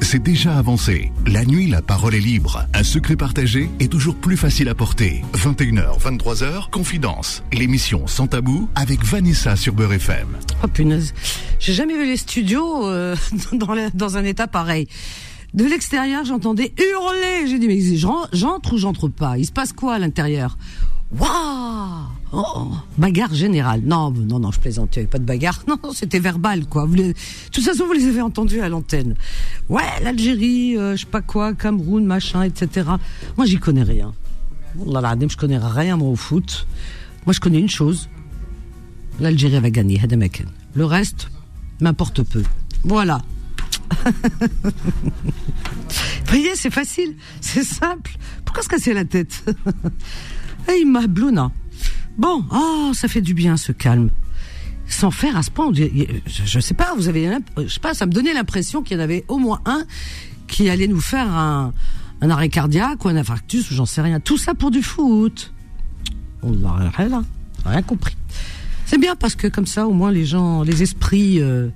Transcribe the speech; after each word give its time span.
c'est 0.00 0.22
déjà 0.22 0.56
avancé. 0.58 1.12
La 1.26 1.44
nuit, 1.44 1.68
la 1.68 1.82
parole 1.82 2.14
est 2.14 2.20
libre. 2.20 2.66
Un 2.74 2.82
secret 2.82 3.16
partagé 3.16 3.70
est 3.78 3.88
toujours 3.90 4.16
plus 4.16 4.36
facile 4.36 4.68
à 4.68 4.74
porter. 4.74 5.22
21h, 5.34 6.00
23h, 6.00 6.70
Confidence. 6.70 7.42
L'émission 7.52 8.06
Sans 8.06 8.26
Tabou 8.26 8.68
avec 8.74 9.04
Vanessa 9.04 9.56
sur 9.56 9.72
Beurre 9.74 9.92
FM. 9.94 10.26
Oh 10.64 10.68
punaise. 10.68 11.14
J'ai 11.60 11.72
jamais 11.74 11.94
vu 11.96 12.04
les 12.06 12.16
studios 12.16 12.86
euh, 12.88 13.14
dans, 13.52 13.76
dans 13.94 14.16
un 14.16 14.24
état 14.24 14.46
pareil. 14.48 14.88
De 15.54 15.64
l'extérieur, 15.64 16.24
j'entendais 16.24 16.72
hurler. 16.78 17.46
J'ai 17.48 17.58
dit, 17.58 17.68
mais 17.68 17.80
j'en- 17.96 18.26
j'entre 18.32 18.74
ou 18.74 18.78
j'entre 18.78 19.08
pas? 19.08 19.38
Il 19.38 19.46
se 19.46 19.52
passe 19.52 19.72
quoi 19.72 19.94
à 19.94 19.98
l'intérieur? 19.98 20.58
Waouh 21.18 22.06
Oh, 22.32 22.44
oh, 22.54 22.68
bagarre 22.96 23.34
générale. 23.34 23.82
Non, 23.84 24.10
non, 24.12 24.38
non, 24.38 24.52
je 24.52 24.60
plaisantais, 24.60 25.04
pas 25.04 25.18
de 25.18 25.24
bagarre. 25.24 25.64
Non, 25.68 25.92
c'était 25.92 26.20
verbal, 26.20 26.66
quoi. 26.66 26.84
Vous. 26.84 26.94
De 26.96 27.14
toute 27.50 27.64
façon, 27.64 27.86
vous 27.86 27.92
les 27.92 28.06
avez 28.06 28.20
entendus 28.20 28.60
à 28.60 28.68
l'antenne. 28.68 29.16
Ouais, 29.68 29.82
l'Algérie, 30.02 30.76
euh, 30.76 30.96
je 30.96 31.00
sais 31.02 31.10
pas 31.10 31.22
quoi, 31.22 31.54
Cameroun, 31.54 32.04
machin, 32.04 32.42
etc. 32.42 32.88
Moi, 33.36 33.46
j'y 33.46 33.58
connais 33.58 33.82
rien. 33.82 34.14
Oh 34.78 34.84
Wallah, 34.86 35.16
je 35.28 35.36
connais 35.36 35.58
rien, 35.58 35.96
moi, 35.96 36.08
au 36.08 36.16
foot. 36.16 36.66
Moi, 37.26 37.32
je 37.32 37.40
connais 37.40 37.58
une 37.58 37.68
chose. 37.68 38.08
L'Algérie 39.18 39.60
va 39.60 39.70
gagner, 39.70 40.00
Le 40.74 40.84
reste, 40.84 41.30
m'importe 41.80 42.22
peu. 42.22 42.42
Voilà. 42.84 43.22
Vous 44.04 44.70
voyez, 46.26 46.54
c'est 46.54 46.70
facile, 46.70 47.16
c'est 47.40 47.64
simple. 47.64 48.16
Pourquoi 48.44 48.62
se 48.62 48.68
casser 48.68 48.94
la 48.94 49.04
tête? 49.04 49.44
Hey, 50.68 50.84
Blouna. 51.08 51.50
Bon, 52.18 52.44
oh, 52.52 52.90
ça 52.94 53.08
fait 53.08 53.20
du 53.22 53.34
bien 53.34 53.56
ce 53.56 53.72
calme. 53.72 54.10
Sans 54.86 55.10
faire 55.10 55.36
à 55.36 55.42
ce 55.42 55.50
point, 55.50 55.70
je, 55.72 56.60
sais 56.60 56.74
pas, 56.74 56.94
vous 56.96 57.08
avez, 57.08 57.26
l'imp- 57.28 57.48
je 57.56 57.68
sais 57.68 57.80
pas, 57.80 57.94
ça 57.94 58.06
me 58.06 58.12
donnait 58.12 58.34
l'impression 58.34 58.82
qu'il 58.82 58.96
y 58.96 59.00
en 59.00 59.02
avait 59.04 59.24
au 59.28 59.38
moins 59.38 59.60
un 59.64 59.84
qui 60.48 60.68
allait 60.68 60.88
nous 60.88 61.00
faire 61.00 61.28
un, 61.28 61.72
un 62.20 62.30
arrêt 62.30 62.48
cardiaque 62.48 63.04
ou 63.04 63.08
un 63.08 63.16
infarctus 63.16 63.70
ou 63.70 63.74
j'en 63.74 63.86
sais 63.86 64.02
rien. 64.02 64.18
Tout 64.18 64.36
ça 64.36 64.54
pour 64.54 64.72
du 64.72 64.82
foot. 64.82 65.52
On 66.42 66.50
n'a 66.50 66.90
rien, 66.96 67.24
rien 67.64 67.82
compris. 67.82 68.16
C'est 68.84 68.98
bien 68.98 69.14
parce 69.14 69.36
que 69.36 69.46
comme 69.46 69.66
ça, 69.66 69.86
au 69.86 69.92
moins, 69.92 70.10
les 70.10 70.24
gens, 70.24 70.64
les 70.64 70.82
esprits, 70.82 71.40
euh, 71.40 71.68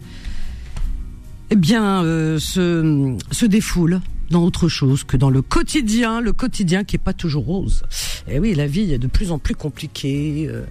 eh 1.50 1.56
bien, 1.56 2.02
euh, 2.02 2.40
se, 2.40 3.16
se 3.30 3.46
défoulent 3.46 4.00
dans 4.30 4.42
autre 4.42 4.68
chose 4.68 5.04
que 5.04 5.16
dans 5.16 5.30
le 5.30 5.42
quotidien, 5.42 6.20
le 6.20 6.32
quotidien 6.32 6.84
qui 6.84 6.96
est 6.96 6.98
pas 6.98 7.12
toujours 7.12 7.44
rose. 7.44 7.82
Et 8.28 8.38
oui, 8.38 8.54
la 8.54 8.66
vie 8.66 8.92
est 8.92 8.98
de 8.98 9.06
plus 9.06 9.30
en 9.30 9.38
plus 9.38 9.54
compliquée, 9.54 10.46
euh, 10.48 10.64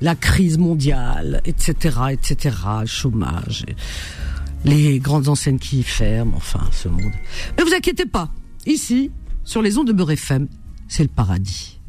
la 0.00 0.14
crise 0.14 0.58
mondiale, 0.58 1.40
etc., 1.44 1.98
etc., 2.10 2.56
chômage, 2.86 3.64
les 4.64 4.98
grandes 4.98 5.28
enseignes 5.28 5.58
qui 5.58 5.82
ferment, 5.82 6.34
enfin, 6.36 6.68
ce 6.72 6.88
monde. 6.88 7.12
Mais 7.56 7.64
vous 7.64 7.74
inquiétez 7.74 8.06
pas, 8.06 8.30
ici, 8.66 9.10
sur 9.44 9.62
les 9.62 9.78
ondes 9.78 9.88
de 9.88 9.92
Beurre 9.92 10.12
FM, 10.12 10.48
c'est 10.88 11.02
le 11.02 11.08
paradis. 11.08 11.79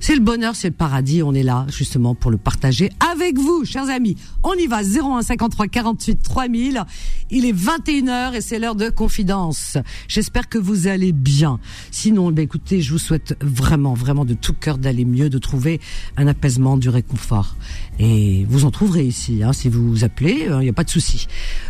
C'est 0.00 0.14
le 0.14 0.20
bonheur, 0.20 0.54
c'est 0.54 0.68
le 0.68 0.74
paradis. 0.74 1.22
On 1.22 1.34
est 1.34 1.42
là 1.42 1.66
justement 1.68 2.14
pour 2.14 2.30
le 2.30 2.36
partager 2.36 2.90
avec 3.12 3.38
vous, 3.38 3.64
chers 3.64 3.88
amis. 3.88 4.16
On 4.42 4.54
y 4.54 4.66
va 4.66 4.82
01 4.82 5.22
53 5.22 5.68
48 5.68 6.22
3000. 6.22 6.84
Il 7.30 7.44
est 7.44 7.52
21h 7.52 8.34
et 8.34 8.40
c'est 8.40 8.58
l'heure 8.58 8.74
de 8.74 8.88
confidence. 8.90 9.76
J'espère 10.06 10.48
que 10.48 10.58
vous 10.58 10.86
allez 10.86 11.12
bien. 11.12 11.58
Sinon, 11.90 12.30
ben 12.30 12.42
écoutez, 12.42 12.80
je 12.80 12.92
vous 12.92 12.98
souhaite 12.98 13.36
vraiment, 13.40 13.94
vraiment 13.94 14.24
de 14.24 14.34
tout 14.34 14.54
cœur 14.54 14.78
d'aller 14.78 15.04
mieux, 15.04 15.28
de 15.28 15.38
trouver 15.38 15.80
un 16.16 16.26
apaisement, 16.26 16.76
du 16.76 16.88
réconfort. 16.88 17.56
Et 17.98 18.46
vous 18.48 18.64
en 18.64 18.70
trouverez 18.70 19.04
ici, 19.04 19.42
hein, 19.42 19.52
si 19.52 19.68
vous 19.68 19.88
vous 19.88 20.04
appelez, 20.04 20.46
il 20.48 20.58
n'y 20.58 20.68
a 20.68 20.72
pas 20.72 20.84
de 20.84 20.90
souci. 20.90 21.26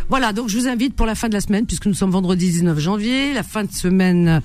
Voilà, 0.09 0.33
donc 0.33 0.49
je 0.49 0.57
vous 0.57 0.67
invite 0.67 0.95
pour 0.95 1.05
la 1.05 1.15
fin 1.15 1.27
de 1.27 1.33
la 1.33 1.41
semaine, 1.41 1.65
puisque 1.65 1.87
nous 1.87 1.93
sommes 1.93 2.11
vendredi 2.11 2.49
19 2.49 2.79
janvier, 2.79 3.33
la 3.33 3.43
fin 3.43 3.63
de 3.63 3.71
semaine 3.71 4.41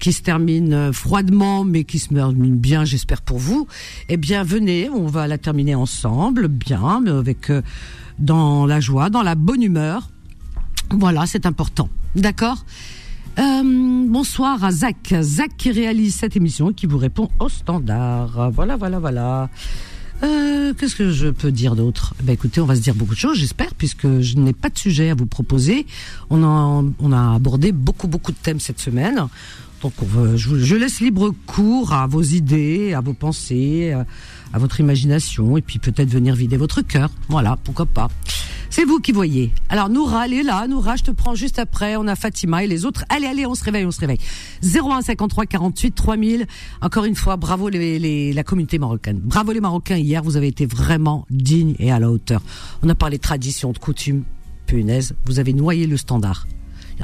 qui 0.00 0.12
se 0.12 0.22
termine 0.22 0.72
euh, 0.72 0.92
froidement, 0.92 1.62
mais 1.62 1.84
qui 1.84 1.98
se 1.98 2.08
termine 2.08 2.56
bien, 2.56 2.84
j'espère 2.84 3.22
pour 3.22 3.38
vous. 3.38 3.68
Eh 4.08 4.16
bien, 4.16 4.42
venez, 4.42 4.88
on 4.88 5.06
va 5.06 5.28
la 5.28 5.38
terminer 5.38 5.76
ensemble, 5.76 6.48
bien, 6.48 7.00
mais 7.04 7.10
avec 7.10 7.50
euh, 7.50 7.62
dans 8.18 8.66
la 8.66 8.80
joie, 8.80 9.10
dans 9.10 9.22
la 9.22 9.36
bonne 9.36 9.62
humeur. 9.62 10.08
Voilà, 10.90 11.26
c'est 11.26 11.46
important. 11.46 11.88
D'accord? 12.16 12.64
Euh, 13.38 13.62
bonsoir 14.08 14.64
à 14.64 14.72
Zach. 14.72 15.14
Zach 15.20 15.50
qui 15.56 15.70
réalise 15.70 16.16
cette 16.16 16.34
émission 16.34 16.70
et 16.70 16.74
qui 16.74 16.86
vous 16.86 16.98
répond 16.98 17.28
au 17.38 17.48
standard. 17.48 18.50
Voilà, 18.50 18.76
voilà, 18.76 18.98
voilà. 18.98 19.48
Qu'est-ce 20.20 20.96
que 20.96 21.10
je 21.10 21.28
peux 21.28 21.50
dire 21.50 21.76
d'autre? 21.76 22.14
Ben 22.22 22.34
écoutez, 22.34 22.60
on 22.60 22.66
va 22.66 22.76
se 22.76 22.82
dire 22.82 22.94
beaucoup 22.94 23.14
de 23.14 23.18
choses, 23.18 23.38
j'espère, 23.38 23.74
puisque 23.74 24.20
je 24.20 24.36
n'ai 24.36 24.52
pas 24.52 24.68
de 24.68 24.76
sujet 24.76 25.10
à 25.10 25.14
vous 25.14 25.26
proposer. 25.26 25.86
On 26.28 26.42
a, 26.44 26.84
on 26.98 27.12
a 27.12 27.34
abordé 27.34 27.72
beaucoup, 27.72 28.06
beaucoup 28.06 28.32
de 28.32 28.36
thèmes 28.36 28.60
cette 28.60 28.80
semaine. 28.80 29.28
Donc, 29.82 29.92
je, 30.36 30.76
laisse 30.76 31.00
libre 31.00 31.34
cours 31.46 31.92
à 31.92 32.06
vos 32.06 32.22
idées, 32.22 32.92
à 32.92 33.00
vos 33.00 33.14
pensées, 33.14 33.92
à, 33.92 34.06
à 34.52 34.58
votre 34.58 34.80
imagination, 34.80 35.56
et 35.56 35.62
puis 35.62 35.78
peut-être 35.78 36.10
venir 36.10 36.34
vider 36.34 36.56
votre 36.56 36.82
cœur. 36.82 37.10
Voilà, 37.28 37.56
pourquoi 37.64 37.86
pas. 37.86 38.08
C'est 38.72 38.84
vous 38.84 39.00
qui 39.00 39.10
voyez. 39.10 39.52
Alors 39.68 39.88
Noura, 39.88 40.26
elle 40.26 40.34
est 40.34 40.42
là. 40.44 40.64
Noura, 40.68 40.94
je 40.94 41.02
te 41.02 41.10
prends 41.10 41.34
juste 41.34 41.58
après. 41.58 41.96
On 41.96 42.06
a 42.06 42.14
Fatima 42.14 42.62
et 42.62 42.68
les 42.68 42.84
autres. 42.84 43.04
Allez, 43.08 43.26
allez, 43.26 43.44
on 43.44 43.56
se 43.56 43.64
réveille, 43.64 43.84
on 43.84 43.90
se 43.90 43.98
réveille. 43.98 44.20
01 44.62 45.02
53 45.02 45.46
48 45.46 45.90
3000. 45.90 46.46
Encore 46.80 47.04
une 47.04 47.16
fois, 47.16 47.36
bravo 47.36 47.68
les, 47.68 48.32
la 48.32 48.44
communauté 48.44 48.78
marocaine. 48.78 49.18
Bravo 49.18 49.50
les 49.50 49.60
Marocains 49.60 49.96
hier. 49.96 50.22
Vous 50.22 50.36
avez 50.36 50.46
été 50.46 50.66
vraiment 50.66 51.26
dignes 51.30 51.74
et 51.80 51.90
à 51.90 51.98
la 51.98 52.12
hauteur. 52.12 52.42
On 52.84 52.88
a 52.88 52.94
parlé 52.94 53.18
tradition, 53.18 53.72
de 53.72 53.78
coutumes. 53.78 54.22
Punaise, 54.66 55.16
vous 55.26 55.40
avez 55.40 55.52
noyé 55.52 55.88
le 55.88 55.96
standard. 55.96 56.46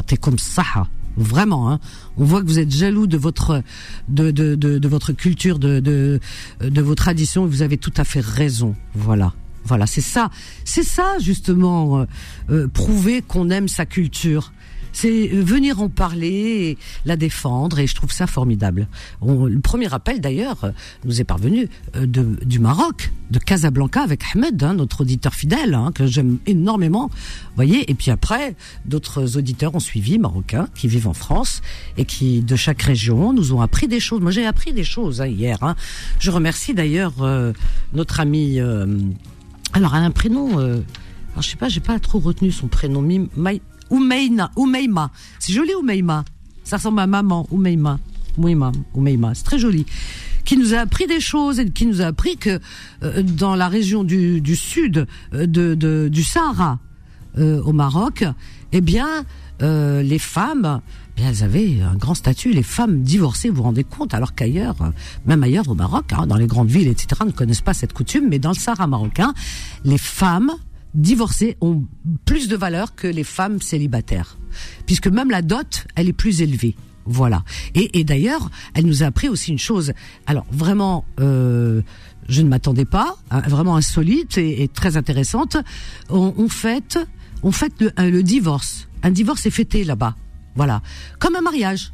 T'es 0.06 0.16
comme 0.16 0.38
ça. 0.38 0.86
Vraiment, 1.16 1.70
hein. 1.70 1.80
on 2.16 2.24
voit 2.24 2.42
que 2.42 2.46
vous 2.46 2.58
êtes 2.58 2.70
jaloux 2.70 3.06
de 3.06 3.16
votre 3.16 3.62
de 4.08 4.30
de, 4.30 4.54
de, 4.54 4.78
de 4.78 4.88
votre 4.88 5.12
culture, 5.12 5.58
de, 5.58 5.80
de 5.80 6.20
de 6.60 6.82
vos 6.82 6.94
traditions. 6.94 7.46
et 7.46 7.48
Vous 7.48 7.62
avez 7.62 7.78
tout 7.78 7.94
à 7.96 8.04
fait 8.04 8.20
raison. 8.20 8.74
Voilà. 8.94 9.32
Voilà, 9.64 9.86
c'est 9.86 10.00
ça, 10.00 10.30
c'est 10.64 10.84
ça 10.84 11.18
justement, 11.18 11.98
euh, 11.98 12.04
euh, 12.50 12.68
prouver 12.68 13.20
qu'on 13.20 13.50
aime 13.50 13.66
sa 13.66 13.84
culture. 13.84 14.52
C'est 14.98 15.26
venir 15.26 15.82
en 15.82 15.90
parler, 15.90 16.78
la 17.04 17.18
défendre, 17.18 17.78
et 17.80 17.86
je 17.86 17.94
trouve 17.94 18.10
ça 18.12 18.26
formidable. 18.26 18.88
Le 19.22 19.60
premier 19.60 19.92
appel 19.92 20.22
d'ailleurs 20.22 20.72
nous 21.04 21.20
est 21.20 21.24
parvenu 21.24 21.68
euh, 21.96 22.06
du 22.06 22.58
Maroc, 22.58 23.12
de 23.30 23.38
Casablanca 23.38 24.00
avec 24.00 24.22
Ahmed, 24.34 24.62
hein, 24.62 24.72
notre 24.72 25.02
auditeur 25.02 25.34
fidèle, 25.34 25.74
hein, 25.74 25.90
que 25.94 26.06
j'aime 26.06 26.38
énormément. 26.46 27.10
Voyez, 27.56 27.90
et 27.90 27.94
puis 27.94 28.10
après, 28.10 28.56
d'autres 28.86 29.36
auditeurs 29.36 29.74
ont 29.74 29.80
suivi, 29.80 30.18
marocains, 30.18 30.66
qui 30.74 30.88
vivent 30.88 31.08
en 31.08 31.12
France 31.12 31.60
et 31.98 32.06
qui, 32.06 32.40
de 32.40 32.56
chaque 32.56 32.80
région, 32.80 33.34
nous 33.34 33.52
ont 33.52 33.60
appris 33.60 33.88
des 33.88 34.00
choses. 34.00 34.22
Moi, 34.22 34.30
j'ai 34.30 34.46
appris 34.46 34.72
des 34.72 34.84
choses 34.84 35.20
hein, 35.20 35.26
hier. 35.26 35.58
Je 36.20 36.30
remercie 36.30 36.72
d'ailleurs 36.72 37.20
euh, 37.20 37.52
notre 37.92 38.20
ami. 38.20 38.60
euh, 38.60 38.86
alors, 39.74 39.94
elle 39.94 40.04
a 40.04 40.06
un 40.06 40.10
prénom. 40.10 40.56
Alors, 40.56 41.42
je 41.42 41.50
sais 41.50 41.56
pas, 41.56 41.68
j'ai 41.68 41.80
pas 41.80 41.98
trop 41.98 42.18
retenu 42.18 42.50
son 42.50 42.66
prénom. 42.66 43.02
Oumeina, 43.90 44.50
Oumeima. 44.56 45.10
C'est 45.38 45.52
joli, 45.52 45.74
Oumeima. 45.74 46.24
Ça 46.64 46.76
ressemble 46.78 47.00
à 47.00 47.06
maman, 47.06 47.46
Oumeima. 47.50 47.98
Oumeima, 48.38 48.72
Oumeima. 48.94 49.34
C'est 49.34 49.44
très 49.44 49.58
joli. 49.58 49.86
Qui 50.44 50.56
nous 50.56 50.74
a 50.74 50.78
appris 50.78 51.06
des 51.06 51.20
choses 51.20 51.58
et 51.58 51.70
qui 51.70 51.86
nous 51.86 52.02
a 52.02 52.06
appris 52.06 52.36
que 52.36 52.60
euh, 53.02 53.22
dans 53.22 53.54
la 53.56 53.68
région 53.68 54.04
du, 54.04 54.40
du 54.40 54.54
sud 54.56 55.06
euh, 55.34 55.46
de, 55.46 55.74
de- 55.74 56.08
du 56.10 56.22
Sahara, 56.22 56.78
euh, 57.38 57.60
au 57.62 57.72
Maroc, 57.72 58.24
eh 58.72 58.80
bien, 58.80 59.24
euh, 59.62 60.02
les 60.02 60.18
femmes, 60.18 60.80
eh 61.16 61.20
bien, 61.20 61.30
elles 61.30 61.42
avaient 61.42 61.80
un 61.82 61.96
grand 61.96 62.14
statut. 62.14 62.52
Les 62.52 62.62
femmes 62.62 63.02
divorcées, 63.02 63.48
vous 63.50 63.56
vous 63.56 63.62
rendez 63.64 63.84
compte, 63.84 64.14
alors 64.14 64.34
qu'ailleurs, 64.34 64.76
même 65.26 65.42
ailleurs 65.42 65.68
au 65.68 65.74
Maroc, 65.74 66.12
hein, 66.12 66.26
dans 66.26 66.36
les 66.36 66.46
grandes 66.46 66.68
villes, 66.70 66.88
etc., 66.88 67.08
ne 67.26 67.30
connaissent 67.32 67.60
pas 67.60 67.74
cette 67.74 67.92
coutume, 67.92 68.28
mais 68.28 68.38
dans 68.38 68.50
le 68.50 68.54
Sahara 68.56 68.86
marocain, 68.86 69.34
les 69.84 69.98
femmes 69.98 70.52
divorcées 70.96 71.56
ont 71.60 71.84
plus 72.24 72.48
de 72.48 72.56
valeur 72.56 72.94
que 72.94 73.06
les 73.06 73.24
femmes 73.24 73.60
célibataires, 73.60 74.36
puisque 74.86 75.06
même 75.06 75.30
la 75.30 75.42
dot, 75.42 75.86
elle 75.94 76.08
est 76.08 76.12
plus 76.12 76.42
élevée. 76.42 76.74
Voilà. 77.04 77.44
Et, 77.74 78.02
d'ailleurs, 78.02 78.50
elle 78.74 78.86
nous 78.86 79.04
a 79.04 79.06
appris 79.06 79.28
aussi 79.28 79.52
une 79.52 79.58
chose. 79.58 79.92
Alors 80.26 80.44
vraiment, 80.50 81.04
euh, 81.20 81.82
je 82.28 82.42
ne 82.42 82.48
m'attendais 82.48 82.84
pas, 82.84 83.16
hein, 83.30 83.42
vraiment 83.46 83.76
insolite 83.76 84.38
et, 84.38 84.68
très 84.68 84.96
intéressante. 84.96 85.56
On, 86.10 86.48
fête, 86.48 86.98
on 87.44 87.52
fête 87.52 87.74
le, 87.80 87.92
le 88.10 88.22
divorce. 88.24 88.88
Un 89.04 89.12
divorce 89.12 89.46
est 89.46 89.50
fêté 89.50 89.84
là-bas. 89.84 90.16
Voilà, 90.56 90.82
comme 91.20 91.36
un 91.36 91.42
mariage. 91.42 91.92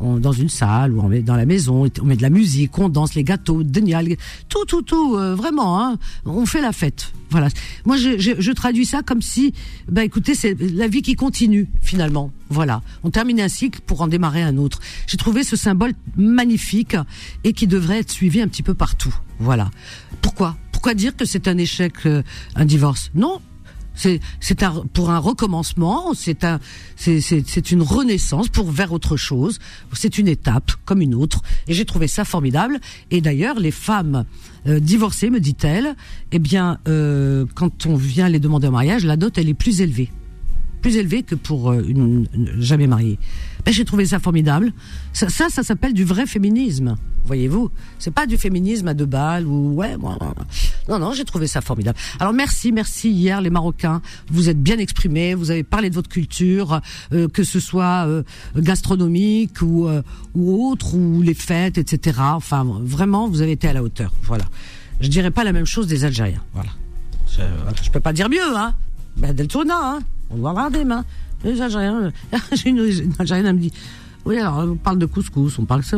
On- 0.00 0.16
dans 0.18 0.32
une 0.32 0.48
salle 0.48 0.92
ou 0.94 1.00
on 1.00 1.08
met 1.08 1.20
dans 1.20 1.36
la 1.36 1.44
maison, 1.44 1.86
on 2.00 2.04
met 2.04 2.16
de 2.16 2.22
la 2.22 2.30
musique, 2.30 2.78
on 2.78 2.88
danse 2.88 3.14
les 3.14 3.22
gâteaux, 3.22 3.62
génial, 3.70 4.08
tout, 4.48 4.64
tout, 4.64 4.80
tout, 4.82 5.16
euh, 5.16 5.34
vraiment, 5.34 5.78
hein, 5.80 5.98
on 6.24 6.46
fait 6.46 6.62
la 6.62 6.72
fête. 6.72 7.12
Voilà. 7.30 7.48
Moi, 7.84 7.96
je, 7.96 8.18
je, 8.18 8.32
je 8.38 8.52
traduis 8.52 8.86
ça 8.86 9.02
comme 9.02 9.20
si, 9.22 9.52
bah 9.88 10.02
écoutez, 10.02 10.34
c'est 10.34 10.56
la 10.58 10.88
vie 10.88 11.02
qui 11.02 11.14
continue 11.14 11.68
finalement. 11.82 12.32
Voilà. 12.48 12.82
On 13.04 13.10
termine 13.10 13.40
un 13.40 13.48
cycle 13.48 13.80
pour 13.86 14.00
en 14.00 14.08
démarrer 14.08 14.42
un 14.42 14.56
autre. 14.56 14.80
J'ai 15.06 15.16
trouvé 15.18 15.44
ce 15.44 15.54
symbole 15.54 15.92
magnifique 16.16 16.96
et 17.44 17.52
qui 17.52 17.66
devrait 17.66 17.98
être 18.00 18.10
suivi 18.10 18.40
un 18.40 18.48
petit 18.48 18.62
peu 18.62 18.74
partout. 18.74 19.14
Voilà. 19.38 19.70
Pourquoi? 20.22 20.56
Pourquoi 20.72 20.94
dire 20.94 21.14
que 21.14 21.24
c'est 21.26 21.46
un 21.46 21.58
échec, 21.58 21.92
euh, 22.06 22.22
un 22.56 22.64
divorce? 22.64 23.10
Non. 23.14 23.40
C'est 24.40 24.62
un 24.62 24.84
pour 24.92 25.10
un 25.10 25.18
recommencement, 25.18 26.14
c'est 26.14 26.44
un 26.44 26.58
c'est 26.96 27.70
une 27.70 27.82
renaissance 27.82 28.48
pour 28.48 28.70
vers 28.70 28.92
autre 28.92 29.16
chose. 29.16 29.58
C'est 29.92 30.18
une 30.18 30.28
étape 30.28 30.72
comme 30.84 31.02
une 31.02 31.14
autre 31.14 31.42
et 31.68 31.74
j'ai 31.74 31.84
trouvé 31.84 32.08
ça 32.08 32.24
formidable. 32.24 32.80
Et 33.10 33.20
d'ailleurs, 33.20 33.58
les 33.58 33.70
femmes 33.70 34.24
euh, 34.66 34.80
divorcées, 34.80 35.30
me 35.30 35.40
dit-elle, 35.40 35.96
eh 36.32 36.38
bien, 36.38 36.78
euh, 36.88 37.46
quand 37.54 37.86
on 37.86 37.96
vient 37.96 38.28
les 38.28 38.40
demander 38.40 38.68
en 38.68 38.72
mariage, 38.72 39.04
la 39.04 39.16
dot 39.16 39.36
elle 39.38 39.48
est 39.48 39.54
plus 39.54 39.80
élevée 39.80 40.10
plus 40.80 40.96
élevée 40.96 41.22
que 41.22 41.34
pour 41.34 41.70
euh, 41.70 41.82
une, 41.86 42.26
jamais 42.58 42.86
mariée. 42.86 43.18
Ben, 43.64 43.72
j'ai 43.72 43.84
trouvé 43.84 44.06
ça 44.06 44.18
formidable. 44.18 44.72
Ça, 45.12 45.28
ça, 45.28 45.48
ça 45.48 45.62
s'appelle 45.62 45.92
du 45.92 46.04
vrai 46.04 46.26
féminisme. 46.26 46.96
Voyez-vous, 47.26 47.70
c'est 47.98 48.12
pas 48.12 48.26
du 48.26 48.38
féminisme 48.38 48.88
à 48.88 48.94
deux 48.94 49.06
balles 49.06 49.46
ou 49.46 49.74
ouais, 49.74 49.96
non, 50.88 50.98
non, 50.98 51.12
j'ai 51.12 51.24
trouvé 51.24 51.46
ça 51.46 51.60
formidable. 51.60 51.98
Alors 52.18 52.32
merci, 52.32 52.72
merci 52.72 53.10
hier 53.10 53.40
les 53.40 53.50
Marocains, 53.50 54.00
vous 54.28 54.48
êtes 54.48 54.60
bien 54.60 54.78
exprimés, 54.78 55.34
vous 55.34 55.50
avez 55.50 55.62
parlé 55.62 55.90
de 55.90 55.94
votre 55.94 56.08
culture, 56.08 56.80
euh, 57.12 57.28
que 57.28 57.44
ce 57.44 57.60
soit 57.60 58.06
euh, 58.08 58.22
gastronomique 58.56 59.60
ou 59.62 59.88
ou 60.34 60.70
autre 60.70 60.94
ou 60.94 61.22
les 61.22 61.34
fêtes, 61.34 61.78
etc. 61.78 62.18
Enfin, 62.20 62.66
vraiment, 62.82 63.28
vous 63.28 63.42
avez 63.42 63.52
été 63.52 63.68
à 63.68 63.74
la 63.74 63.82
hauteur. 63.82 64.12
Voilà. 64.22 64.44
Je 65.00 65.08
dirais 65.08 65.30
pas 65.30 65.44
la 65.44 65.52
même 65.52 65.66
chose 65.66 65.86
des 65.86 66.04
Algériens. 66.04 66.42
Voilà. 66.54 66.70
Je, 67.28 67.42
je 67.82 67.90
peux 67.90 68.00
pas 68.00 68.12
dire 68.12 68.28
mieux, 68.28 68.56
hein. 68.56 68.74
Ben, 69.16 69.32
Deltona, 69.34 69.78
hein. 69.78 69.98
On 70.30 70.36
doit 70.36 70.50
avoir 70.50 70.70
des 70.70 70.84
mains. 70.84 71.04
Les 71.44 71.60
Algériens, 71.60 72.12
j'ai 72.52 72.70
une, 72.70 72.78
une 72.78 73.12
Algérienne, 73.18 73.46
elle 73.46 73.54
me 73.54 73.60
dit, 73.60 73.72
oui, 74.26 74.38
alors 74.38 74.58
on 74.58 74.76
parle 74.76 74.98
de 74.98 75.06
couscous, 75.06 75.58
on 75.58 75.64
parle 75.64 75.80
de 75.80 75.86
ça. 75.86 75.96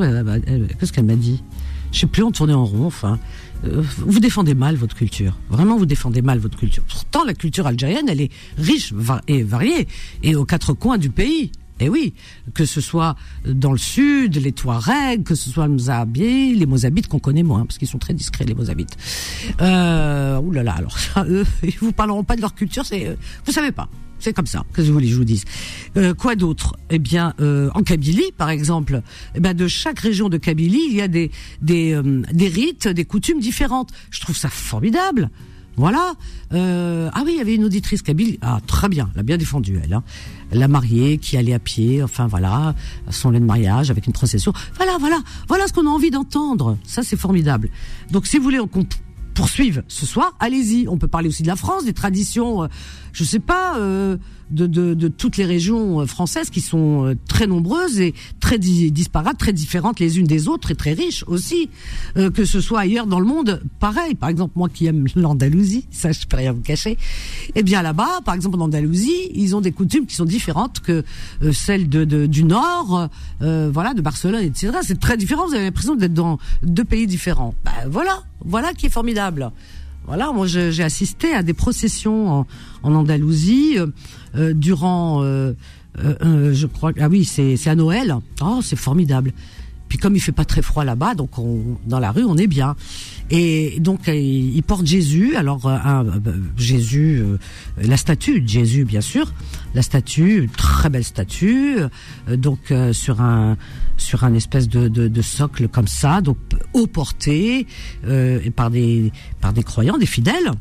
Qu'est-ce 0.78 0.92
qu'elle 0.92 1.04
m'a 1.04 1.16
dit? 1.16 1.42
Je 1.90 2.00
sais 2.00 2.06
plus, 2.06 2.22
on 2.22 2.30
tournait 2.30 2.54
en 2.54 2.64
rond. 2.64 2.86
Enfin, 2.86 3.18
euh, 3.64 3.82
vous 3.98 4.20
défendez 4.20 4.54
mal 4.54 4.76
votre 4.76 4.96
culture. 4.96 5.36
Vraiment, 5.50 5.76
vous 5.76 5.86
défendez 5.86 6.22
mal 6.22 6.38
votre 6.38 6.58
culture. 6.58 6.82
Pourtant, 6.88 7.24
la 7.24 7.34
culture 7.34 7.66
algérienne, 7.66 8.08
elle 8.08 8.20
est 8.20 8.30
riche 8.56 8.94
et 9.28 9.42
variée, 9.42 9.86
et 10.22 10.34
aux 10.34 10.44
quatre 10.44 10.72
coins 10.72 10.98
du 10.98 11.10
pays. 11.10 11.50
Et 11.80 11.88
oui, 11.88 12.14
que 12.54 12.64
ce 12.64 12.80
soit 12.80 13.16
dans 13.44 13.72
le 13.72 13.78
sud, 13.78 14.36
les 14.36 14.52
Touaregs, 14.52 15.24
que 15.24 15.34
ce 15.34 15.50
soit 15.50 15.66
le 15.66 15.76
les 16.54 16.66
Mozabites 16.66 17.08
qu'on 17.08 17.18
connaît 17.18 17.42
moins, 17.42 17.66
parce 17.66 17.76
qu'ils 17.76 17.88
sont 17.88 17.98
très 17.98 18.14
discrets, 18.14 18.44
les 18.44 18.54
Mozabites. 18.54 18.96
Euh, 19.60 20.40
là, 20.52 20.74
alors 20.74 20.96
ça, 20.96 21.24
eux, 21.28 21.44
ils 21.64 21.76
vous 21.80 21.92
parleront 21.92 22.22
pas 22.22 22.36
de 22.36 22.40
leur 22.40 22.54
culture, 22.54 22.86
c'est, 22.86 23.08
euh, 23.08 23.16
vous 23.44 23.52
savez 23.52 23.72
pas. 23.72 23.88
C'est 24.22 24.32
comme 24.32 24.46
ça, 24.46 24.64
que 24.72 24.84
je 24.84 24.92
voulais 24.92 25.08
je 25.08 25.16
vous 25.16 25.24
dise. 25.24 25.44
Euh, 25.96 26.14
quoi 26.14 26.36
d'autre? 26.36 26.76
Eh 26.90 27.00
bien, 27.00 27.34
euh, 27.40 27.70
en 27.74 27.82
Kabylie, 27.82 28.30
par 28.38 28.50
exemple, 28.50 29.02
eh 29.34 29.40
ben 29.40 29.52
de 29.52 29.66
chaque 29.66 29.98
région 29.98 30.28
de 30.28 30.38
Kabylie, 30.38 30.86
il 30.88 30.94
y 30.94 31.00
a 31.00 31.08
des 31.08 31.32
des, 31.60 31.92
euh, 31.92 32.22
des 32.32 32.46
rites, 32.46 32.86
des 32.86 33.04
coutumes 33.04 33.40
différentes. 33.40 33.90
Je 34.12 34.20
trouve 34.20 34.36
ça 34.36 34.48
formidable. 34.48 35.28
Voilà. 35.76 36.12
Euh, 36.52 37.10
ah 37.12 37.22
oui, 37.26 37.32
il 37.34 37.38
y 37.38 37.40
avait 37.40 37.56
une 37.56 37.64
auditrice 37.64 38.02
Kabylie. 38.02 38.38
Ah, 38.42 38.60
très 38.64 38.88
bien, 38.88 39.10
elle 39.14 39.20
a 39.20 39.22
bien 39.24 39.38
défendu, 39.38 39.80
elle. 39.82 39.92
Hein. 39.92 40.04
La 40.52 40.68
mariée 40.68 41.18
qui 41.18 41.36
allait 41.36 41.54
à 41.54 41.58
pied, 41.58 42.00
enfin 42.00 42.28
voilà, 42.28 42.76
son 43.10 43.30
lait 43.30 43.40
de 43.40 43.44
mariage 43.44 43.90
avec 43.90 44.06
une 44.06 44.12
procession. 44.12 44.52
Voilà, 44.76 44.98
voilà, 45.00 45.18
voilà 45.48 45.66
ce 45.66 45.72
qu'on 45.72 45.86
a 45.88 45.90
envie 45.90 46.10
d'entendre. 46.10 46.78
Ça, 46.84 47.02
c'est 47.02 47.16
formidable. 47.16 47.70
Donc, 48.12 48.28
si 48.28 48.36
vous 48.36 48.44
voulez, 48.44 48.60
on 48.60 48.68
poursuivre 49.32 49.82
ce 49.88 50.06
soir, 50.06 50.34
allez-y. 50.40 50.88
On 50.88 50.98
peut 50.98 51.08
parler 51.08 51.28
aussi 51.28 51.42
de 51.42 51.48
la 51.48 51.56
France, 51.56 51.84
des 51.84 51.92
traditions, 51.92 52.64
euh, 52.64 52.68
je 53.12 53.24
sais 53.24 53.40
pas, 53.40 53.78
euh, 53.78 54.16
de, 54.52 54.66
de, 54.66 54.94
de, 54.94 55.08
toutes 55.08 55.36
les 55.36 55.44
régions 55.44 56.00
euh, 56.00 56.06
françaises 56.06 56.50
qui 56.50 56.60
sont 56.60 57.06
euh, 57.06 57.14
très 57.28 57.46
nombreuses 57.46 58.00
et 58.00 58.14
très 58.40 58.58
disparates, 58.58 59.38
très 59.38 59.52
différentes 59.52 59.98
les 60.00 60.18
unes 60.18 60.26
des 60.26 60.48
autres 60.48 60.70
et 60.70 60.74
très 60.74 60.92
riches 60.92 61.24
aussi. 61.26 61.70
Euh, 62.16 62.30
que 62.30 62.44
ce 62.44 62.60
soit 62.60 62.80
ailleurs 62.80 63.06
dans 63.06 63.20
le 63.20 63.26
monde, 63.26 63.62
pareil. 63.80 64.14
Par 64.14 64.28
exemple, 64.28 64.52
moi 64.56 64.68
qui 64.68 64.86
aime 64.86 65.06
l'Andalousie, 65.16 65.86
ça 65.90 66.12
je 66.12 66.26
peux 66.26 66.36
rien 66.36 66.52
vous 66.52 66.60
cacher. 66.60 66.98
Eh 67.54 67.62
bien 67.62 67.82
là-bas, 67.82 68.20
par 68.24 68.34
exemple 68.34 68.56
en 68.58 68.64
Andalousie, 68.64 69.30
ils 69.34 69.56
ont 69.56 69.60
des 69.60 69.72
coutumes 69.72 70.06
qui 70.06 70.14
sont 70.14 70.24
différentes 70.24 70.80
que 70.80 71.04
celles 71.52 71.88
de, 71.88 72.04
de, 72.04 72.26
du 72.26 72.44
Nord, 72.44 73.08
voilà, 73.40 73.94
de 73.94 74.00
Barcelone, 74.00 74.42
etc. 74.42 74.78
C'est 74.82 75.00
très 75.00 75.16
différent. 75.16 75.46
Vous 75.46 75.54
avez 75.54 75.64
l'impression 75.64 75.94
d'être 75.94 76.14
dans 76.14 76.38
deux 76.62 76.84
pays 76.84 77.06
différents. 77.06 77.54
Ben, 77.64 77.72
voilà, 77.88 78.22
voilà 78.44 78.72
qui 78.72 78.86
est 78.86 78.90
formidable. 78.90 79.50
Voilà, 80.06 80.32
moi 80.32 80.46
j'ai 80.46 80.82
assisté 80.82 81.32
à 81.32 81.42
des 81.42 81.54
processions 81.54 82.40
en, 82.40 82.46
Andalousie 82.82 83.78
euh, 83.78 83.86
euh 84.34 84.52
durant, 84.52 85.22
euh, 85.22 85.54
je 85.96 86.66
crois, 86.66 86.92
ah 87.00 87.08
oui, 87.08 87.24
c'est 87.24 87.68
à 87.68 87.74
Noël. 87.74 88.16
Oh, 88.42 88.60
c'est 88.62 88.76
formidable. 88.76 89.32
Puis 89.92 89.98
comme 89.98 90.16
il 90.16 90.20
fait 90.20 90.32
pas 90.32 90.46
très 90.46 90.62
froid 90.62 90.86
là-bas, 90.86 91.14
donc 91.14 91.38
on, 91.38 91.76
dans 91.84 91.98
la 91.98 92.12
rue 92.12 92.24
on 92.24 92.38
est 92.38 92.46
bien. 92.46 92.76
Et 93.28 93.78
donc 93.78 94.06
il 94.06 94.62
porte 94.62 94.86
Jésus. 94.86 95.36
Alors 95.36 95.68
un, 95.68 96.06
Jésus, 96.56 97.22
la 97.76 97.98
statue 97.98 98.40
de 98.40 98.48
Jésus 98.48 98.86
bien 98.86 99.02
sûr, 99.02 99.34
la 99.74 99.82
statue, 99.82 100.48
très 100.56 100.88
belle 100.88 101.04
statue, 101.04 101.76
donc 102.26 102.72
sur 102.92 103.20
un 103.20 103.58
sur 103.98 104.24
un 104.24 104.32
espèce 104.32 104.66
de, 104.66 104.88
de, 104.88 105.08
de, 105.08 105.22
socle 105.22 105.68
comme 105.68 105.88
ça, 105.88 106.22
donc 106.22 106.38
haut 106.72 106.86
porté 106.86 107.66
euh, 108.06 108.40
par 108.56 108.70
des 108.70 109.12
par 109.42 109.52
des 109.52 109.62
croyants, 109.62 109.98
des 109.98 110.06
fidèles. 110.06 110.52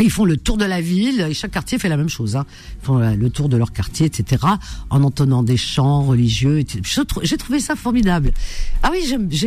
Ils 0.00 0.10
font 0.10 0.24
le 0.24 0.36
tour 0.36 0.56
de 0.56 0.64
la 0.64 0.80
ville 0.80 1.20
et 1.20 1.34
chaque 1.34 1.50
quartier 1.50 1.78
fait 1.78 1.88
la 1.88 1.96
même 1.96 2.08
chose. 2.08 2.34
Hein. 2.36 2.46
Ils 2.80 2.86
font 2.86 2.98
le 2.98 3.30
tour 3.30 3.48
de 3.48 3.56
leur 3.56 3.72
quartier, 3.72 4.06
etc. 4.06 4.42
En 4.90 5.02
entonnant 5.02 5.42
des 5.42 5.56
chants 5.56 6.02
religieux. 6.02 6.64
J'ai 7.22 7.36
trouvé 7.36 7.60
ça 7.60 7.76
formidable. 7.76 8.32
Ah 8.82 8.90
oui, 8.90 9.04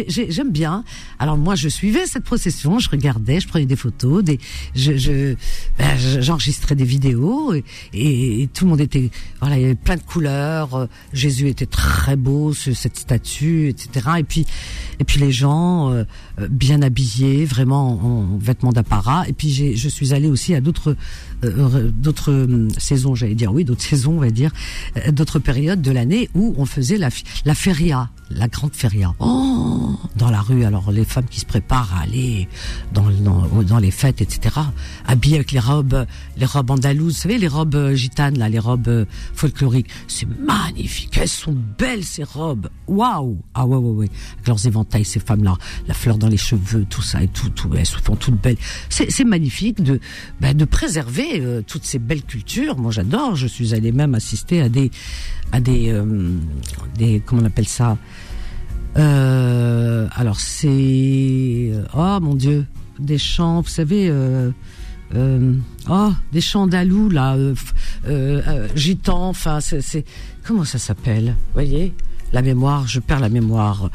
j'aime 0.08 0.52
bien. 0.52 0.84
Alors 1.20 1.38
moi, 1.38 1.56
je 1.56 1.68
suivais 1.68 2.06
cette 2.06 2.24
procession, 2.24 2.80
je 2.80 2.90
regardais, 2.90 3.40
je 3.40 3.48
prenais 3.48 3.66
des 3.66 3.76
photos, 3.76 4.24
des, 4.24 4.40
je, 4.76 5.36
ben, 5.78 5.98
j'enregistrais 6.22 6.76
des 6.76 6.86
vidéos 6.86 7.54
et, 7.54 7.64
et, 7.94 8.48
tout 8.54 8.66
le 8.66 8.72
monde 8.72 8.82
était, 8.82 9.10
voilà, 9.40 9.58
il 9.58 9.62
y 9.62 9.66
avait 9.66 9.76
plein 9.76 9.96
de 9.96 10.04
couleurs. 10.04 10.76
Euh, 10.76 10.86
Jésus 11.14 11.50
était 11.50 11.66
très 11.66 12.16
beau, 12.16 12.54
cette 12.54 12.98
statue, 12.98 13.70
etc. 13.70 14.08
Et 14.20 14.24
puis, 14.24 14.46
et 15.00 15.04
puis 15.04 15.20
les 15.20 15.32
gens 15.32 15.92
euh, 15.92 16.04
euh, 16.35 16.35
bien 16.50 16.82
habillés, 16.82 17.46
vraiment 17.46 18.00
en, 18.04 18.38
vêtements 18.38 18.72
d'apparat. 18.72 19.28
Et 19.28 19.34
puis 19.34 19.76
je 19.76 19.90
suis 19.90 20.14
allée 20.14 20.28
aussi 20.28 20.54
à 20.54 20.62
d'autres 20.62 20.92
euh, 20.92 20.96
d'autres 21.42 22.32
hum, 22.32 22.70
saisons, 22.78 23.16
j'allais 23.16 23.36
dire, 23.36 23.54
oui, 23.54 23.64
d'autres 23.64 23.84
saisons, 23.84 24.14
on 24.14 24.20
va 24.20 24.32
dire, 24.32 24.52
d'autres 25.12 25.40
périodes 25.40 25.82
de 25.82 25.92
l'année 25.92 26.30
où 26.34 26.54
on 26.58 26.66
faisait 26.66 26.98
la, 26.98 27.10
la 27.46 27.56
feria, 27.56 28.10
la 28.30 28.48
grande 28.48 28.74
feria. 28.74 29.14
Oh, 29.20 29.98
dans 30.16 30.32
la 30.32 30.42
rue, 30.42 30.64
alors 30.64 30.92
les 30.92 31.06
femmes 31.06 31.26
qui 31.30 31.40
se 31.40 31.46
préparent 31.46 31.94
à 31.96 32.04
aller 32.04 32.48
dans, 32.94 33.10
dans, 33.64 33.78
les 33.78 33.92
fêtes, 33.92 34.22
etc., 34.22 34.56
habillées 35.06 35.36
avec 35.36 35.52
les 35.52 35.60
robes, 35.60 36.06
les 36.38 36.46
robes 36.46 36.72
andalouses, 36.72 37.16
vous 37.16 37.22
savez, 37.22 37.38
les 37.38 37.48
robes 37.48 37.94
gitanes, 37.94 38.38
là, 38.38 38.50
les 38.50 38.60
robes 38.60 39.06
folkloriques. 39.34 39.90
C'est 40.08 40.28
magnifique, 40.40 41.18
elles 41.18 41.28
sont 41.28 41.56
belles 41.78 42.04
ces 42.04 42.24
robes. 42.24 42.70
Waouh 42.88 43.38
Ah 43.54 43.66
ouais, 43.66 43.78
ouais, 43.78 43.92
ouais. 43.92 44.10
Avec 44.34 44.48
leurs 44.48 44.66
éventails, 44.66 45.06
ces 45.06 45.20
femmes-là, 45.20 45.58
la 45.88 45.94
fleur 45.94 46.18
dans 46.18 46.30
les 46.30 46.38
cheveux, 46.38 46.86
tout 46.90 47.02
ça 47.02 47.22
et 47.22 47.28
tout, 47.28 47.50
tout 47.50 47.70
elles 47.76 47.86
se 47.86 47.98
font 47.98 48.16
toutes 48.16 48.42
belles. 48.42 48.58
C'est 48.90 49.26
magnifique 49.26 49.82
de, 49.82 50.00
ben, 50.40 50.56
de 50.56 50.66
préserver 50.66 51.25
euh, 51.34 51.62
toutes 51.66 51.86
ces 51.86 52.00
belles 52.00 52.24
cultures. 52.24 52.78
Moi, 52.78 52.92
j'adore. 52.92 53.36
Je 53.36 53.48
suis 53.48 53.74
allée 53.74 53.92
même 53.92 54.16
assister 54.16 54.62
à 54.62 54.70
des, 54.70 54.92
à 55.52 55.60
des, 55.60 55.92
euh, 55.92 56.40
comment 57.26 57.42
on 57.42 57.46
appelle 57.46 57.68
ça? 57.68 57.98
Euh, 58.98 60.08
Alors 60.16 60.40
c'est, 60.40 61.72
oh 61.94 62.20
mon 62.22 62.36
Dieu, 62.36 62.66
des 63.00 63.18
chants. 63.18 63.62
Vous 63.62 63.70
savez. 63.70 64.12
oh, 65.14 66.12
des 66.32 66.42
chants 66.42 66.68
d'alou 66.68 67.10
là, 67.10 67.38
gitans, 68.76 69.30
enfin 69.30 69.60
c'est 69.62 70.06
comment 70.44 70.64
ça 70.64 70.80
s'appelle, 70.80 71.36
voyez? 71.54 71.94
La 72.34 72.42
mémoire, 72.42 72.88
je 72.88 73.00
perds 73.00 73.20
la 73.20 73.30
mémoire. 73.30 73.90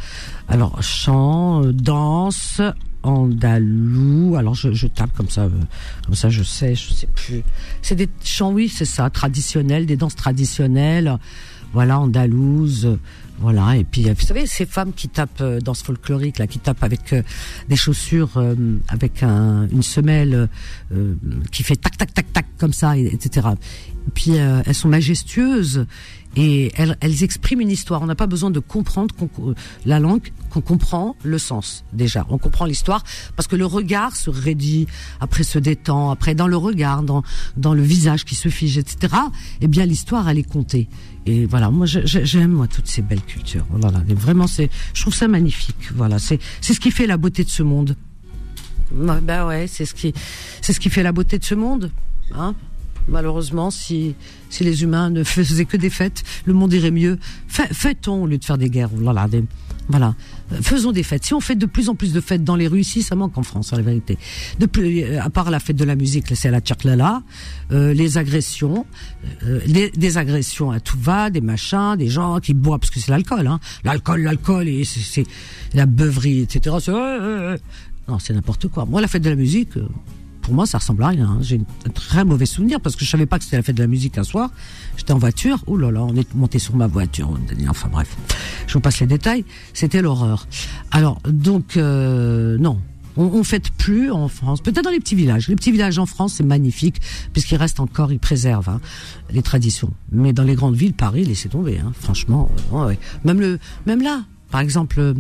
Alors, 0.49 0.83
chant, 0.83 1.63
danse, 1.73 2.63
andalou. 3.03 4.37
Alors, 4.37 4.55
je, 4.55 4.87
tape 4.87 5.13
comme 5.17 5.29
ça, 5.29 5.43
euh, 5.43 5.51
comme 6.05 6.15
ça, 6.15 6.29
je 6.31 6.43
sais, 6.43 6.75
je 6.75 6.93
sais 6.93 7.07
plus. 7.07 7.43
C'est 7.83 7.95
des 7.95 8.09
chants, 8.23 8.53
oui, 8.53 8.69
c'est 8.69 8.85
ça, 8.85 9.11
traditionnels, 9.11 9.87
des 9.87 9.97
danses 9.97 10.17
traditionnelles. 10.17 11.19
Voilà, 11.73 12.01
andalouse. 12.01 12.99
Voilà, 13.39 13.77
et 13.77 13.85
puis 13.85 14.03
vous 14.03 14.27
savez 14.27 14.47
ces 14.47 14.67
femmes 14.67 14.93
qui 14.93 15.09
tapent 15.09 15.41
euh, 15.41 15.61
dans 15.61 15.73
ce 15.73 15.83
folklorique 15.83 16.39
là, 16.39 16.47
qui 16.47 16.59
tapent 16.59 16.83
avec 16.83 17.15
des 17.71 17.77
chaussures 17.77 18.33
avec 18.89 19.23
un, 19.23 19.67
une 19.69 19.83
semelle 19.83 20.51
qui 21.51 21.63
fait 21.63 21.77
tac 21.77 21.97
tac 21.97 22.13
tac 22.13 22.31
tac 22.35 22.47
comme 22.59 22.75
ça, 22.75 22.99
etc. 22.99 23.49
Et 24.07 24.11
puis 24.13 24.33
elles 24.33 24.75
sont 24.75 24.89
majestueuses 24.89 25.87
et 26.37 26.71
elles, 26.77 26.97
elles, 27.01 27.25
expriment 27.25 27.61
une 27.61 27.71
histoire. 27.71 28.03
On 28.03 28.07
n'a 28.07 28.15
pas 28.15 28.27
besoin 28.27 28.51
de 28.51 28.61
comprendre 28.61 29.15
la 29.85 29.99
langue, 29.99 30.33
qu'on 30.51 30.61
comprend 30.61 31.17
le 31.23 31.39
sens 31.39 31.85
déjà. 31.93 32.27
On 32.31 32.39
comprend 32.39 32.67
l'histoire 32.67 33.03
parce 33.37 33.49
que 33.49 33.57
le 33.57 33.67
regard 33.67 34.15
se 34.17 34.31
raidit, 34.31 34.87
après 35.21 35.43
se 35.43 35.59
détend, 35.59 36.11
après 36.11 36.35
dans 36.35 36.47
le 36.47 36.57
regard, 36.57 37.03
dans, 37.03 37.23
dans 37.57 37.75
le 37.75 37.83
visage 37.83 38.25
qui 38.25 38.35
se 38.35 38.49
fige, 38.49 38.79
etc. 38.79 39.15
Eh 39.61 39.69
bien, 39.69 39.87
l'histoire, 39.87 40.29
elle 40.29 40.39
est 40.39 40.49
comptée. 40.49 40.89
Et 41.27 41.47
voilà, 41.47 41.71
moi, 41.71 41.87
j'aime 41.87 42.53
moi 42.53 42.67
toutes 42.67 42.87
ces 42.87 43.03
belles 43.03 43.23
cultures. 43.23 43.67
Voilà, 43.71 44.03
et 44.09 44.15
vraiment, 44.15 44.47
c'est, 44.47 44.71
je 44.95 45.03
trouve 45.03 45.15
ça 45.15 45.29
magnifique. 45.29 45.91
Voilà, 45.95 46.19
c'est, 46.19 46.39
c'est 46.61 46.75
ce 46.75 46.81
qui 46.81 46.91
fait 46.91 47.07
la 47.07 47.17
beauté 47.17 47.45
de 47.45 47.51
ce 47.51 47.63
monde. 47.63 47.97
Ben 48.93 49.47
ouais, 49.47 49.67
c'est 49.69 49.85
ce 49.85 49.95
qui, 49.95 50.13
c'est 50.63 50.73
ce 50.73 50.81
qui 50.81 50.91
fait 50.91 51.03
la 51.03 51.13
beauté 51.13 51.39
de 51.39 51.45
ce 51.45 51.55
monde. 51.55 51.93
Hein 52.35 52.55
Malheureusement, 53.09 53.71
si, 53.71 54.15
si 54.49 54.65
les 54.65 54.83
humains 54.83 55.11
ne 55.11 55.25
faisaient 55.25 55.65
que 55.65 55.77
des 55.77 55.91
fêtes, 55.91 56.23
le 56.45 56.53
monde 56.53 56.73
irait 56.73 56.91
mieux. 56.91 57.19
Fait-on 57.49 58.23
au 58.23 58.27
lieu 58.27 58.39
de 58.39 58.45
faire 58.45 58.59
des 58.59 58.71
guerres 58.71 58.91
Voilà. 59.89 60.15
Faisons 60.63 60.93
des 60.93 61.03
fêtes. 61.03 61.25
Si 61.25 61.35
on 61.35 61.41
fait 61.41 61.55
de 61.55 61.67
plus 61.67 61.89
en 61.89 61.95
plus 61.95 62.13
de 62.13 62.21
fêtes 62.21 62.45
dans 62.45 62.57
les 62.57 62.69
rues, 62.69 62.81
ici, 62.81 63.03
ça 63.03 63.15
manque 63.15 63.37
en 63.39 63.43
France, 63.43 63.73
en 63.73 63.77
la 63.77 63.83
vérité. 63.83 64.19
De 64.59 64.67
plus, 64.67 65.03
euh, 65.03 65.23
à 65.23 65.31
part 65.31 65.51
la 65.51 65.61
fête 65.61 65.77
de 65.77 65.85
la 65.85 65.97
musique, 65.97 66.27
c'est 66.35 66.51
la 66.51 66.61
tcharklala, 66.61 67.23
euh, 67.73 67.93
les 67.93 68.19
agressions, 68.19 68.87
euh, 69.45 69.61
des 69.67 70.19
agressions 70.19 70.71
à 70.71 70.81
tout 70.81 70.99
va, 70.99 71.31
des 71.31 71.41
machins, 71.41 71.97
des 71.97 72.09
gens 72.09 72.41
qui 72.41 72.55
boivent 72.55 72.81
parce 72.81 72.91
que 72.91 73.01
c'est 73.01 73.11
l'alcool, 73.11 73.47
hein. 73.47 73.61
L'alcool, 73.85 74.23
l'alcool, 74.23 74.69
et 74.69 74.85
c'est 74.85 75.25
la 75.75 75.87
beuverie, 75.87 76.41
etc. 76.41 76.77
non, 78.09 78.19
c'est 78.19 78.33
n'importe 78.33 78.69
quoi. 78.69 78.87
Moi, 78.87 79.01
la 79.01 79.09
fête 79.09 79.23
de 79.23 79.31
la 79.31 79.37
musique. 79.37 79.71
Euh, 80.41 80.51
pour 80.51 80.55
moi, 80.55 80.67
ça 80.67 80.79
ressemble 80.79 81.03
à 81.03 81.09
rien. 81.09 81.27
Hein. 81.27 81.39
J'ai 81.41 81.61
un 81.87 81.91
très 81.91 82.25
mauvais 82.25 82.47
souvenir 82.47 82.81
parce 82.81 82.97
que 82.97 83.05
je 83.05 83.11
savais 83.11 83.27
pas 83.27 83.39
que 83.39 83.45
c'était 83.45 83.57
la 83.57 83.63
fête 83.63 83.77
de 83.77 83.83
la 83.83 83.89
musique 83.89 84.19
un 84.19 84.25
soir. 84.25 84.51
J'étais 84.97 85.13
en 85.13 85.19
voiture. 85.19 85.63
Oh 85.67 85.77
là 85.77 85.91
là, 85.91 86.03
on 86.03 86.15
est 86.17 86.35
monté 86.35 86.59
sur 86.59 86.77
ma 86.77 86.87
voiture. 86.87 87.31
Enfin 87.69 87.89
bref, 87.91 88.17
je 88.67 88.75
vous 88.75 88.81
passe 88.81 89.01
les 89.01 89.07
détails. 89.07 89.45
C'était 89.75 90.03
l'horreur. 90.03 90.47
Alors 90.91 91.21
donc 91.25 91.77
euh, 91.77 92.59
non, 92.59 92.81
on, 93.17 93.25
on 93.25 93.45
fête 93.45 93.71
plus 93.71 94.11
en 94.11 94.29
France. 94.29 94.61
Peut-être 94.61 94.85
dans 94.85 94.91
les 94.91 95.01
petits 95.01 95.15
villages. 95.15 95.49
Les 95.49 95.57
petits 95.57 95.73
villages 95.73 95.99
en 95.99 96.07
France, 96.07 96.35
c'est 96.35 96.45
magnifique 96.45 97.01
puisqu'ils 97.33 97.57
restent 97.57 97.81
encore, 97.81 98.13
ils 98.13 98.19
préservent 98.19 98.69
hein, 98.69 98.81
les 99.31 99.43
traditions. 99.43 99.93
Mais 100.13 100.33
dans 100.33 100.45
les 100.45 100.55
grandes 100.55 100.77
villes, 100.77 100.95
Paris, 100.95 101.25
laissez 101.25 101.49
tomber. 101.49 101.79
Hein. 101.79 101.93
Franchement, 101.99 102.51
euh, 102.75 102.95
même 103.25 103.41
le, 103.41 103.59
même 103.87 104.03
là, 104.03 104.25
par 104.51 104.61
exemple 104.61 105.15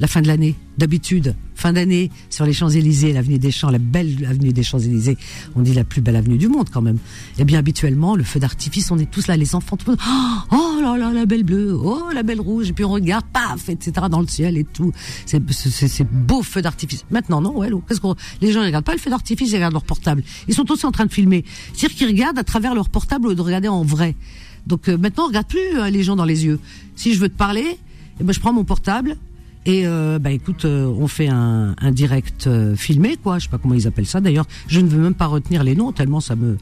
la 0.00 0.06
fin 0.06 0.20
de 0.20 0.26
l'année. 0.26 0.54
D'habitude, 0.78 1.34
fin 1.54 1.72
d'année, 1.72 2.10
sur 2.28 2.44
les 2.44 2.52
Champs-Élysées, 2.52 3.12
l'avenue 3.14 3.38
des 3.38 3.50
Champs, 3.50 3.70
la 3.70 3.78
belle 3.78 4.26
avenue 4.28 4.52
des 4.52 4.62
Champs-Élysées, 4.62 5.16
on 5.54 5.62
dit 5.62 5.72
la 5.72 5.84
plus 5.84 6.02
belle 6.02 6.16
avenue 6.16 6.36
du 6.36 6.48
monde 6.48 6.68
quand 6.70 6.82
même. 6.82 6.98
Eh 7.38 7.44
bien, 7.44 7.58
habituellement, 7.58 8.14
le 8.14 8.24
feu 8.24 8.38
d'artifice, 8.38 8.90
on 8.90 8.98
est 8.98 9.10
tous 9.10 9.26
là, 9.26 9.36
les 9.36 9.54
enfants, 9.54 9.76
tout 9.76 9.90
le 9.90 9.92
monde, 9.92 10.00
oh 10.52 10.80
là 10.82 10.98
là, 10.98 11.12
la 11.12 11.24
belle 11.24 11.44
bleue, 11.44 11.74
oh 11.74 12.10
la 12.12 12.22
belle 12.22 12.40
rouge, 12.40 12.68
et 12.68 12.72
puis 12.74 12.84
on 12.84 12.90
regarde, 12.90 13.24
paf, 13.32 13.70
etc., 13.70 13.92
dans 14.10 14.20
le 14.20 14.26
ciel 14.26 14.58
et 14.58 14.64
tout. 14.64 14.92
C'est, 15.24 15.40
c'est, 15.50 16.06
beau 16.06 16.42
feu 16.42 16.60
d'artifice. 16.60 17.06
Maintenant, 17.10 17.40
non, 17.40 17.56
ouais, 17.56 17.70
qu'est-ce 17.88 18.00
qu'on, 18.00 18.16
les 18.42 18.52
gens 18.52 18.60
ne 18.60 18.66
regardent 18.66 18.84
pas 18.84 18.92
le 18.92 19.00
feu 19.00 19.10
d'artifice, 19.10 19.50
ils 19.50 19.54
regardent 19.54 19.72
leur 19.72 19.84
portable. 19.84 20.22
Ils 20.48 20.54
sont 20.54 20.70
aussi 20.70 20.84
en 20.84 20.92
train 20.92 21.06
de 21.06 21.12
filmer. 21.12 21.44
C'est-à-dire 21.72 21.96
qu'ils 21.96 22.08
regardent 22.08 22.38
à 22.38 22.44
travers 22.44 22.74
leur 22.74 22.90
portable 22.90 23.26
au 23.26 23.30
lieu 23.30 23.36
de 23.36 23.42
regarder 23.42 23.68
en 23.68 23.82
vrai. 23.82 24.14
Donc 24.66 24.88
euh, 24.88 24.98
maintenant, 24.98 25.24
on 25.24 25.28
regarde 25.28 25.46
plus 25.46 25.78
euh, 25.78 25.88
les 25.90 26.02
gens 26.02 26.16
dans 26.16 26.24
les 26.24 26.44
yeux. 26.44 26.58
Si 26.96 27.14
je 27.14 27.20
veux 27.20 27.28
te 27.28 27.36
parler, 27.36 27.78
eh 28.20 28.24
ben, 28.24 28.32
je 28.32 28.40
prends 28.40 28.52
mon 28.52 28.64
portable, 28.64 29.16
et 29.66 29.84
euh, 29.84 30.20
bah 30.20 30.30
écoute, 30.30 30.64
euh, 30.64 30.86
on 30.86 31.08
fait 31.08 31.26
un, 31.26 31.74
un 31.76 31.90
direct 31.90 32.46
euh, 32.46 32.76
filmé, 32.76 33.16
quoi. 33.16 33.38
Je 33.38 33.44
sais 33.44 33.50
pas 33.50 33.58
comment 33.58 33.74
ils 33.74 33.88
appellent 33.88 34.06
ça. 34.06 34.20
D'ailleurs, 34.20 34.46
je 34.68 34.80
ne 34.80 34.86
veux 34.88 35.00
même 35.00 35.14
pas 35.14 35.26
retenir 35.26 35.64
les 35.64 35.74
noms 35.74 35.90
tellement 35.90 36.20
ça 36.20 36.36
me, 36.36 36.56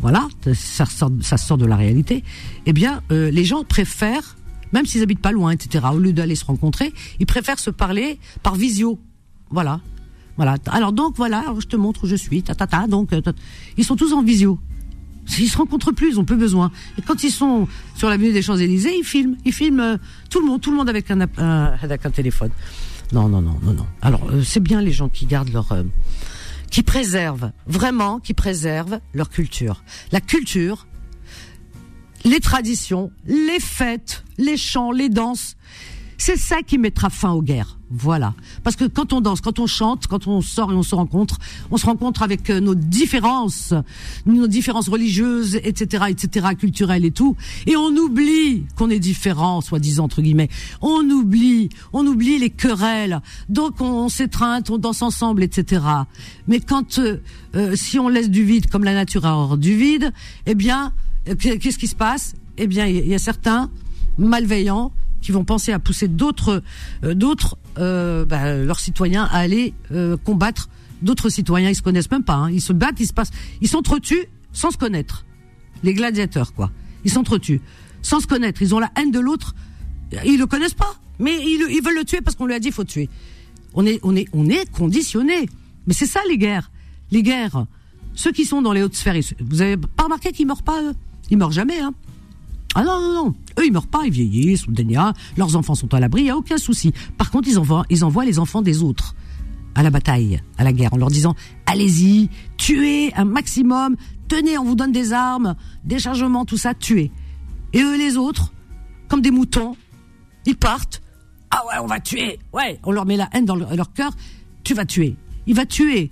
voilà, 0.00 0.26
ça 0.54 0.84
sort, 0.84 1.12
ça 1.20 1.36
sort 1.36 1.56
de 1.56 1.66
la 1.66 1.76
réalité. 1.76 2.24
Eh 2.66 2.72
bien, 2.72 3.00
euh, 3.12 3.30
les 3.30 3.44
gens 3.44 3.62
préfèrent, 3.62 4.36
même 4.72 4.86
s'ils 4.86 5.02
habitent 5.02 5.20
pas 5.20 5.30
loin, 5.30 5.52
etc. 5.52 5.86
Au 5.92 5.98
lieu 5.98 6.12
d'aller 6.12 6.34
se 6.34 6.44
rencontrer, 6.44 6.92
ils 7.20 7.26
préfèrent 7.26 7.60
se 7.60 7.70
parler 7.70 8.18
par 8.42 8.56
visio. 8.56 8.98
Voilà, 9.50 9.80
voilà. 10.36 10.56
Alors 10.66 10.92
donc 10.92 11.16
voilà, 11.16 11.44
je 11.60 11.66
te 11.66 11.76
montre 11.76 12.04
où 12.04 12.06
je 12.08 12.16
suis. 12.16 12.42
Ta 12.42 12.56
ta 12.56 12.66
ta. 12.66 12.88
Donc 12.88 13.10
ils 13.76 13.84
sont 13.84 13.94
tous 13.94 14.12
en 14.12 14.22
visio. 14.24 14.58
Ils 15.38 15.48
se 15.48 15.58
rencontrent 15.58 15.92
plus, 15.92 16.12
ils 16.12 16.20
ont 16.20 16.24
peu 16.24 16.36
besoin. 16.36 16.70
Et 16.98 17.02
quand 17.02 17.22
ils 17.22 17.30
sont 17.30 17.68
sur 17.94 18.08
l'avenue 18.08 18.32
des 18.32 18.42
Champs-Élysées, 18.42 18.96
ils 18.96 19.04
filment. 19.04 19.36
Ils 19.44 19.52
filment 19.52 19.80
euh, 19.80 19.96
tout 20.30 20.40
le 20.40 20.46
monde, 20.46 20.60
tout 20.60 20.70
le 20.70 20.76
monde 20.76 20.88
avec 20.88 21.10
un, 21.10 21.20
avec 21.82 22.06
un 22.06 22.10
téléphone. 22.10 22.50
Non, 23.12 23.28
non, 23.28 23.40
non, 23.40 23.58
non, 23.62 23.72
non. 23.72 23.86
Alors, 24.02 24.28
euh, 24.30 24.42
c'est 24.42 24.60
bien 24.60 24.80
les 24.80 24.92
gens 24.92 25.08
qui 25.08 25.26
gardent 25.26 25.52
leur... 25.52 25.72
Euh, 25.72 25.82
qui 26.70 26.82
préservent, 26.82 27.50
vraiment, 27.66 28.18
qui 28.20 28.34
préservent 28.34 29.00
leur 29.14 29.30
culture. 29.30 29.82
La 30.12 30.20
culture, 30.20 30.86
les 32.24 32.40
traditions, 32.40 33.10
les 33.26 33.58
fêtes, 33.58 34.22
les 34.36 34.58
chants, 34.58 34.92
les 34.92 35.08
danses, 35.08 35.56
c'est 36.18 36.36
ça 36.36 36.62
qui 36.62 36.78
mettra 36.78 37.10
fin 37.10 37.30
aux 37.30 37.42
guerres. 37.42 37.78
Voilà. 37.90 38.34
Parce 38.64 38.76
que 38.76 38.84
quand 38.84 39.12
on 39.12 39.20
danse, 39.20 39.40
quand 39.40 39.60
on 39.60 39.66
chante, 39.66 40.08
quand 40.08 40.26
on 40.26 40.42
sort 40.42 40.72
et 40.72 40.74
on 40.74 40.82
se 40.82 40.94
rencontre, 40.94 41.38
on 41.70 41.78
se 41.78 41.86
rencontre 41.86 42.22
avec 42.22 42.50
euh, 42.50 42.60
nos 42.60 42.74
différences, 42.74 43.72
nos 44.26 44.46
différences 44.48 44.88
religieuses, 44.88 45.58
etc., 45.62 46.06
etc., 46.08 46.48
culturelles 46.58 47.04
et 47.04 47.12
tout. 47.12 47.36
Et 47.66 47.76
on 47.76 47.88
oublie 47.96 48.66
qu'on 48.76 48.90
est 48.90 48.98
différent, 48.98 49.60
soi-disant, 49.60 50.04
entre 50.04 50.20
guillemets. 50.20 50.50
On 50.82 51.08
oublie, 51.08 51.70
on 51.92 52.06
oublie 52.06 52.38
les 52.38 52.50
querelles. 52.50 53.22
Donc 53.48 53.80
on, 53.80 54.08
s'étreinte, 54.08 54.70
on 54.70 54.76
danse 54.76 55.00
ensemble, 55.00 55.42
etc. 55.42 55.82
Mais 56.46 56.60
quand, 56.60 56.98
euh, 56.98 57.22
euh, 57.54 57.76
si 57.76 57.98
on 57.98 58.08
laisse 58.08 58.28
du 58.28 58.44
vide, 58.44 58.68
comme 58.68 58.84
la 58.84 58.94
nature 58.94 59.24
a 59.24 59.34
horreur 59.34 59.56
du 59.56 59.76
vide, 59.76 60.12
eh 60.46 60.56
bien, 60.56 60.92
qu'est-ce 61.38 61.78
qui 61.78 61.86
se 61.88 61.96
passe? 61.96 62.34
Eh 62.58 62.66
bien, 62.66 62.86
il 62.86 63.06
y 63.06 63.14
a 63.14 63.18
certains 63.18 63.70
malveillants 64.18 64.92
qui 65.20 65.32
vont 65.32 65.44
penser 65.44 65.72
à 65.72 65.78
pousser 65.78 66.08
d'autres, 66.08 66.62
euh, 67.04 67.14
d'autres, 67.14 67.58
euh, 67.78 68.24
bah, 68.24 68.56
leurs 68.56 68.80
citoyens 68.80 69.24
à 69.24 69.38
aller 69.38 69.74
euh, 69.92 70.16
combattre 70.16 70.68
d'autres 71.02 71.28
citoyens. 71.28 71.70
Ils 71.70 71.76
se 71.76 71.82
connaissent 71.82 72.10
même 72.10 72.24
pas. 72.24 72.34
Hein. 72.34 72.50
Ils 72.50 72.60
se 72.60 72.72
battent, 72.72 73.00
ils 73.00 73.06
se 73.06 73.12
passent, 73.12 73.30
ils 73.60 73.68
s'entretuent 73.68 74.28
sans 74.52 74.70
se 74.70 74.76
connaître. 74.76 75.24
Les 75.82 75.94
gladiateurs, 75.94 76.54
quoi. 76.54 76.70
Ils 77.04 77.10
s'entretuent 77.10 77.60
sans 78.02 78.20
se 78.20 78.26
connaître. 78.26 78.62
Ils 78.62 78.74
ont 78.74 78.78
la 78.78 78.90
haine 78.96 79.10
de 79.10 79.20
l'autre. 79.20 79.54
Ils 80.24 80.38
le 80.38 80.46
connaissent 80.46 80.74
pas, 80.74 80.94
mais 81.18 81.36
ils, 81.44 81.82
veulent 81.84 81.96
le 81.96 82.04
tuer 82.04 82.20
parce 82.20 82.34
qu'on 82.36 82.46
lui 82.46 82.54
a 82.54 82.58
dit 82.58 82.70
faut 82.70 82.84
tuer. 82.84 83.08
On 83.74 83.84
est, 83.86 84.00
on 84.02 84.16
est, 84.16 84.26
on 84.32 84.48
est 84.48 84.70
conditionné. 84.72 85.48
Mais 85.86 85.94
c'est 85.94 86.06
ça 86.06 86.20
les 86.28 86.38
guerres. 86.38 86.70
Les 87.10 87.22
guerres. 87.22 87.66
Ceux 88.14 88.32
qui 88.32 88.44
sont 88.44 88.62
dans 88.62 88.72
les 88.72 88.82
hautes 88.82 88.96
sphères, 88.96 89.14
vous 89.40 89.62
avez 89.62 89.76
pas 89.76 90.04
remarqué 90.04 90.32
qu'ils 90.32 90.46
meurent 90.46 90.62
pas 90.62 90.82
eux? 90.82 90.94
Ils 91.30 91.36
meurent 91.36 91.52
jamais, 91.52 91.78
hein 91.78 91.94
ah 92.74 92.84
non, 92.84 93.00
non, 93.00 93.14
non. 93.14 93.34
Eux, 93.58 93.66
ils 93.66 93.72
meurent 93.72 93.86
pas, 93.86 94.02
ils 94.04 94.12
vieillissent, 94.12 94.66
leurs 95.36 95.56
enfants 95.56 95.74
sont 95.74 95.92
à 95.94 96.00
l'abri, 96.00 96.22
il 96.22 96.24
n'y 96.24 96.30
a 96.30 96.36
aucun 96.36 96.58
souci. 96.58 96.92
Par 97.16 97.30
contre, 97.30 97.48
ils 97.48 97.58
envoient, 97.58 97.84
ils 97.90 98.04
envoient 98.04 98.24
les 98.24 98.38
enfants 98.38 98.62
des 98.62 98.82
autres 98.82 99.14
à 99.74 99.82
la 99.82 99.90
bataille, 99.90 100.42
à 100.58 100.64
la 100.64 100.72
guerre, 100.72 100.92
en 100.92 100.96
leur 100.96 101.08
disant, 101.08 101.34
allez-y, 101.66 102.30
tuez 102.56 103.12
un 103.14 103.24
maximum, 103.24 103.96
tenez, 104.28 104.58
on 104.58 104.64
vous 104.64 104.74
donne 104.74 104.92
des 104.92 105.12
armes, 105.12 105.54
des 105.84 105.98
chargements, 105.98 106.44
tout 106.44 106.56
ça, 106.56 106.74
tuez. 106.74 107.10
Et 107.72 107.82
eux, 107.82 107.96
les 107.96 108.16
autres, 108.16 108.52
comme 109.08 109.22
des 109.22 109.30
moutons, 109.30 109.76
ils 110.46 110.56
partent, 110.56 111.00
ah 111.50 111.62
ouais, 111.68 111.78
on 111.82 111.86
va 111.86 112.00
tuer, 112.00 112.38
ouais, 112.52 112.80
on 112.84 112.92
leur 112.92 113.06
met 113.06 113.16
la 113.16 113.28
haine 113.32 113.44
dans 113.44 113.56
leur 113.56 113.92
cœur, 113.92 114.12
tu 114.64 114.74
vas 114.74 114.84
tuer. 114.84 115.16
Il 115.46 115.54
va 115.54 115.64
tuer 115.64 116.10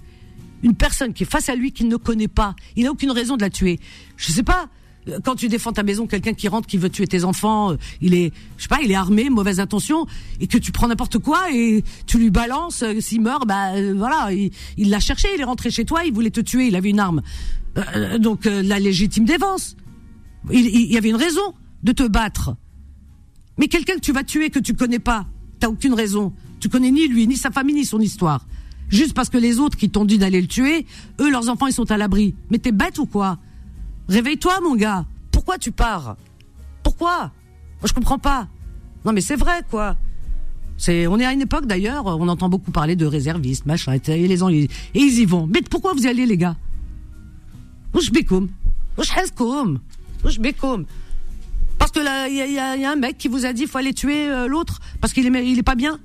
une 0.63 0.75
personne 0.75 1.13
qui 1.13 1.25
est 1.25 1.31
face 1.31 1.49
à 1.49 1.55
lui 1.55 1.73
qu'il 1.73 1.89
ne 1.89 1.97
connaît 1.97 2.29
pas. 2.29 2.55
Il 2.75 2.85
n'a 2.85 2.91
aucune 2.91 3.11
raison 3.11 3.37
de 3.37 3.43
la 3.43 3.51
tuer. 3.51 3.79
Je 4.17 4.33
sais 4.33 4.43
pas, 4.43 4.69
quand 5.25 5.37
tu 5.37 5.49
défends 5.49 5.73
ta 5.73 5.83
maison, 5.83 6.07
quelqu'un 6.07 6.35
qui 6.35 6.49
rentre, 6.49 6.67
qui 6.67 6.79
veut 6.79 6.91
tuer 6.91 7.07
tes 7.07 7.25
enfants, 7.25 7.73
euh, 7.73 7.77
il 8.01 8.15
est, 8.15 8.33
je 8.57 8.63
sais 8.63 8.69
pas, 8.69 8.81
il 8.83 8.91
est 8.91 8.97
armé, 8.97 9.31
mauvaise 9.31 9.61
intention, 9.61 10.07
et 10.41 10.47
que 10.47 10.59
tu 10.59 10.73
prends 10.73 10.89
n'importe 10.89 11.19
quoi 11.19 11.53
et 11.53 11.85
tu 12.07 12.19
lui 12.19 12.31
balances, 12.31 12.83
euh, 12.83 13.01
s'il 13.01 13.21
meurt, 13.21 13.47
bah 13.47 13.75
euh, 13.75 13.95
voilà, 13.97 14.31
il 14.33 14.91
l'a 14.91 15.01
cherché, 15.01 15.29
il 15.35 15.41
est 15.41 15.45
rentré 15.45 15.71
chez 15.71 15.85
toi, 15.85 16.05
il 16.05 16.13
voulait 16.13 16.31
te 16.31 16.41
tuer, 16.41 16.67
il 16.69 16.77
avait 16.77 16.91
une 16.91 17.01
arme. 17.01 17.23
donc 18.19 18.47
la 18.47 18.79
légitime 18.79 19.25
défense. 19.25 19.77
Il, 20.51 20.67
il, 20.67 20.93
y 20.93 20.97
avait 20.97 21.11
une 21.11 21.17
raison 21.17 21.55
de 21.83 21.93
te 21.93 22.07
battre. 22.07 22.57
Mais 23.59 23.69
quelqu'un 23.69 23.95
que 23.95 24.01
tu 24.01 24.13
vas 24.13 24.23
tuer 24.23 24.51
que 24.51 24.59
tu 24.59 24.75
connais 24.75 24.99
pas, 24.99 25.27
t'as 25.59 25.69
aucune 25.69 25.95
raison. 25.95 26.33
Tu 26.61 26.69
connais 26.69 26.91
ni 26.91 27.09
lui, 27.09 27.27
ni 27.27 27.37
sa 27.37 27.51
famille, 27.51 27.75
ni 27.75 27.85
son 27.85 28.01
histoire. 28.01 28.47
Juste 28.89 29.15
parce 29.15 29.29
que 29.29 29.39
les 29.39 29.59
autres 29.59 29.77
qui 29.77 29.91
t'ont 29.91 30.05
dit 30.05 30.19
d'aller 30.19 30.41
le 30.41 30.47
tuer, 30.47 30.87
eux, 31.21 31.31
leurs 31.31 31.49
enfants, 31.49 31.67
ils 31.67 31.73
sont 31.73 31.91
à 31.91 31.97
l'abri. 31.97 32.35
Mais 32.51 32.59
t'es 32.59 32.73
bête 32.73 32.99
ou 32.99 33.07
quoi? 33.07 33.39
Réveille-toi, 34.09 34.61
mon 34.63 34.77
gars. 34.77 35.05
Pourquoi 35.31 35.59
tu 35.59 35.73
pars? 35.73 36.17
Pourquoi? 36.83 37.19
Moi, 37.19 37.85
je 37.85 37.93
comprends 37.93 38.19
pas. 38.19 38.49
Non, 39.05 39.13
mais 39.13 39.21
c'est 39.21 39.37
vrai, 39.37 39.63
quoi. 39.71 39.97
C'est, 40.79 41.07
on 41.07 41.19
est 41.19 41.25
à 41.25 41.33
une 41.33 41.41
époque 41.41 41.67
d'ailleurs, 41.67 42.05
on 42.07 42.29
entend 42.29 42.49
beaucoup 42.49 42.71
parler 42.71 42.97
de 42.97 43.07
réservistes, 43.07 43.65
machin, 43.65 43.95
et 43.95 44.29
les 44.29 44.37
gens, 44.37 44.51
et 44.51 44.69
ils 44.95 45.19
y 45.19 45.25
vont. 45.25 45.47
Mais 45.47 45.63
pourquoi 45.63 45.95
vous 45.95 46.03
y 46.03 46.09
allez, 46.09 46.27
les 46.27 46.37
gars? 46.37 46.57
Wesh 47.95 48.13
bekoum 48.13 48.49
Wesh 48.99 49.17
haskoum 49.17 49.81
Wesh 50.23 50.39
bekoum 50.39 50.85
Parce 51.79 51.93
que 51.93 52.01
là, 52.01 52.29
il 52.29 52.53
y, 52.53 52.59
a 52.59 52.91
un 52.91 52.97
mec 52.97 53.17
qui 53.17 53.29
vous 53.29 53.47
a 53.47 53.55
dit, 53.55 53.67
faut 53.67 53.79
aller 53.79 53.95
tuer 53.95 54.29
euh, 54.29 54.49
l'autre 54.49 54.81
parce 55.01 55.15
qu'il 55.15 55.27
est, 55.27 55.51
il 55.51 55.59
est 55.59 55.63
pas 55.63 55.77
bien. 55.77 55.99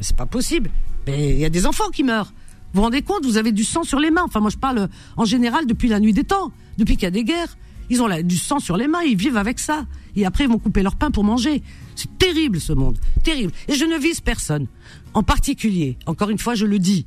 C'est 0.00 0.16
pas 0.16 0.26
possible. 0.26 0.70
Mais 1.06 1.30
il 1.30 1.38
y 1.38 1.44
a 1.44 1.50
des 1.50 1.66
enfants 1.66 1.90
qui 1.90 2.04
meurent. 2.04 2.32
Vous 2.72 2.78
vous 2.78 2.82
rendez 2.82 3.02
compte 3.02 3.24
Vous 3.24 3.36
avez 3.36 3.52
du 3.52 3.64
sang 3.64 3.82
sur 3.82 4.00
les 4.00 4.10
mains. 4.10 4.24
Enfin, 4.24 4.40
moi, 4.40 4.50
je 4.50 4.56
parle 4.56 4.88
en 5.16 5.24
général 5.24 5.66
depuis 5.66 5.88
la 5.88 6.00
nuit 6.00 6.12
des 6.12 6.24
temps, 6.24 6.52
depuis 6.78 6.94
qu'il 6.94 7.04
y 7.04 7.06
a 7.06 7.10
des 7.10 7.24
guerres. 7.24 7.56
Ils 7.90 8.02
ont 8.02 8.08
du 8.22 8.38
sang 8.38 8.60
sur 8.60 8.76
les 8.76 8.88
mains, 8.88 9.02
ils 9.02 9.16
vivent 9.16 9.36
avec 9.36 9.58
ça. 9.58 9.86
Et 10.16 10.24
après, 10.24 10.44
ils 10.44 10.50
vont 10.50 10.58
couper 10.58 10.82
leur 10.82 10.96
pain 10.96 11.10
pour 11.10 11.24
manger. 11.24 11.62
C'est 11.96 12.18
terrible, 12.18 12.60
ce 12.60 12.72
monde. 12.72 12.98
Terrible. 13.22 13.52
Et 13.68 13.74
je 13.74 13.84
ne 13.84 13.98
vise 13.98 14.20
personne. 14.20 14.66
En 15.12 15.22
particulier, 15.22 15.98
encore 16.06 16.30
une 16.30 16.38
fois, 16.38 16.54
je 16.54 16.66
le 16.66 16.78
dis. 16.78 17.06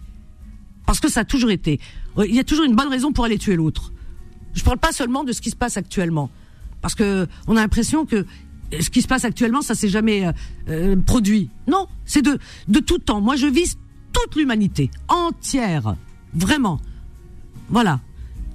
Parce 0.85 0.99
que 0.99 1.09
ça 1.09 1.21
a 1.21 1.25
toujours 1.25 1.49
été. 1.49 1.79
Il 2.17 2.33
y 2.33 2.39
a 2.39 2.43
toujours 2.43 2.65
une 2.65 2.75
bonne 2.75 2.89
raison 2.89 3.11
pour 3.11 3.25
aller 3.25 3.37
tuer 3.37 3.55
l'autre. 3.55 3.91
Je 4.53 4.63
parle 4.63 4.77
pas 4.77 4.91
seulement 4.91 5.23
de 5.23 5.31
ce 5.31 5.41
qui 5.41 5.49
se 5.49 5.55
passe 5.55 5.77
actuellement. 5.77 6.29
Parce 6.81 6.95
que 6.95 7.27
on 7.47 7.57
a 7.57 7.61
l'impression 7.61 8.05
que 8.05 8.25
ce 8.79 8.89
qui 8.89 9.01
se 9.01 9.07
passe 9.07 9.25
actuellement, 9.25 9.61
ça 9.61 9.75
s'est 9.75 9.89
jamais 9.89 10.27
euh, 10.27 10.31
euh, 10.69 10.95
produit. 10.95 11.49
Non, 11.67 11.87
c'est 12.05 12.21
de, 12.21 12.37
de 12.67 12.79
tout 12.79 12.99
temps. 12.99 13.21
Moi, 13.21 13.35
je 13.35 13.47
vise 13.47 13.77
toute 14.13 14.35
l'humanité 14.35 14.89
entière, 15.07 15.95
vraiment. 16.33 16.79
Voilà. 17.69 17.99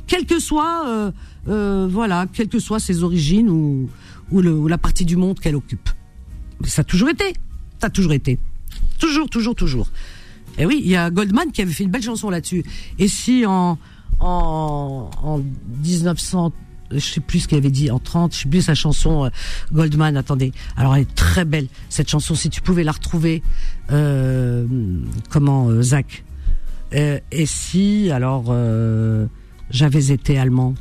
Quelle 0.07 0.27
que 0.27 0.39
soit, 0.39 0.87
euh, 0.87 1.11
euh, 1.49 1.89
voilà, 1.91 2.27
quelles 2.33 2.49
que 2.49 2.59
soient 2.59 2.81
ses 2.81 3.03
origines 3.03 3.49
ou, 3.49 3.89
ou, 4.31 4.41
le, 4.41 4.53
ou 4.53 4.69
la 4.69 4.79
partie 4.79 5.05
du 5.05 5.17
monde 5.17 5.41
qu'elle 5.41 5.57
occupe. 5.57 5.89
Ça 6.65 6.83
a 6.83 6.85
toujours 6.85 7.09
été. 7.09 7.33
Ça 7.81 7.87
a 7.87 7.91
toujours 7.91 8.13
été. 8.13 8.39
Toujours, 8.99 9.29
toujours, 9.29 9.55
toujours. 9.55 9.89
Et 10.59 10.67
oui, 10.67 10.81
il 10.85 10.91
y 10.91 10.97
a 10.97 11.11
Goldman 11.11 11.51
qui 11.51 11.63
avait 11.63 11.73
fait 11.73 11.85
une 11.85 11.91
belle 11.91 12.03
chanson 12.03 12.31
là-dessus. 12.31 12.65
Et 12.99 13.09
si 13.09 13.45
en, 13.47 13.79
en, 14.21 15.11
en 15.23 15.43
1900, 15.83 16.53
je 16.91 16.99
sais 16.99 17.21
plus 17.21 17.41
ce 17.41 17.49
qu'il 17.49 17.59
avait 17.59 17.71
dit, 17.71 17.91
en 17.91 17.99
30, 17.99 18.35
je 18.35 18.43
sais 18.43 18.49
plus 18.49 18.63
sa 18.63 18.75
chanson 18.75 19.25
euh, 19.25 19.29
Goldman, 19.73 20.17
attendez. 20.17 20.53
Alors 20.77 20.95
elle 20.95 21.03
est 21.03 21.15
très 21.15 21.45
belle, 21.45 21.69
cette 21.89 22.11
chanson, 22.11 22.35
si 22.35 22.51
tu 22.51 22.61
pouvais 22.61 22.85
la 22.85 22.93
retrouver, 22.93 23.43
euh, 23.91 24.67
comment, 25.31 25.69
euh, 25.69 25.83
Zach 25.83 26.25
euh, 26.95 27.19
Et 27.31 27.47
si, 27.47 28.11
alors, 28.11 28.47
euh, 28.49 29.27
j'avais 29.73 30.13
été 30.13 30.39
allemand 30.39 30.75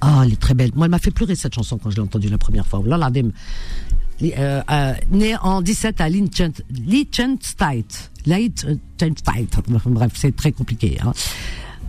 Ah, 0.00 0.22
elle 0.24 0.32
est 0.32 0.40
très 0.40 0.54
belle. 0.54 0.72
Moi, 0.74 0.86
elle 0.86 0.90
m'a 0.90 0.98
fait 0.98 1.10
pleurer 1.10 1.34
cette 1.34 1.54
chanson 1.54 1.78
quand 1.78 1.90
je 1.90 1.96
l'ai 1.96 2.02
entendue 2.02 2.28
la 2.28 2.38
première 2.38 2.66
fois. 2.66 2.82
Là, 2.84 2.98
euh, 4.22 4.62
euh, 4.70 5.34
en 5.42 5.62
17 5.62 6.00
à. 6.00 6.08
Liechtenstein. 6.08 7.84
Bref, 9.86 10.12
c'est 10.14 10.36
très 10.36 10.52
compliqué. 10.52 10.98
Hein. 11.02 11.12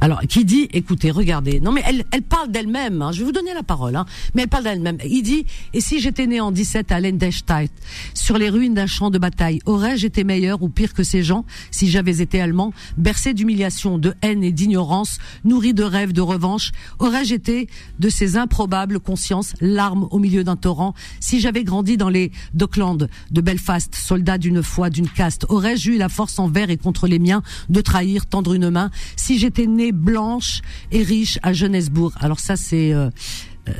Alors, 0.03 0.21
qui 0.21 0.45
dit, 0.45 0.67
écoutez, 0.73 1.11
regardez, 1.11 1.59
non 1.59 1.71
mais 1.71 1.83
elle, 1.85 2.03
elle 2.11 2.23
parle 2.23 2.49
d'elle-même, 2.49 3.03
hein, 3.03 3.11
je 3.11 3.19
vais 3.19 3.25
vous 3.25 3.31
donner 3.31 3.53
la 3.53 3.61
parole, 3.61 3.95
hein, 3.95 4.07
mais 4.33 4.41
elle 4.41 4.47
parle 4.47 4.63
d'elle-même. 4.63 4.97
Il 5.05 5.21
dit, 5.21 5.45
et 5.75 5.79
si 5.79 5.99
j'étais 5.99 6.25
né 6.25 6.41
en 6.41 6.51
17 6.51 6.91
à 6.91 6.99
Lendenstein, 6.99 7.67
sur 8.15 8.39
les 8.39 8.49
ruines 8.49 8.73
d'un 8.73 8.87
champ 8.87 9.11
de 9.11 9.19
bataille, 9.19 9.59
aurais-je 9.67 10.07
été 10.07 10.23
meilleur 10.23 10.63
ou 10.63 10.69
pire 10.69 10.95
que 10.95 11.03
ces 11.03 11.21
gens 11.21 11.45
si 11.69 11.87
j'avais 11.87 12.19
été 12.19 12.41
allemand, 12.41 12.73
bercé 12.97 13.35
d'humiliation, 13.35 13.99
de 13.99 14.15
haine 14.23 14.43
et 14.43 14.51
d'ignorance, 14.51 15.19
nourri 15.43 15.75
de 15.75 15.83
rêves 15.83 16.13
de 16.13 16.21
revanche, 16.21 16.71
aurais-je 16.97 17.35
été 17.35 17.69
de 17.99 18.09
ces 18.09 18.37
improbables 18.37 18.99
consciences, 18.99 19.53
larmes 19.61 20.07
au 20.09 20.17
milieu 20.17 20.43
d'un 20.43 20.55
torrent, 20.55 20.95
si 21.19 21.39
j'avais 21.39 21.63
grandi 21.63 21.97
dans 21.97 22.09
les 22.09 22.31
Docklands 22.55 22.97
de 23.29 23.41
Belfast, 23.41 23.93
soldat 23.93 24.39
d'une 24.39 24.63
foi, 24.63 24.89
d'une 24.89 25.09
caste, 25.09 25.45
aurais-je 25.49 25.91
eu 25.91 25.97
la 25.97 26.09
force 26.09 26.39
envers 26.39 26.71
et 26.71 26.77
contre 26.77 27.05
les 27.05 27.19
miens 27.19 27.43
de 27.69 27.81
trahir, 27.81 28.25
tendre 28.25 28.53
une 28.53 28.71
main, 28.71 28.89
si 29.15 29.37
j'étais 29.37 29.67
né 29.67 29.90
blanche 29.91 30.61
et 30.91 31.03
riche 31.03 31.39
à 31.43 31.53
Johannesburg. 31.53 32.13
Alors 32.19 32.39
ça 32.39 32.55
c'est 32.55 32.93
euh, 32.93 33.09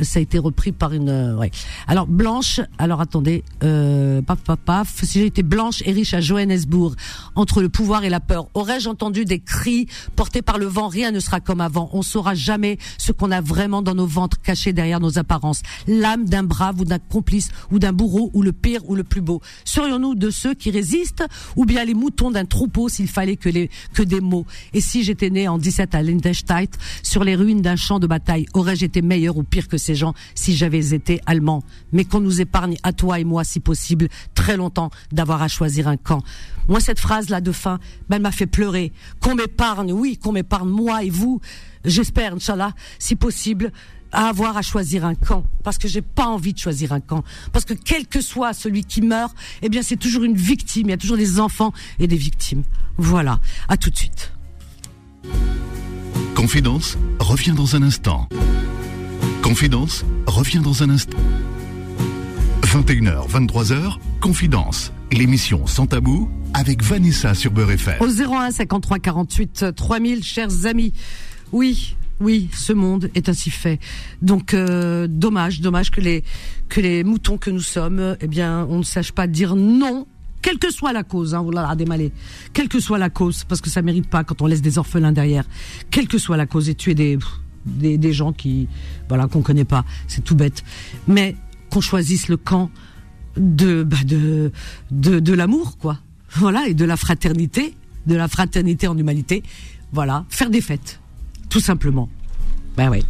ça 0.02 0.20
a 0.20 0.22
été 0.22 0.38
repris 0.38 0.72
par 0.72 0.94
une 0.94 1.10
euh, 1.10 1.36
ouais. 1.36 1.52
Alors 1.88 2.08
blanche, 2.08 2.62
alors 2.78 3.02
attendez, 3.02 3.44
euh, 3.64 4.22
paf 4.22 4.40
paf 4.40 4.60
paf, 4.60 5.04
si 5.04 5.20
j'étais 5.20 5.44
blanche 5.44 5.82
et 5.86 5.92
riche 5.92 6.14
à 6.14 6.22
Johannesburg, 6.22 6.96
entre 7.36 7.62
le 7.62 7.70
pouvoir 7.70 8.04
et 8.04 8.10
la 8.10 8.20
peur, 8.20 8.48
aurais-je 8.54 8.90
entendu 8.90 9.26
des 9.26 9.40
cris 9.40 9.88
portés 10.16 10.42
par 10.42 10.58
le 10.58 10.66
vent? 10.66 10.88
Rien 10.88 11.12
ne 11.12 11.20
sera 11.20 11.40
comme 11.40 11.62
avant. 11.62 11.90
On 11.94 12.02
saura 12.02 12.36
jamais 12.36 12.78
ce 12.98 13.12
qu'on 13.12 13.32
a 13.32 13.42
vraiment 13.42 13.82
dans 13.82 13.96
nos 13.96 14.06
ventres 14.06 14.42
cachés 14.42 14.74
derrière 14.74 15.00
nos 15.00 15.18
apparences. 15.18 15.62
L'âme 15.88 16.26
d'un 16.26 16.44
brave 16.44 16.80
ou 16.80 16.86
d'un 16.86 17.00
complice 17.00 17.50
ou 17.72 17.80
d'un 17.80 17.94
bourreau 17.94 18.30
ou 18.34 18.42
le 18.42 18.52
pire 18.52 18.82
ou 18.90 18.96
le 18.96 19.04
plus 19.04 19.22
beau. 19.22 19.42
Serions-nous 19.66 20.16
de 20.16 20.30
ceux 20.30 20.54
qui 20.54 20.72
résistent 20.72 21.26
ou 21.56 21.66
bien 21.66 21.84
les 21.86 21.94
moutons 21.94 22.32
d'un 22.32 22.46
troupeau 22.46 22.90
s'il 22.90 23.08
fallait 23.08 23.36
que 23.36 23.50
les 23.50 23.70
que 23.94 24.04
des 24.04 24.22
mots? 24.22 24.46
Et 24.74 24.82
si 24.82 25.04
j'étais 25.04 25.30
né 25.30 25.48
en 25.48 25.58
17 25.58 25.96
à 25.96 26.02
Lindenstein, 26.02 26.68
sur 27.04 27.24
les 27.24 27.36
ruines 27.36 27.62
d'un 27.62 27.76
champ 27.76 28.00
de 28.00 28.08
bataille, 28.08 28.46
aurais-je 28.54 28.86
été 28.86 29.02
meilleur 29.02 29.38
ou 29.38 29.44
pire 29.44 29.68
que 29.72 29.78
ces 29.78 29.96
gens 29.96 30.14
si 30.36 30.56
j'avais 30.56 30.94
été 30.94 31.22
allemand. 31.26 31.64
Mais 31.94 32.06
qu'on 32.06 32.20
nous 32.20 32.42
épargne 32.42 32.78
à 32.84 32.94
toi 32.94 33.20
et 33.20 33.24
moi, 33.24 33.44
si 33.44 33.60
possible, 33.60 34.10
très 34.36 34.58
longtemps 34.58 34.92
d'avoir 35.12 35.42
à 35.42 35.48
choisir 35.48 35.88
un 35.88 35.98
camp. 35.98 36.22
Moi, 36.68 36.80
cette 36.80 37.00
phrase-là 37.00 37.42
de 37.42 37.52
fin, 37.52 37.80
ben, 38.10 38.18
elle 38.18 38.22
m'a 38.22 38.32
fait 38.32 38.46
pleurer. 38.46 38.92
Qu'on 39.22 39.36
m'épargne, 39.36 39.94
oui, 39.94 40.18
qu'on 40.18 40.34
m'épargne 40.34 40.70
moi 40.70 41.04
et 41.04 41.10
vous. 41.10 41.40
J'espère, 41.86 42.36
Inch'Allah, 42.36 42.74
si 43.00 43.16
possible, 43.16 43.72
à 44.12 44.28
avoir 44.28 44.58
à 44.58 44.62
choisir 44.62 45.06
un 45.06 45.16
camp 45.16 45.46
parce 45.64 45.78
que 45.78 45.88
j'ai 45.88 46.02
pas 46.02 46.26
envie 46.26 46.52
de 46.52 46.60
choisir 46.60 46.92
un 46.92 47.00
camp 47.00 47.24
parce 47.54 47.64
que 47.64 47.74
quel 47.74 48.08
que 48.08 48.20
soit 48.20 48.52
celui 48.52 48.84
qui 48.84 49.02
meurt 49.02 49.34
eh 49.62 49.70
bien 49.70 49.82
c'est 49.82 49.96
toujours 49.96 50.24
une 50.24 50.36
victime 50.36 50.88
il 50.88 50.90
y 50.90 50.94
a 50.94 50.98
toujours 50.98 51.16
des 51.16 51.40
enfants 51.40 51.72
et 51.98 52.08
des 52.08 52.18
victimes 52.18 52.64
voilà 52.98 53.40
à 53.70 53.78
tout 53.78 53.90
de 53.90 53.96
suite 53.96 54.34
Confidence 56.36 56.98
revient 57.20 57.52
dans 57.52 57.76
un 57.76 57.84
instant. 57.84 58.28
Confidence 59.52 60.06
revient 60.28 60.60
dans 60.60 60.82
un 60.82 60.90
instant. 60.92 61.18
21h, 62.62 63.30
23h, 63.30 63.98
Confidence, 64.22 64.94
l'émission 65.12 65.68
sans 65.68 65.88
tabou 65.88 66.32
avec 66.54 66.82
Vanessa 66.82 67.34
sur 67.34 67.52
Beurre. 67.52 67.76
Au 68.00 68.08
01 68.08 68.52
53 68.52 69.00
48 69.00 69.76
3000, 69.76 70.24
chers 70.24 70.66
amis. 70.66 70.94
Oui, 71.52 71.98
oui, 72.22 72.48
ce 72.54 72.72
monde 72.72 73.12
est 73.14 73.28
ainsi 73.28 73.50
fait. 73.50 73.82
Donc 74.22 74.54
euh, 74.54 75.08
dommage, 75.10 75.60
dommage 75.60 75.92
que 75.92 76.00
les 76.00 76.24
que 76.70 76.80
les 76.80 77.04
moutons 77.04 77.38
que 77.38 77.50
nous 77.50 77.60
sommes, 77.60 78.16
eh 78.22 78.28
bien, 78.28 78.66
on 78.70 78.78
ne 78.78 78.84
sache 78.84 79.12
pas 79.12 79.28
dire 79.28 79.58
non. 79.58 80.08
Quelle 80.42 80.60
que 80.60 80.72
soit 80.72 80.94
la 80.94 81.04
cause, 81.04 81.36
hein, 81.36 81.42
voilà, 81.42 81.76
démalé. 81.76 82.14
Quelle 82.54 82.70
que 82.70 82.80
soit 82.80 82.98
la 82.98 83.10
cause, 83.10 83.44
parce 83.44 83.60
que 83.60 83.70
ça 83.70 83.82
mérite 83.82 84.08
pas 84.08 84.24
quand 84.24 84.42
on 84.42 84.48
laisse 84.48 84.62
des 84.62 84.78
orphelins 84.78 85.12
derrière. 85.12 85.44
Quelle 85.90 86.08
que 86.08 86.18
soit 86.18 86.38
la 86.38 86.46
cause, 86.46 86.70
et 86.70 86.74
tuer 86.74 86.96
des 86.96 87.20
des, 87.66 87.98
des 87.98 88.14
gens 88.14 88.34
qui, 88.34 88.68
voilà, 89.08 89.28
qu'on 89.28 89.42
connaît 89.42 89.66
pas, 89.66 89.86
c'est 90.08 90.24
tout 90.24 90.36
bête. 90.36 90.64
Mais 91.08 91.36
qu'on 91.70 91.82
choisisse 91.82 92.28
le 92.28 92.38
camp 92.38 92.70
de 93.38 93.84
bah 93.84 93.98
de 94.06 94.52
de, 94.92 95.20
de 95.20 95.34
l'amour, 95.34 95.78
quoi. 95.78 96.00
Voilà, 96.34 96.68
et 96.68 96.74
de 96.74 96.86
la 96.86 96.98
fraternité, 96.98 97.76
de 98.08 98.16
la 98.16 98.28
fraternité 98.28 98.88
en 98.88 98.98
humanité. 98.98 99.44
Voilà, 99.92 100.26
faire 100.30 100.50
des 100.50 100.62
fêtes, 100.62 101.00
tout 101.50 101.60
simplement. 101.60 102.10
Ben 102.78 102.90
oui. 102.90 103.04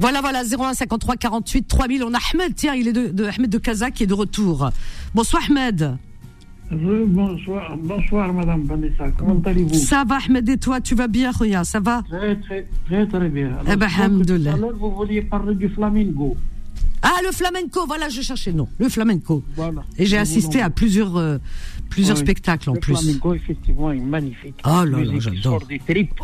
Voilà, 0.00 0.20
voilà, 0.20 0.42
01 0.42 0.74
53 0.74 1.16
48 1.16 1.68
3000. 1.68 2.02
On 2.02 2.12
a 2.12 2.18
Ahmed, 2.32 2.54
tiens, 2.54 2.74
il 2.74 2.88
est 2.88 2.92
de, 2.92 3.24
Ahmed 3.26 3.48
de 3.48 3.58
Kazakh 3.58 3.94
qui 3.94 4.02
est 4.02 4.06
de 4.06 4.14
retour. 4.14 4.70
Bonsoir 5.14 5.42
Ahmed. 5.48 5.96
Bonsoir, 6.78 7.76
bonsoir 7.78 8.32
Madame 8.32 8.62
Vanessa, 8.64 9.08
comment 9.16 9.40
allez-vous? 9.44 9.74
Ça 9.74 10.04
va 10.06 10.18
Ahmed 10.26 10.48
et 10.48 10.58
toi, 10.58 10.80
tu 10.80 10.94
vas 10.96 11.06
bien, 11.06 11.30
Rouya, 11.30 11.62
ça 11.62 11.78
va? 11.78 12.02
Très, 12.08 12.34
très, 12.36 12.66
très, 12.86 13.06
très 13.06 13.28
bien. 13.28 13.48
Alors, 13.48 13.64
Eh 13.72 13.76
ben, 13.76 13.88
l'heure, 14.58 14.76
vous 14.76 14.90
vouliez 14.90 15.22
parler 15.22 15.54
du 15.54 15.68
flamingo. 15.68 16.36
Ah, 17.02 17.12
le 17.24 17.30
flamenco, 17.32 17.86
voilà, 17.86 18.08
je 18.08 18.22
cherchais 18.22 18.50
le 18.50 18.56
nom, 18.56 18.68
le 18.78 18.88
flamenco. 18.88 19.44
Voilà. 19.54 19.84
Et 19.98 20.06
j'ai 20.06 20.16
assisté 20.18 20.62
à 20.62 20.70
plusieurs, 20.70 21.16
euh, 21.16 21.38
plusieurs 21.90 22.16
Oui. 22.16 22.22
spectacles 22.22 22.70
en 22.70 22.74
Le 22.74 22.80
plus. 22.80 22.94
flamenco, 22.96 23.34
effectivement, 23.34 23.92
est 23.92 23.98
magnifique. 24.00 24.54
Oh 24.64 24.84
là 24.84 25.04
là, 25.04 25.12
j'adore. 25.18 25.64
des 25.68 25.78
tripes. 25.78 26.14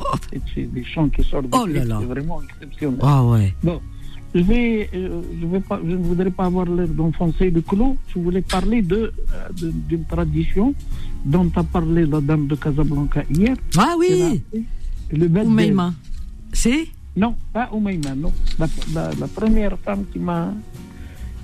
C'est 0.55 0.73
des 0.73 0.85
chants 0.85 1.09
qui 1.11 1.23
sortent 1.23 1.45
des 1.51 1.57
Oh 1.57 1.67
là 1.67 1.75
tripes. 1.81 1.89
là. 1.89 1.99
C'est 2.01 2.07
vraiment 2.07 2.41
exceptionnel. 2.43 2.99
Ah 3.03 3.25
ouais. 3.25 3.55
Bon, 3.63 3.81
je 4.35 4.41
vais, 4.43 4.89
euh, 4.95 5.23
je 5.41 5.47
vais 5.47 5.61
pas, 5.61 5.81
je 5.85 5.91
ne 5.93 5.97
voudrais 6.03 6.31
pas 6.31 6.45
avoir 6.47 6.67
l'air 6.67 6.89
d'enfoncer 6.89 7.51
le 7.51 7.61
clou. 7.63 7.97
Je 8.15 8.19
voulais 8.21 8.43
parler 8.43 8.81
de, 8.83 8.97
euh, 8.97 9.13
de- 9.61 9.73
d'une 9.89 10.05
tradition 10.05 10.75
dont 11.25 11.51
a 11.57 11.65
parlé 11.65 12.07
la 12.07 12.21
dame 12.21 12.47
de 12.47 12.55
Casablanca 12.55 13.25
hier. 13.31 13.57
Ah 13.77 13.95
oui, 13.99 14.43
Le 15.13 15.27
Oumaima. 15.27 15.93
C'est 16.53 16.87
Non, 17.17 17.35
pas 17.53 17.69
Oumaima, 17.73 18.15
non. 18.15 18.33
La, 18.59 18.67
la- 18.95 19.11
la 19.19 19.27
première 19.29 19.77
femme 19.81 20.05
qui 20.13 20.19
m'a, 20.21 20.55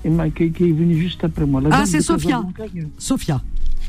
qui, 0.01 0.09
m'a- 0.09 0.29
qui- 0.29 0.43
est 0.45 0.49
venue 0.71 0.95
juste 0.97 1.23
après 1.23 1.45
moi. 1.45 1.59
La 1.61 1.69
Ah, 1.71 1.85
c'est. 1.85 1.97
Casablanca, 1.97 2.63
Sophia. 2.97 3.41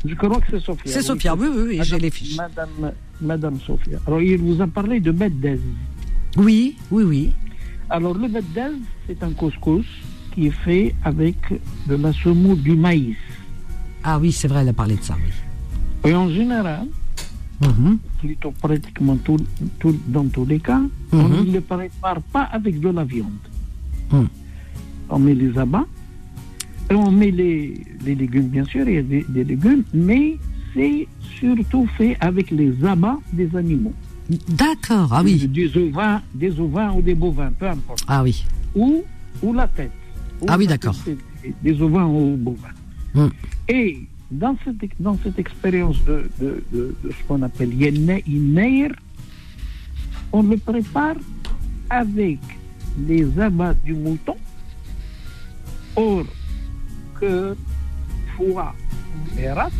Je 0.05 0.15
crois 0.15 0.39
que 0.41 0.47
c'est 0.51 0.59
Sophia. 0.63 0.91
C'est 0.91 1.01
Sophia, 1.01 1.35
oui, 1.35 1.47
oui, 1.49 1.57
oui, 1.57 1.77
Madame- 1.77 1.85
j'ai 1.85 1.99
les 1.99 2.09
fiches. 2.09 2.37
Madame, 2.37 2.91
Madame 3.21 3.59
Sophia. 3.65 3.99
Alors, 4.07 4.21
il 4.21 4.37
vous 4.37 4.61
a 4.61 4.67
parlé 4.67 4.99
de 4.99 5.11
Beddez. 5.11 5.59
Oui, 6.37 6.75
oui, 6.91 7.03
oui. 7.03 7.31
Alors, 7.89 8.13
le 8.17 8.27
Beddez, 8.27 8.75
c'est 9.07 9.21
un 9.23 9.31
couscous 9.31 9.85
qui 10.33 10.47
est 10.47 10.51
fait 10.63 10.93
avec 11.03 11.37
de 11.87 11.95
la 11.95 12.13
semoule 12.13 12.61
du 12.61 12.75
maïs. 12.75 13.15
Ah 14.03 14.19
oui, 14.19 14.31
c'est 14.31 14.47
vrai, 14.47 14.61
elle 14.61 14.69
a 14.69 14.73
parlé 14.73 14.95
de 14.95 15.01
ça, 15.01 15.15
oui. 15.17 16.09
Et 16.09 16.13
en 16.15 16.29
général, 16.29 16.87
Mhm. 17.61 17.97
plutôt 18.19 18.51
pratiquement 18.51 19.17
tout, 19.17 19.37
tout- 19.79 19.99
dans 20.07 20.25
tous 20.25 20.45
les 20.45 20.59
cas, 20.59 20.81
on 21.11 21.23
Mhm. 21.27 21.47
ne 21.47 21.51
le 21.53 21.61
prépare 21.61 22.21
pas 22.31 22.43
avec 22.43 22.79
de 22.79 22.89
la 22.89 23.03
viande. 23.03 23.43
Mhm. 24.11 24.27
On 25.09 25.19
met 25.19 25.33
les 25.33 25.57
abats, 25.57 25.85
et 26.89 26.93
on 26.93 27.11
met 27.11 27.31
les, 27.31 27.73
les 28.05 28.15
légumes, 28.15 28.47
bien 28.47 28.63
sûr, 28.65 28.87
il 28.87 28.95
y 28.95 28.97
a 28.99 29.01
des, 29.01 29.25
des 29.27 29.43
légumes, 29.43 29.83
mais 29.93 30.37
c'est 30.73 31.07
surtout 31.39 31.87
fait 31.97 32.15
avec 32.21 32.51
les 32.51 32.71
abats 32.85 33.19
des 33.33 33.53
animaux. 33.55 33.93
D'accord, 34.29 35.09
ah 35.11 35.21
oui. 35.23 35.47
Des 35.47 35.75
ovins, 35.75 36.21
des 36.33 36.59
ovins 36.59 36.91
ou 36.93 37.01
des 37.01 37.15
bovins, 37.15 37.51
peu 37.57 37.67
importe. 37.67 38.03
Ah 38.07 38.21
oui. 38.23 38.45
Ou, 38.75 39.03
ou 39.41 39.53
la 39.53 39.67
tête. 39.67 39.91
Ou 40.41 40.45
Ah 40.47 40.57
oui, 40.57 40.67
d'accord. 40.67 40.95
Des 41.63 41.81
ovins 41.81 42.05
ou 42.05 42.35
bovins. 42.37 42.67
Mhm. 43.15 43.31
Et 43.69 43.99
dans 44.29 44.55
cette, 44.63 44.75
dans 44.99 45.17
cette 45.23 45.39
expérience 45.39 46.03
de, 46.05 46.29
de, 46.39 46.63
de, 46.71 46.95
de 47.03 47.09
ce 47.11 47.27
qu'on 47.27 47.41
appelle 47.41 47.73
Yenne 47.73 48.19
Inneir, 48.27 48.91
on 50.31 50.43
le 50.43 50.57
prépare 50.57 51.15
avec 51.89 52.37
les 53.07 53.39
abats 53.39 53.73
du 53.73 53.95
mouton, 53.95 54.35
or, 55.95 56.23
cœur, 57.19 57.55
foie 58.37 58.75
et 59.39 59.49
race, 59.49 59.73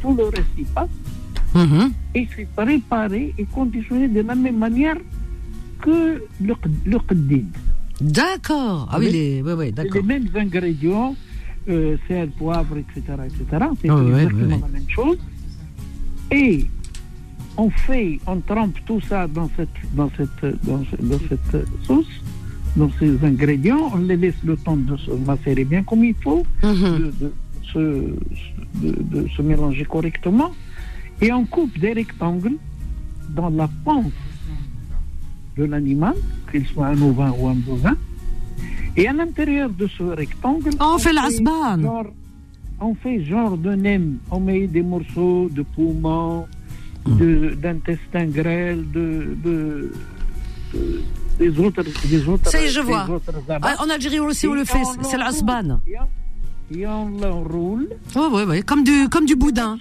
tout 0.00 0.14
le 0.14 0.24
reste 0.24 0.46
y 0.58 0.64
passe, 0.64 0.88
Mhm. 1.54 1.90
et 2.14 2.28
c'est 2.36 2.46
préparé 2.54 3.34
et 3.36 3.44
conditionné 3.44 4.06
de 4.08 4.20
la 4.20 4.34
même 4.34 4.56
manière 4.58 4.96
que 5.80 6.22
le, 6.40 6.54
le. 6.86 6.98
D'accord. 8.00 8.88
Ah 8.90 8.96
oui, 8.98 9.06
Oui. 9.06 9.12
les, 9.12 9.42
C'est 9.66 9.72
d'accord. 9.72 9.94
les 9.96 10.02
mêmes 10.02 10.28
ingrédients, 10.34 11.14
euh, 11.68 11.96
sel, 12.08 12.30
poivre, 12.30 12.76
etc. 12.78 13.00
etc. 13.26 13.64
C'est 13.80 13.90
Ah 13.90 13.98
exactement 14.06 14.60
la 14.62 14.68
même 14.68 14.88
chose. 14.88 15.18
Et 16.30 16.66
on 17.56 17.68
fait, 17.70 18.18
on 18.26 18.38
trempe 18.40 18.78
tout 18.86 19.00
ça 19.08 19.26
dans 19.26 19.50
cette, 19.56 19.68
dans 19.94 20.10
cette, 20.16 20.64
dans, 20.64 20.82
ce- 20.84 21.02
dans 21.02 21.18
cette 21.28 21.66
sauce, 21.86 22.06
dans 22.76 22.90
ces 22.98 23.22
ingrédients, 23.24 23.90
on 23.92 23.98
les 23.98 24.16
laisse 24.16 24.40
le 24.44 24.56
temps 24.56 24.76
de 24.76 24.96
se 24.96 25.10
macérer 25.26 25.64
bien 25.64 25.82
comme 25.82 26.04
il 26.04 26.14
faut, 26.22 26.44
Mhm. 26.62 26.98
de, 26.98 27.12
de 27.20 27.32
se, 27.72 27.78
de, 27.78 28.90
de 29.22 29.28
se 29.36 29.42
mélanger 29.42 29.84
correctement, 29.84 30.52
et 31.20 31.32
on 31.32 31.44
coupe 31.44 31.78
des 31.78 31.92
rectangles 31.92 32.56
dans 33.30 33.50
la 33.50 33.68
panse 33.84 34.12
de 35.56 35.64
l'animal, 35.64 36.14
qu'il 36.50 36.66
soit 36.66 36.86
un 36.88 37.00
ovin 37.02 37.32
ou 37.38 37.48
un 37.48 37.54
bovin, 37.54 37.96
et 38.96 39.06
à 39.08 39.12
l'intérieur 39.12 39.70
de 39.70 39.86
ce 39.86 40.02
rectangle, 40.02 40.70
Oh, 40.80 40.92
on 40.94 40.98
fait 40.98 41.12
l'asban. 41.12 41.80
genre, 41.80 42.06
on 42.80 42.94
fait 42.94 43.24
genre 43.24 43.56
de 43.56 43.74
nem, 43.74 44.18
on 44.30 44.40
met 44.40 44.66
des 44.66 44.82
morceaux 44.82 45.48
de 45.50 45.62
poumon, 45.62 46.46
Hmm. 47.06 47.16
de- 47.16 47.54
d'intestin 47.62 48.26
grêle, 48.26 48.84
de, 48.92 49.34
de, 49.42 49.92
de- 50.74 51.00
des 51.38 51.58
autres, 51.58 51.82
des 52.08 52.28
autres, 52.28 52.50
Ça 52.50 52.60
y 52.60 52.66
est, 52.66 52.68
je 52.68 52.80
vois. 52.80 53.06
Ah, 53.62 53.76
en 53.82 53.88
Algérie 53.88 54.18
aussi, 54.20 54.46
on 54.46 54.52
le 54.52 54.64
fait. 54.66 54.82
on 54.98 55.02
C'est 55.04 55.16
l'asban. 55.16 55.80
Et 56.72 56.86
on- 56.86 57.04
on 57.06 57.08
l'enroule. 57.18 57.88
Oh, 58.14 58.28
ouais, 58.34 58.44
ouais. 58.44 58.60
Comme 58.62 58.84
du, 58.84 59.08
comme 59.08 59.24
du 59.24 59.34
boudin. 59.34 59.78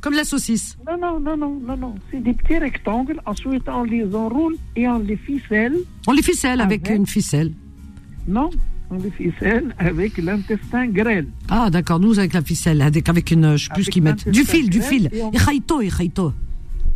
Comme 0.00 0.14
la 0.14 0.24
saucisse. 0.24 0.76
Non, 0.86 0.96
non, 0.96 1.18
non, 1.20 1.36
non, 1.36 1.60
non, 1.66 1.76
non. 1.76 1.94
C'est 2.10 2.22
des 2.22 2.32
petits 2.32 2.58
rectangles. 2.58 3.20
Ensuite, 3.26 3.64
on 3.68 3.82
les 3.82 4.14
enroule 4.14 4.56
et 4.76 4.86
on 4.88 4.98
les 5.00 5.16
ficelle. 5.16 5.74
On 6.06 6.12
les 6.12 6.22
ficelle 6.22 6.60
avec 6.60 6.86
Avec? 6.86 6.98
une 7.00 7.06
ficelle. 7.06 7.52
Non, 8.28 8.48
on 8.90 8.96
les 8.96 9.10
ficelle 9.10 9.74
avec 9.78 10.16
l'intestin 10.18 10.86
grêle. 10.86 11.26
Ah, 11.48 11.68
d'accord. 11.70 11.98
Nous, 11.98 12.18
avec 12.18 12.32
la 12.32 12.42
ficelle. 12.42 12.80
Avec, 12.80 13.08
avec 13.08 13.30
une, 13.32 13.56
je 13.56 13.64
sais 13.64 13.70
plus 13.74 13.84
ce 13.84 13.90
qu'ils 13.90 14.02
mettent. 14.02 14.28
Du 14.28 14.44
fil, 14.44 14.70
du 14.70 14.80
fil. 14.82 15.08
et 15.12 15.22
on- 15.22 15.32
et 15.80 15.88
khaïto. 15.90 16.32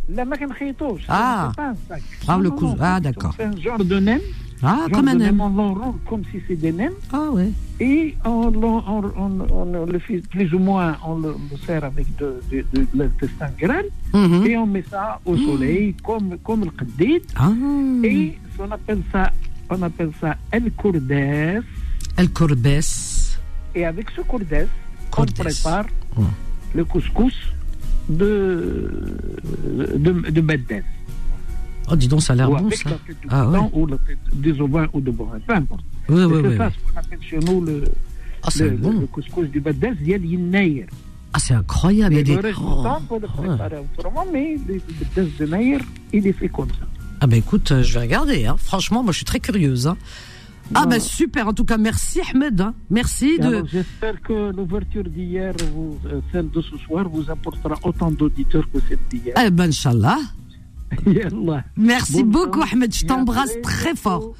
La 0.09 0.25
c'est 0.99 1.05
Ah. 1.09 1.51
c'est. 1.89 2.01
Ah, 2.27 2.37
le 2.37 2.49
non, 2.49 2.55
ah, 2.81 2.99
d'accord. 2.99 3.35
fait 3.35 3.43
un 3.45 3.55
genre 3.57 3.83
de 3.83 3.99
nem. 3.99 4.19
Ah, 4.63 4.77
genre 4.89 4.89
comme 4.91 5.07
un. 5.09 5.39
On 5.39 5.49
l'enroule 5.49 5.95
comme 6.07 6.23
si 6.31 6.39
c'était 6.47 6.55
des 6.55 6.71
nems. 6.71 6.93
Ah, 7.11 7.29
ouais. 7.31 7.51
Et 7.79 8.15
on, 8.23 8.49
l'en- 8.49 8.83
on, 8.87 9.03
on- 9.17 9.47
on 9.51 9.85
le 9.85 9.99
fait 9.99 10.21
plus 10.29 10.53
ou 10.53 10.59
moins, 10.59 10.95
on 11.05 11.17
le, 11.17 11.35
le 11.51 11.57
sert 11.65 11.83
avec 11.83 12.05
de, 12.17 12.41
de, 12.51 12.63
de 12.73 12.87
l'intestin 12.95 13.47
grêle. 13.59 13.87
Mhm. 14.13 14.45
Et 14.45 14.57
on 14.57 14.65
met 14.65 14.83
ça 14.89 15.19
au 15.25 15.35
soleil 15.37 15.93
comme, 16.03 16.37
comme 16.43 16.63
le 16.65 16.71
qdid. 16.71 17.23
Ah. 17.35 17.51
Et 18.03 18.37
on 18.59 18.71
appelle 18.71 19.01
ça, 19.11 19.31
on 19.69 19.81
appelle 19.81 20.11
ça 20.21 20.37
el 20.51 20.71
courdes. 20.71 21.11
El 21.11 22.29
courbes. 22.33 22.67
Et 23.75 23.85
avec 23.85 24.09
ce 24.15 24.21
courdes, 24.21 24.67
on 25.17 25.25
prépare 25.25 25.85
le 26.75 26.85
couscous 26.85 27.33
de, 28.07 29.17
de, 29.97 30.29
de. 30.29 30.41
Oh, 31.91 31.95
dis 31.95 32.07
donc, 32.07 32.21
ça 32.21 32.33
a 32.33 32.35
l'air 32.35 32.49
bon, 32.49 32.57
avec 32.57 32.75
ça. 32.75 32.89
la 32.91 32.95
tête 32.97 33.17
de 33.23 33.27
Ah, 33.29 33.45
mouton 33.45 33.69
ou 33.73 33.85
la 33.87 33.97
tête 33.97 34.17
des 34.33 34.61
ovins 34.61 34.87
ou 34.93 35.01
de 35.01 35.11
bovins, 35.11 35.39
peu 35.45 35.53
importe. 35.53 35.83
Oui, 36.09 36.21
Et 36.21 36.25
oui, 36.25 36.33
c'est 36.41 36.47
oui. 36.49 36.57
ça 36.57 36.67
oui. 36.67 36.73
ce 36.87 36.91
qu'on 36.93 36.99
appelle 36.99 37.19
chez 37.21 37.39
nous 37.39 37.61
le, 37.61 37.83
Ah, 38.43 38.47
c'est 38.51 38.69
le, 38.69 38.77
bon. 38.77 38.99
le 38.99 39.07
couscous 39.07 39.47
du 39.49 39.59
Beddes, 39.59 39.97
il 40.01 40.09
y. 40.09 40.85
Ah, 41.35 41.39
c'est 41.39 41.53
incroyable. 41.55 42.13
Il 42.13 42.17
y 42.17 42.21
a 42.21 42.23
des. 42.23 42.49
du 42.49 42.55
Oh. 42.61 42.83
peut 43.09 43.15
le 43.19 43.27
ouais. 43.27 43.47
préparer 43.57 43.77
autrement, 43.97 44.25
mais 44.31 44.57
le 44.67 44.81
Beddes 45.15 45.29
de 45.39 45.45
Naïr, 45.45 45.79
il 46.13 46.27
est 46.27 46.33
fait 46.33 46.49
comme 46.49 46.69
ça. 46.69 46.85
Ah, 47.21 47.27
bah 47.27 47.37
écoute, 47.37 47.71
euh, 47.71 47.83
je 47.83 47.93
vais 47.93 48.01
regarder. 48.01 48.45
Hein. 48.45 48.55
Franchement, 48.57 49.01
moi, 49.03 49.11
je 49.13 49.17
suis 49.17 49.25
très 49.25 49.39
curieuse. 49.39 49.87
Hein. 49.87 49.97
Ah, 50.75 50.83
Voilà. 50.83 50.87
bah 50.87 50.99
super. 50.99 51.47
En 51.47 51.53
tout 51.53 51.65
cas, 51.65 51.77
merci, 51.77 52.21
Ahmed. 52.33 52.59
hein. 52.61 52.73
Merci 52.89 53.37
de. 53.39 53.63
J'espère 53.69 54.21
que 54.21 54.51
l'ouverture 54.55 55.03
d'hier, 55.03 55.53
euh, 56.05 56.21
celle 56.31 56.49
de 56.49 56.61
ce 56.61 56.77
soir, 56.77 57.07
vous 57.09 57.29
apportera 57.29 57.75
autant 57.83 58.11
d'auditeurs 58.11 58.63
que 58.71 58.79
celle 58.87 58.99
d'hier. 59.09 59.33
Eh 59.43 59.49
ben, 59.49 59.69
Inch'Allah. 59.69 60.19
Merci 61.77 62.23
beaucoup. 62.23 62.61
Ahmed. 62.71 62.93
Je 62.93 63.05
t'embrasse 63.05 63.51
très 63.61 63.95
fort. 63.95 64.33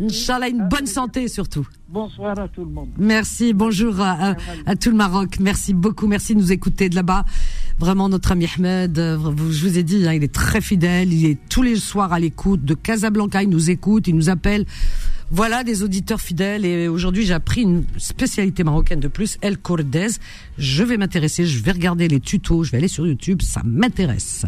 Inch'Allah, 0.00 0.48
une 0.48 0.66
bonne 0.68 0.86
santé 0.86 1.28
surtout. 1.28 1.66
Bonsoir 1.88 2.38
à 2.38 2.48
tout 2.48 2.64
le 2.64 2.70
monde. 2.70 2.88
Merci, 2.98 3.52
bonjour 3.52 4.00
à, 4.00 4.30
à- 4.30 4.36
à 4.66 4.76
tout 4.76 4.90
le 4.90 4.96
Maroc. 4.96 5.38
Merci 5.40 5.74
beaucoup, 5.74 6.06
merci 6.06 6.34
de 6.34 6.40
nous 6.40 6.52
écouter 6.52 6.88
de 6.88 6.94
là-bas. 6.94 7.24
Vraiment, 7.78 8.08
notre 8.08 8.32
ami 8.32 8.46
Ahmed, 8.56 8.98
euh, 8.98 9.16
vous- 9.16 9.50
je 9.52 9.66
vous 9.68 9.78
ai 9.78 9.82
dit, 9.82 10.06
hein, 10.06 10.12
il 10.12 10.22
est 10.22 10.32
très 10.32 10.60
fidèle, 10.60 11.12
il 11.12 11.26
est 11.26 11.38
tous 11.48 11.62
les 11.62 11.76
soirs 11.76 12.12
à 12.12 12.20
l'écoute. 12.20 12.64
De 12.64 12.74
Casablanca, 12.74 13.42
il 13.42 13.48
nous 13.48 13.70
écoute, 13.70 14.06
il 14.08 14.14
nous 14.16 14.28
appelle. 14.30 14.66
Voilà 15.32 15.62
des 15.62 15.84
auditeurs 15.84 16.20
fidèles 16.20 16.64
et 16.64 16.88
aujourd'hui 16.88 17.24
j'ai 17.24 17.34
appris 17.34 17.62
une 17.62 17.84
spécialité 17.98 18.64
marocaine 18.64 18.98
de 18.98 19.06
plus, 19.06 19.38
El 19.42 19.58
Cordez. 19.58 20.08
Je 20.58 20.82
vais 20.82 20.96
m'intéresser, 20.96 21.46
je 21.46 21.62
vais 21.62 21.70
regarder 21.70 22.08
les 22.08 22.18
tutos, 22.18 22.64
je 22.64 22.72
vais 22.72 22.78
aller 22.78 22.88
sur 22.88 23.06
YouTube, 23.06 23.40
ça 23.40 23.62
m'intéresse. 23.64 24.44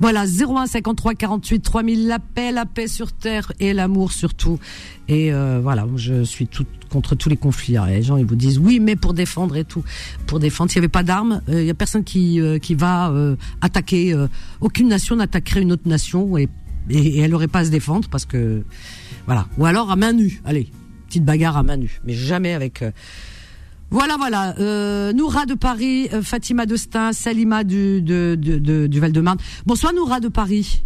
Voilà, 0.00 0.24
01 0.26 0.66
53 0.66 1.14
48 1.14 1.60
3000, 1.60 2.08
la 2.08 2.18
paix, 2.18 2.50
la 2.50 2.66
paix 2.66 2.88
sur 2.88 3.12
terre 3.12 3.52
et 3.60 3.72
l'amour 3.72 4.10
surtout. 4.10 4.58
Et 5.06 5.32
euh, 5.32 5.60
voilà, 5.62 5.86
je 5.94 6.24
suis 6.24 6.48
tout, 6.48 6.66
contre 6.90 7.14
tous 7.14 7.28
les 7.28 7.36
conflits. 7.36 7.76
Les 7.86 8.02
gens 8.02 8.16
ils 8.16 8.26
vous 8.26 8.34
disent 8.36 8.58
oui, 8.58 8.80
mais 8.80 8.96
pour 8.96 9.14
défendre 9.14 9.56
et 9.56 9.64
tout, 9.64 9.84
pour 10.26 10.40
défendre. 10.40 10.68
S'il 10.72 10.80
n'y 10.80 10.86
avait 10.86 10.90
pas 10.90 11.04
d'armes, 11.04 11.42
il 11.46 11.62
y 11.64 11.70
a 11.70 11.74
personne 11.74 12.02
qui 12.02 12.40
euh, 12.40 12.58
qui 12.58 12.74
va 12.74 13.10
euh, 13.10 13.36
attaquer. 13.60 14.12
euh, 14.14 14.26
aucune 14.60 14.88
nation 14.88 15.14
n'attaquerait 15.14 15.62
une 15.62 15.70
autre 15.70 15.86
nation 15.88 16.36
et, 16.36 16.48
et, 16.90 16.98
et 16.98 17.18
elle 17.20 17.30
n'aurait 17.30 17.46
pas 17.46 17.60
à 17.60 17.64
se 17.64 17.70
défendre 17.70 18.08
parce 18.08 18.24
que 18.24 18.64
voilà. 19.28 19.46
Ou 19.58 19.66
alors 19.66 19.90
à 19.90 19.96
main 19.96 20.12
nue. 20.14 20.40
Allez, 20.46 20.70
petite 21.06 21.22
bagarre 21.24 21.58
à 21.58 21.62
main 21.62 21.76
nue, 21.76 22.00
mais 22.04 22.14
jamais 22.14 22.54
avec. 22.54 22.80
euh, 22.80 22.90
voilà, 23.90 24.16
voilà. 24.16 24.54
Euh, 24.58 25.12
Noura 25.12 25.44
de 25.44 25.52
Paris, 25.54 26.08
euh, 26.14 26.22
Fatima 26.22 26.64
de 26.64 26.76
Stein, 26.76 27.12
Salima 27.12 27.62
du, 27.62 28.00
de, 28.00 28.36
de, 28.40 28.58
de- 28.58 28.86
du 28.86 29.00
Val-de-Marne. 29.00 29.38
Bonsoir 29.66 29.92
Noura 29.92 30.18
de 30.20 30.28
Paris. 30.28 30.82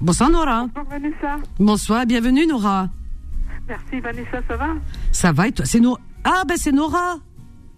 Bonsoir 0.00 0.28
Noura. 0.30 0.68
Bonjour 0.74 0.90
Vanessa. 0.90 1.36
Bonsoir, 1.58 2.04
bienvenue 2.06 2.46
Nora. 2.46 2.90
Merci 3.66 3.98
Vanessa, 4.00 4.42
ça 4.46 4.56
va? 4.58 4.68
Ça 5.12 5.32
va 5.32 5.48
et 5.48 5.52
toi? 5.52 5.64
C'est 5.64 5.80
Nora. 5.80 6.00
Ah 6.24 6.42
ben 6.46 6.56
c'est 6.58 6.72
Nora. 6.72 7.16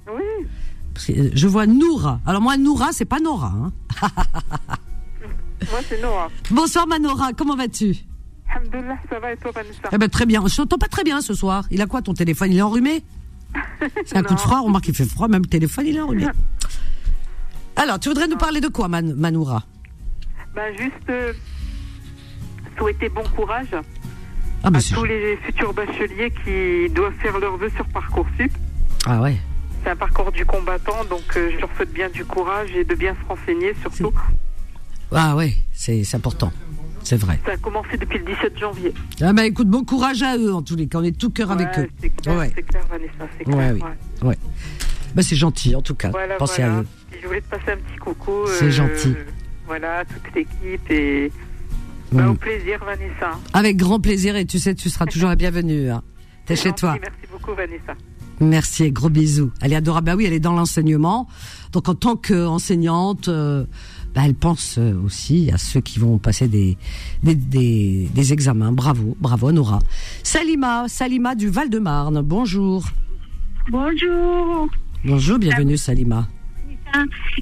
Oui. 0.08 0.46
Euh, 1.10 1.30
Je 1.32 1.46
vois 1.46 1.66
Noura. 1.66 2.20
Alors 2.26 2.42
moi 2.42 2.56
Noura 2.56 2.88
c'est 2.92 3.04
pas 3.04 3.20
Nora. 3.20 3.52
hein. 3.54 3.72
Moi 5.70 5.80
c'est 5.88 6.00
Noah. 6.02 6.28
Bonsoir 6.50 6.86
ma 6.88 6.98
Nora, 6.98 7.32
comment 7.32 7.54
vas-tu? 7.56 7.94
Alhamdoulilah, 8.50 8.96
ça 9.10 9.18
va 9.20 9.32
et 9.32 9.36
toi 9.36 9.50
Vanessa 9.52 9.88
Eh 9.92 9.98
ben 9.98 10.08
très 10.08 10.26
bien. 10.26 10.42
Je 10.46 10.56
t'entends 10.56 10.78
pas 10.78 10.88
très 10.88 11.04
bien 11.04 11.20
ce 11.20 11.34
soir. 11.34 11.64
Il 11.70 11.80
a 11.82 11.86
quoi 11.86 12.02
ton 12.02 12.14
téléphone? 12.14 12.50
Il 12.52 12.58
est 12.58 12.62
enrhumé? 12.62 13.02
C'est 14.06 14.16
un 14.16 14.22
coup 14.22 14.34
de 14.34 14.40
froid. 14.40 14.60
Remarque 14.60 14.88
il 14.88 14.94
fait 14.94 15.04
froid, 15.04 15.28
même 15.28 15.42
le 15.42 15.48
téléphone 15.48 15.86
il 15.86 15.96
est 15.96 16.00
enrhumé. 16.00 16.26
Alors 17.76 17.98
tu 18.00 18.08
voudrais 18.08 18.26
nous 18.28 18.36
parler 18.36 18.60
de 18.60 18.68
quoi 18.68 18.88
Man 18.88 19.14
Manoura? 19.14 19.62
Ben 20.54 20.76
juste 20.76 21.08
euh, 21.10 21.32
souhaiter 22.76 23.08
bon 23.08 23.22
courage 23.36 23.68
Ah 24.64 24.70
ben 24.70 24.78
à 24.78 24.82
tous 24.82 25.04
les 25.04 25.36
futurs 25.44 25.72
bacheliers 25.72 26.32
qui 26.44 26.92
doivent 26.92 27.14
faire 27.20 27.38
leurs 27.38 27.56
vœux 27.56 27.70
sur 27.76 27.86
Parcoursup. 27.86 28.52
ah 29.06 29.20
ouais. 29.20 29.36
C'est 29.84 29.90
un 29.90 29.96
parcours 29.96 30.32
du 30.32 30.44
combattant, 30.44 31.04
donc 31.08 31.22
euh, 31.36 31.50
je 31.54 31.58
leur 31.60 31.70
souhaite 31.76 31.92
bien 31.92 32.08
du 32.10 32.24
courage 32.24 32.70
et 32.74 32.82
de 32.84 32.94
bien 32.96 33.14
se 33.14 33.28
renseigner 33.28 33.74
surtout. 33.80 34.12
Ah 35.12 35.36
ouais, 35.36 35.54
c'est 35.72 36.02
important. 36.14 36.50
C'est 37.02 37.16
vrai. 37.16 37.38
Ça 37.46 37.52
a 37.52 37.56
commencé 37.56 37.96
depuis 37.96 38.18
le 38.18 38.24
17 38.26 38.58
janvier. 38.58 38.92
Ah 39.22 39.32
bah 39.32 39.46
écoute, 39.46 39.68
bon 39.68 39.84
courage 39.84 40.22
à 40.22 40.36
eux 40.36 40.52
en 40.52 40.62
tous 40.62 40.76
les 40.76 40.86
cas. 40.88 40.98
On 40.98 41.04
est 41.04 41.16
tout 41.16 41.30
cœur 41.30 41.50
avec 41.50 41.68
eux. 41.78 41.88
C'est 42.00 42.10
clair, 42.10 42.36
Ouais. 42.38 42.52
c'est 42.54 42.62
clair 42.62 42.82
Vanessa, 42.90 43.12
c'est 43.38 43.44
clair. 43.44 43.56
Ouais, 43.56 43.72
oui. 43.72 44.28
ouais. 44.28 44.38
Bah 45.14 45.22
c'est 45.22 45.36
gentil 45.36 45.74
en 45.74 45.82
tout 45.82 45.94
cas. 45.94 46.10
Voilà, 46.10 46.36
Pensez 46.36 46.62
voilà. 46.62 46.78
à 46.78 46.80
eux. 46.82 46.86
Je 47.22 47.26
voulais 47.26 47.40
te 47.40 47.48
passer 47.48 47.72
un 47.72 47.76
petit 47.76 47.98
coucou. 47.98 48.32
C'est 48.46 48.70
gentil. 48.70 49.14
Voilà, 49.66 50.04
toute 50.04 50.34
l'équipe 50.34 50.90
et 50.90 51.32
bah, 52.12 52.28
au 52.30 52.34
plaisir 52.34 52.78
Vanessa. 52.84 53.38
Avec 53.52 53.76
grand 53.76 54.00
plaisir 54.00 54.36
et 54.36 54.44
tu 54.46 54.58
sais, 54.58 54.74
tu 54.74 54.88
seras 54.90 55.06
toujours 55.06 55.28
la 55.28 55.36
bienvenue. 55.36 55.90
Hein. 55.90 56.02
T'es 56.46 56.56
chez 56.56 56.70
gentil, 56.70 56.80
toi. 56.80 56.96
Merci 57.00 57.26
beaucoup 57.32 57.54
Vanessa. 57.54 57.94
Merci 58.40 58.84
et 58.84 58.92
gros 58.92 59.08
bisous. 59.08 59.50
Elle 59.60 59.72
est 59.72 59.76
adorable. 59.76 60.06
Bah 60.06 60.14
oui, 60.14 60.24
elle 60.26 60.32
est 60.32 60.38
dans 60.40 60.52
l'enseignement. 60.54 61.26
Donc 61.72 61.88
en 61.88 61.94
tant 61.94 62.14
qu'enseignante, 62.16 63.28
euh, 63.28 63.64
bah, 64.14 64.22
elle 64.24 64.34
pense 64.34 64.76
euh, 64.78 64.94
aussi 65.04 65.50
à 65.52 65.58
ceux 65.58 65.80
qui 65.80 65.98
vont 65.98 66.18
passer 66.18 66.48
des, 66.48 66.76
des, 67.22 67.34
des, 67.34 68.08
des 68.14 68.32
examens. 68.32 68.72
Bravo, 68.72 69.16
bravo 69.20 69.52
Nora. 69.52 69.78
Salima, 70.22 70.86
Salima 70.88 71.34
du 71.34 71.48
Val-de-Marne. 71.48 72.22
Bonjour. 72.22 72.84
Bonjour. 73.70 74.68
Bonjour, 75.04 75.38
bienvenue 75.38 75.76
Salima. 75.76 76.26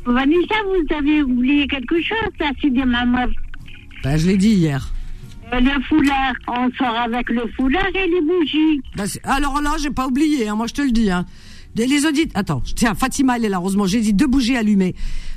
Vanessa, 0.04 0.54
vous 0.66 0.94
avez 0.96 1.22
oublié 1.22 1.66
quelque 1.68 1.96
chose, 2.02 2.28
ça, 2.38 2.46
c'est 2.60 2.70
de 2.70 2.82
maman. 2.82 3.26
Bah, 4.02 4.16
je 4.16 4.26
l'ai 4.26 4.36
dit 4.36 4.50
hier. 4.50 4.92
Euh, 5.52 5.60
Le 5.60 5.80
foulard, 5.84 6.34
on 6.48 6.68
sort 6.76 6.96
avec 6.96 7.28
le 7.30 7.42
foulard 7.56 7.86
et 7.94 8.08
les 8.08 8.20
bougies. 8.22 8.80
Bah, 8.96 9.04
alors 9.22 9.62
là, 9.62 9.76
j'ai 9.80 9.90
pas 9.90 10.08
oublié. 10.08 10.48
hein, 10.48 10.56
moi, 10.56 10.66
je 10.66 10.74
te 10.74 10.82
le 10.82 10.90
dis. 10.90 11.10
Hein. 11.10 11.24
Les 11.76 12.06
audits, 12.06 12.28
attends, 12.34 12.62
tiens, 12.74 12.94
Fatima, 12.94 13.36
elle 13.36 13.44
est 13.44 13.48
là, 13.48 13.58
heureusement, 13.58 13.86
j'ai 13.86 14.00
dit 14.00 14.12
deux 14.14 14.26
bougies 14.26 14.56
allumées. 14.56 14.94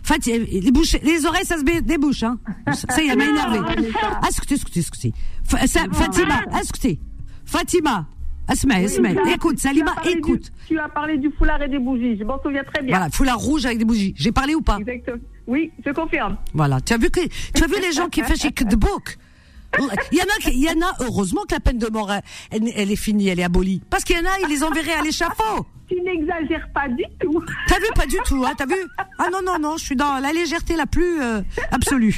Fatima, 0.10 0.38
les, 0.52 0.72
bouches, 0.72 0.96
les 1.04 1.24
oreilles, 1.28 1.46
ça 1.46 1.58
se 1.60 1.64
dé- 1.64 1.82
débouche, 1.82 2.24
hein. 2.24 2.40
Ça 2.74 3.00
y 3.04 3.06
est, 3.08 3.12
elle 3.12 3.18
m'a 3.20 3.26
énervé. 3.26 3.60
Écoutez. 3.60 5.14
Fa- 5.44 5.68
ça- 5.68 5.86
Fatima, 5.92 6.42
écoutez. 6.64 7.00
Fatima, 7.46 8.08
Asma, 8.48 8.78
Asma, 8.78 9.10
écoute, 9.32 9.60
Salima, 9.60 9.94
du- 10.04 10.10
écoute. 10.18 10.52
tu 10.68 10.80
as 10.80 10.90
parlé 10.90 11.20
du 11.20 11.30
foulard 11.38 11.62
et 11.62 11.70
des 11.70 11.78
bougies, 11.78 12.18
je 12.18 12.24
m'en 12.24 12.42
souviens 12.42 12.64
très 12.64 12.82
bien. 12.82 12.98
Voilà, 12.98 13.12
foulard 13.12 13.38
rouge 13.38 13.66
avec 13.68 13.78
des 13.78 13.86
bougies. 13.86 14.16
J'ai 14.18 14.32
parlé 14.32 14.56
ou 14.56 14.62
pas? 14.62 14.78
Exactement. 14.80 15.18
Oui, 15.46 15.72
je 15.86 15.92
confirme. 15.92 16.38
Voilà. 16.56 16.82
Tu 16.82 16.94
as 16.94 16.98
vu 16.98 17.12
que, 17.12 17.20
tu 17.54 17.64
as 17.64 17.68
vu 17.68 17.76
les 17.80 17.92
gens 17.92 18.10
qui 18.10 18.22
font 18.24 18.34
chez 18.34 18.50
de 18.50 18.76
book 18.76 19.18
il 20.12 20.18
y 20.18 20.22
en 20.22 20.26
a, 20.26 20.38
qui- 20.42 20.52
il 20.52 20.64
y 20.64 20.70
en 20.70 20.82
a, 20.86 20.94
heureusement 21.02 21.42
que 21.48 21.54
la 21.54 21.60
peine 21.60 21.78
de 21.78 21.88
mort, 21.88 22.12
elle, 22.12 22.72
elle 22.76 22.92
est 22.92 22.96
finie, 22.96 23.28
elle 23.30 23.40
est 23.40 23.44
abolie. 23.44 23.82
Parce 23.90 24.04
qu'il 24.04 24.18
y 24.18 24.20
en 24.20 24.26
a, 24.26 24.40
ils 24.44 24.50
les 24.50 24.64
enverraient 24.64 24.94
à 24.94 25.02
l'échafaud. 25.02 25.66
Tu 25.88 25.96
n'exagères 26.02 26.68
pas 26.74 26.88
du 26.88 27.04
tout. 27.20 27.44
T'as 27.68 27.78
vu, 27.80 27.86
pas 27.96 28.06
du 28.06 28.18
tout, 28.26 28.44
hein, 28.46 28.54
t'as 28.58 28.66
vu? 28.68 28.76
Ah 29.18 29.28
non, 29.32 29.40
non, 29.44 29.58
non, 29.60 29.78
je 29.78 29.86
suis 29.86 29.96
dans 29.96 30.20
la 30.20 30.32
légèreté 30.32 30.76
la 30.76 30.86
plus 30.86 31.22
euh, 31.22 31.42
absolue. 31.72 32.16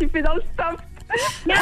tu 0.00 0.08
fais 0.08 0.22
dans 0.22 0.34
le 0.34 0.42
soft. 0.56 0.78
Non, 1.46 1.54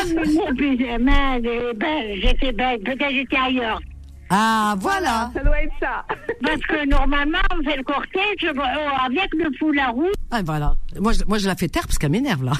mais, 0.98 1.40
ben, 1.74 2.20
j'étais 2.20 2.52
bête, 2.52 2.82
peut-être 2.84 3.10
j'étais 3.12 3.36
ailleurs. 3.36 3.80
Ah, 4.28 4.74
voilà. 4.80 5.30
Ça 5.34 5.42
doit 5.42 5.62
être 5.62 5.72
ça. 5.80 6.04
Parce 6.42 6.60
que 6.62 6.88
normalement, 6.88 7.38
on 7.56 7.62
fait 7.62 7.76
le 7.76 7.82
cortège 7.82 8.44
euh, 8.44 9.06
avec 9.06 9.28
le 9.34 9.50
foulard 9.58 9.94
rouge. 9.94 10.12
Ah, 10.30 10.40
voilà. 10.44 10.74
Moi 11.00 11.12
je, 11.12 11.24
moi, 11.26 11.38
je 11.38 11.46
la 11.46 11.54
fais 11.54 11.68
taire 11.68 11.84
parce 11.86 11.98
qu'elle 11.98 12.10
m'énerve, 12.10 12.44
là. 12.44 12.52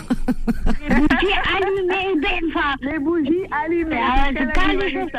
Les 0.89 0.95
bougies 0.95 1.37
allumées, 1.57 2.21
ben, 2.21 2.51
enfin. 2.51 2.75
Les 2.81 2.99
bougies 2.99 3.47
allumées. 3.65 4.01
Ah, 4.01 4.29
c'est 4.37 4.53
pas 4.53 4.73
les 4.73 4.93
choses, 4.93 5.11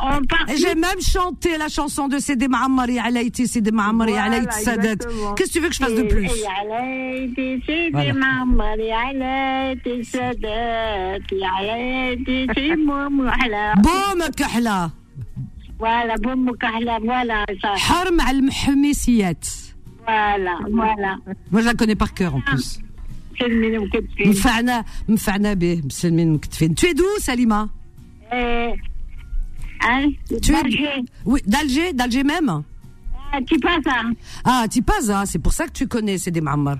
on 0.00 0.24
part. 0.24 0.46
J'ai 0.56 0.74
même 0.74 1.00
chanté 1.00 1.56
la 1.58 1.68
chanson 1.68 2.08
de 2.08 2.18
Sidi 2.18 2.48
Ma'amari, 2.48 2.98
Alaïti, 2.98 3.46
Sidi 3.48 3.72
Ma'amari, 3.72 4.16
Alaïti 4.16 4.60
Sadat. 4.60 4.96
Qu'est-ce 5.36 5.48
que 5.48 5.52
tu 5.52 5.60
veux 5.60 5.68
que 5.68 5.74
je 5.74 5.80
fasse 5.80 5.94
de 5.94 6.02
plus 6.02 6.28
Alaïti, 6.60 7.62
Sidi 7.66 8.12
Ma'amari, 8.12 8.90
Alaïti 8.92 10.02
Boum, 13.82 14.22
Kahla. 14.36 14.90
voilà 15.79 16.15
بأمك 16.19 16.63
أحلى 16.63 16.99
voilà 16.99 17.45
ça 17.61 17.77
حرم 17.77 18.21
على 18.21 18.37
المحميسيات. 18.39 19.45
voilà 20.07 20.55
voilà 20.69 21.17
Moi, 21.51 21.61
je 21.61 21.65
la 21.65 21.73
connais 21.73 21.95
par 21.95 22.13
cœur, 22.13 22.35
en 22.35 22.41
plus. 22.41 22.79
سلمي 23.39 23.77
وكتفي 23.77 24.29
مفعنا 24.29 24.85
مفعنا 25.09 25.53
به 25.53 25.81
مسلمين 25.85 26.33
مكتفين 26.33 26.75
tu 26.75 26.85
es 26.87 26.93
d'où 26.93 27.19
Salima 27.19 27.69
hein 28.31 30.05
Tu 30.27 30.35
es- 30.35 30.63
Berger. 30.63 30.97
oui 31.25 31.39
d'Alger 31.45 31.93
d'Alger 31.93 32.23
même 32.23 32.63
Ah, 33.31 33.39
tu 33.49 33.59
passes 33.59 33.87
hein 33.97 34.07
ah 34.45 34.65
tu 34.73 34.81
passes 34.81 35.09
hein 35.09 35.25
c'est 35.25 35.39
pour 35.45 35.53
ça 35.53 35.63
que 35.67 35.73
tu 35.79 35.85
connais 35.87 36.17
c'est 36.17 36.31
des 36.31 36.41
Mammar 36.41 36.77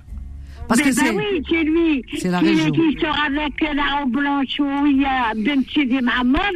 parce 0.68 0.80
Ben, 0.80 0.90
que 0.90 0.96
ben 0.96 1.04
c'est 1.06 1.16
oui, 1.16 1.42
c'est 1.48 1.62
lui. 1.64 2.04
c'est 2.18 2.30
la 2.30 2.38
qui, 2.40 2.46
région. 2.46 2.70
Qui 2.70 2.98
sort 3.00 3.16
avec 3.26 3.60
la 3.74 3.98
robe 4.00 4.10
blanche 4.12 4.58
où 4.60 4.86
il 4.86 5.00
y 5.00 5.04
a 5.04 5.32
Ben 5.36 5.62
Sidi 5.72 6.00
Mahamad. 6.00 6.52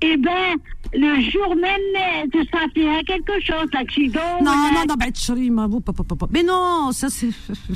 Et 0.00 0.16
ben, 0.16 0.54
le 0.94 1.20
jour 1.30 1.54
même 1.56 2.28
de 2.32 2.38
ça 2.52 2.60
fait 2.74 3.04
quelque 3.04 3.32
chose, 3.44 3.68
l'accident. 3.72 4.20
non 4.42 4.52
non 4.52 4.70
non 4.88 4.94
bah, 4.94 6.26
mais 6.30 6.42
non 6.42 6.90
ça 6.92 7.08
c'est 7.10 7.28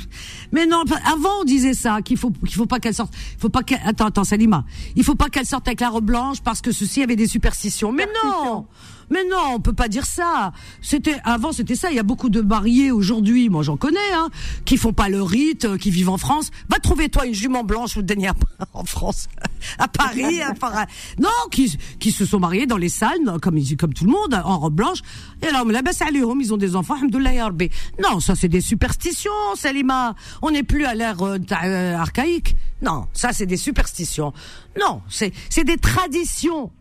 mais 0.51 0.65
non 0.65 0.83
avant 1.05 1.41
on 1.41 1.43
disait 1.43 1.73
ça 1.73 2.01
qu'il 2.01 2.17
faut 2.17 2.31
qu'il 2.31 2.55
faut 2.55 2.65
pas 2.65 2.79
qu'elle 2.79 2.93
sorte 2.93 3.13
il 3.35 3.39
faut 3.39 3.49
pas 3.49 3.61
qu'elle 3.61 3.81
attends 3.85 4.05
attends 4.07 4.23
Salima 4.23 4.63
il 4.95 5.03
faut 5.03 5.15
pas 5.15 5.29
qu'elle 5.29 5.45
sorte 5.45 5.67
avec 5.67 5.81
la 5.81 5.89
robe 5.89 6.05
blanche 6.05 6.41
parce 6.41 6.61
que 6.61 6.71
ceci 6.71 7.03
avait 7.03 7.15
des 7.15 7.27
superstitions 7.27 7.91
mais 7.91 8.07
non 8.23 8.65
mais 9.09 9.23
non, 9.29 9.55
on 9.55 9.59
peut 9.59 9.73
pas 9.73 9.87
dire 9.87 10.05
ça. 10.05 10.51
C'était 10.81 11.17
avant, 11.23 11.51
c'était 11.51 11.75
ça. 11.75 11.89
Il 11.91 11.95
y 11.95 11.99
a 11.99 12.03
beaucoup 12.03 12.29
de 12.29 12.41
mariés 12.41 12.91
aujourd'hui, 12.91 13.49
moi 13.49 13.63
j'en 13.63 13.77
connais, 13.77 13.99
hein, 14.13 14.29
qui 14.65 14.77
font 14.77 14.93
pas 14.93 15.09
le 15.09 15.21
rite, 15.21 15.65
euh, 15.65 15.77
qui 15.77 15.91
vivent 15.91 16.09
en 16.09 16.17
France. 16.17 16.51
Va 16.69 16.79
trouver 16.79 17.09
toi 17.09 17.25
une 17.25 17.33
jument 17.33 17.63
blanche 17.63 17.97
ou 17.97 18.01
dernière 18.01 18.33
en 18.73 18.85
France, 18.85 19.27
à 19.77 19.87
Paris, 19.87 20.41
à 20.41 20.53
Paris. 20.53 20.85
non, 21.19 21.29
qui 21.51 21.77
qui 21.99 22.11
se 22.11 22.25
sont 22.25 22.39
mariés 22.39 22.65
dans 22.65 22.77
les 22.77 22.89
salles, 22.89 23.19
comme 23.41 23.59
comme 23.77 23.93
tout 23.93 24.05
le 24.05 24.11
monde, 24.11 24.41
en 24.43 24.59
robe 24.59 24.75
blanche. 24.75 24.99
Et 25.41 25.47
alors, 25.47 25.65
là, 25.65 25.81
baisse 25.81 26.01
ils 26.11 26.53
ont 26.53 26.57
des 26.57 26.75
enfants. 26.75 26.95
Rabbi. 27.43 27.69
Non, 28.01 28.19
ça 28.19 28.35
c'est 28.35 28.47
des 28.47 28.61
superstitions, 28.61 29.31
Salima. 29.55 30.15
On 30.41 30.51
n'est 30.51 30.63
plus 30.63 30.85
à 30.85 30.93
l'ère 30.93 31.21
euh, 31.21 31.37
euh, 31.63 31.95
archaïque. 31.95 32.55
Non, 32.81 33.07
ça 33.13 33.33
c'est 33.33 33.45
des 33.45 33.57
superstitions. 33.57 34.33
Non, 34.79 35.01
c'est 35.09 35.31
c'est 35.49 35.63
des 35.63 35.77
traditions. 35.77 36.71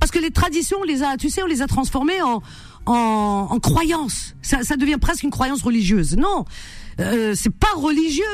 Parce 0.00 0.10
que 0.10 0.18
les 0.18 0.30
traditions, 0.30 0.78
on 0.80 0.84
les 0.84 1.02
a, 1.02 1.16
tu 1.16 1.30
sais, 1.30 1.42
on 1.42 1.46
les 1.46 1.62
a 1.62 1.66
transformées 1.66 2.20
en, 2.22 2.42
en, 2.86 3.48
en 3.50 3.58
croyances. 3.60 4.34
Ça, 4.42 4.62
ça 4.62 4.76
devient 4.76 4.98
presque 5.00 5.22
une 5.22 5.30
croyance 5.30 5.62
religieuse. 5.62 6.16
Non, 6.16 6.44
euh, 7.00 7.34
c'est 7.34 7.54
pas 7.54 7.74
religieux. 7.76 8.24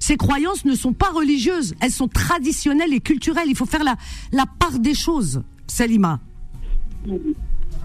Ces 0.00 0.16
croyances 0.16 0.64
ne 0.64 0.74
sont 0.74 0.92
pas 0.92 1.10
religieuses. 1.10 1.74
Elles 1.80 1.90
sont 1.90 2.08
traditionnelles 2.08 2.92
et 2.92 3.00
culturelles. 3.00 3.48
Il 3.48 3.56
faut 3.56 3.66
faire 3.66 3.84
la, 3.84 3.96
la 4.32 4.44
part 4.46 4.78
des 4.78 4.94
choses, 4.94 5.42
Salima. 5.66 6.20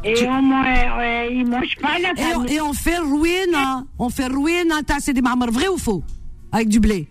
Et 0.03 0.27
au 0.27 0.41
moins, 0.41 0.65
euh, 0.65 1.29
ils 1.31 1.45
mangent 1.45 1.77
pas 1.81 1.97
la 1.99 2.11
Et 2.11 2.35
on, 2.35 2.45
et 2.45 2.61
on 2.61 2.73
fait 2.73 2.97
ruina. 2.99 3.85
On 3.97 4.09
fait 4.09 4.27
ruina, 4.27 4.81
t'as, 4.85 4.99
c'est 4.99 5.13
des 5.13 5.21
marmars. 5.21 5.51
Vrai 5.51 5.67
ou 5.67 5.77
faux? 5.77 6.03
Avec 6.51 6.67
du 6.69 6.79
blé. 6.79 7.07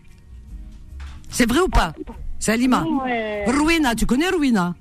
C'est 1.30 1.48
vrai 1.48 1.60
ou 1.60 1.68
pas? 1.68 1.94
Salima? 2.38 2.84
Ruina, 3.46 3.94
tu 3.94 4.06
connais 4.06 4.28
ruina? 4.28 4.74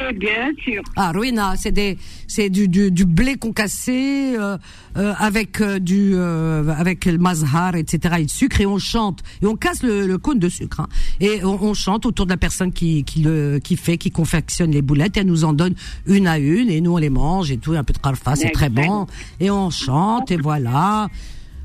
Oui, 0.00 0.18
bien 0.18 0.50
sûr. 0.62 0.82
Ah, 0.96 1.12
ruina, 1.12 1.54
c'est 1.56 1.70
des, 1.70 1.96
c'est 2.26 2.50
du, 2.50 2.66
du, 2.68 2.90
du 2.90 3.04
blé 3.04 3.36
concassé 3.36 4.34
euh, 4.36 4.58
euh, 4.96 5.14
avec 5.18 5.60
euh, 5.60 5.78
du, 5.78 6.12
euh, 6.14 6.68
avec 6.76 7.04
le 7.04 7.16
mazhar, 7.18 7.76
etc. 7.76 8.16
et 8.18 8.22
le 8.22 8.28
sucre 8.28 8.60
et 8.60 8.66
on 8.66 8.78
chante 8.78 9.20
et 9.42 9.46
on 9.46 9.54
casse 9.56 9.82
le, 9.82 10.06
le 10.06 10.18
cône 10.18 10.38
de 10.40 10.48
sucre 10.48 10.80
hein. 10.80 10.88
et 11.20 11.44
on, 11.44 11.62
on 11.62 11.74
chante 11.74 12.06
autour 12.06 12.26
de 12.26 12.30
la 12.30 12.36
personne 12.36 12.72
qui, 12.72 13.04
qui 13.04 13.20
le, 13.20 13.60
qui 13.62 13.76
fait, 13.76 13.96
qui 13.96 14.10
confectionne 14.10 14.72
les 14.72 14.82
boulettes. 14.82 15.16
Et 15.16 15.20
elle 15.20 15.26
nous 15.26 15.44
en 15.44 15.52
donne 15.52 15.74
une 16.06 16.26
à 16.26 16.38
une 16.38 16.70
et 16.70 16.80
nous 16.80 16.92
on 16.94 16.98
les 16.98 17.10
mange 17.10 17.50
et 17.52 17.58
tout, 17.58 17.72
un 17.74 17.84
peu 17.84 17.92
de 17.92 17.98
karfa, 17.98 18.34
c'est 18.36 18.50
très 18.50 18.70
bon 18.70 19.06
et 19.38 19.50
on 19.50 19.70
chante 19.70 20.30
et 20.30 20.36
voilà. 20.36 21.08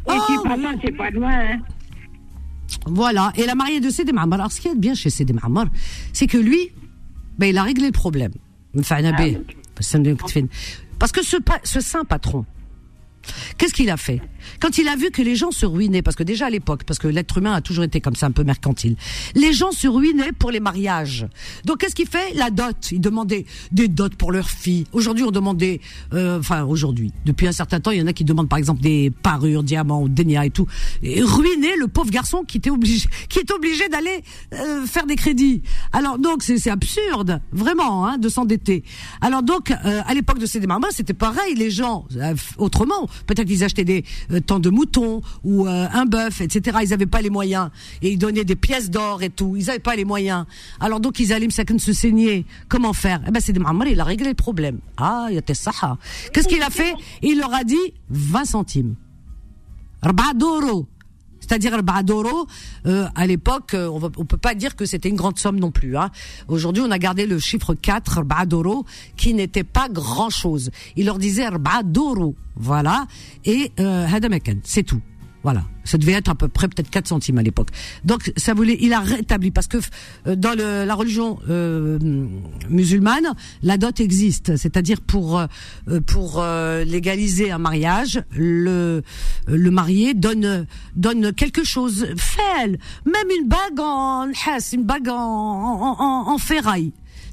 Et 0.07 0.11
Oh, 0.11 0.13
oui. 0.29 0.35
c'est 0.83 0.95
pas 0.95 1.09
loin. 1.11 1.31
Hein. 1.31 1.59
Voilà. 2.85 3.31
Et 3.35 3.45
la 3.45 3.55
mariée 3.55 3.79
de 3.79 3.89
Sidi 3.89 4.11
Mahamar. 4.13 4.39
Alors, 4.39 4.51
ce 4.51 4.61
qui 4.61 4.67
est 4.67 4.75
bien 4.75 4.93
chez 4.95 5.09
Sidi 5.09 5.33
Mahamar, 5.33 5.65
c'est 6.13 6.25
que 6.27 6.37
lui, 6.37 6.71
ben, 7.39 7.47
il 7.47 7.57
a 7.57 7.63
réglé 7.63 7.87
le 7.87 7.91
problème. 7.91 8.33
Bih. 9.13 9.39
Parce 10.99 11.11
que 11.11 11.21
ce 11.23 11.79
saint 11.79 12.03
patron, 12.03 12.45
qu'est-ce 13.57 13.73
qu'il 13.73 13.89
a 13.89 13.97
fait? 13.97 14.21
Quand 14.59 14.77
il 14.77 14.87
a 14.87 14.95
vu 14.95 15.11
que 15.11 15.21
les 15.21 15.35
gens 15.35 15.51
se 15.51 15.65
ruinaient, 15.65 16.01
parce 16.01 16.15
que 16.15 16.23
déjà 16.23 16.47
à 16.47 16.49
l'époque, 16.49 16.83
parce 16.83 16.99
que 16.99 17.07
l'être 17.07 17.37
humain 17.37 17.53
a 17.53 17.61
toujours 17.61 17.83
été 17.83 18.01
comme 18.01 18.15
ça, 18.15 18.27
un 18.27 18.31
peu 18.31 18.43
mercantile, 18.43 18.95
les 19.35 19.53
gens 19.53 19.71
se 19.71 19.87
ruinaient 19.87 20.31
pour 20.31 20.51
les 20.51 20.59
mariages. 20.59 21.27
Donc 21.65 21.79
qu'est-ce 21.79 21.95
qu'il 21.95 22.07
fait? 22.07 22.33
La 22.35 22.49
dot. 22.49 22.91
Il 22.91 23.01
demandait 23.01 23.45
des 23.71 23.87
dots 23.87 24.09
pour 24.17 24.31
leurs 24.31 24.49
filles. 24.49 24.85
Aujourd'hui, 24.91 25.23
on 25.23 25.31
demandait, 25.31 25.81
euh, 26.13 26.39
enfin 26.39 26.63
aujourd'hui, 26.63 27.13
depuis 27.25 27.47
un 27.47 27.51
certain 27.51 27.79
temps, 27.79 27.91
il 27.91 27.99
y 27.99 28.01
en 28.01 28.07
a 28.07 28.13
qui 28.13 28.23
demandent 28.23 28.49
par 28.49 28.59
exemple 28.59 28.81
des 28.81 29.11
parures, 29.11 29.63
diamants, 29.63 30.07
dénia 30.07 30.45
et 30.45 30.49
tout. 30.49 30.67
Et 31.03 31.21
ruiner 31.21 31.75
le 31.77 31.87
pauvre 31.87 32.11
garçon 32.11 32.43
qui 32.43 32.57
était 32.57 32.69
obligé, 32.69 33.07
qui 33.29 33.39
est 33.39 33.51
obligé 33.51 33.87
d'aller 33.89 34.23
euh, 34.53 34.85
faire 34.85 35.05
des 35.05 35.15
crédits. 35.15 35.61
Alors 35.91 36.19
donc 36.19 36.43
c'est 36.43 36.69
absurde, 36.69 37.41
vraiment, 37.51 38.05
hein, 38.07 38.17
de 38.17 38.29
s'endetter. 38.29 38.83
Alors 39.21 39.43
donc 39.43 39.71
euh, 39.71 40.01
à 40.05 40.13
l'époque 40.13 40.39
de 40.39 40.45
ces 40.45 40.59
démarrements, 40.59 40.87
c'était 40.91 41.13
pareil. 41.13 41.55
Les 41.55 41.71
gens 41.71 42.05
euh, 42.15 42.35
autrement, 42.57 43.07
peut-être 43.27 43.47
qu'ils 43.47 43.63
achetaient 43.63 43.85
des 43.85 44.03
tant 44.45 44.59
de 44.59 44.69
moutons 44.69 45.21
ou 45.43 45.67
euh, 45.67 45.87
un 45.91 46.05
bœuf, 46.05 46.41
etc. 46.41 46.77
Ils 46.83 46.89
n'avaient 46.89 47.05
pas 47.05 47.21
les 47.21 47.29
moyens 47.29 47.69
et 48.01 48.11
ils 48.11 48.17
donnaient 48.17 48.43
des 48.45 48.55
pièces 48.55 48.89
d'or 48.89 49.23
et 49.23 49.29
tout. 49.29 49.55
Ils 49.57 49.65
n'avaient 49.65 49.79
pas 49.79 49.95
les 49.95 50.05
moyens. 50.05 50.45
Alors 50.79 50.99
donc 50.99 51.19
ils 51.19 51.33
allaient 51.33 51.49
se 51.49 51.93
saigner. 51.93 52.45
Comment 52.67 52.93
faire? 52.93 53.21
Eh 53.27 53.31
ben 53.31 53.39
c'est 53.39 53.57
Muhammad, 53.57 53.87
il 53.91 53.99
a 53.99 54.03
réglé 54.03 54.29
le 54.29 54.35
problème. 54.35 54.79
Ah, 54.97 55.27
il 55.31 55.37
était 55.37 55.53
ça. 55.53 55.71
Qu'est-ce 56.33 56.47
qu'il 56.47 56.61
a 56.61 56.69
fait? 56.69 56.93
Il 57.21 57.39
leur 57.39 57.53
a 57.53 57.63
dit 57.63 57.93
20 58.09 58.45
centimes. 58.45 58.95
Arba'a 60.01 60.33
d'euros. 60.33 60.87
C'est-à-dire 61.49 61.73
Arba'a 61.73 62.03
d'euros, 62.03 62.45
euh, 62.85 63.07
à 63.15 63.25
l'époque, 63.25 63.73
euh, 63.73 63.87
on 63.87 63.99
on 64.17 64.25
peut 64.25 64.37
pas 64.37 64.53
dire 64.53 64.75
que 64.75 64.85
c'était 64.85 65.09
une 65.09 65.15
grande 65.15 65.39
somme 65.39 65.59
non 65.59 65.71
plus. 65.71 65.97
Hein. 65.97 66.11
Aujourd'hui, 66.47 66.83
on 66.85 66.91
a 66.91 66.99
gardé 66.99 67.25
le 67.25 67.39
chiffre 67.39 67.73
4, 67.73 68.19
Arba'a 68.19 68.45
d'euros, 68.45 68.85
qui 69.17 69.33
n'était 69.33 69.63
pas 69.63 69.89
grand-chose. 69.89 70.69
Il 70.95 71.07
leur 71.07 71.17
disait 71.17 71.47
d'euros, 71.83 72.35
voilà, 72.55 73.07
et 73.45 73.71
euh, 73.79 74.05
c'est 74.63 74.83
tout. 74.83 75.01
Voilà, 75.41 75.63
ça 75.85 75.97
devait 75.97 76.11
être 76.11 76.29
à 76.29 76.35
peu 76.35 76.49
près 76.49 76.67
peut-être 76.67 76.89
4 76.89 77.07
centimes 77.07 77.37
à 77.37 77.43
l'époque. 77.43 77.69
Donc 78.03 78.31
ça 78.35 78.53
voulait, 78.53 78.77
il 78.81 78.91
a 78.91 78.99
rétabli 78.99 79.51
parce 79.51 79.67
que 79.67 79.77
euh, 80.27 80.35
dans 80.35 80.57
le, 80.57 80.85
la 80.85 80.95
religion 80.95 81.39
euh, 81.49 81.97
musulmane, 82.69 83.33
la 83.63 83.77
dot 83.77 84.01
existe, 84.01 84.57
c'est-à-dire 84.57 84.99
pour 84.99 85.39
euh, 85.39 85.47
pour 86.05 86.41
euh, 86.41 86.83
légaliser 86.83 87.51
un 87.51 87.57
mariage, 87.57 88.21
le 88.35 89.01
le 89.47 89.71
marié 89.71 90.13
donne 90.13 90.65
donne 90.97 91.33
quelque 91.33 91.63
chose, 91.63 92.07
fait 92.17 92.67
même 93.05 93.29
une 93.39 93.47
bague 93.47 93.79
en 93.79 94.27
une 94.73 94.83
bague 94.83 95.07
en 95.07 95.15
en, 95.15 95.95
en, 95.99 96.33
en 96.33 96.37
ferraille. 96.37 96.91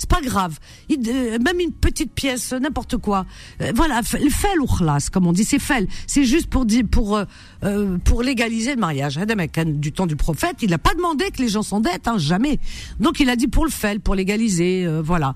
C'est 0.08 0.20
pas 0.20 0.20
grave. 0.26 0.58
Il- 0.88 1.00
euh, 1.08 1.38
même 1.38 1.60
une 1.60 1.72
petite 1.72 2.12
pièce, 2.12 2.52
euh, 2.52 2.58
n'importe 2.58 2.96
quoi. 2.96 3.26
Euh, 3.60 3.72
voilà, 3.74 4.00
le 4.20 4.30
fel 4.30 4.60
ou 4.60 4.66
khlas, 4.66 5.08
comme 5.12 5.26
on 5.26 5.32
dit, 5.32 5.44
c'est 5.44 5.58
fel. 5.58 5.86
C'est 6.06 6.24
juste 6.24 6.48
pour 6.48 6.64
dire, 6.64 6.84
pour, 6.90 7.18
euh, 7.64 7.98
pour 8.04 8.22
légaliser 8.22 8.74
le 8.74 8.80
mariage. 8.80 9.18
Adam 9.18 9.38
Akan, 9.38 9.64
du 9.66 9.92
temps 9.92 10.06
du 10.06 10.16
prophète, 10.16 10.56
il 10.62 10.70
n'a 10.70 10.78
pas 10.78 10.94
demandé 10.94 11.30
que 11.30 11.42
les 11.42 11.48
gens 11.48 11.62
s'endettent, 11.62 12.08
hein, 12.08 12.18
jamais. 12.18 12.58
Donc 13.00 13.20
il 13.20 13.28
a 13.30 13.36
dit 13.36 13.48
pour 13.48 13.64
le 13.64 13.70
fel, 13.70 14.00
pour 14.00 14.14
légaliser, 14.14 14.86
voilà. 15.02 15.34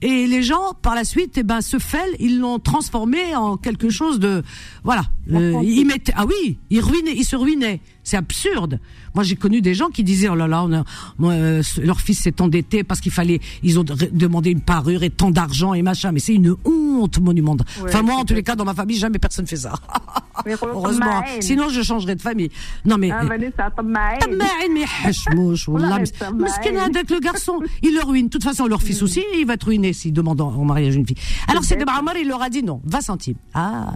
Et 0.00 0.26
les 0.26 0.42
gens, 0.42 0.74
par 0.80 0.94
la 0.94 1.04
suite, 1.04 1.36
eh 1.38 1.42
ben, 1.42 1.60
ce 1.60 1.78
fel, 1.78 2.08
ils 2.20 2.38
l'ont 2.38 2.58
transformé 2.58 3.34
en 3.34 3.56
quelque 3.56 3.90
chose 3.90 4.18
de, 4.20 4.42
voilà. 4.84 5.04
Ils 5.62 5.84
mettaient, 5.86 6.12
ah 6.16 6.26
oui, 6.26 6.58
ils 6.70 6.80
ruinaient, 6.80 7.14
ils 7.16 7.24
se 7.24 7.36
ruinaient. 7.36 7.80
C'est 8.04 8.16
absurde. 8.16 8.80
Moi, 9.14 9.22
j'ai 9.24 9.36
connu 9.36 9.60
des 9.60 9.74
gens 9.74 9.88
qui 9.88 10.02
disaient 10.02 10.28
oh 10.28 10.34
là 10.34 10.48
là, 10.48 10.66
euh, 11.22 11.62
leur 11.80 12.00
fils 12.00 12.20
s'est 12.20 12.40
endetté 12.40 12.82
parce 12.82 13.00
qu'il 13.00 13.12
fallait, 13.12 13.40
ils 13.62 13.78
ont 13.78 13.84
demandé 13.84 14.50
une 14.50 14.60
parure 14.60 15.02
et 15.02 15.10
tant 15.10 15.30
d'argent 15.30 15.74
et 15.74 15.82
machin. 15.82 16.12
Mais 16.12 16.20
c'est 16.20 16.34
une 16.34 16.56
honte 16.64 17.20
monumentale. 17.20 17.66
Ouais, 17.80 17.88
enfin 17.88 18.02
moi, 18.02 18.16
en 18.16 18.24
tous 18.24 18.34
les 18.34 18.42
cas, 18.42 18.56
dans 18.56 18.64
ma 18.64 18.74
famille, 18.74 18.96
jamais 18.96 19.18
personne 19.18 19.46
fait 19.46 19.56
ça. 19.56 19.74
Heureusement. 20.62 21.22
Sinon, 21.40 21.68
je 21.68 21.82
changerais 21.82 22.16
de 22.16 22.22
famille. 22.22 22.50
Non 22.84 22.96
mais. 22.98 23.10
mais 26.72 26.80
avec 26.80 27.10
le 27.10 27.20
garçon, 27.20 27.60
il 27.82 27.94
le 27.94 28.02
ruine. 28.02 28.26
De 28.26 28.30
toute 28.30 28.44
façon, 28.44 28.66
leur 28.66 28.82
fils 28.82 29.02
aussi, 29.02 29.22
il 29.38 29.46
va 29.46 29.54
être 29.54 29.64
ruiné 29.64 29.92
s'il 29.92 30.12
demande 30.12 30.40
en 30.40 30.64
mariage 30.64 30.96
une 30.96 31.06
fille. 31.06 31.16
Alors 31.48 31.64
c'est 31.64 31.76
de 31.76 31.84
Amar, 31.88 32.16
il 32.16 32.28
leur 32.28 32.42
a 32.42 32.48
dit 32.48 32.62
non, 32.62 32.80
20 32.84 33.00
centimes. 33.00 33.36
Ah. 33.54 33.92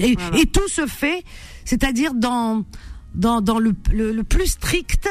Et, 0.00 0.46
tout 0.46 0.68
se 0.68 0.86
fait, 0.86 1.22
c'est-à-dire 1.64 2.14
dans 2.14 2.64
dans, 3.16 3.40
dans 3.40 3.58
le, 3.58 3.74
le, 3.92 4.22
plus 4.22 4.46
strict 4.46 5.08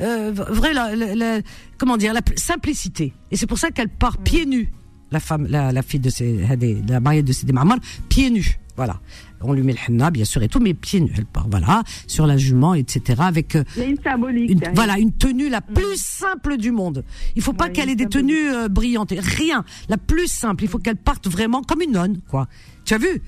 euh, 0.00 0.32
vrai 0.32 0.74
la, 0.74 1.40
comment 1.78 1.96
dire 1.96 2.12
la 2.12 2.20
simplicité. 2.36 3.12
Et 3.30 3.36
c'est 3.36 3.46
pour 3.46 3.58
ça 3.58 3.70
qu'elle 3.70 3.88
part 3.88 4.18
pieds 4.18 4.46
mm. 4.46 4.50
nus. 4.50 4.72
La 5.12 5.20
femme 5.20 5.46
la, 5.46 5.82
fille 5.82 6.00
de 6.00 6.10
ces, 6.10 6.42
euh, 6.42 6.82
la 6.88 7.00
mariée 7.00 7.22
de 7.22 7.32
Sidi 7.32 7.52
Mahmoud 7.52 7.78
pieds 8.08 8.30
nus. 8.30 8.58
Voilà. 8.76 9.00
On 9.40 9.52
lui 9.52 9.62
met 9.62 9.72
le 9.72 9.78
henna 9.88 10.10
bien 10.10 10.24
sûr 10.24 10.42
et 10.42 10.48
tout 10.48 10.58
mais 10.60 10.74
pieds 10.74 11.00
nus 11.00 11.12
elle 11.16 11.24
part 11.24 11.46
voilà 11.48 11.82
sur 12.06 12.26
la 12.26 12.36
jument 12.36 12.74
etc 12.74 13.22
avec 13.22 13.54
euh, 13.54 13.64
une 13.76 13.96
symbolique. 14.02 14.50
une, 14.50 14.60
voilà 14.74 14.98
une 14.98 15.12
tenue 15.12 15.48
la 15.48 15.60
plus 15.60 15.96
simple 15.96 16.56
du 16.56 16.72
monde. 16.72 17.04
Il 17.36 17.42
faut 17.42 17.52
pas 17.52 17.68
qu'elle 17.68 17.88
ait 17.88 17.96
des 17.96 18.08
tenues 18.08 18.50
euh, 18.50 18.68
brillantes. 18.68 19.14
Rien. 19.16 19.64
La 19.88 19.96
plus 19.96 20.26
simple. 20.26 20.64
Il 20.64 20.68
faut 20.68 20.78
qu'elle 20.78 20.96
parte 20.96 21.28
vraiment 21.28 21.62
comme 21.62 21.82
une 21.82 21.92
nonne 21.92 22.18
quoi. 22.28 22.48
Tu 22.84 22.94
as 22.94 22.98
vu? 22.98 23.22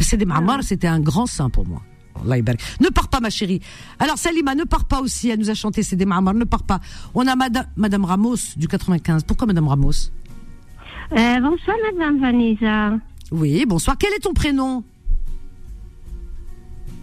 Sidi 0.00 0.26
Mahmoud 0.26 0.56
ah. 0.58 0.62
c'était 0.62 0.88
un 0.88 1.00
grand 1.00 1.26
saint 1.26 1.48
pour 1.48 1.66
moi. 1.66 1.82
Ne 2.24 2.88
pars 2.88 3.08
pas, 3.08 3.20
ma 3.20 3.30
chérie. 3.30 3.60
Alors, 3.98 4.18
Salima, 4.18 4.54
ne 4.54 4.64
pars 4.64 4.84
pas 4.84 5.00
aussi. 5.00 5.28
Elle 5.30 5.38
nous 5.40 5.50
a 5.50 5.54
chanté 5.54 5.82
des 5.82 6.04
Mahamar. 6.06 6.34
Ne 6.34 6.44
pars 6.44 6.62
pas. 6.62 6.80
On 7.14 7.26
a 7.26 7.36
Madame, 7.36 7.66
Madame 7.76 8.04
Ramos 8.04 8.36
du 8.56 8.68
95. 8.68 9.24
Pourquoi 9.24 9.46
Madame 9.46 9.68
Ramos? 9.68 10.10
Euh, 11.12 11.40
bonsoir, 11.40 11.76
Madame 11.92 12.20
Vanessa. 12.20 12.98
Oui, 13.30 13.64
bonsoir. 13.66 13.96
Quel 13.98 14.12
est 14.14 14.20
ton 14.20 14.32
prénom? 14.34 14.82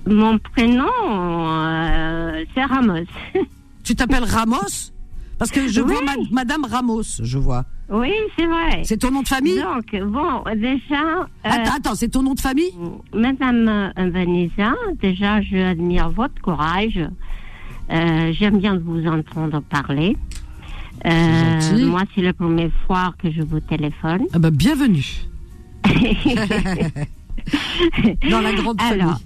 Mon 0.08 0.40
prénom, 0.40 0.88
euh, 1.08 2.44
c'est 2.54 2.64
Ramos. 2.64 3.06
Tu 3.84 3.96
t'appelles 3.96 4.24
Ramos? 4.24 4.92
Parce 5.38 5.52
que 5.52 5.68
je 5.68 5.82
Oui. 5.82 5.88
vois 5.94 6.02
ma- 6.04 6.16
Madame 6.32 6.66
Ramos, 6.66 7.04
je 7.22 7.38
vois. 7.38 7.66
Oui, 7.92 8.12
c'est 8.38 8.46
vrai. 8.46 8.82
C'est 8.84 8.98
ton 8.98 9.12
nom 9.12 9.22
de 9.22 9.28
famille 9.28 9.60
Donc, 9.60 9.96
bon, 10.12 10.44
déjà, 10.56 11.02
euh, 11.22 11.24
Attends, 11.44 11.76
attends, 11.78 11.96
c'est 11.96 12.10
ton 12.10 12.22
nom 12.22 12.34
de 12.36 12.40
famille 12.40 12.72
Madame 13.14 13.68
euh, 13.68 14.10
Vanessa, 14.12 14.74
déjà, 15.02 15.42
je 15.42 15.58
admire 15.58 16.10
votre 16.10 16.40
courage. 16.42 17.00
Euh, 17.92 18.32
J'aime 18.34 18.60
bien 18.60 18.78
vous 18.78 19.06
entendre 19.08 19.62
parler. 19.62 20.16
Euh, 21.06 21.86
moi, 21.88 22.04
c'est 22.14 22.22
la 22.22 22.34
première 22.34 22.72
fois 22.86 23.14
que 23.18 23.32
je 23.32 23.42
vous 23.42 23.60
téléphone. 23.62 24.26
Ah 24.34 24.40
bah, 24.40 24.52
bienvenue. 24.52 25.06
Dans 28.30 28.42
la 28.42 28.54
grande 28.54 28.80
Alors, 28.82 29.20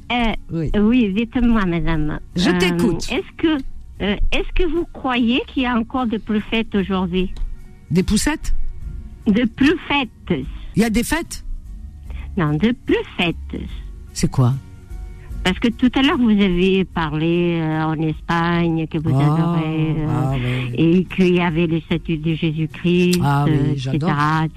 Oui. 0.51 0.69
oui, 0.79 1.13
dites-moi, 1.13 1.65
madame. 1.65 2.19
Je 2.35 2.51
t'écoute. 2.51 3.05
Est-ce 3.11 3.31
que, 3.37 3.57
est-ce 3.99 4.53
que 4.55 4.63
vous 4.69 4.85
croyez 4.93 5.41
qu'il 5.47 5.63
y 5.63 5.65
a 5.65 5.75
encore 5.75 6.05
de 6.05 6.17
plus 6.17 6.41
fêtes 6.41 6.73
aujourd'hui? 6.75 7.33
Des 7.93 8.03
poussettes? 8.03 8.53
De 9.27 9.45
plus 9.45 9.75
fêtes 9.87 10.39
Il 10.75 10.81
y 10.81 10.83
a 10.83 10.89
des 10.89 11.03
fêtes? 11.03 11.45
Non, 12.35 12.53
de 12.53 12.71
plus 12.71 12.97
fêtes. 13.17 13.61
C'est 14.13 14.29
quoi? 14.29 14.53
Parce 15.43 15.59
que 15.59 15.67
tout 15.67 15.91
à 15.95 16.01
l'heure, 16.01 16.17
vous 16.17 16.29
avez 16.29 16.85
parlé 16.85 17.59
euh, 17.61 17.83
en 17.83 17.93
Espagne, 18.01 18.87
que 18.87 18.97
vous 18.97 19.11
Ah, 19.13 19.25
adorez, 19.35 19.91
euh, 19.97 20.07
ah, 20.09 20.31
ouais. 20.31 20.71
et 20.75 21.03
qu'il 21.05 21.35
y 21.35 21.39
avait 21.41 21.67
les 21.67 21.81
statues 21.81 22.17
de 22.17 22.33
Jésus-Christ, 22.33 23.19
Ah 23.21 23.43
oui, 23.45 23.51
euh, 23.53 23.71
etc., 23.73 23.91
j'adore. 23.91 24.11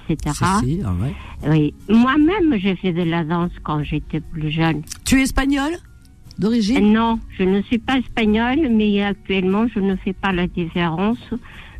etc. 0.09 0.35
Si, 0.61 0.65
si, 0.65 0.81
ah 0.85 0.93
ouais. 0.93 1.13
Oui. 1.49 1.73
Moi-même, 1.95 2.57
j'ai 2.57 2.75
fait 2.77 2.93
de 2.93 3.03
la 3.03 3.23
danse 3.23 3.51
quand 3.63 3.83
j'étais 3.83 4.21
plus 4.21 4.49
jeune. 4.49 4.81
Tu 5.05 5.19
es 5.19 5.23
espagnol 5.23 5.73
Euh, 5.73 6.39
d'origine? 6.39 6.91
Non, 6.93 7.19
je 7.37 7.43
ne 7.43 7.61
suis 7.63 7.79
pas 7.79 7.97
espagnole, 7.99 8.69
mais 8.71 9.03
actuellement, 9.03 9.67
je 9.67 9.79
ne 9.79 9.95
fais 9.97 10.13
pas 10.13 10.31
la 10.31 10.47
différence 10.47 11.19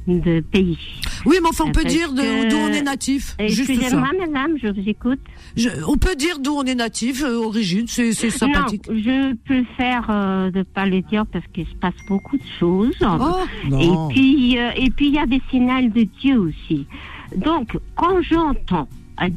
de 0.07 0.39
pays. 0.39 0.77
Oui, 1.25 1.37
mais 1.41 1.49
enfin, 1.49 1.65
on 1.67 1.71
peut 1.71 1.81
parce 1.83 1.93
dire 1.93 2.09
que- 2.13 2.49
d'où 2.49 2.55
on 2.55 2.69
est 2.69 2.81
natif. 2.81 3.35
Ça. 3.37 3.43
Excusez-moi, 3.43 4.09
madame, 4.19 4.53
je 4.61 4.67
vous 4.69 4.87
écoute. 4.89 5.19
Je- 5.55 5.69
on 5.87 5.97
peut 5.97 6.15
dire 6.15 6.39
d'où 6.39 6.51
on 6.51 6.63
est 6.63 6.75
natif, 6.75 7.23
euh, 7.23 7.35
origine, 7.37 7.85
c'est 7.87 8.13
sympathique. 8.13 8.87
Non, 8.89 8.95
je 8.97 9.35
préfère 9.45 10.07
euh, 10.09 10.49
de 10.51 10.63
pas 10.63 10.85
le 10.85 11.01
dire 11.01 11.25
parce 11.25 11.45
qu'il 11.53 11.65
se 11.67 11.75
passe 11.75 11.93
beaucoup 12.07 12.37
de 12.37 12.43
choses. 12.59 12.95
Oh, 13.01 13.43
et 13.73 14.13
puis, 14.13 14.57
euh, 14.57 14.71
et 14.77 14.89
puis 14.89 15.07
il 15.07 15.13
y 15.15 15.19
a 15.19 15.25
des 15.25 15.41
signaux 15.49 15.89
de 15.89 16.03
Dieu 16.21 16.37
aussi. 16.39 16.87
Donc, 17.35 17.77
quand 17.95 18.21
j'entends 18.21 18.87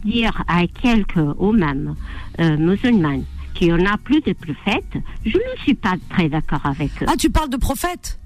dire 0.04 0.44
à 0.46 0.66
quelqu'un, 0.66 1.34
ou 1.38 1.52
même 1.52 1.94
euh, 2.38 2.56
musulmane, 2.58 3.24
qu'il 3.54 3.74
n'y 3.74 3.82
en 3.82 3.86
a 3.92 3.96
plus 3.98 4.20
de 4.20 4.32
prophètes, 4.34 4.94
je 5.26 5.36
ne 5.36 5.62
suis 5.64 5.74
pas 5.74 5.94
très 6.10 6.28
d'accord 6.28 6.64
avec 6.64 6.90
eux. 7.02 7.06
Ah, 7.08 7.14
tu 7.18 7.30
parles 7.30 7.48
de 7.50 7.56
prophète 7.56 8.20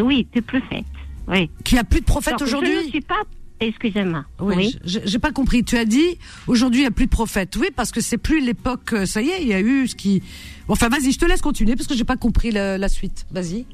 Oui, 0.00 0.26
de 0.34 0.40
prophètes. 0.40 0.84
Oui. 1.28 1.50
Qui 1.64 1.78
a 1.78 1.84
plus 1.84 2.00
de 2.00 2.04
prophète 2.04 2.34
Donc, 2.38 2.48
Je 2.48 2.54
ne 2.54 2.58
aujourd'hui 2.60 2.88
suis 2.90 3.00
pas. 3.00 3.22
Excusez-moi. 3.62 4.24
Oui, 4.40 4.54
Oui. 4.56 4.78
j'ai 4.84 5.18
pas 5.18 5.32
compris. 5.32 5.62
Tu 5.64 5.76
as 5.76 5.84
dit 5.84 6.16
aujourd'hui 6.46 6.80
il 6.80 6.84
y 6.84 6.86
a 6.86 6.90
plus 6.90 7.04
de 7.06 7.10
prophètes. 7.10 7.56
Oui, 7.56 7.68
parce 7.76 7.90
que 7.92 8.00
c'est 8.00 8.16
plus 8.16 8.40
l'époque. 8.40 8.92
euh, 8.94 9.04
Ça 9.04 9.20
y 9.20 9.28
est, 9.28 9.42
il 9.42 9.48
y 9.48 9.52
a 9.52 9.60
eu 9.60 9.86
ce 9.86 9.94
qui. 9.94 10.20
Bon, 10.66 10.72
Enfin, 10.72 10.88
vas-y, 10.88 11.12
je 11.12 11.18
te 11.18 11.26
laisse 11.26 11.42
continuer 11.42 11.76
parce 11.76 11.86
que 11.86 11.94
j'ai 11.94 12.04
pas 12.04 12.16
compris 12.16 12.50
la, 12.52 12.78
la 12.78 12.88
suite. 12.88 13.26
Vas-y. 13.30 13.66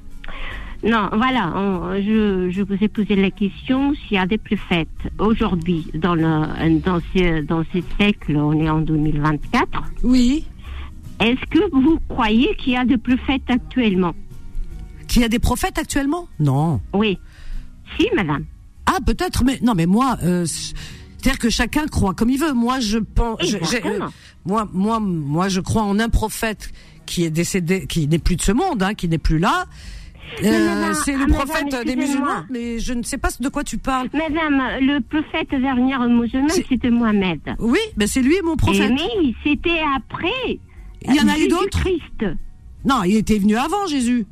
Non, 0.85 1.09
voilà, 1.13 1.53
on- 1.57 1.95
je, 2.03 2.51
je 2.51 2.63
vous 2.63 2.75
ai 2.83 2.89
posé 2.89 3.15
la 3.17 3.31
question 3.31 3.95
s'il 3.95 4.17
y 4.17 4.19
a 4.19 4.27
des 4.27 4.39
prophètes 4.39 4.89
aujourd'hui 5.19 5.87
dans 5.95 6.15
le 6.15 6.79
dans 6.81 7.01
ce 7.15 7.43
dans 7.43 7.63
ce 7.73 7.79
siècle, 7.97 8.37
on 8.37 8.53
est 8.61 8.69
en 8.69 8.81
2024. 8.81 9.85
Oui. 10.03 10.47
Est-ce 11.21 11.47
que 11.49 11.61
vous 11.73 11.99
croyez 12.09 12.55
qu'il 12.57 12.73
y 12.75 12.77
a 12.77 12.85
des 12.85 12.99
prophètes 12.99 13.49
actuellement? 13.49 14.15
Qu'il 15.09 15.23
y 15.23 15.25
a 15.25 15.29
des 15.29 15.39
prophètes 15.39 15.79
actuellement? 15.79 16.29
Non. 16.41 16.81
Oui. 16.93 17.19
Si, 17.99 18.09
madame. 18.15 18.45
Ah, 18.87 18.99
peut-être, 19.05 19.45
mais 19.45 19.59
non, 19.63 19.75
mais 19.75 19.87
moi, 19.87 20.17
euh, 20.23 20.45
c'est-à-dire 20.47 21.39
que 21.39 21.51
chacun 21.51 21.87
croit 21.87 22.15
comme 22.15 22.31
il 22.31 22.39
veut. 22.39 22.53
Moi, 22.53 22.81
je 22.81 22.99
pense, 22.99 23.39
je- 23.45 23.57
euh, 23.57 24.01
moi, 24.45 24.69
moi, 24.73 25.01
moi, 25.01 25.49
je 25.49 25.61
crois 25.61 25.83
en 25.83 25.99
un 25.99 26.09
prophète 26.09 26.71
qui 27.05 27.25
est 27.25 27.31
décédé, 27.31 27.87
qui 27.87 28.07
n'est 28.09 28.19
plus 28.19 28.37
de 28.37 28.43
ce 28.43 28.53
monde, 28.53 28.83
hein, 28.83 28.95
qui 28.95 29.09
n'est 29.09 29.19
plus 29.19 29.39
là. 29.39 29.67
Mais 30.43 30.49
Euh, 30.49 30.93
c'est 30.93 31.15
ah, 31.15 31.19
le 31.19 31.27
madame, 31.29 31.47
prophète 31.47 31.87
des 31.87 31.95
musulmans, 31.97 32.45
mais 32.51 32.81
je 32.81 32.93
ne 32.95 33.03
sais 33.05 33.17
pas 33.17 33.29
de 33.39 33.49
quoi 33.49 33.63
tu 33.63 33.79
parles. 33.79 34.09
Madame, 34.13 34.61
le 34.81 34.99
prophète 35.01 35.51
dernier 35.51 35.97
musulman, 36.09 36.49
c'était 36.69 36.91
Mohamed. 36.91 37.41
Oui, 37.61 37.79
ben 37.97 38.09
c'est 38.09 38.23
lui 38.23 38.35
mon 38.45 38.55
Et 38.55 38.57
prophète. 38.57 38.91
mais 38.93 39.35
c'était 39.45 39.81
après. 39.97 40.59
Il 41.03 41.15
y 41.15 41.21
en 41.21 41.29
a 41.29 41.39
eu 41.39 41.47
d'autres 41.47 41.79
Christ. 41.79 42.25
Non, 42.85 43.05
il 43.05 43.17
était 43.17 43.39
venu 43.39 43.57
avant 43.57 43.87
Jésus. 43.87 44.27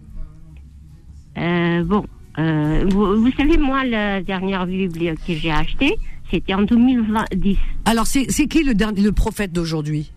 Euh, 1.38 1.84
bon, 1.84 2.04
euh, 2.38 2.84
vous, 2.88 3.22
vous 3.22 3.30
savez, 3.32 3.58
moi, 3.58 3.84
la 3.84 4.20
dernière 4.20 4.66
Bible 4.66 5.14
que 5.26 5.34
j'ai 5.34 5.50
achetée, 5.50 5.96
c'était 6.30 6.54
en 6.54 6.62
2010. 6.62 7.58
Alors 7.84 8.06
c'est 8.06 8.26
qui 8.26 8.64
le 8.64 8.74
dernier, 8.74 9.02
le 9.02 9.12
prophète 9.12 9.52
d'aujourd'hui? 9.52 10.10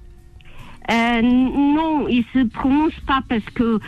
Euh, 0.90 1.22
non, 1.22 2.08
il 2.08 2.24
se 2.34 2.48
prononce 2.48 2.98
pas 3.06 3.22
parce 3.28 3.44
que 3.56 3.80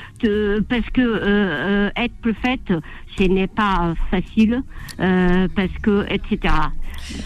parce 0.68 0.90
que 0.90 1.00
euh, 1.00 1.88
euh, 1.88 1.90
être 1.96 2.14
prophète, 2.22 2.74
ce 3.18 3.24
n'est 3.24 3.48
pas 3.48 3.94
facile, 4.12 4.64
euh, 5.00 5.48
parce 5.56 5.72
que 5.82 6.06
etc. 6.14 6.54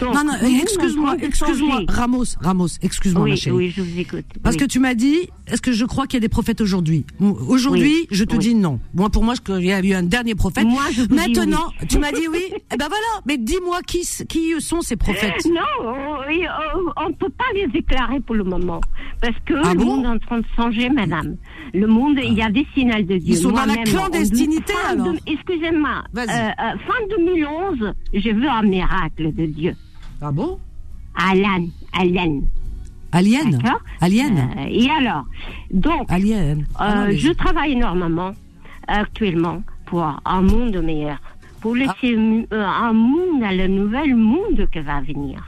Donc, 0.00 0.14
Non, 0.14 0.24
non, 0.24 0.32
excuse-moi, 0.62 1.16
excuse-moi. 1.20 1.82
Ramos, 1.88 2.24
Ramos, 2.40 2.66
excuse-moi, 2.82 3.24
ma 3.24 3.30
Oui, 3.30 3.36
chérie. 3.36 3.56
oui, 3.56 3.70
je 3.76 3.82
vous 3.82 3.98
écoute. 3.98 4.24
Parce 4.42 4.56
oui. 4.56 4.60
que 4.62 4.66
tu 4.66 4.78
m'as 4.78 4.94
dit, 4.94 5.28
est-ce 5.46 5.60
que 5.62 5.72
je 5.72 5.84
crois 5.84 6.06
qu'il 6.06 6.14
y 6.18 6.18
a 6.18 6.20
des 6.20 6.28
prophètes 6.28 6.60
aujourd'hui? 6.60 7.04
Aujourd'hui, 7.48 7.82
Oui, 8.02 8.06
je 8.10 8.24
te 8.24 8.36
dis 8.36 8.54
non. 8.54 8.80
Moi, 8.94 9.10
pour 9.10 9.22
moi, 9.24 9.34
il 9.48 9.64
y 9.66 9.72
a 9.72 9.80
eu 9.80 9.92
un 9.92 10.02
dernier 10.02 10.34
prophète. 10.34 10.66
Moi, 10.66 10.82
je 10.92 11.02
vous 11.02 11.14
Maintenant, 11.14 11.70
tu 11.88 11.98
m'as 11.98 12.12
dit 12.12 12.26
oui. 12.30 12.40
Eh 12.72 12.76
ben 12.76 12.88
voilà. 12.88 13.22
Mais 13.26 13.36
dis-moi 13.38 13.80
qui, 13.86 14.00
qui 14.28 14.60
sont 14.60 14.80
ces 14.80 14.96
prophètes? 14.96 15.44
Non, 15.46 15.60
on- 15.84 17.08
ne 17.08 17.14
peut 17.14 17.28
pas 17.30 17.44
les 17.54 17.66
déclarer 17.68 18.20
pour 18.20 18.34
le 18.34 18.44
moment. 18.44 18.80
Parce 19.20 19.36
que 19.46 19.54
Ah 19.62 19.72
le 19.74 19.78
bon? 19.78 19.96
monde 19.96 20.04
est 20.04 20.08
en 20.08 20.18
train 20.18 20.38
de 20.40 20.46
changer, 20.56 20.88
madame. 20.88 21.36
Le 21.72 21.86
monde, 21.86 22.18
il 22.22 22.34
y 22.34 22.42
a 22.42 22.50
des 22.50 22.66
signaux 22.74 22.96
de 22.96 23.02
Dieu. 23.18 23.20
Ils 23.34 23.36
sont 23.36 23.52
dans 23.52 23.64
la 23.66 23.76
clandestinité. 23.78 24.72
Excusez-moi. 25.26 26.02
Euh, 26.16 26.20
euh, 26.20 26.54
fin 26.86 27.16
2011, 27.18 27.92
j'ai 28.12 28.32
vu 28.32 28.46
un 28.46 28.62
miracle 28.62 29.32
de 29.34 29.46
Dieu. 29.46 29.73
Ah 30.26 30.32
bon 30.32 30.58
Alan, 31.16 31.66
Alan. 31.92 32.40
Alien 33.12 33.50
D'accord 33.50 33.80
Alien 34.00 34.36
Euh, 34.56 34.66
et 34.68 34.88
alors 34.90 35.24
Donc, 35.70 36.06
Alien. 36.10 36.64
Ah 36.76 36.94
non, 36.94 37.00
Euh, 37.02 37.06
mais- 37.08 37.16
je 37.18 37.30
travaille 37.32 37.72
énormément 37.72 38.32
actuellement 38.88 39.62
pour 39.84 40.02
un 40.24 40.40
monde 40.40 40.76
meilleur, 40.82 41.18
pour 41.60 41.74
laisser 41.76 42.16
mu- 42.16 42.46
euh, 42.52 42.64
un 42.66 42.92
monde 42.94 43.42
à 43.44 43.52
le 43.54 43.66
nouvel 43.68 44.16
monde 44.16 44.66
qui 44.72 44.80
va 44.80 45.02
venir. 45.02 45.38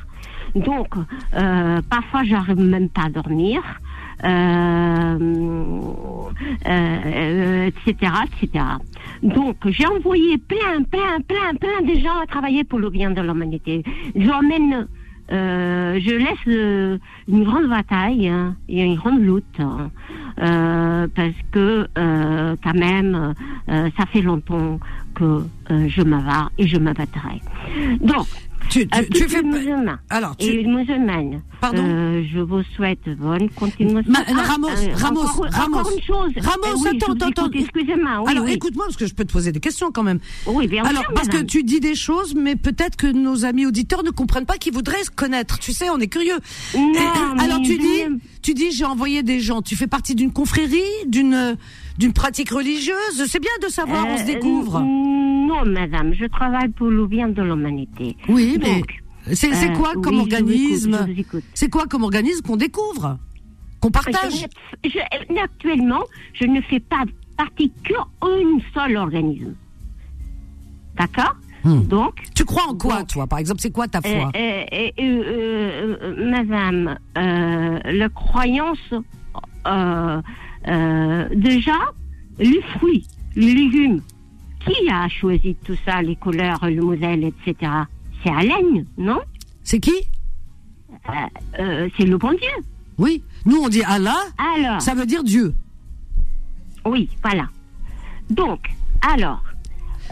Donc, 0.54 0.88
euh, 1.34 1.80
parfois, 1.90 2.22
j'arrive 2.24 2.60
même 2.60 2.88
pas 2.90 3.04
à 3.06 3.10
dormir, 3.10 3.62
etc., 7.66 8.12
etc. 8.26 8.64
Donc, 9.22 9.56
j'ai 9.66 9.86
envoyé 9.86 10.38
plein, 10.38 10.82
plein, 10.82 11.20
plein, 11.26 11.54
plein 11.58 11.82
de 11.82 11.98
gens 12.00 12.18
à 12.22 12.26
travailler 12.26 12.64
pour 12.64 12.78
le 12.78 12.90
bien 12.90 13.10
de 13.10 13.20
l'humanité. 13.20 13.82
J'emmène 14.14 14.86
euh, 15.32 15.98
je 16.00 16.14
laisse 16.14 16.38
euh, 16.46 16.98
une 17.26 17.42
grande 17.42 17.68
bataille 17.68 18.28
hein, 18.28 18.54
et 18.68 18.84
une 18.84 18.94
grande 18.94 19.20
lutte 19.20 19.58
hein, 19.58 19.90
euh, 20.40 21.08
parce 21.16 21.34
que 21.50 21.88
euh, 21.98 22.54
quand 22.62 22.74
même 22.74 23.34
euh, 23.68 23.90
ça 23.98 24.06
fait 24.06 24.22
longtemps 24.22 24.78
que 25.16 25.24
euh, 25.70 25.88
je 25.88 26.02
m'avare 26.02 26.52
et 26.58 26.68
je 26.68 26.76
me 26.76 26.92
battrai. 26.92 27.40
Donc, 28.00 28.26
Tu, 28.70 28.86
tu, 28.88 29.08
tu 29.10 29.28
fais. 29.28 29.42
musulmans 29.42 29.96
Alors, 30.10 30.34
et 30.38 30.44
tu. 30.46 30.52
les 30.52 30.64
musulmanes, 30.64 31.40
Pardon 31.60 31.82
euh, 31.84 32.22
je 32.32 32.40
vous 32.40 32.62
souhaite 32.74 33.08
bonne 33.18 33.48
continuation. 33.50 34.10
Ma- 34.12 34.22
Ramos, 34.42 34.68
Ramos, 34.94 35.20
encore, 35.22 35.46
Ramos. 35.50 35.76
encore 35.78 35.92
une 35.92 36.02
chose. 36.02 36.32
Ramos, 36.36 36.64
Euh, 36.66 36.90
oui, 36.90 36.98
attends, 37.00 37.26
attends. 37.26 37.50
Excusez-moi. 37.52 38.22
Oui, 38.24 38.30
Alors, 38.30 38.44
oui. 38.44 38.52
écoute-moi, 38.52 38.84
parce 38.86 38.96
que 38.96 39.06
je 39.06 39.14
peux 39.14 39.24
te 39.24 39.32
poser 39.32 39.52
des 39.52 39.60
questions 39.60 39.90
quand 39.92 40.02
même. 40.02 40.18
Oui, 40.46 40.66
bien 40.68 40.84
Alors, 40.84 41.02
sûr, 41.02 41.12
parce 41.14 41.28
que 41.28 41.34
madame. 41.34 41.46
tu 41.46 41.62
dis 41.62 41.80
des 41.80 41.94
choses, 41.94 42.34
mais 42.34 42.56
peut-être 42.56 42.96
que 42.96 43.06
nos 43.06 43.44
amis 43.44 43.66
auditeurs 43.66 44.02
ne 44.02 44.10
comprennent 44.10 44.46
pas 44.46 44.58
qu'ils 44.58 44.74
voudraient 44.74 45.04
se 45.04 45.10
connaître. 45.10 45.58
Tu 45.58 45.72
sais, 45.72 45.88
on 45.90 45.98
est 45.98 46.08
curieux. 46.08 46.38
Non, 46.76 46.92
Et- 46.92 46.96
et- 46.96 47.44
alors, 47.44 47.60
tu 47.62 47.78
dis, 47.78 48.02
tu 48.42 48.52
dis, 48.54 48.72
j'ai 48.72 48.84
envoyé 48.84 49.22
des 49.22 49.40
gens. 49.40 49.62
Tu 49.62 49.76
fais 49.76 49.86
partie 49.86 50.14
d'une 50.14 50.32
confrérie, 50.32 50.82
d'une, 51.06 51.56
d'une 51.98 52.12
pratique 52.12 52.50
religieuse. 52.50 53.24
C'est 53.26 53.40
bien 53.40 53.50
de 53.62 53.68
savoir, 53.68 54.06
on 54.06 54.16
se 54.18 54.22
Euh, 54.22 54.26
découvre. 54.26 54.84
Non, 55.46 55.64
madame, 55.64 56.12
je 56.14 56.26
travaille 56.26 56.68
pour 56.68 56.88
le 56.88 57.06
bien 57.06 57.28
de 57.28 57.42
l'humanité. 57.42 58.16
Oui, 58.28 58.58
mais 58.60 58.78
Donc, 58.80 58.94
c'est, 59.32 59.54
c'est 59.54 59.70
euh, 59.70 59.74
quoi 59.74 59.92
comme 60.02 60.18
organisme. 60.18 61.06
C'est 61.54 61.70
quoi 61.70 61.86
comme 61.86 62.02
organisme 62.04 62.42
qu'on 62.46 62.56
découvre, 62.56 63.18
qu'on 63.80 63.90
partage 63.90 64.46
Je- 64.84 64.90
je- 64.90 65.38
actuellement, 65.42 66.02
je 66.34 66.46
ne 66.46 66.60
fais 66.62 66.80
pas 66.80 67.04
partie 67.36 67.70
qu'un 67.84 68.58
seul 68.74 68.96
organisme. 68.96 69.54
D'accord 70.98 71.36
Hmm. 71.64 71.82
Donc, 71.88 72.14
Tu 72.36 72.44
crois 72.44 72.62
en 72.68 72.76
quoi, 72.76 72.98
Donc, 73.00 73.08
toi? 73.08 73.26
Par 73.26 73.40
exemple, 73.40 73.60
c'est 73.60 73.72
quoi 73.72 73.88
ta 73.88 73.98
euh, 73.98 74.02
foi? 74.02 74.30
euh, 74.36 74.64
euh, 74.72 74.90
euh, 75.00 75.96
euh, 76.00 76.30
madame, 76.30 76.96
la 77.16 78.08
croyance, 78.10 78.78
déjà, 81.34 81.78
les 82.38 82.60
fruits, 82.78 83.04
les 83.34 83.52
légumes, 83.54 84.00
qui 84.66 84.90
a 84.90 85.08
choisi 85.08 85.56
tout 85.64 85.76
ça, 85.84 86.02
les 86.02 86.16
couleurs, 86.16 86.58
le 86.68 86.82
modèle, 86.82 87.24
etc. 87.24 87.72
C'est 88.22 88.30
Alain, 88.30 88.84
non? 88.98 89.20
C'est 89.62 89.80
qui? 89.80 89.94
Euh, 91.08 91.12
euh, 91.60 91.88
C'est 91.96 92.04
le 92.06 92.18
bon 92.18 92.30
Dieu. 92.32 92.64
Oui. 92.98 93.22
Nous, 93.44 93.58
on 93.62 93.68
dit 93.68 93.82
Allah. 93.84 94.18
Alors, 94.56 94.80
Ça 94.82 94.94
veut 94.94 95.06
dire 95.06 95.22
Dieu. 95.24 95.54
oui, 96.84 97.08
voilà. 97.22 97.48
Donc, 98.30 98.60
alors, 99.02 99.42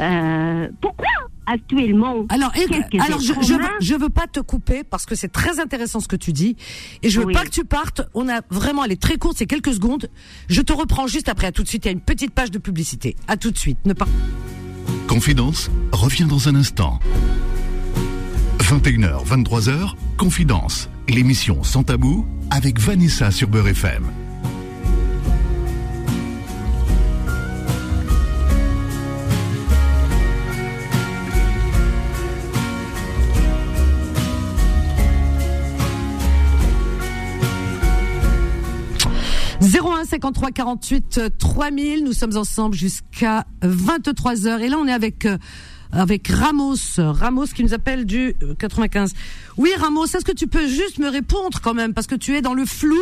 euh, 0.01 0.69
pourquoi 0.81 1.07
actuellement 1.47 2.27
Alors, 2.29 2.53
et- 2.57 2.67
quelques 2.67 2.95
alors 3.05 3.21
je, 3.21 3.33
je, 3.43 3.55
veux, 3.55 3.69
je 3.81 3.95
veux 3.95 4.09
pas 4.09 4.27
te 4.27 4.41
couper 4.41 4.83
parce 4.85 5.07
que 5.07 5.15
c'est 5.15 5.29
très 5.29 5.61
intéressant 5.61 6.01
ce 6.01 6.09
que 6.09 6.17
tu 6.17 6.33
dis 6.33 6.57
et 7.03 7.11
je 7.11 7.21
veux 7.21 7.27
Oui. 7.27 7.35
pas 7.35 7.45
que 7.45 7.51
tu 7.51 7.65
partes. 7.65 8.03
On 8.15 8.29
a 8.29 8.41
vraiment, 8.51 8.85
elle 8.85 8.93
est 8.93 9.01
très 9.03 9.17
courte, 9.19 9.37
c'est 9.39 9.47
quelques 9.47 9.75
secondes. 9.75 10.09
Je 10.49 10.61
te 10.63 10.73
reprends 10.73 11.07
juste 11.07 11.29
après. 11.29 11.47
À 11.49 11.53
tout 11.53 11.63
de 11.63 11.69
suite. 11.69 11.85
Il 11.85 11.89
y 11.89 11.91
a 11.91 11.93
une 11.93 12.01
petite 12.01 12.33
page 12.33 12.51
de 12.51 12.59
publicité. 12.59 13.17
À 13.29 13.37
tout 13.37 13.51
de 13.51 13.59
suite. 13.59 13.79
Ne 13.85 13.93
pas. 13.93 14.07
Confidence 15.07 15.71
revient 15.93 16.25
dans 16.25 16.49
un 16.49 16.55
instant. 16.55 16.99
21h, 18.61 19.25
23h, 19.27 19.95
Confidence, 20.17 20.89
l'émission 21.09 21.63
sans 21.63 21.83
tabou 21.83 22.27
avec 22.51 22.79
Vanessa 22.81 23.31
sur 23.31 23.49
Beurre 23.49 23.69
FM. 23.69 24.05
«01 40.05 40.07
53 40.07 40.51
48 40.51 41.21
3000. 41.39 42.05
Nous 42.05 42.13
sommes 42.13 42.37
ensemble 42.37 42.75
jusqu'à 42.75 43.45
23 43.63 44.35
h 44.35 44.61
Et 44.61 44.69
là, 44.69 44.77
on 44.79 44.87
est 44.87 44.93
avec 44.93 45.27
euh, 45.27 45.37
avec 45.93 46.27
Ramos, 46.29 46.75
Ramos 46.99 47.45
qui 47.55 47.63
nous 47.63 47.73
appelle 47.73 48.05
du 48.05 48.35
euh, 48.43 48.55
95. 48.59 49.15
Oui, 49.57 49.71
Ramos, 49.79 50.07
est-ce 50.07 50.25
que 50.25 50.33
tu 50.33 50.49
peux 50.49 50.67
juste 50.67 50.99
me 50.99 51.09
répondre 51.09 51.61
quand 51.63 51.75
même? 51.75 51.95
Parce 51.95 52.09
que 52.09 52.17
tu 52.17 52.35
es 52.35 52.43
dans 52.43 52.55
le 52.55 52.65
flou 52.65 52.99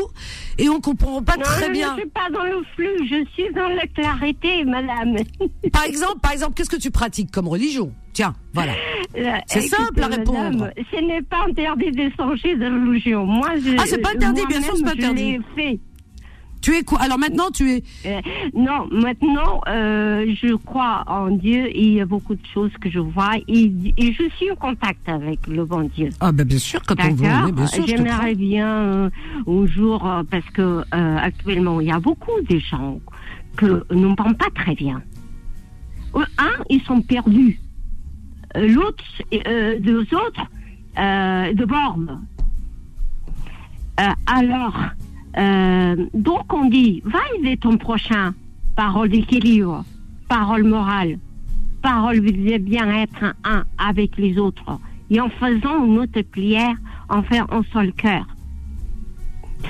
et 0.59 0.69
on 0.69 0.81
comprend 0.81 1.23
pas 1.23 1.37
Non, 1.37 1.43
très 1.43 1.69
je 1.69 1.73
bien. 1.73 1.95
ne 1.95 2.01
suis 2.01 2.11
pas 2.11 2.29
dans 2.31 2.45
le 2.45 2.63
flux, 2.77 3.09
je 3.09 3.25
suis 3.33 3.53
dans 3.55 3.69
la 3.69 3.87
clarté, 3.87 4.65
madame. 4.65 5.17
Par 5.73 5.85
exemple, 5.85 6.21
par 6.21 6.33
exemple, 6.33 6.53
qu'est-ce 6.55 6.69
que 6.71 6.77
tu 6.77 6.91
pratiques 6.91 7.31
comme 7.31 7.49
religion? 7.49 7.93
Tiens, 8.13 8.35
voilà. 8.53 8.73
Euh, 9.17 9.33
C'est 9.47 9.63
simple 9.63 10.03
à 10.03 10.09
répondre. 10.09 10.39
madame, 10.59 10.71
Ce 10.93 11.01
n'est 11.01 11.23
pas 11.23 11.47
interdit 11.49 11.93
de 11.93 12.11
changer 12.15 12.57
de 12.57 12.67
religion. 12.67 13.25
Moi, 13.25 13.53
je, 13.65 13.75
Ah, 13.79 13.85
c'est 13.87 13.99
pas 14.03 14.11
interdit, 14.11 14.43
bien 14.47 14.61
sûr, 14.61 14.77
c'est 14.77 14.85
pas 14.85 14.91
interdit. 14.91 15.39
Je 15.57 15.61
l'ai 15.63 15.71
fait. 15.71 15.81
Tu 16.63 16.75
es 16.77 16.85
quoi? 16.85 17.01
Alors 17.03 17.19
maintenant, 17.19 17.51
tu 17.53 17.71
es 17.73 17.83
Euh, 18.07 18.21
non, 18.55 18.87
maintenant, 18.91 19.61
euh, 19.67 20.25
je 20.41 20.55
crois 20.55 21.03
en 21.09 21.31
Dieu 21.31 21.67
et 21.67 21.83
il 21.83 21.95
y 21.95 22.01
a 22.01 22.07
beaucoup 22.07 22.35
de 22.37 22.47
choses 22.55 22.71
que 22.81 22.89
je 22.89 23.01
vois 23.01 23.37
et, 23.49 23.73
et 23.97 24.13
je 24.13 24.29
suis 24.37 24.51
en 24.51 24.55
contact 24.55 25.09
avec 25.09 25.45
le 25.49 25.65
bon 25.65 25.91
Dieu. 25.95 26.11
Ah 26.21 26.31
ben 26.31 26.47
bien 26.47 26.59
sûr 26.59 26.81
quand 26.87 26.95
on 27.01 27.15
veut, 27.15 27.29
oui, 27.45 27.53
bien 27.53 27.67
sûr. 27.67 27.85
J'aimerais 27.87 28.35
bien 28.37 28.69
euh, 28.69 29.11
un 29.47 29.67
jour, 29.67 30.07
euh, 30.07 30.23
parce 30.31 30.49
que 30.51 30.83
actuellement, 30.93 31.81
il 31.81 31.89
y 31.89 31.93
a 31.93 31.99
beaucoup 31.99 32.41
de 32.49 32.59
gens 32.59 33.01
que 33.57 33.85
n'ont 33.93 34.15
pas 34.15 34.51
très 34.55 34.75
bien. 34.75 35.03
Un, 36.15 36.57
ils 36.71 36.83
sont 36.83 37.01
perdus. 37.03 37.59
L'autre, 38.55 39.05
deux 39.81 40.07
autres, 40.13 40.47
de 40.97 41.65
bornes. 41.65 42.21
Alors, 44.27 44.77
euh, 45.39 45.97
donc 46.15 46.53
on 46.53 46.67
dit, 46.69 47.03
va 47.05 47.21
aider 47.39 47.57
ton 47.57 47.77
prochain. 47.79 48.35
Parole 48.77 49.11
d'équilibre, 49.11 49.85
parole 50.29 50.65
morale, 50.65 51.19
parole 51.83 52.21
de 52.21 52.59
bien-être 52.59 53.35
un 53.45 53.65
avec 53.79 54.17
les 54.17 54.39
autres. 54.39 54.79
Et 55.11 55.21
en 55.21 55.29
faisant 55.29 55.85
une 55.85 55.99
autre 55.99 56.23
prière, 56.23 56.75
en 57.11 57.23
faire 57.23 57.47
un 57.53 57.63
seul 57.73 57.93
cœur. 57.93 58.27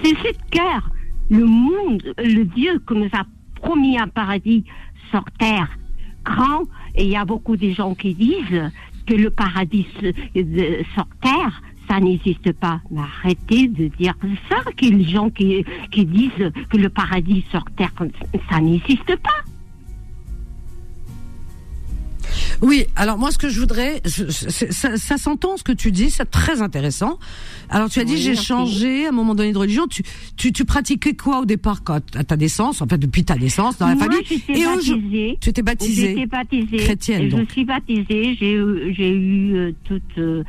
C'est 0.03 0.17
ce 0.17 0.33
cœur, 0.51 0.89
le 1.31 1.45
monde, 1.45 2.15
le 2.19 2.45
Dieu 2.45 2.79
que 2.87 2.95
nous 2.95 3.11
a 3.13 3.25
promis 3.61 3.99
un 3.99 4.09
paradis 4.09 4.65
sur 5.11 5.25
terre 5.39 5.69
grand. 6.25 6.63
Et 6.95 7.05
il 7.05 7.11
y 7.11 7.17
a 7.17 7.25
beaucoup 7.25 7.57
de 7.57 7.71
gens 7.71 7.95
qui 7.95 8.15
disent 8.15 8.71
que 9.07 9.15
le 9.15 9.31
paradis 9.31 9.87
sur 10.01 11.07
terre, 11.21 11.63
ça 11.93 12.01
n'existe 12.01 12.53
pas. 12.53 12.81
Mais 12.91 13.01
arrêtez 13.01 13.69
de 13.69 13.89
dire 13.89 14.15
ça, 14.49 14.57
que 14.75 14.87
les 14.87 15.05
gens 15.05 15.29
qui, 15.29 15.63
qui 15.91 16.07
disent 16.07 16.31
que 16.71 16.77
le 16.79 16.89
paradis 16.89 17.45
sur 17.51 17.63
terre, 17.77 17.93
ça 18.51 18.61
n'existe 18.61 19.15
pas. 19.17 19.41
Oui, 22.63 22.85
alors 22.95 23.19
moi 23.19 23.33
ce 23.33 23.39
que 23.39 23.49
je 23.49 23.59
voudrais, 23.59 24.01
je- 24.05 24.25
je- 24.27 24.71
ça, 24.71 24.97
ça 24.97 25.19
s'entend 25.19 25.57
ce 25.57 25.65
que 25.65 25.73
tu 25.73 25.91
dis, 25.91 26.11
c'est 26.11 26.31
très 26.31 26.63
intéressant. 26.63 27.19
Alors 27.69 27.91
tu 27.91 27.99
as 27.99 28.05
dit 28.05 28.13
Oui, 28.13 28.19
j'ai 28.21 28.37
changé 28.37 29.05
à 29.07 29.09
un 29.09 29.13
moment 29.13 29.35
donné 29.35 29.53
de 29.53 29.59
religion. 29.59 29.87
Tu, 29.89 30.03
tu, 30.37 30.53
tu 30.53 30.65
pratiquais 30.65 31.15
quoi 31.15 31.41
au 31.41 31.45
départ 31.45 31.83
quand, 31.83 32.01
à 32.17 32.23
ta 32.25 32.37
naissance, 32.37 32.81
en 32.81 32.87
fait 32.87 32.99
depuis 32.99 33.25
ta 33.25 33.35
naissance 33.35 33.79
dans 33.79 33.89
la 33.89 33.97
Moi, 33.97 34.05
famille? 34.05 34.43
Et 34.49 34.65
aujourd'hui- 34.67 35.39
tu 35.41 35.49
étais 35.51 35.63
baptisée. 35.63 36.09
J'étais 36.15 36.27
baptisée. 36.27 36.77
Chrétienne, 36.77 37.29
donc. 37.31 37.47
Je 37.49 37.53
suis 37.53 37.65
baptisée. 37.65 38.37
J'ai 38.39 38.53
eu, 38.55 38.95
j'ai 38.97 39.11
eu 39.11 39.55
euh, 39.57 39.73
toute, 39.85 40.19
euh, 40.19 40.45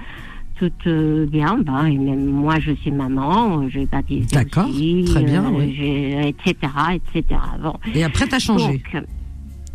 tout 0.58 0.72
euh, 0.88 1.26
bien. 1.26 1.58
Bah, 1.60 1.90
et 1.90 1.98
même 1.98 2.26
moi, 2.26 2.60
je 2.60 2.72
suis 2.74 2.92
maman, 2.92 3.68
j'ai 3.70 3.86
baptisé 3.86 4.28
D'accord, 4.32 4.66
très 5.06 5.24
bien, 5.24 5.46
euh, 5.46 5.58
oui. 5.58 5.74
j'ai- 5.76 6.28
etc., 6.30 6.56
etc. 6.94 7.40
Bon. 7.62 7.74
Et 7.94 8.04
après, 8.04 8.28
t'as 8.28 8.40
changé. 8.40 8.82
Donc, 8.94 9.04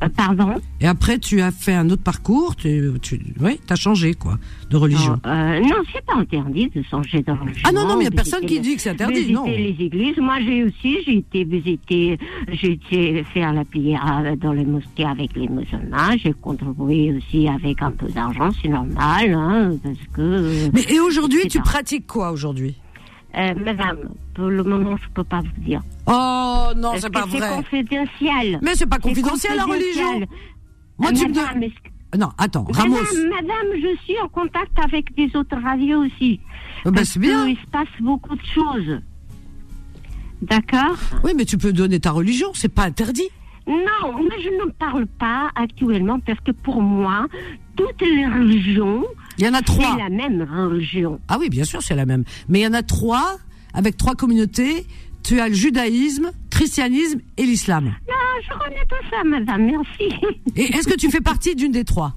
euh, 0.03 0.09
pardon 0.09 0.55
Et 0.81 0.87
après, 0.87 1.19
tu 1.19 1.41
as 1.41 1.51
fait 1.51 1.75
un 1.75 1.91
autre 1.91 2.03
parcours. 2.03 2.57
Tu, 2.57 2.91
tu, 3.03 3.21
oui, 3.41 3.61
t'as 3.67 3.77
changé 3.77 4.15
quoi, 4.15 4.39
de 4.71 4.77
religion. 4.77 5.21
non, 5.25 5.31
euh, 5.31 5.61
non, 5.61 5.77
c'est 5.93 6.05
pas 6.05 6.15
interdit 6.15 6.71
de 6.75 6.83
changer 6.83 7.23
de 7.23 7.33
religion. 7.33 7.63
Ah 7.65 7.73
non, 7.73 7.87
non, 7.87 7.97
mais 7.97 8.05
il 8.05 8.11
y 8.11 8.13
a 8.13 8.13
personne 8.13 8.47
qui 8.47 8.61
dit 8.61 8.77
que 8.77 8.83
c'est 8.83 8.91
interdit, 8.91 9.15
visiter 9.21 9.35
non. 9.35 9.45
les 9.45 9.77
églises. 9.79 10.17
Moi, 10.19 10.37
j'ai 10.45 10.65
aussi, 10.65 10.99
j'ai 11.05 11.19
été 11.19 11.45
visiter, 11.45 12.19
j'ai 12.53 12.73
été 12.73 13.25
faire 13.35 13.53
la 13.53 13.65
prière 13.65 14.23
euh, 14.25 14.37
dans 14.37 14.53
les 14.53 14.65
mosquées 14.65 15.05
avec 15.05 15.35
les 15.35 15.49
musulmans. 15.49 16.17
J'ai 16.23 16.33
contribué 16.33 17.13
aussi 17.17 17.49
avec 17.49 17.83
un 17.83 17.91
peu 17.91 18.07
d'argent, 18.09 18.51
c'est 18.63 18.69
normal, 18.69 19.35
hein, 19.35 19.77
parce 19.83 19.99
que. 20.15 20.71
Mais 20.73 20.83
et 20.89 21.01
aujourd'hui, 21.01 21.49
tu 21.49 21.61
pratiques 21.61 22.07
quoi 22.07 22.31
aujourd'hui? 22.31 22.77
Euh, 23.37 23.55
madame, 23.65 23.99
pour 24.35 24.47
le 24.49 24.63
moment, 24.65 24.97
je 24.97 25.09
peux 25.15 25.25
pas 25.25 25.41
vous 25.43 25.61
dire. 25.63 25.83
Oh 26.07 26.69
non, 26.77 26.93
c'est 26.99 27.11
pas 27.11 27.25
C'est 27.31 27.39
vrai. 27.39 27.51
confidentiel. 27.57 28.59
Mais 28.63 28.75
c'est 28.75 28.87
pas 28.87 28.97
C'est 28.97 29.03
confidentiel 29.09 29.57
la 29.57 29.65
religion. 29.65 30.21
Moi, 30.99 31.11
Euh, 31.11 31.13
tu 31.15 31.29
me 31.29 31.35
madame, 31.35 31.63
est-ce- 31.63 32.19
Non, 32.19 32.31
attends, 32.39 32.65
Ramos. 32.71 32.97
Madame, 32.97 33.29
madame, 33.31 33.67
je 33.83 33.97
suis 34.05 34.19
en 34.21 34.29
contact 34.29 34.73
avec 34.83 35.15
des 35.15 35.31
autres 35.37 35.57
radios 35.63 36.05
aussi. 36.07 36.41
Euh, 36.87 36.91
Parce 36.93 37.11
c'est 37.11 37.19
bien. 37.21 37.47
qu'il 37.47 37.57
se 37.59 37.67
passe 37.71 37.89
beaucoup 38.01 38.35
de 38.35 38.43
choses. 38.55 39.01
D'accord? 40.43 40.97
Oui, 41.25 41.33
mais 41.37 41.45
tu 41.45 41.59
peux 41.59 41.73
donner 41.73 41.99
ta 42.01 42.13
religion, 42.13 42.49
c'est 42.55 42.69
pas 42.73 42.85
interdit. 42.85 43.29
Non, 43.69 44.15
mais 44.23 44.43
je 44.43 44.49
ne 44.49 44.71
parle 44.73 45.07
pas 45.07 45.51
actuellement 45.55 46.19
parce 46.21 46.41
que 46.41 46.53
pour 46.53 46.81
moi, 46.81 47.27
toutes 47.77 48.01
les 48.01 48.27
religions, 48.27 49.05
Il 49.39 49.45
y 49.45 49.49
en 49.49 49.55
a 49.55 49.61
trois. 49.63 49.93
c'est 49.97 50.03
la 50.03 50.09
même 50.09 50.43
religion. 50.51 51.21
Ah 51.29 51.37
oui, 51.39 51.51
bien 51.51 51.65
sûr, 51.65 51.83
c'est 51.83 51.95
la 51.95 52.07
même. 52.07 52.25
Mais 52.49 52.61
il 52.61 52.63
y 52.63 52.67
en 52.67 52.73
a 52.73 52.83
trois, 52.83 53.37
avec 53.75 53.97
trois 53.97 54.15
communautés. 54.15 54.87
Tu 55.23 55.39
as 55.41 55.49
le 55.49 55.55
judaïsme, 55.55 56.31
christianisme 56.51 57.21
et 57.37 57.43
l'islam. 57.45 57.85
Non, 58.09 58.15
je 58.43 58.59
connais 58.59 58.85
tout 58.89 59.07
ça, 59.11 59.23
madame, 59.25 59.67
merci. 59.67 60.15
Et 60.57 60.75
est-ce 60.75 60.89
que 60.89 60.97
tu 60.97 61.11
fais 61.11 61.21
partie 61.21 61.55
d'une 61.55 61.73
des 61.73 61.85
trois? 61.85 62.15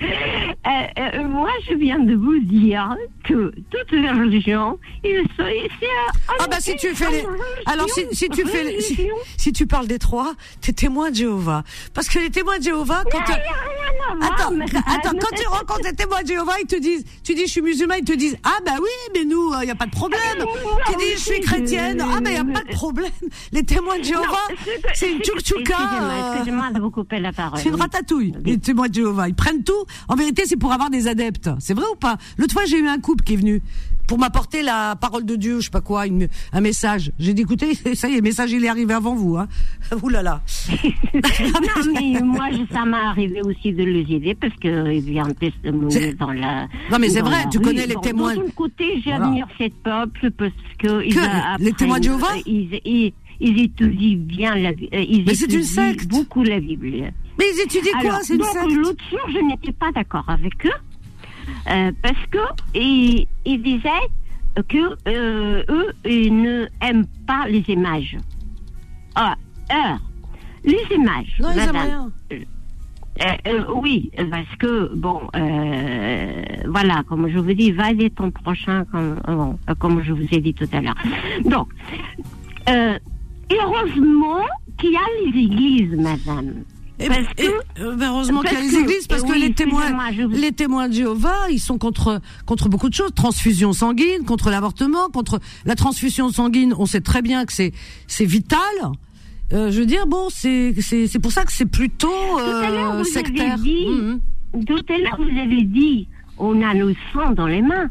Euh, 0.00 0.70
euh, 0.98 1.24
moi, 1.28 1.50
je 1.68 1.74
viens 1.74 1.98
de 1.98 2.14
vous 2.14 2.38
dire 2.40 2.94
que 3.24 3.52
toutes 3.70 3.92
les 3.92 4.10
religions, 4.10 4.78
ils 5.04 5.24
sont 5.36 5.46
ici. 5.46 5.86
Ah 6.40 6.46
bah 6.50 6.58
si 6.60 6.76
tu 6.76 6.94
fais 6.94 7.10
les... 7.10 7.24
Alors 7.66 7.88
si, 7.88 8.06
si 8.12 8.28
tu 8.28 8.44
fais 8.46 8.64
les- 8.64 8.80
si, 8.80 9.08
si 9.36 9.52
tu 9.52 9.66
parles 9.66 9.86
des 9.86 9.98
trois, 9.98 10.34
t'es 10.60 10.72
témoin 10.72 11.10
de 11.10 11.16
Jéhovah. 11.16 11.64
Parce 11.94 12.08
que 12.08 12.18
les 12.18 12.30
témoins 12.30 12.58
de 12.58 12.64
Jéhovah, 12.64 13.02
quand... 13.10 13.18
N'y 13.18 13.34
à 13.34 13.38
voir, 13.38 14.32
Attends, 14.32 14.52
madame. 14.52 14.82
attends, 14.86 15.18
quand 15.20 15.36
tu 15.36 15.46
rencontres 15.48 15.84
les 15.84 15.94
témoins 15.94 16.22
de 16.22 16.28
Jéhovah, 16.28 16.54
ils 16.60 16.66
te 16.66 16.76
disent, 16.76 17.04
tu 17.24 17.34
dis 17.34 17.42
je 17.46 17.50
suis 17.52 17.62
musulman, 17.62 17.94
ils 17.98 18.04
te 18.04 18.12
disent 18.12 18.36
ah 18.44 18.58
bah 18.64 18.72
oui, 18.80 18.88
mais 19.14 19.24
nous, 19.24 19.52
il 19.62 19.68
y 19.68 19.70
a 19.70 19.74
pas 19.74 19.86
de 19.86 19.90
problème. 19.90 20.20
Tu 20.86 20.96
dis 20.96 21.12
je 21.14 21.18
suis 21.18 21.40
chrétienne, 21.40 22.00
ah 22.02 22.20
bah 22.20 22.30
il 22.30 22.36
y 22.36 22.38
a 22.38 22.44
pas 22.44 22.62
de 22.64 22.72
problème. 22.72 23.10
Les 23.52 23.64
témoins 23.64 23.98
de 23.98 24.04
Jéhovah, 24.04 24.26
c'est 24.94 25.10
une 25.10 25.18
euh, 25.18 26.32
excusez-moi 26.32 26.70
de 26.70 26.80
vous 26.80 26.90
couper 26.90 27.18
la 27.18 27.32
parole. 27.32 27.58
C'est 27.58 27.68
une 27.68 27.74
ratatouille, 27.74 28.34
les 28.44 28.58
témoins 28.58 28.88
de 28.88 28.94
Jéhovah. 28.94 29.28
Ils 29.28 29.34
prennent 29.34 29.64
tout. 29.64 29.84
En 30.08 30.14
vérité, 30.16 30.42
c'est 30.46 30.56
pour 30.56 30.72
avoir 30.72 30.90
des 30.90 31.06
adeptes. 31.08 31.50
C'est 31.58 31.74
vrai 31.74 31.84
ou 31.92 31.96
pas? 31.96 32.16
L'autre 32.36 32.52
fois, 32.52 32.64
j'ai 32.66 32.78
eu 32.78 32.86
un 32.86 32.98
couple 32.98 33.24
qui 33.24 33.34
est 33.34 33.36
venu 33.36 33.60
pour 34.06 34.18
m'apporter 34.18 34.62
la 34.62 34.96
parole 34.96 35.26
de 35.26 35.36
Dieu, 35.36 35.58
je 35.60 35.64
sais 35.66 35.70
pas 35.70 35.82
quoi, 35.82 36.06
une- 36.06 36.28
un 36.52 36.60
message. 36.62 37.12
J'ai 37.18 37.34
dit, 37.34 37.42
écoutez, 37.42 37.74
ça 37.94 38.08
y 38.08 38.12
est, 38.12 38.16
le 38.16 38.22
message, 38.22 38.52
il 38.52 38.64
est 38.64 38.68
arrivé 38.68 38.94
avant 38.94 39.14
vous. 39.14 39.36
Hein. 39.36 39.48
Ouh 40.02 40.08
là 40.08 40.22
là. 40.22 40.40
non, 41.14 41.92
mais 41.94 42.20
moi, 42.22 42.46
ça 42.72 42.84
m'est 42.84 42.96
arrivé 42.96 43.40
aussi 43.42 43.72
de 43.72 43.82
les 43.84 44.06
aider 44.14 44.34
parce 44.34 44.54
qu'ils 44.54 45.00
viennent 45.00 45.34
C'est- 45.90 46.14
dans 46.14 46.32
la. 46.32 46.68
Non, 46.90 46.98
mais 46.98 47.08
c'est 47.10 47.20
vrai, 47.20 47.44
tu 47.50 47.58
rue. 47.58 47.64
connais 47.64 47.86
les 47.86 47.94
Bon, 47.94 48.00
témoins. 48.00 48.34
D'un 48.36 48.48
côté, 48.54 49.00
Voilà. 49.04 49.24
j'admire 49.24 49.48
cette 49.58 49.74
peuple 49.82 50.30
parce 50.32 50.52
que. 50.78 51.04
ils, 51.04 51.14
Que 51.14 51.20
euh, 51.20 51.56
les 51.58 51.72
témoins 51.72 51.98
de 51.98 52.04
Jéhovah? 52.04 52.26
euh, 52.36 52.40
ils, 52.46 52.80
ils, 52.84 53.12
ils 53.40 53.60
étudient 53.62 54.16
bien 54.18 54.54
la 54.56 54.72
Bible. 54.72 54.88
Ils 54.96 55.24
Mais 55.26 55.34
c'est 55.34 55.52
une 55.52 55.62
secte. 55.62 56.08
beaucoup 56.08 56.42
la 56.42 56.60
Bible. 56.60 57.12
Mais 57.38 57.44
ils 57.54 57.60
étudient 57.62 57.92
quoi 57.92 58.00
Alors, 58.10 58.20
C'est 58.22 58.34
une 58.34 58.40
donc, 58.40 58.48
secte 58.48 58.72
l'autre 58.72 59.04
jour, 59.10 59.20
je 59.28 59.38
n'étais 59.38 59.72
pas 59.72 59.92
d'accord 59.92 60.24
avec 60.28 60.66
eux 60.66 60.70
euh, 61.70 61.92
parce 62.02 62.26
que 62.30 62.38
ils, 62.74 63.26
ils 63.44 63.62
disaient 63.62 63.88
que 64.68 64.96
euh, 65.08 65.62
eux, 65.68 65.92
ils 66.04 66.34
ne 66.42 66.66
aiment 66.82 67.06
pas 67.26 67.46
les 67.48 67.64
images. 67.68 68.16
Ah, 69.14 69.34
heure. 69.72 70.00
Les 70.64 70.82
images, 70.94 71.36
Non, 71.40 71.48
ils 71.54 71.58
aiment 71.60 71.72
madame. 71.72 72.12
rien. 72.30 72.38
Euh, 73.20 73.24
euh, 73.48 73.64
oui, 73.74 74.10
parce 74.30 74.54
que, 74.60 74.94
bon, 74.94 75.22
euh, 75.34 76.42
voilà, 76.68 77.02
comme 77.08 77.28
je 77.28 77.38
vous 77.38 77.52
dis, 77.52 77.72
va 77.72 77.90
aider 77.90 78.10
ton 78.10 78.30
prochain, 78.30 78.84
comme, 78.92 79.18
euh, 79.28 79.52
euh, 79.70 80.02
je 80.02 80.12
vous 80.12 80.26
ai 80.30 80.40
dit 80.40 80.54
tout 80.54 80.68
à 80.72 80.80
l'heure. 80.80 80.94
Donc, 81.44 81.68
euh, 82.68 82.96
heureusement 83.50 84.42
qu'il 84.78 84.92
y 84.92 84.96
a 84.96 85.00
les 85.24 85.40
églises, 85.40 85.96
madame. 85.96 86.62
Et, 87.00 87.06
Parce 87.06 87.20
et- 87.36 87.44
que- 87.46 87.82
euh, 87.82 87.94
ben, 87.96 88.08
heureusement 88.10 88.40
qu'il 88.40 88.52
y 88.52 88.56
a 88.56 88.58
parce 88.60 88.72
les 88.72 88.78
que- 88.78 88.82
églises 88.90 89.06
parce 89.06 89.22
que 89.22 89.30
oui, 89.30 89.38
les 89.40 89.52
témoins, 89.54 89.86
je 90.12 90.22
les 90.26 90.50
témoins 90.52 90.88
de 90.88 90.94
Jéhovah, 90.94 91.48
ils 91.50 91.60
sont 91.60 91.78
contre 91.78 92.20
contre 92.44 92.68
beaucoup 92.68 92.88
de 92.88 92.94
choses, 92.94 93.12
transfusion 93.14 93.72
sanguine, 93.72 94.24
contre 94.26 94.50
l'avortement, 94.50 95.08
contre 95.12 95.38
la 95.64 95.76
transfusion 95.76 96.30
sanguine. 96.30 96.74
On 96.76 96.86
sait 96.86 97.00
très 97.00 97.22
bien 97.22 97.44
que 97.44 97.52
c'est 97.52 97.72
c'est 98.08 98.24
vital. 98.24 98.58
Euh, 99.52 99.70
je 99.70 99.78
veux 99.78 99.86
dire, 99.86 100.06
bon, 100.08 100.26
c'est 100.30 100.74
c'est 100.80 101.06
c'est 101.06 101.20
pour 101.20 101.30
ça 101.30 101.44
que 101.44 101.52
c'est 101.52 101.66
plutôt 101.66 102.10
à 102.38 102.68
l'heure, 102.70 102.94
euh, 102.94 102.98
vous 102.98 103.04
sectaire. 103.04 103.54
avez 103.54 103.62
dit- 103.62 103.86
Mhm. 103.88 104.20
Tout 104.66 104.82
à 104.92 104.98
l'heure, 104.98 105.18
vous 105.18 105.38
avez 105.38 105.62
dit, 105.62 106.08
on 106.36 106.60
a 106.62 106.74
le 106.74 106.94
sang 107.12 107.30
dans 107.32 107.46
les 107.46 107.62
mains. 107.62 107.90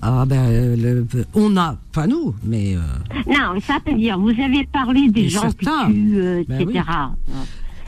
Ah 0.00 0.24
ben, 0.26 0.36
euh, 0.48 0.76
le- 0.76 1.06
on 1.34 1.56
a, 1.56 1.76
pas 1.92 2.06
nous, 2.06 2.34
mais 2.44 2.76
euh, 2.76 2.80
Non, 3.26 3.58
ça 3.60 3.78
veut 3.86 3.94
dire, 3.94 4.18
vous 4.18 4.30
avez 4.30 4.64
parlé 4.72 5.08
des 5.08 5.22
Mais 5.22 5.28
gens 5.28 5.48
qui 5.50 5.64
tuent, 5.66 6.18
euh, 6.18 6.44
Ben 6.48 6.60
etc. 6.60 6.84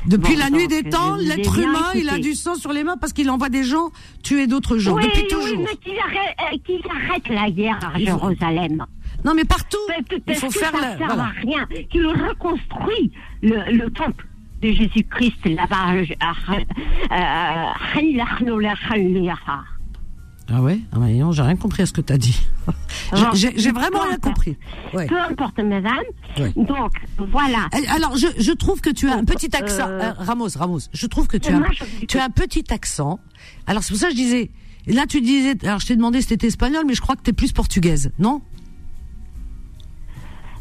depuis 0.07 0.35
Bon, 0.35 0.39
la 0.41 0.51
nuit 0.51 0.69
des 0.69 0.83
temps, 0.85 1.17
l'être 1.17 1.59
humain, 1.59 1.91
il 1.95 2.09
a 2.09 2.19
du 2.19 2.35
sang 2.35 2.55
sur 2.55 2.73
les 2.73 2.85
mains 2.85 2.97
parce 2.97 3.13
qu'il 3.13 3.31
envoie 3.31 3.49
des 3.49 3.65
gens 3.65 3.91
tuer 4.23 4.47
d'autres 4.47 4.79
gens 4.79 4.95
oui, 4.97 5.05
depuis 5.05 5.23
oui, 5.23 5.29
toujours. 5.29 5.59
mais 5.61 5.77
qu'il 5.77 5.99
arrête, 5.99 6.37
euh, 6.53 6.59
qu'il 6.65 6.81
arrête 6.91 7.29
la 7.29 7.51
guerre 7.51 7.79
à 7.95 7.99
Jérusalem. 7.99 8.85
Non, 9.25 9.35
mais 9.35 9.45
partout, 9.45 9.79
Parce 9.89 10.01
il 10.29 10.35
faut 10.37 10.49
que 10.49 10.59
faire 10.59 10.73
ça 10.73 10.81
la. 10.81 10.99
sert 10.99 11.07
voilà. 11.07 11.23
à 11.25 11.33
rien. 11.41 11.67
Qu'il 11.91 12.07
reconstruit 12.07 13.13
le, 13.43 13.73
le 13.73 13.91
temple 13.91 14.27
de 14.63 14.73
Jésus-Christ 14.73 15.45
là-bas. 15.47 15.95
Ah 20.49 20.63
ouais 20.63 20.79
Ah 20.93 20.99
bah, 21.01 21.09
non, 21.09 21.33
j'ai 21.33 21.43
rien 21.43 21.57
compris 21.57 21.83
à 21.83 21.87
ce 21.87 21.93
que 21.93 22.01
t'as 22.01 22.19
dit. 22.19 22.39
J'ai- 23.35 23.73
vraiment 23.73 24.01
rien 24.03 24.17
compris. 24.19 24.57
Ouais. 24.95 25.07
Peu 25.07 25.19
importe, 25.21 25.59
madame. 25.59 25.99
Ouais. 26.39 26.53
Donc, 26.57 26.93
voilà. 27.19 27.69
Alors, 27.89 28.17
je, 28.17 28.29
je 28.39 28.53
trouve 28.53 28.81
que 28.81 28.91
tu 28.91 29.09
as 29.09 29.15
un 29.17 29.25
petit 29.25 29.55
accent. 29.57 29.89
Euh, 29.89 30.01
Euh, 30.03 30.13
Ramos, 30.19 30.49
Ramos, 30.57 30.79
je 30.93 31.07
trouve 31.07 31.27
que 31.27 31.37
tu 31.37 31.53
as, 31.53 31.61
tu 32.07 32.19
as 32.19 32.25
un 32.25 32.31
petit 32.31 32.65
accent. 32.73 33.19
Alors, 33.67 33.83
c'est 33.83 33.91
pour 33.93 33.99
ça 34.01 34.07
que 34.07 34.13
je 34.13 34.17
disais. 34.19 34.51
Là, 34.87 35.07
tu 35.09 35.21
disais. 35.21 35.55
Alors, 35.65 35.81
je 35.81 35.87
t'ai 35.87 35.97
demandé 35.97 36.21
si 36.21 36.29
t'étais 36.29 36.47
espagnol, 36.47 36.85
mais 36.87 36.95
je 36.95 37.01
crois 37.01 37.17
que 37.17 37.23
t'es 37.23 37.33
plus 37.33 37.53
portugaise, 37.53 38.13
non? 38.21 38.41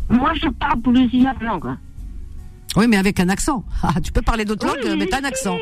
Moi, 0.10 0.34
je 0.36 0.50
parle 0.50 0.82
plusieurs 0.82 1.42
langues. 1.44 1.76
Oui, 2.78 2.88
mais 2.88 2.98
avec 2.98 3.20
un 3.20 3.30
accent. 3.30 3.64
Ah, 3.84 3.94
tu 4.04 4.12
peux 4.12 4.22
parler 4.22 4.44
d'autres 4.46 4.66
Oui, 4.68 4.74
langues 4.84 5.02
avec 5.02 5.14
un 5.14 5.20
c'est- 5.20 5.26
accent. 5.26 5.58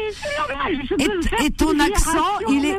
Et, 1.43 1.49
ton 1.51 1.79
accent, 1.79 2.17
il 2.49 2.65
est, 2.65 2.77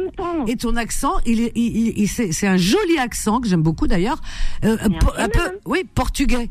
et 0.48 0.56
ton 0.56 0.76
accent, 0.76 1.12
il 1.26 1.40
est, 1.40 1.52
il, 1.56 2.08
c'est 2.08 2.46
un 2.46 2.56
joli 2.56 2.98
accent 2.98 3.40
que 3.40 3.48
j'aime 3.48 3.62
beaucoup 3.62 3.86
d'ailleurs, 3.86 4.20
euh, 4.64 4.76
un 4.80 4.90
peu- 4.90 5.12
un 5.18 5.28
peu, 5.28 5.58
oui, 5.66 5.84
portugais. 5.94 6.50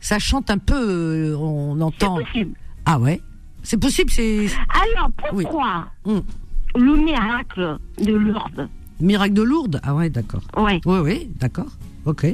Ça 0.00 0.18
chante 0.18 0.50
un 0.50 0.58
peu, 0.58 0.74
euh, 0.74 1.36
on 1.36 1.76
C'est 1.76 1.82
entend. 1.82 2.16
possible. 2.18 2.54
Ah 2.84 2.98
ouais, 2.98 3.20
c'est 3.62 3.78
possible, 3.80 4.10
c'est 4.10 4.46
Alors, 4.68 5.10
pourquoi 5.16 5.86
Hum. 6.04 6.22
le 6.74 6.96
miracle 6.96 7.78
de 7.98 8.12
Lourdes? 8.12 8.68
Miracle 9.00 9.34
de 9.34 9.42
Lourdes? 9.42 9.80
Ah 9.84 9.94
ouais, 9.94 10.10
d'accord. 10.10 10.42
Ouais. 10.56 10.80
Oui, 10.84 10.98
oui, 10.98 11.30
d'accord. 11.40 11.70
Ok. 12.04 12.26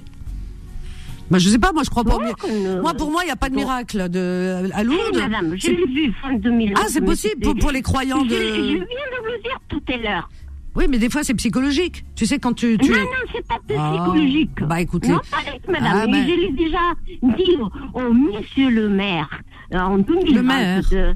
Bah, 1.30 1.38
je 1.38 1.48
sais 1.48 1.58
pas, 1.58 1.72
moi 1.72 1.82
je 1.84 1.90
crois 1.90 2.04
pas. 2.04 2.16
euh, 2.48 2.80
Moi, 2.80 2.94
pour 2.94 3.10
moi, 3.10 3.22
il 3.22 3.26
n'y 3.26 3.32
a 3.32 3.36
pas 3.36 3.50
de 3.50 3.54
miracle 3.54 4.08
de 4.08 4.70
à 4.72 4.82
Lourdes. 4.82 5.16
madame, 5.18 5.54
je 5.58 5.70
l'ai 5.70 5.86
vu 5.86 6.12
fin 6.22 6.34
2000. 6.34 6.72
Ah, 6.76 6.84
c'est 6.88 7.00
possible 7.04 7.42
pour, 7.42 7.54
pour 7.56 7.70
les 7.70 7.82
croyants 7.82 8.24
Je, 8.24 8.30
je 8.30 8.34
de. 8.34 8.62
viens 8.62 8.74
de 8.76 9.18
vous 9.20 9.32
le 9.36 9.42
dire 9.42 9.58
tout 9.68 9.82
à 9.92 9.96
l'heure. 9.98 10.28
Oui, 10.74 10.84
mais 10.88 10.98
des 10.98 11.10
fois 11.10 11.24
c'est 11.24 11.34
psychologique. 11.34 12.04
Tu 12.14 12.24
sais 12.24 12.38
quand 12.38 12.52
tu. 12.52 12.78
tu 12.78 12.90
Non, 12.90 12.98
non, 12.98 13.04
c'est 13.34 13.46
pas 13.46 13.56
Ah, 13.76 13.92
psychologique. 14.06 14.50
bah, 14.62 14.80
écoute, 14.80 15.06
Non, 15.06 15.16
les- 15.16 15.30
pas 15.30 15.50
avec 15.50 15.68
madame. 15.68 15.92
Ah, 16.02 16.06
mais 16.06 16.22
je 16.28 16.34
l'ai 16.40 16.52
déjà 16.52 16.78
dit 17.22 17.56
au, 17.94 18.00
au 18.00 18.12
monsieur 18.12 18.70
le 18.70 18.88
maire 18.88 19.28
euh, 19.74 19.78
en 19.80 19.98
2022 19.98 21.14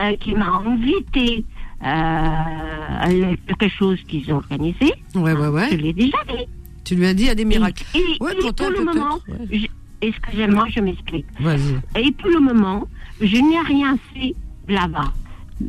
euh, 0.00 0.16
qui 0.20 0.34
m'a 0.34 0.50
invité 0.66 1.44
euh, 1.82 1.86
à 1.86 3.08
quelque 3.46 3.68
chose 3.68 3.98
qu'ils 4.08 4.32
ont 4.32 4.36
organisé. 4.36 4.92
Ouais, 5.14 5.32
ouais, 5.32 5.34
Je 5.34 5.50
ouais. 5.50 5.76
l'ai 5.76 5.92
déjà 5.92 6.18
dit. 6.28 6.46
Tu 6.86 6.94
lui 6.94 7.06
as 7.06 7.12
dit 7.14 7.24
il 7.24 7.26
y 7.26 7.30
a 7.30 7.34
des 7.34 7.44
miracles. 7.44 7.84
Et, 7.94 7.98
et- 7.98 8.16
Ouais, 8.22 8.32
et 8.32 8.40
pour 8.40 8.54
toi, 8.54 8.68
pour 8.68 8.78
le 8.78 8.84
moment, 8.84 9.18
ouais. 9.28 9.68
excusez-moi, 10.00 10.66
je 10.74 10.80
m'explique. 10.80 11.26
Vas-y. 11.40 11.74
Et 12.00 12.12
pour 12.12 12.30
le 12.30 12.40
moment, 12.40 12.88
je 13.20 13.36
n'ai 13.36 13.60
rien 13.60 13.98
fait 14.14 14.34
là-bas. 14.68 15.12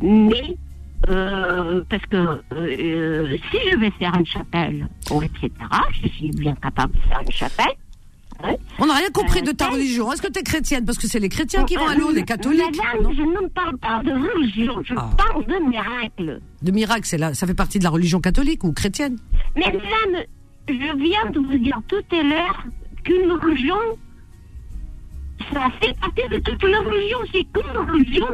Mais 0.00 0.56
euh, 1.08 1.82
parce 1.88 2.04
que 2.06 2.40
euh, 2.54 3.36
si 3.50 3.58
je 3.70 3.76
vais 3.76 3.90
faire 3.98 4.14
une 4.18 4.26
chapelle, 4.26 4.88
etc., 5.22 5.50
je 6.02 6.08
suis 6.08 6.30
bien 6.30 6.54
capable 6.56 6.94
de 6.94 7.00
faire 7.00 7.20
une 7.24 7.32
chapelle. 7.32 7.74
hein. 8.44 8.54
On 8.78 8.86
n'a 8.86 8.94
rien 8.94 9.10
compris 9.10 9.40
Euh, 9.40 9.42
de 9.46 9.50
ta 9.52 9.64
quel- 9.66 9.74
religion. 9.74 10.12
Est-ce 10.12 10.22
que 10.22 10.30
tu 10.30 10.38
es 10.38 10.42
chrétienne? 10.42 10.84
Parce 10.84 10.98
que 10.98 11.06
c'est 11.08 11.18
les 11.20 11.28
chrétiens 11.28 11.64
qui 11.64 11.74
vont 11.76 11.86
à 11.86 11.94
Lourdes, 11.96 12.14
les 12.14 12.22
catholiques. 12.24 12.62
Madame, 12.76 13.02
non? 13.02 13.12
je 13.12 13.22
ne 13.22 13.48
parle 13.48 13.76
pas 13.78 14.02
de 14.04 14.12
religion, 14.12 14.82
je 14.84 14.94
Ah. 14.96 15.10
parle 15.16 15.44
de 15.46 15.68
miracle. 15.68 16.40
De 16.62 16.70
miracle, 16.70 17.02
c'est 17.04 17.18
là, 17.18 17.34
ça 17.34 17.46
fait 17.46 17.54
partie 17.54 17.78
de 17.80 17.84
la 17.84 17.90
religion 17.90 18.20
catholique 18.20 18.62
ou 18.64 18.72
chrétienne? 18.72 19.16
Mais 19.56 19.66
madame, 19.66 20.22
je 20.68 20.96
viens 20.98 21.30
de 21.30 21.38
vous 21.38 21.58
dire 21.58 21.80
tout 21.88 22.04
à 22.16 22.22
l'heure 22.22 22.64
qu'une 23.04 23.32
religion, 23.32 23.76
ça 25.52 25.70
fait 25.80 25.96
partie 25.98 26.28
de 26.30 26.38
toute 26.38 26.62
la 26.62 26.78
religion, 26.80 27.18
c'est 27.32 27.44
qu'une 27.44 27.90
religion. 27.90 28.28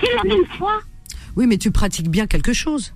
C'est 0.00 0.14
la 0.16 0.24
même 0.24 0.44
foi. 0.58 0.80
Oui, 1.36 1.46
mais 1.46 1.58
tu 1.58 1.70
pratiques 1.70 2.08
bien 2.10 2.26
quelque 2.26 2.52
chose. 2.52 2.94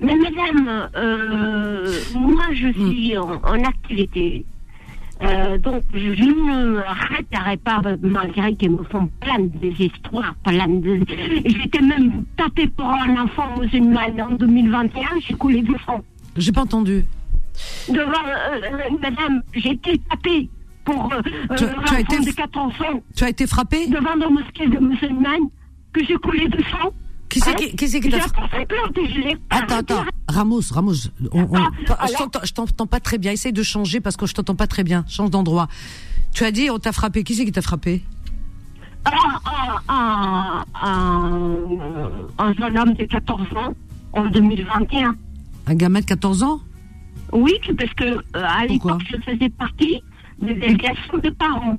Mais 0.00 0.16
madame, 0.16 0.88
euh, 0.96 1.92
moi 2.14 2.44
je 2.52 2.72
suis 2.72 3.16
en, 3.16 3.40
en 3.42 3.64
activité. 3.64 4.44
Euh, 5.22 5.58
donc 5.58 5.82
je 5.94 6.24
ne 6.24 6.74
m'arrêterai 6.74 7.56
pas 7.58 7.80
malgré 8.02 8.54
qu'ils 8.56 8.72
me 8.72 8.82
font 8.84 9.08
plein 9.20 9.38
des 9.40 9.74
histoires, 9.78 10.34
plein 10.42 10.66
de... 10.66 11.00
J'étais 11.44 11.80
même 11.80 12.24
tapée 12.36 12.66
pour 12.66 12.88
un 12.88 13.16
enfant 13.22 13.56
musulman 13.58 14.00
en 14.20 14.34
2021, 14.34 15.20
j'ai 15.20 15.34
coulé 15.34 15.62
du 15.62 15.74
sang. 15.86 16.04
J'ai 16.36 16.52
pas 16.52 16.62
entendu. 16.62 17.04
Devant, 17.88 18.02
euh, 18.02 18.60
euh, 18.64 18.96
madame, 19.00 19.42
j'ai 19.54 19.70
été 19.72 20.00
tapée 20.10 20.48
pour 20.84 21.12
euh, 21.12 21.20
Tu- 21.56 21.64
euh, 21.64 21.68
tu 21.86 21.94
as 21.94 21.96
un 21.96 22.00
été 22.00 22.18
de 22.18 22.30
4 22.32 22.58
enfants 22.58 23.02
Tu 23.14 23.24
as 23.24 23.28
été 23.28 23.46
frappé 23.46 23.86
devant 23.86 24.14
la 24.16 24.28
mosquée 24.28 24.66
de 24.66 24.78
musulmane 24.78 25.48
que 25.92 26.04
j'ai 26.04 26.16
coulé 26.16 26.48
du 26.48 26.62
sang. 26.64 26.92
Qui 27.28 27.40
c'est 27.40 27.50
Hein 27.50 27.54
qui, 27.54 27.74
qui 27.76 28.00
qui 28.00 28.10
t'a 28.10 28.18
Attends, 29.50 29.76
attends. 29.76 30.04
Ramos, 30.28 30.60
Ramos, 30.72 30.92
on- 31.32 31.42
on- 31.42 31.48
Ah, 31.56 31.70
je 31.86 31.92
alors 31.92 32.10
t'entends- 32.18 32.40
je 32.44 32.52
t'entends 32.52 32.86
pas 32.86 33.00
très 33.00 33.18
bien. 33.18 33.32
Essaye 33.32 33.52
de 33.52 33.62
changer 33.62 34.00
parce 34.00 34.16
que 34.16 34.26
je 34.26 34.34
t'entends 34.34 34.54
pas 34.56 34.66
très 34.66 34.84
bien. 34.84 35.04
Change 35.08 35.30
d'endroit. 35.30 35.68
Tu 36.32 36.44
as 36.44 36.50
dit 36.50 36.70
on 36.70 36.78
t'a 36.78 36.92
frappé. 36.92 37.22
Qui 37.24 37.34
c'est 37.34 37.44
qui 37.44 37.52
t'a 37.52 37.62
frappé? 37.62 38.02
Ah, 39.04 39.10
ah, 39.44 39.82
ah, 39.88 40.64
ah, 40.74 41.28
un 42.38 42.54
jeune 42.54 42.78
homme 42.78 42.94
de 42.94 43.04
14 43.04 43.46
ans 43.56 43.74
en 44.12 44.26
2021. 44.26 45.14
Un 45.66 45.74
gamin 45.74 46.00
de 46.00 46.04
14 46.06 46.42
ans? 46.42 46.60
Oui, 47.32 47.52
parce 47.78 47.92
que 47.94 48.04
euh, 48.04 48.18
à 48.34 48.66
l'époque, 48.66 49.02
je 49.10 49.16
faisais 49.18 49.48
partie 49.50 50.00
de 50.40 50.52
délégation 50.52 51.18
de 51.22 51.30
parents. 51.30 51.78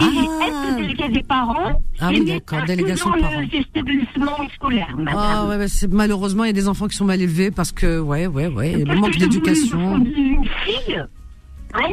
Et 0.00 0.04
Ah. 0.04 0.46
être 0.46 0.76
délégué 0.76 1.08
des 1.10 1.22
parents, 1.22 1.80
Ah 2.00 2.08
oui, 2.10 2.24
d'accord, 2.24 2.64
délégation 2.66 3.10
de 3.10 3.20
parents. 3.20 3.40
établissements 3.52 4.48
scolaires, 4.54 4.94
madame. 4.96 5.14
Ah 5.16 5.46
ouais, 5.46 5.56
ouais, 5.58 5.68
c'est- 5.68 5.86
malheureusement 5.92 6.44
il 6.44 6.48
y 6.48 6.50
a 6.50 6.54
des 6.54 6.66
enfants 6.66 6.88
qui 6.88 6.96
sont 6.96 7.04
mal 7.04 7.20
élevés 7.20 7.50
parce 7.50 7.72
que 7.72 8.00
ouais, 8.00 8.26
ouais, 8.26 8.46
ouais, 8.48 8.72
le 8.78 8.84
Parce 8.86 8.98
manque 8.98 9.16
d'éducation. 9.18 9.96
Une 9.98 10.44
fille, 10.64 10.96
hein, 11.74 11.88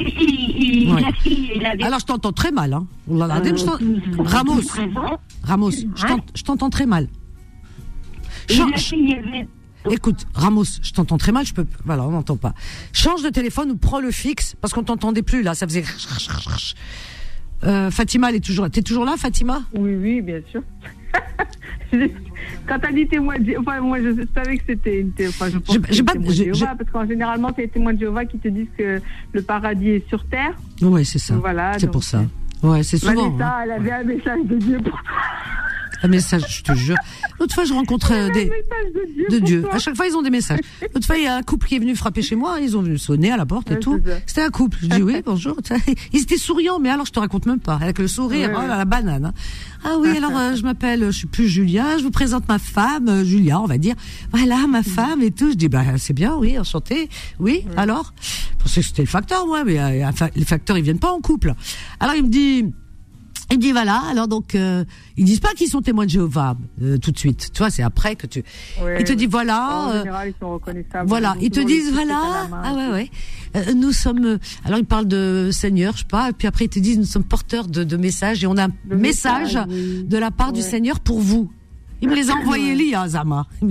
il, 0.00 0.06
il- 0.08 0.94
Ouais. 0.94 1.00
la 1.02 1.12
fille, 1.12 1.64
avait 1.64 1.82
Alors 1.84 2.00
je 2.00 2.06
t'entends 2.06 2.32
très 2.32 2.50
mal, 2.52 2.72
hein. 2.72 2.86
Oh 3.08 3.16
là 3.18 3.26
là, 3.26 3.36
euh, 3.40 3.56
je 3.56 3.64
t'en- 3.64 3.76
12 3.78 4.26
Ramos, 4.26 4.60
13 4.62 4.96
ans. 4.96 5.20
Ramos, 5.44 5.70
je 5.70 6.06
t'en- 6.06 6.24
je 6.34 6.42
t'entends 6.42 6.70
très 6.70 6.86
mal. 6.86 7.06
Et 8.48 8.56
la 8.56 8.76
fille, 8.78 9.14
avait- 9.14 9.46
Écoute, 9.88 10.26
Ramos, 10.34 10.64
je 10.82 10.92
t'entends 10.92 11.16
très 11.16 11.32
mal, 11.32 11.46
je 11.46 11.54
peux. 11.54 11.66
Voilà, 11.84 12.04
on 12.04 12.10
n'entend 12.10 12.36
pas. 12.36 12.52
Change 12.92 13.22
de 13.22 13.28
téléphone 13.30 13.70
ou 13.70 13.76
prends 13.76 14.00
le 14.00 14.10
fixe 14.10 14.54
parce 14.60 14.72
qu'on 14.74 14.82
t'entendait 14.82 15.22
plus 15.22 15.42
là, 15.42 15.54
ça 15.54 15.66
faisait. 15.66 15.84
Euh, 17.64 17.90
Fatima, 17.90 18.30
elle 18.30 18.36
est 18.36 18.44
toujours. 18.44 18.68
T'es 18.70 18.82
toujours 18.82 19.04
là, 19.04 19.14
Fatima? 19.18 19.62
Oui, 19.74 19.94
oui, 19.94 20.20
bien 20.22 20.40
sûr. 20.50 20.62
Quand 22.66 22.78
t'as 22.78 22.92
dit 22.92 23.06
témoin 23.08 23.38
de 23.38 23.44
Jéhovah, 23.44 23.72
enfin, 23.72 23.80
moi 23.80 23.98
je 24.00 24.24
savais 24.34 24.56
que 24.58 24.62
c'était 24.66 25.00
une 25.00 25.12
té- 25.12 25.26
enfin, 25.28 25.46
je 25.50 25.58
c'était 25.66 26.02
pas- 26.04 26.12
témoin 26.12 26.28
de 26.28 26.32
Jéhovah, 26.34 26.74
parce 26.78 26.90
qu'en 26.90 27.06
généralement 27.06 27.50
c'est 27.56 27.62
les 27.62 27.68
témoins 27.68 27.92
de 27.94 27.98
Jéhovah 27.98 28.24
qui 28.26 28.38
te 28.38 28.46
disent 28.48 28.68
que 28.78 29.00
le 29.32 29.42
paradis 29.42 29.88
est 29.90 30.08
sur 30.08 30.24
terre. 30.26 30.54
Ouais, 30.80 31.02
c'est 31.04 31.18
ça. 31.18 31.34
Voilà, 31.36 31.72
c'est 31.78 31.90
pour 31.90 32.04
ça. 32.04 32.22
Ouais, 32.62 32.82
c'est 32.84 32.96
souvent. 32.98 33.30
Vanessa, 33.30 33.48
hein. 33.56 33.60
elle 33.64 33.70
avait 33.72 33.92
un 33.92 34.04
message 34.04 34.40
de 34.44 34.56
Dieu 34.56 34.78
pour 34.78 34.98
Un 36.02 36.08
message, 36.08 36.44
je 36.48 36.62
te 36.62 36.72
jure. 36.74 36.96
L'autre 37.38 37.54
fois, 37.54 37.64
je 37.64 37.72
rencontrais 37.74 38.28
euh, 38.28 38.32
des. 38.32 38.50
de 39.30 39.38
Dieu. 39.38 39.62
De. 39.62 39.68
À 39.68 39.78
chaque 39.78 39.96
fois, 39.96 40.06
ils 40.06 40.16
ont 40.16 40.22
des 40.22 40.30
messages. 40.30 40.60
L'autre 40.94 41.06
fois, 41.06 41.16
il 41.18 41.24
y 41.24 41.26
a 41.26 41.36
un 41.36 41.42
couple 41.42 41.66
qui 41.68 41.76
est 41.76 41.78
venu 41.78 41.94
frapper 41.94 42.22
chez 42.22 42.36
moi. 42.36 42.58
Ils 42.60 42.76
ont 42.76 42.82
venu 42.82 42.96
sonner 42.98 43.30
à 43.30 43.36
la 43.36 43.44
porte 43.46 43.70
et 43.70 43.74
Ouais, 43.74 43.80
tout. 43.80 44.00
C'était 44.26 44.42
un 44.42 44.50
couple. 44.50 44.78
Je 44.82 44.86
dis 44.88 45.02
oui, 45.02 45.22
bonjour. 45.24 45.56
Ils 46.12 46.20
étaient 46.22 46.36
souriants, 46.38 46.78
mais 46.78 46.88
alors 46.90 47.06
je 47.06 47.12
te 47.12 47.20
raconte 47.20 47.46
même 47.46 47.60
pas. 47.60 47.74
Avec 47.80 47.98
le 47.98 48.08
sourire, 48.08 48.48
Ouais, 48.50 48.54
oh 48.56 48.60
ouais. 48.60 48.68
la 48.68 48.84
banane. 48.84 49.26
hein. 49.26 49.32
Ah 49.84 49.96
oui, 49.98 50.16
alors 50.16 50.36
euh, 50.36 50.54
je 50.56 50.62
m'appelle, 50.62 51.04
je 51.06 51.10
suis 51.10 51.26
plus 51.26 51.48
Julia. 51.48 51.98
Je 51.98 52.02
vous 52.02 52.10
présente 52.10 52.48
ma 52.48 52.58
femme, 52.58 53.08
euh, 53.08 53.24
Julia, 53.24 53.60
on 53.60 53.66
va 53.66 53.78
dire. 53.78 53.94
Voilà, 54.32 54.66
ma 54.66 54.82
femme 54.82 55.22
et 55.22 55.30
tout. 55.30 55.50
Je 55.50 55.56
dis 55.56 55.68
bah 55.68 55.82
c'est 55.98 56.12
bien, 56.14 56.36
oui, 56.36 56.58
enchanté. 56.58 57.08
Oui, 57.38 57.64
alors? 57.76 58.12
Je 58.58 58.62
pensais 58.64 58.80
que 58.80 58.86
c'était 58.86 59.02
le 59.02 59.08
facteur, 59.08 59.46
moi, 59.46 59.64
mais 59.64 59.78
euh, 59.78 60.10
les 60.36 60.44
facteurs 60.44 60.76
ils 60.78 60.84
viennent 60.84 60.98
pas 60.98 61.12
en 61.12 61.20
couple. 61.20 61.54
Alors 62.00 62.14
il 62.14 62.24
me 62.24 62.28
dit. 62.28 62.66
Il 63.52 63.56
me 63.56 63.62
dit 63.62 63.72
voilà, 63.72 64.00
alors 64.08 64.28
donc 64.28 64.54
euh, 64.54 64.84
ils 65.16 65.24
disent 65.24 65.40
pas 65.40 65.52
qu'ils 65.54 65.66
sont 65.68 65.80
témoins 65.82 66.04
de 66.04 66.10
Jéhovah 66.10 66.56
euh, 66.82 66.98
tout 66.98 67.10
de 67.10 67.18
suite. 67.18 67.50
Tu 67.52 67.58
vois, 67.58 67.70
c'est 67.70 67.82
après 67.82 68.14
que 68.14 68.26
tu. 68.28 68.44
Ouais, 68.82 68.98
il 69.00 69.04
te 69.04 69.12
dit 69.12 69.26
voilà. 69.26 69.68
En 69.86 69.90
euh, 69.90 69.98
général, 69.98 70.28
ils 70.28 70.34
sont 70.40 70.52
reconnaissables. 70.52 71.08
voilà, 71.08 71.34
ils 71.40 71.50
te 71.50 71.58
disent 71.60 71.92
voilà, 71.92 72.48
ah 72.52 72.72
ouais 72.74 72.88
ouais, 72.92 73.10
Euh, 73.56 73.74
nous 73.74 73.90
sommes, 73.90 74.24
euh, 74.24 74.38
alors 74.64 74.78
ils 74.78 74.84
parlent 74.84 75.08
de 75.08 75.50
Seigneur, 75.52 75.94
je 75.94 76.00
sais 76.00 76.04
pas, 76.08 76.28
et 76.30 76.32
puis 76.32 76.46
après 76.46 76.66
ils 76.66 76.68
te 76.68 76.78
disent 76.78 76.98
nous 76.98 77.04
sommes 77.04 77.24
porteurs 77.24 77.66
de, 77.66 77.82
de 77.82 77.96
messages 77.96 78.44
et 78.44 78.46
on 78.46 78.56
a 78.56 78.66
un 78.66 78.72
Le 78.88 78.96
message 78.96 79.54
message, 79.56 79.66
oui. 79.68 80.04
de 80.04 80.16
la 80.18 80.30
part 80.30 80.52
du. 80.52 80.62
Seigneur 80.62 81.00
pour 81.00 81.18
vous. 81.20 81.50
Il 82.02 82.08
me 82.08 82.14
les 82.14 82.30
a 82.30 82.34
envoyés 82.34 82.74
li, 82.74 82.94
hein, 82.94 83.06
Zama. 83.08 83.46
Non, 83.62 83.68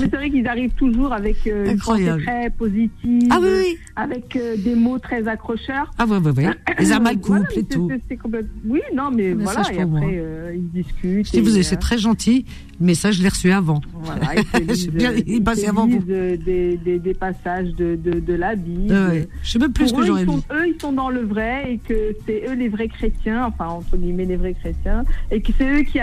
mais 0.00 0.08
c'est 0.10 0.16
vrai 0.16 0.30
qu'ils 0.30 0.46
arrivent 0.48 0.72
toujours 0.74 1.12
avec 1.12 1.36
euh, 1.46 1.66
une 1.70 1.78
pensée 1.78 2.08
Incroyable. 2.08 2.22
très 2.24 2.50
positive, 2.50 3.28
ah 3.30 3.38
oui 3.40 3.48
oui, 3.60 3.76
avec 3.94 4.34
euh, 4.36 4.56
des 4.56 4.74
mots 4.74 4.98
très 4.98 5.26
accrocheurs. 5.28 5.90
ah 5.98 6.04
ouais 6.06 6.18
ouais 6.18 6.30
ouais, 6.32 6.50
les 6.78 6.92
a 6.92 6.98
mal 6.98 7.16
Voilà, 7.22 7.44
couple 7.46 7.58
et 7.60 7.64
tout. 7.64 7.88
c'est- 7.90 8.00
c'est 8.08 8.16
complète- 8.16 8.46
Oui, 8.66 8.80
non, 8.94 9.10
mais 9.10 9.34
Message 9.34 9.54
voilà, 9.54 9.72
et 9.72 9.80
après, 9.82 10.14
euh, 10.18 10.54
ils 10.56 10.70
discutent. 10.70 11.26
Je 11.26 11.30
dis 11.32 11.38
et, 11.38 11.40
vous 11.42 11.56
euh, 11.58 11.62
c'est 11.62 11.76
très 11.76 11.98
gentil, 11.98 12.44
le 12.80 12.86
message 12.86 13.16
je 13.16 13.22
l'ai 13.22 13.28
reçu 13.28 13.50
avant. 13.52 13.80
Voilà, 14.02 14.32
euh, 14.54 15.16
il 15.26 15.42
passait 15.42 15.68
avant 15.68 15.86
vous. 15.86 16.02
euh, 16.10 16.36
des, 16.36 16.76
des, 16.76 16.98
des 16.98 17.14
passages 17.14 17.70
de, 17.74 17.96
de, 17.96 18.20
de 18.20 18.34
la 18.34 18.54
Bible. 18.54 18.92
Ouais, 18.92 19.06
ouais. 19.08 19.28
Je 19.42 19.50
sais 19.52 19.58
même 19.58 19.72
plus 19.72 19.88
ce 19.88 19.94
que 19.94 20.04
j'aurais 20.04 20.26
dit. 20.26 20.36
eux, 20.52 20.68
ils 20.74 20.80
sont 20.80 20.92
dans 20.92 21.10
le 21.10 21.20
vrai 21.24 21.72
et 21.74 21.78
que 21.78 22.14
c'est 22.26 22.44
eux 22.48 22.54
les 22.54 22.68
vrais 22.68 22.88
chrétiens, 22.88 23.46
enfin 23.46 23.66
entre 23.66 23.96
guillemets 23.96 24.24
les 24.26 24.36
vrais 24.36 24.54
chrétiens, 24.54 25.04
et 25.30 25.40
que 25.40 25.52
c'est 25.56 25.70
eux 25.70 25.82
qui, 25.82 25.98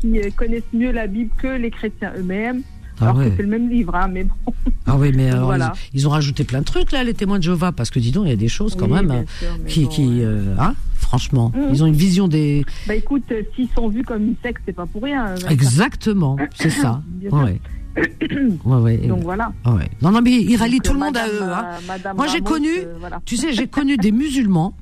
qui 0.00 0.18
euh, 0.20 0.30
connaissent 0.36 0.62
mieux 0.72 0.92
la 0.92 1.06
Bible 1.06 1.30
que 1.40 1.48
les 1.58 1.70
chrétiens 1.70 2.12
eux-mêmes. 2.18 2.62
Ah 3.00 3.06
alors 3.06 3.16
ouais. 3.16 3.28
que 3.30 3.36
c'est 3.36 3.42
le 3.42 3.48
même 3.48 3.68
livre, 3.68 3.92
hein, 3.96 4.06
mais 4.08 4.22
bon. 4.22 4.52
Ah 4.86 4.96
oui, 4.96 5.10
mais 5.16 5.28
alors, 5.30 5.46
Voilà. 5.46 5.72
ils, 5.92 5.98
ils 6.00 6.06
ont 6.06 6.10
rajouté 6.10 6.44
plein 6.44 6.60
de 6.60 6.64
trucs 6.64 6.92
là, 6.92 7.02
les 7.02 7.12
témoins 7.12 7.38
de 7.38 7.42
Jéhovah, 7.42 7.72
parce 7.72 7.90
que 7.90 7.98
dis 7.98 8.12
donc, 8.12 8.26
il 8.26 8.30
y 8.30 8.32
a 8.32 8.36
des 8.36 8.46
choses 8.48 8.76
quand 8.76 8.86
Oui, 8.86 8.92
même 8.92 9.10
hein, 9.10 9.24
sûr, 9.40 9.48
mais 9.64 9.68
qui, 9.68 9.82
bon, 9.82 9.88
qui, 9.88 10.06
ouais. 10.06 10.24
euh, 10.24 10.54
hein, 10.60 10.74
franchement, 11.14 11.52
Mhm. 11.54 11.68
ils 11.72 11.82
ont 11.84 11.86
une 11.86 11.94
vision 11.94 12.26
des. 12.26 12.64
Bah 12.88 12.94
écoute, 12.96 13.22
euh, 13.30 13.42
s'ils 13.54 13.68
sont 13.76 13.88
vus 13.88 14.02
comme 14.02 14.22
une 14.24 14.34
secte, 14.42 14.62
c'est 14.66 14.72
pas 14.72 14.86
pour 14.86 15.02
rien. 15.02 15.28
euh, 15.28 15.48
Exactement, 15.48 16.36
c'est 16.56 16.70
ça. 16.70 17.02
Ouais. 17.30 17.60
Ouais, 18.64 18.76
ouais. 18.80 18.96
Donc 19.06 19.22
voilà. 19.22 19.52
ouais. 19.66 19.88
Non, 20.02 20.10
non, 20.10 20.20
mais 20.22 20.32
ils 20.32 20.56
rallient 20.56 20.80
tout 20.80 20.92
le 20.92 20.98
monde 20.98 21.16
à 21.16 21.28
eux. 21.28 21.42
Hein. 21.42 21.64
euh, 21.74 21.78
Madame 21.86 22.16
Moi, 22.16 22.26
j'ai 22.26 22.40
connu- 22.40 22.68
euh, 22.84 22.96
voilà. 22.98 23.20
Tu 23.24 23.36
sais, 23.36 23.52
j'ai 23.52 23.68
connu 23.68 23.96
des 23.96 24.10
musulmans, 24.10 24.74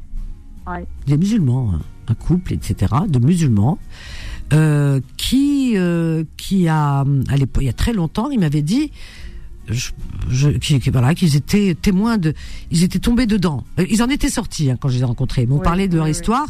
des 1.06 1.18
musulmans, 1.18 1.72
hein, 1.74 1.80
un 2.08 2.14
couple, 2.14 2.54
etc., 2.54 2.94
de 3.06 3.18
musulmans, 3.18 3.76
euh, 4.54 5.00
qui, 5.18 5.72
euh, 5.76 6.24
qui 6.38 6.66
a, 6.68 7.00
à 7.28 7.36
l'époque, 7.36 7.62
il 7.62 7.66
y 7.66 7.70
a 7.70 7.74
très 7.74 7.92
longtemps, 7.92 8.30
il 8.30 8.40
m'avait 8.40 8.62
dit, 8.62 8.90
je, 9.68 9.90
je, 10.28 10.48
qui, 10.50 10.78
qui- 10.80 10.90
voilà, 10.90 11.14
qu'ils 11.14 11.36
étaient 11.36 11.74
témoins 11.80 12.18
de, 12.18 12.34
ils 12.70 12.82
étaient 12.82 12.98
tombés 12.98 13.26
dedans. 13.26 13.64
Euh, 13.78 13.86
Ils 13.90 14.02
en 14.02 14.08
étaient 14.08 14.28
sortis 14.30 14.70
hein, 14.70 14.76
quand 14.80 14.88
je 14.88 14.94
les 14.96 15.00
ai 15.02 15.04
rencontrés. 15.04 15.42
Ils 15.42 15.48
m'ont 15.48 15.58
parlé 15.60 15.88
de 15.88 15.96
leur 15.96 16.06
histoire. 16.08 16.46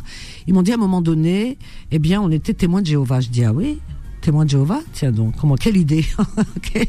Ils 0.46 0.54
m'ont 0.54 0.62
dit 0.62 0.72
à 0.72 0.74
un 0.74 0.78
moment 0.78 1.02
donné, 1.02 1.58
eh 1.90 1.98
bien, 1.98 2.20
on 2.22 2.30
était 2.30 2.54
témoins 2.54 2.80
de 2.82 2.86
Jéhovah. 2.86 3.20
Je 3.20 3.28
dis 3.28 3.44
ah 3.44 3.52
oui. 3.52 3.78
Témoins 4.22 4.44
de 4.44 4.50
Jéhovah 4.50 4.80
Tiens 4.92 5.10
donc, 5.12 5.34
comment 5.38 5.56
quelle 5.56 5.76
idée 5.76 6.06
Ok. 6.56 6.88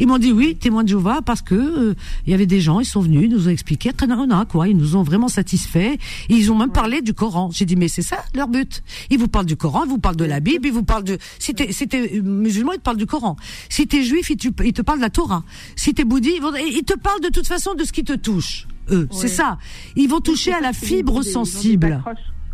Ils 0.00 0.06
m'ont 0.06 0.18
dit 0.18 0.32
oui, 0.32 0.56
témoins 0.56 0.82
de 0.82 0.88
Jéhovah 0.88 1.20
parce 1.22 1.42
que 1.42 1.54
euh, 1.54 1.94
il 2.26 2.30
y 2.30 2.34
avait 2.34 2.46
des 2.46 2.60
gens, 2.60 2.80
ils 2.80 2.86
sont 2.86 3.00
venus, 3.02 3.24
ils 3.24 3.28
nous 3.30 3.46
ont 3.46 3.50
expliqué 3.50 3.92
Kanarona, 3.92 4.46
quoi, 4.48 4.66
ils 4.66 4.76
nous 4.76 4.96
ont 4.96 5.02
vraiment 5.02 5.28
satisfaits. 5.28 5.94
Et 6.30 6.34
ils 6.34 6.50
ont 6.50 6.56
même 6.56 6.72
parlé 6.72 7.02
du 7.02 7.12
Coran. 7.14 7.50
J'ai 7.52 7.66
dit 7.66 7.76
mais 7.76 7.88
c'est 7.88 8.02
ça 8.02 8.24
leur 8.34 8.48
but. 8.48 8.82
Ils 9.10 9.18
vous 9.18 9.28
parlent 9.28 9.46
du 9.46 9.56
Coran, 9.56 9.84
ils 9.84 9.90
vous 9.90 9.98
parlent 9.98 10.16
de 10.16 10.24
la 10.24 10.40
Bible, 10.40 10.66
ils 10.66 10.72
vous 10.72 10.82
parlent 10.82 11.04
de 11.04 11.18
si 11.38 11.54
t'es 11.54 11.70
si 11.72 11.86
t'es 11.86 12.20
musulman, 12.22 12.72
ils 12.72 12.78
te 12.78 12.82
parlent 12.82 12.96
du 12.96 13.06
Coran. 13.06 13.36
Si 13.68 13.86
t'es 13.86 14.02
juif, 14.02 14.30
ils 14.30 14.36
te, 14.38 14.48
ils 14.64 14.72
te 14.72 14.82
parlent 14.82 14.98
de 14.98 15.04
la 15.04 15.10
Torah. 15.10 15.44
Si 15.76 15.92
t'es 15.92 16.04
bouddhiste, 16.04 16.36
ils, 16.36 16.42
vont- 16.42 16.54
ils 16.56 16.82
te 16.84 16.98
parlent 16.98 17.20
de 17.20 17.28
toute 17.28 17.46
façon 17.46 17.74
de 17.74 17.84
ce 17.84 17.92
qui 17.92 18.04
te 18.04 18.14
touche. 18.14 18.66
Eux, 18.90 19.06
c'est 19.12 19.28
ça. 19.28 19.58
Ils 19.96 20.08
vont 20.08 20.20
toucher 20.20 20.52
à 20.52 20.60
la 20.60 20.72
fibre 20.72 21.22
sensible. 21.22 22.02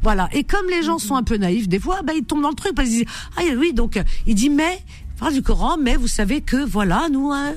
Voilà. 0.07 0.29
Et 0.33 0.45
comme 0.45 0.69
les 0.71 0.85
gens 0.85 1.01
sont 1.01 1.17
un 1.17 1.25
peu 1.25 1.37
naïfs, 1.37 1.69
des 1.69 1.81
fois, 1.81 2.03
bah, 2.03 2.13
ils 2.15 2.23
tombent 2.23 2.43
dans 2.43 2.51
le 2.51 2.55
truc 2.55 2.77
parce 2.77 2.89
qu'ils 2.89 2.99
disent, 2.99 3.15
ah 3.37 3.41
oui, 3.59 3.73
donc, 3.73 3.97
euh, 3.97 4.05
il 4.29 4.37
dit, 4.37 4.51
mais, 4.51 4.79
parle 5.19 5.33
du 5.33 5.43
Coran, 5.43 5.79
mais 5.83 5.97
vous 5.97 6.07
savez 6.07 6.43
que, 6.43 6.65
voilà, 6.65 7.09
nous, 7.11 7.33
hein, 7.33 7.55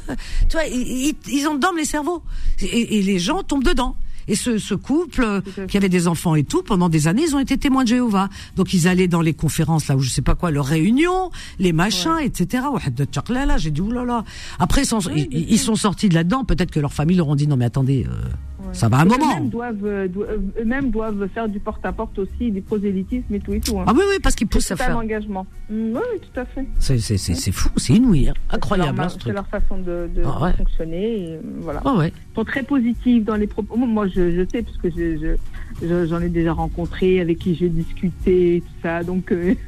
tu 0.50 0.54
vois, 0.54 0.66
ils, 0.66 1.14
ils, 1.28 1.48
endorment 1.48 1.78
les 1.78 1.86
cerveaux. 1.86 2.24
Et, 2.60 2.98
et 2.98 3.04
les 3.04 3.20
gens 3.20 3.44
tombent 3.44 3.64
dedans. 3.64 3.96
Et 4.28 4.36
ce, 4.36 4.58
ce 4.58 4.74
couple 4.74 5.24
euh, 5.24 5.42
qui 5.68 5.78
avait 5.78 5.90
des 5.90 6.08
enfants 6.08 6.34
et 6.34 6.44
tout, 6.44 6.64
pendant 6.64 6.90
des 6.90 7.08
années, 7.08 7.24
ils 7.28 7.36
ont 7.36 7.40
été 7.40 7.58
témoins 7.58 7.84
de 7.84 7.90
Jéhovah. 7.90 8.30
Donc 8.56 8.74
ils 8.74 8.88
allaient 8.88 9.08
dans 9.08 9.22
les 9.22 9.34
conférences 9.34 9.88
là 9.88 9.96
où 9.96 10.00
je 10.00 10.10
sais 10.10 10.22
pas 10.22 10.36
quoi, 10.36 10.50
leurs 10.52 10.66
réunions, 10.66 11.32
les 11.58 11.74
machins, 11.74 12.18
etc. 12.22 12.64
Ouais, 12.72 13.46
là, 13.46 13.58
j'ai 13.58 13.72
dit 13.72 13.82
oulala. 13.82 14.24
Après 14.60 14.84
ils 14.84 14.86
sont, 14.86 15.00
Oui, 15.12 15.28
ils, 15.32 15.60
sont 15.60 15.76
sortis 15.76 16.10
de 16.10 16.16
là-dedans. 16.16 16.46
Peut-être 16.46 16.72
que 16.72 16.80
leur 16.80 16.94
famille 16.94 17.18
leur 17.18 17.28
ont 17.28 17.36
dit 17.36 17.48
non 17.48 17.58
mais 17.58 17.66
attendez, 17.66 18.08
euh, 18.08 18.30
ça 18.74 18.90
va 18.90 18.98
un 19.00 19.06
moment. 19.06 19.32
Eux-mêmes 19.38 19.50
doivent, 19.50 19.86
euh, 19.86 20.08
euh, 20.18 20.38
eux-mêmes 20.62 20.92
doivent 20.92 21.28
faire 21.34 21.48
du 21.50 21.60
porte-à-porte 21.60 22.18
aussi, 22.20 22.52
du 22.52 22.62
prosélytisme 22.62 23.34
et 23.34 23.40
tout 23.40 23.54
et 23.54 23.60
tout. 23.60 23.80
Hein. 23.80 23.86
Ah 23.88 23.94
oui 23.96 24.02
oui 24.10 24.18
parce 24.22 24.36
qu'ils 24.36 24.48
poussent 24.48 24.66
c'est 24.68 24.74
à 24.74 24.78
tout 24.78 24.84
un 24.84 24.86
faire. 24.88 24.98
engagement. 24.98 25.46
Mm, 25.70 25.74
oui, 25.94 26.02
oui, 26.14 26.20
tout 26.22 26.40
à 26.40 26.46
fait. 26.46 26.66
C'est 26.80 27.00
c'est 27.00 27.18
c'est 27.18 27.36
c'est 27.36 27.52
fou, 27.52 27.70
c'est 27.78 27.94
inouï, 27.94 28.30
hein. 28.30 28.34
incroyable 28.50 28.90
C'est 28.92 28.98
leur, 29.04 29.12
hein, 29.12 29.18
c'est 29.26 29.32
leur 29.34 29.48
façon 29.48 29.78
de, 29.78 30.10
de 30.16 30.22
Ah 30.26 30.44
ouais. 30.44 30.54
fonctionner. 30.54 31.24
Et, 31.24 31.34
euh, 31.36 31.40
voilà. 31.62 31.82
Ah 31.86 31.96
ouais. 31.96 32.12
Ils 32.32 32.36
sont 32.36 32.46
très 32.46 32.64
positifs 32.64 33.24
dans 33.26 33.36
les 33.36 33.48
propos. 33.48 33.76
Moi, 33.76 34.08
je, 34.08 34.32
je 34.32 34.46
sais, 34.52 34.62
parce 34.64 34.78
que 34.78 34.90
je, 34.90 35.18
je- 35.18 35.88
je- 35.88 36.06
j'en 36.08 36.22
ai 36.22 36.30
déjà 36.30 36.54
rencontré, 36.54 37.20
avec 37.22 37.40
qui 37.40 37.56
j'ai 37.56 37.70
discuté, 37.70 38.64
tout 38.66 38.74
ça. 38.82 39.04
Donc, 39.04 39.32
euh, 39.32 39.54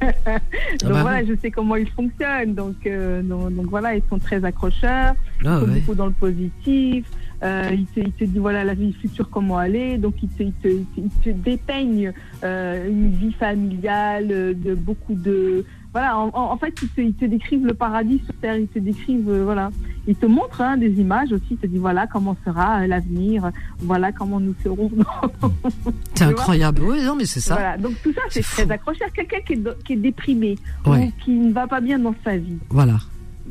donc 0.80 0.92
bah 0.92 1.02
voilà, 1.02 1.24
je 1.24 1.34
sais 1.40 1.50
comment 1.50 1.76
ils 1.76 1.88
fonctionnent. 1.88 2.54
Donc, 2.54 2.86
euh, 2.86 3.22
donc, 3.22 3.54
donc 3.54 3.66
voilà, 3.66 3.94
ils 3.96 4.02
sont 4.08 4.18
très 4.18 4.44
accrocheurs, 4.44 5.14
Ah 5.14 5.14
ils 5.40 5.44
sont 5.44 5.60
ouais. 5.72 5.80
beaucoup 5.80 5.94
dans 5.94 6.06
le 6.06 6.12
positif. 6.12 7.04
Euh, 7.42 7.70
il, 7.72 7.86
te, 7.86 7.98
il 8.00 8.12
te 8.12 8.24
dit 8.24 8.38
voilà 8.38 8.62
la 8.62 8.74
vie 8.74 8.92
future 8.92 9.28
comment 9.28 9.58
aller. 9.58 9.98
Donc 9.98 10.14
il 10.22 10.28
te, 10.28 10.42
il 10.44 10.52
te, 10.52 10.68
il 10.68 10.84
te, 10.86 11.00
il 11.00 11.10
te 11.10 11.30
dépeigne 11.30 12.12
euh, 12.44 12.88
une 12.88 13.10
vie 13.10 13.32
familiale 13.32 14.28
euh, 14.30 14.54
de 14.54 14.74
beaucoup 14.74 15.14
de 15.14 15.64
voilà. 15.92 16.16
En, 16.18 16.56
fait 16.56 16.72
ils 16.98 17.12
te, 17.14 17.24
décrivent 17.26 17.66
le 17.66 17.74
paradis 17.74 18.20
sur 18.24 18.34
terre. 18.36 18.56
Ils 18.56 18.68
te 18.68 18.78
décrivent 18.78 19.28
euh, 19.28 19.44
voilà. 19.44 19.70
Ils 20.06 20.14
te 20.16 20.24
montrent 20.26 20.60
hein, 20.62 20.76
des 20.76 21.00
images 21.00 21.32
aussi. 21.32 21.44
Ils 21.50 21.56
te 21.58 21.66
disent 21.66 21.80
voilà 21.80 22.06
comment 22.06 22.36
sera 22.44 22.86
l'avenir. 22.86 23.50
Voilà 23.80 24.12
comment 24.12 24.38
nous 24.40 24.54
serons. 24.62 24.90
C'est 26.14 26.24
incroyable. 26.24 26.82
Oui 26.84 27.02
non 27.04 27.14
mais 27.16 27.24
c'est 27.24 27.40
ça. 27.40 27.54
voilà. 27.54 27.76
Donc 27.76 27.94
tout 28.02 28.12
ça 28.12 28.20
c'est 28.30 28.42
très 28.42 28.70
accrocheur 28.70 29.12
quelqu'un 29.12 29.40
qui 29.40 29.54
est, 29.54 29.56
do- 29.56 29.70
qui 29.84 29.94
est 29.94 29.96
déprimé 29.96 30.56
Ouais. 30.86 31.06
ou 31.06 31.24
qui 31.24 31.32
ne 31.32 31.52
va 31.52 31.66
pas 31.66 31.80
bien 31.80 31.98
dans 31.98 32.14
sa 32.24 32.36
vie. 32.36 32.58
Voilà, 32.70 32.94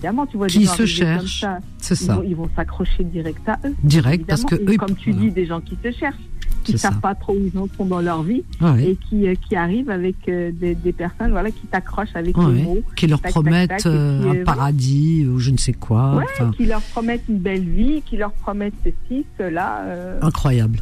évidemment 0.02 0.26
tu 0.26 0.38
vois 0.38 0.48
des 0.48 0.54
Qui 0.54 0.66
se 0.66 0.86
cherchent, 0.86 1.46
c'est 1.78 1.94
ils 2.00 2.06
ça. 2.06 2.16
vont, 2.16 2.24
ils 2.24 2.36
vont 2.36 2.50
s'accrocher 2.56 3.04
direct 3.04 3.48
à 3.48 3.60
eux 3.66 3.76
Direct 3.84 4.26
parce 4.28 4.44
que 4.44 4.56
eux, 4.56 4.72
Et 4.74 4.78
comme 4.78 4.96
tu 4.96 5.12
voilà. 5.12 5.28
dis, 5.28 5.32
des 5.32 5.46
gens 5.46 5.62
qui 5.62 5.78
se 5.84 5.92
cherchent, 5.92 6.16
qui 6.64 6.74
C'est 6.74 6.78
savent 6.80 6.96
ça. 6.96 7.00
pas 7.00 7.16
trop 7.16 7.34
où 7.34 7.50
ils 7.54 7.58
en 7.58 7.68
sont 7.78 7.86
dans 7.86 8.02
leur 8.02 8.24
vie 8.24 8.44
Ouais. 8.62 8.84
et 8.92 8.96
qui, 8.96 9.28
euh, 9.28 9.36
qui 9.48 9.56
arrivent 9.56 9.90
avec 9.90 10.16
euh, 10.28 10.52
des, 10.52 10.74
des 10.76 10.92
personnes 10.92 11.32
voilà, 11.32 11.52
qui 11.52 11.66
t'accrochent 11.68 12.16
avec 12.16 12.36
Ouais. 12.38 12.52
les 12.54 12.64
mots, 12.64 12.82
qui 12.96 13.08
leur 13.08 13.22
tac, 13.22 13.32
promettent 13.32 13.70
tac, 13.70 13.86
euh, 13.86 14.32
un 14.32 14.36
euh, 14.38 14.44
paradis 14.44 15.26
ou 15.28 15.40
je 15.40 15.52
ne 15.52 15.58
sais 15.58 15.74
quoi. 15.74 16.16
ouais, 16.18 16.26
enfin, 16.34 16.52
qui 16.58 16.66
leur 16.66 16.82
promettent 16.82 17.24
une 17.30 17.40
belle 17.40 17.64
vie, 17.68 18.02
qui 18.06 18.18
leur 18.18 18.32
promettent 18.32 18.74
ceci, 18.84 19.26
cela. 19.38 19.84
incroyable. 20.22 20.80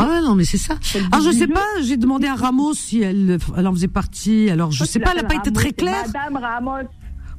Ah 0.00 0.20
non 0.24 0.34
mais 0.34 0.44
c'est 0.44 0.58
ça. 0.58 0.74
Alors 1.12 1.24
je 1.24 1.30
but 1.30 1.38
sais 1.38 1.46
pas, 1.46 1.64
j'ai 1.84 1.96
demandé 1.96 2.26
à 2.26 2.34
Ramos 2.34 2.74
si 2.74 3.00
elle, 3.02 3.38
elle 3.56 3.66
en 3.68 3.72
faisait 3.72 3.86
partie. 3.86 4.50
Alors 4.50 4.72
je 4.72 4.82
sais 4.84 4.98
pas, 4.98 5.12
elle 5.14 5.20
a 5.20 5.28
pas 5.28 5.36
été 5.36 5.52
très 5.52 5.72
claire. 5.72 6.04
Madame 6.12 6.36
Ramos. 6.42 6.88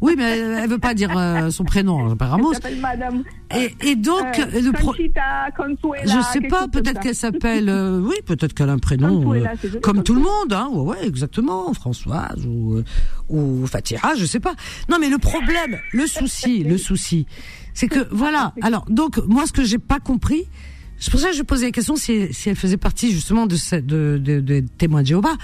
Oui, 0.06 0.14
mais 0.18 0.38
elle, 0.38 0.60
elle 0.64 0.70
veut 0.70 0.78
pas 0.78 0.94
dire 0.94 1.10
euh, 1.18 1.50
son 1.50 1.64
prénom. 1.64 2.04
Elle 2.04 2.10
s'appelle 2.12 2.28
Ramos. 2.28 2.50
Elle 2.54 2.56
s'appelle 2.62 2.80
Madame. 2.80 3.24
Et, 3.56 3.76
et 3.82 3.96
donc 3.96 4.24
euh, 4.40 4.62
le 4.62 4.72
pro- 4.72 4.92
Conchita, 4.92 5.22
Consuela, 5.58 6.04
je 6.06 6.22
sais 6.32 6.48
pas, 6.48 6.68
peut-être 6.68 7.00
qu'elle 7.00 7.16
s'appelle. 7.16 7.70
euh, 7.70 8.00
oui, 8.02 8.16
peut-être 8.26 8.54
qu'elle 8.54 8.70
a 8.70 8.74
un 8.74 8.78
prénom. 8.78 9.24
Consuela, 9.24 9.52
euh, 9.52 9.56
joli, 9.68 9.82
comme 9.82 10.04
tout 10.04 10.14
le 10.16 10.22
monde, 10.22 10.52
hein. 10.54 10.70
Ouais, 10.72 10.82
ouais, 11.00 11.08
exactement. 11.08 11.74
Françoise 11.74 12.46
ou, 12.46 12.82
ou 13.30 13.66
Fatira, 13.68 14.16
je 14.16 14.26
sais 14.26 14.40
pas. 14.40 14.54
Non, 14.90 14.98
mais 15.00 15.10
le 15.10 15.18
problème, 15.18 15.78
le 15.92 16.06
souci, 16.08 16.64
le 16.64 16.78
souci, 16.78 17.26
c'est 17.74 17.88
que 17.88 18.08
voilà. 18.12 18.54
Alors, 18.62 18.86
donc, 18.90 19.18
moi, 19.28 19.46
ce 19.48 19.54
que 19.54 19.64
j'ai 19.64 19.80
pas 19.80 20.00
compris, 20.00 20.44
c'est 20.98 21.12
pour 21.12 21.20
ça 21.20 21.32
que 21.32 21.36
je 21.36 21.44
posais 21.44 21.66
la 21.66 21.72
question 21.72 21.96
si, 21.96 22.32
si 22.34 22.50
elle 22.50 22.56
faisait 22.56 22.78
partie 22.78 23.12
justement 23.12 23.48
de, 23.48 23.58
de, 23.80 24.40
de 24.40 24.60
témoins 24.78 25.02
de 25.02 25.08
Jéhovah, 25.08 25.36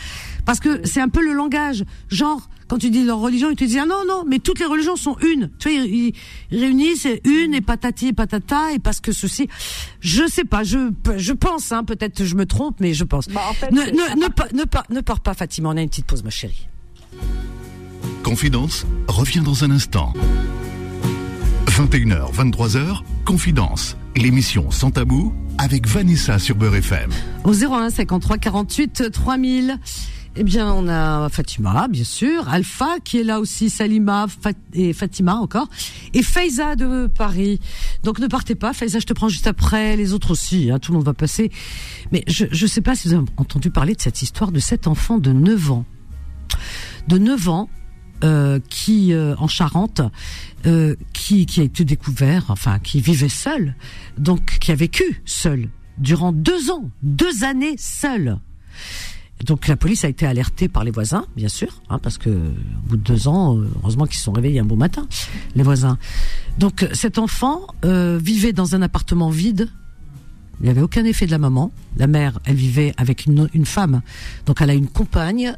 parce 0.45 0.59
que 0.59 0.81
c'est 0.85 1.01
un 1.01 1.09
peu 1.09 1.23
le 1.23 1.33
langage, 1.33 1.83
genre. 2.09 2.49
Quand 2.71 2.77
tu 2.77 2.89
dis 2.89 3.03
leur 3.03 3.19
religion, 3.19 3.49
ils 3.49 3.57
te 3.57 3.65
disent 3.65 3.79
ah 3.81 3.85
non 3.85 4.03
non, 4.07 4.23
mais 4.25 4.39
toutes 4.39 4.59
les 4.59 4.65
religions 4.65 4.95
sont 4.95 5.17
une. 5.19 5.49
Tu 5.59 5.67
vois, 5.69 5.77
ils, 5.85 6.13
ils 6.51 6.57
réunissent 6.61 7.05
une 7.25 7.53
et 7.53 7.59
patati 7.59 8.07
et 8.07 8.13
patata 8.13 8.71
et 8.71 8.79
parce 8.79 9.01
que 9.01 9.11
ceci, 9.11 9.49
je 9.99 10.23
sais 10.25 10.45
pas, 10.45 10.63
je 10.63 10.89
je 11.17 11.33
pense, 11.33 11.73
hein, 11.73 11.83
peut-être 11.83 12.23
je 12.23 12.33
me 12.33 12.45
trompe, 12.45 12.77
mais 12.79 12.93
je 12.93 13.03
pense. 13.03 13.27
Bah, 13.27 13.41
en 13.49 13.53
fait, 13.53 13.71
Ne, 13.73 13.81
c'est- 13.81 13.91
ne, 13.91 14.21
ne, 14.21 14.27
pas- 14.29 14.47
ne, 14.53 14.63
pas- 14.63 14.85
ne 14.89 15.01
pars 15.01 15.19
pas, 15.19 15.33
Fatima. 15.33 15.67
On 15.67 15.75
a 15.75 15.81
une 15.81 15.89
petite 15.89 16.05
pause, 16.05 16.23
ma 16.23 16.29
chérie. 16.29 16.65
Confidence 18.23 18.85
revient 19.09 19.41
dans 19.41 19.65
un 19.65 19.71
instant. 19.71 20.13
21h, 21.67 22.31
23h, 22.33 23.03
Confidence, 23.25 23.97
l'émission 24.15 24.71
sans 24.71 24.91
tabou 24.91 25.33
avec 25.57 25.87
Vanessa 25.87 26.39
sur 26.39 26.55
Beurre 26.55 26.75
FM. 26.75 27.09
Au 27.43 27.51
01 27.53 27.89
53 27.89 28.37
48 28.37 29.11
3000. 29.11 29.77
Eh 30.37 30.43
bien, 30.43 30.71
on 30.71 30.87
a 30.87 31.27
Fatima, 31.27 31.89
bien 31.89 32.05
sûr, 32.05 32.47
Alpha 32.47 32.99
qui 33.03 33.19
est 33.19 33.23
là 33.23 33.41
aussi, 33.41 33.69
Salima 33.69 34.27
et 34.73 34.93
Fatima 34.93 35.35
encore, 35.35 35.67
et 36.13 36.23
Faiza 36.23 36.77
de 36.77 37.07
Paris. 37.07 37.59
Donc 38.03 38.19
ne 38.19 38.27
partez 38.27 38.55
pas, 38.55 38.71
Faiza, 38.71 38.99
je 38.99 39.05
te 39.05 39.11
prends 39.11 39.27
juste 39.27 39.47
après, 39.47 39.97
les 39.97 40.13
autres 40.13 40.31
aussi, 40.31 40.71
hein, 40.71 40.79
tout 40.79 40.93
le 40.93 40.99
monde 40.99 41.05
va 41.05 41.13
passer. 41.13 41.51
Mais 42.13 42.23
je 42.27 42.45
ne 42.45 42.67
sais 42.67 42.81
pas 42.81 42.95
si 42.95 43.09
vous 43.09 43.13
avez 43.13 43.25
entendu 43.35 43.71
parler 43.71 43.93
de 43.93 44.01
cette 44.01 44.21
histoire 44.21 44.53
de 44.53 44.59
cet 44.59 44.87
enfant 44.87 45.17
de 45.17 45.33
9 45.33 45.71
ans. 45.71 45.85
De 47.09 47.17
9 47.17 47.49
ans, 47.49 47.69
euh, 48.23 48.59
qui 48.69 49.13
euh, 49.13 49.35
en 49.37 49.47
Charente, 49.47 50.01
euh, 50.65 50.95
qui, 51.11 51.45
qui 51.45 51.59
a 51.59 51.63
été 51.63 51.83
découvert, 51.83 52.45
enfin 52.49 52.77
qui 52.77 53.01
vivait 53.01 53.29
seul, 53.29 53.75
donc 54.17 54.59
qui 54.59 54.71
a 54.71 54.75
vécu 54.75 55.23
seul 55.25 55.69
durant 55.97 56.31
deux 56.31 56.69
ans, 56.69 56.89
deux 57.01 57.43
années 57.43 57.75
seul. 57.77 58.37
Donc 59.45 59.67
la 59.67 59.75
police 59.75 60.05
a 60.05 60.09
été 60.09 60.25
alertée 60.25 60.67
par 60.67 60.83
les 60.83 60.91
voisins, 60.91 61.25
bien 61.35 61.47
sûr, 61.47 61.81
hein, 61.89 61.99
parce 61.99 62.17
que 62.17 62.29
au 62.29 62.89
bout 62.89 62.97
de 62.97 63.03
deux 63.03 63.27
ans, 63.27 63.57
euh, 63.57 63.67
heureusement 63.81 64.05
qu'ils 64.05 64.17
se 64.17 64.23
sont 64.23 64.31
réveillés 64.31 64.59
un 64.59 64.65
beau 64.65 64.75
matin, 64.75 65.07
les 65.55 65.63
voisins. 65.63 65.97
Donc 66.59 66.87
cet 66.93 67.17
enfant 67.17 67.61
euh, 67.85 68.19
vivait 68.21 68.53
dans 68.53 68.75
un 68.75 68.81
appartement 68.81 69.29
vide. 69.29 69.69
Il 70.59 70.65
n'y 70.65 70.69
avait 70.69 70.81
aucun 70.81 71.05
effet 71.05 71.25
de 71.25 71.31
la 71.31 71.39
maman. 71.39 71.71
La 71.97 72.05
mère, 72.05 72.39
elle 72.45 72.55
vivait 72.55 72.93
avec 72.97 73.25
une, 73.25 73.49
une 73.53 73.65
femme, 73.65 74.01
donc 74.45 74.61
elle 74.61 74.69
a 74.69 74.75
une 74.75 74.87
compagne 74.87 75.55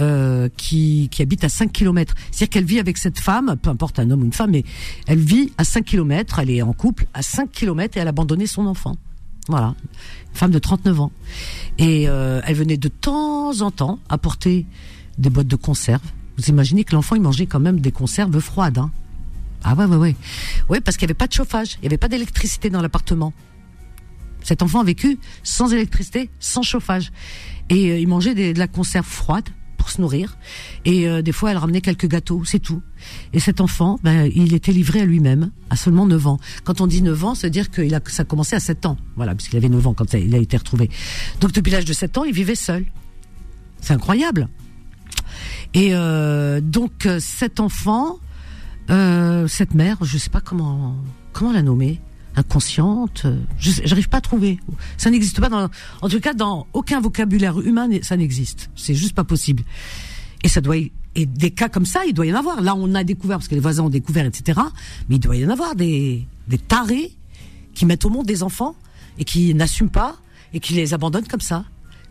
euh, 0.00 0.48
qui, 0.56 1.08
qui 1.10 1.22
habite 1.22 1.44
à 1.44 1.48
5 1.48 1.70
kilomètres. 1.70 2.14
C'est-à-dire 2.30 2.50
qu'elle 2.50 2.64
vit 2.64 2.80
avec 2.80 2.98
cette 2.98 3.20
femme, 3.20 3.56
peu 3.62 3.70
importe 3.70 4.00
un 4.00 4.10
homme 4.10 4.22
ou 4.22 4.24
une 4.24 4.32
femme, 4.32 4.50
mais 4.50 4.64
elle 5.06 5.20
vit 5.20 5.52
à 5.56 5.64
5 5.64 5.84
kilomètres, 5.84 6.40
elle 6.40 6.50
est 6.50 6.62
en 6.62 6.72
couple 6.72 7.06
à 7.14 7.22
5 7.22 7.50
kilomètres 7.50 7.96
et 7.96 8.00
elle 8.00 8.08
a 8.08 8.10
abandonné 8.10 8.46
son 8.46 8.66
enfant. 8.66 8.96
Voilà, 9.48 9.74
femme 10.32 10.50
de 10.50 10.58
39 10.58 11.00
ans. 11.00 11.12
Et 11.78 12.08
euh, 12.08 12.40
elle 12.46 12.56
venait 12.56 12.76
de 12.76 12.88
temps 12.88 13.60
en 13.60 13.70
temps 13.70 13.98
apporter 14.08 14.66
des 15.18 15.30
boîtes 15.30 15.48
de 15.48 15.56
conserve. 15.56 16.02
Vous 16.36 16.44
imaginez 16.46 16.84
que 16.84 16.94
l'enfant, 16.94 17.14
il 17.14 17.22
mangeait 17.22 17.46
quand 17.46 17.60
même 17.60 17.80
des 17.80 17.92
conserves 17.92 18.38
froides. 18.40 18.78
Hein 18.78 18.90
ah 19.62 19.74
ouais, 19.74 19.84
ouais, 19.84 19.96
ouais. 19.96 20.16
Ouais, 20.68 20.80
parce 20.80 20.96
qu'il 20.96 21.06
n'y 21.06 21.10
avait 21.10 21.18
pas 21.18 21.26
de 21.26 21.32
chauffage, 21.32 21.76
il 21.76 21.82
n'y 21.82 21.86
avait 21.88 21.98
pas 21.98 22.08
d'électricité 22.08 22.70
dans 22.70 22.82
l'appartement. 22.82 23.32
Cet 24.42 24.62
enfant 24.62 24.80
a 24.80 24.84
vécu 24.84 25.18
sans 25.42 25.72
électricité, 25.72 26.30
sans 26.38 26.62
chauffage. 26.62 27.12
Et 27.70 27.90
euh, 27.90 27.98
il 27.98 28.08
mangeait 28.08 28.34
de 28.34 28.58
la 28.58 28.68
conserve 28.68 29.06
froide 29.06 29.48
pour 29.76 29.90
se 29.90 30.00
nourrir. 30.00 30.36
Et 30.84 31.08
euh, 31.08 31.22
des 31.22 31.32
fois, 31.32 31.50
elle 31.50 31.56
ramenait 31.56 31.80
quelques 31.80 32.08
gâteaux, 32.08 32.42
c'est 32.44 32.58
tout. 32.58 32.82
Et 33.32 33.40
cet 33.40 33.60
enfant, 33.60 33.98
ben, 34.02 34.30
il 34.34 34.54
était 34.54 34.72
livré 34.72 35.00
à 35.00 35.04
lui-même 35.04 35.50
à 35.70 35.76
seulement 35.76 36.06
9 36.06 36.26
ans. 36.26 36.40
Quand 36.64 36.80
on 36.80 36.86
dit 36.86 37.02
9 37.02 37.24
ans, 37.24 37.34
veut 37.34 37.50
dire 37.50 37.70
que 37.70 37.82
ça 38.10 38.22
a 38.22 38.24
commencé 38.24 38.56
à 38.56 38.60
7 38.60 38.86
ans. 38.86 38.96
Voilà, 39.16 39.34
parce 39.34 39.48
qu'il 39.48 39.56
avait 39.56 39.68
9 39.68 39.86
ans 39.86 39.94
quand 39.94 40.12
il 40.14 40.34
a 40.34 40.38
été 40.38 40.56
retrouvé. 40.56 40.90
Donc 41.40 41.52
depuis 41.52 41.70
l'âge 41.70 41.84
de 41.84 41.92
7 41.92 42.18
ans, 42.18 42.24
il 42.24 42.34
vivait 42.34 42.54
seul. 42.54 42.84
C'est 43.80 43.92
incroyable. 43.92 44.48
Et 45.74 45.90
euh, 45.92 46.60
donc 46.60 47.06
euh, 47.06 47.18
cet 47.20 47.60
enfant, 47.60 48.18
cette 48.88 49.74
mère, 49.74 49.98
je 50.02 50.18
sais 50.18 50.30
pas 50.30 50.40
comment 50.40 50.96
comment 51.34 51.52
la 51.52 51.62
nommer, 51.62 52.00
inconsciente, 52.36 53.22
euh, 53.24 53.38
j'arrive 53.58 54.08
pas 54.08 54.18
à 54.18 54.20
trouver. 54.20 54.58
Ça 54.96 55.10
n'existe 55.10 55.40
pas 55.40 55.48
dans, 55.48 55.68
en 56.02 56.08
tout 56.08 56.20
cas 56.20 56.34
dans 56.34 56.66
aucun 56.72 57.00
vocabulaire 57.00 57.60
humain, 57.60 57.88
ça 58.02 58.16
n'existe. 58.16 58.70
C'est 58.74 58.94
juste 58.94 59.14
pas 59.14 59.24
possible. 59.24 59.62
Et 60.42 60.48
ça 60.48 60.60
doit 60.60 60.76
et 61.16 61.26
des 61.26 61.52
cas 61.52 61.68
comme 61.68 61.86
ça, 61.86 62.04
il 62.06 62.12
doit 62.12 62.26
y 62.26 62.32
en 62.32 62.36
avoir. 62.36 62.60
Là, 62.60 62.74
on 62.74 62.92
a 62.94 63.04
découvert 63.04 63.38
parce 63.38 63.46
que 63.46 63.54
les 63.54 63.60
voisins 63.60 63.84
ont 63.84 63.90
découvert, 63.90 64.26
etc. 64.26 64.60
Mais 65.08 65.16
il 65.16 65.20
doit 65.20 65.36
y 65.36 65.46
en 65.46 65.50
avoir 65.50 65.76
des 65.76 66.26
des 66.48 66.58
tarés 66.58 67.12
qui 67.74 67.86
mettent 67.86 68.04
au 68.04 68.10
monde 68.10 68.26
des 68.26 68.42
enfants 68.42 68.74
et 69.18 69.24
qui 69.24 69.54
n'assument 69.54 69.90
pas 69.90 70.16
et 70.52 70.60
qui 70.60 70.74
les 70.74 70.92
abandonnent 70.92 71.28
comme 71.28 71.40
ça. 71.40 71.64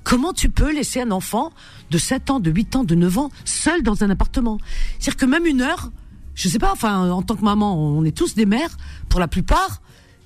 Comment 0.04 0.34
tu 0.34 0.50
peux 0.50 0.74
laisser 0.74 1.02
un 1.02 1.12
enfant 1.12 1.52
de 1.90 1.98
7 1.98 2.30
ans, 2.30 2.40
de 2.40 2.52
8 2.52 2.76
ans, 2.76 2.84
de 2.84 2.96
9 2.96 3.18
ans 3.18 3.30
seul 3.46 3.84
dans 3.84 4.04
un 4.04 4.10
appartement? 4.10 4.58
C'est-à-dire 5.00 5.18
que 5.18 5.26
même 5.26 5.46
une 5.46 5.62
heure, 5.62 5.92
je 6.36 6.50
sais 6.50 6.60
pas, 6.60 6.72
enfin, 6.72 7.10
en 7.10 7.22
tant 7.22 7.36
que 7.36 7.44
maman, 7.44 7.78
on 7.78 8.04
est 8.04 8.16
tous 8.16 8.36
des 8.36 8.46
mères, 8.46 8.78
pour 9.08 9.20
la 9.20 9.28
plupart. 9.28 9.82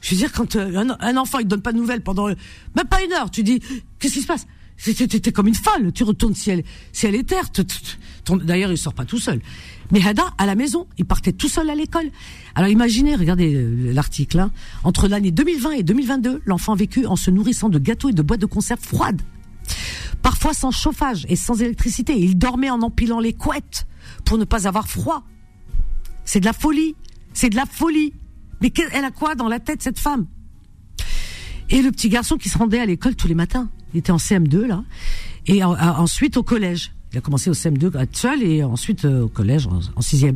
Je 0.08 0.16
veux 0.16 0.20
dire, 0.20 0.32
quand 0.32 0.56
euh, 0.56 0.96
un, 1.02 1.18
enfant, 1.18 1.40
il 1.40 1.48
donne 1.48 1.62
pas 1.62 1.74
de 1.74 1.78
nouvelles 1.78 2.02
pendant 2.02 2.28
même 2.28 2.88
pas 2.90 3.04
une 3.04 3.12
heure, 3.12 3.30
tu 3.30 3.44
dis, 3.44 3.60
qu'est-ce 4.00 4.14
qui 4.14 4.22
se 4.22 4.28
passe? 4.28 4.48
T'es 4.82 5.32
comme 5.34 5.48
une 5.48 5.56
folle. 5.56 5.92
Tu 5.92 6.04
retournes 6.06 6.34
si 6.34 6.50
elle 6.50 6.64
est 7.16 7.24
terre. 7.28 7.50
D'ailleurs, 8.46 8.72
il 8.72 8.78
sort 8.78 8.94
pas 8.94 9.04
tout 9.04 9.18
seul. 9.18 9.42
Mais 9.92 10.02
Hada, 10.06 10.34
à 10.38 10.46
la 10.46 10.56
maison, 10.56 10.88
il 10.98 11.04
partait 11.04 11.34
tout 11.34 11.50
seul 11.50 11.70
à 11.70 11.76
l'école. 11.76 12.10
Alors 12.56 12.70
imaginez, 12.70 13.16
regardez 13.16 13.54
euh, 13.54 13.92
l'article, 13.92 14.40
hein. 14.40 14.52
entre 14.86 15.10
l'année 15.10 15.32
2020 15.32 15.72
et 15.72 15.84
2022, 15.84 16.42
l'enfant 16.46 16.76
vécu 16.76 17.06
en 17.06 17.18
se 17.18 17.30
nourrissant 17.30 17.68
de 17.68 17.80
gâteaux 17.80 18.10
et 18.10 18.14
de 18.14 18.22
boîtes 18.22 18.40
de 18.40 18.46
conserve 18.46 18.80
froides. 18.80 19.22
Parfois 20.22 20.54
sans 20.54 20.72
chauffage 20.72 21.26
et 21.28 21.36
sans 21.36 21.62
électricité. 21.62 22.18
Il 22.18 22.38
dormait 22.38 22.70
en 22.70 22.82
empilant 22.82 23.20
les 23.20 23.34
couettes 23.34 23.88
pour 24.24 24.38
ne 24.38 24.46
pas 24.46 24.70
avoir 24.70 24.88
froid. 24.88 25.24
C'est 26.24 26.40
de 26.40 26.46
la 26.46 26.54
folie. 26.54 26.96
C'est 27.34 27.50
de 27.50 27.58
la 27.58 27.66
folie. 27.66 28.14
Mais 28.62 28.72
elle 28.92 29.06
a 29.06 29.12
quoi 29.12 29.36
dans 29.36 29.48
la 29.48 29.60
tête, 29.60 29.82
cette 29.82 30.00
femme? 30.00 30.26
Et 31.70 31.82
le 31.82 31.92
petit 31.92 32.10
garçon 32.10 32.38
qui 32.38 32.50
se 32.50 32.58
rendait 32.58 32.80
à 32.80 32.86
l'école 32.86 33.16
tous 33.16 33.28
les 33.28 33.36
matins. 33.36 33.70
Il 33.94 34.00
était 34.00 34.12
en 34.12 34.18
CM2, 34.18 34.66
là. 34.66 34.84
Et 35.48 35.64
ensuite 35.64 36.38
au 36.38 36.44
collège. 36.44 36.94
Il 37.14 37.18
a 37.18 37.22
commencé 37.22 37.50
au 37.50 37.54
CM2 37.54 37.96
à 37.98 38.04
être 38.04 38.18
seul 38.18 38.44
et 38.44 38.64
ensuite 38.64 39.06
euh, 39.06 39.24
au 39.24 39.28
collège 39.30 39.68
en, 39.68 40.02
sixième. 40.02 40.36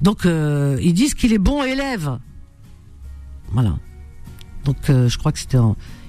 Donc 0.00 0.24
euh, 0.24 0.78
ils 0.82 0.94
disent 0.94 1.14
qu'il 1.14 1.32
est 1.32 1.38
bon 1.38 1.62
élève. 1.62 2.18
Voilà. 3.52 3.76
Donc 4.64 4.76
euh, 4.88 5.08
je 5.08 5.18
crois 5.18 5.32
que 5.32 5.38
c'était 5.38 5.58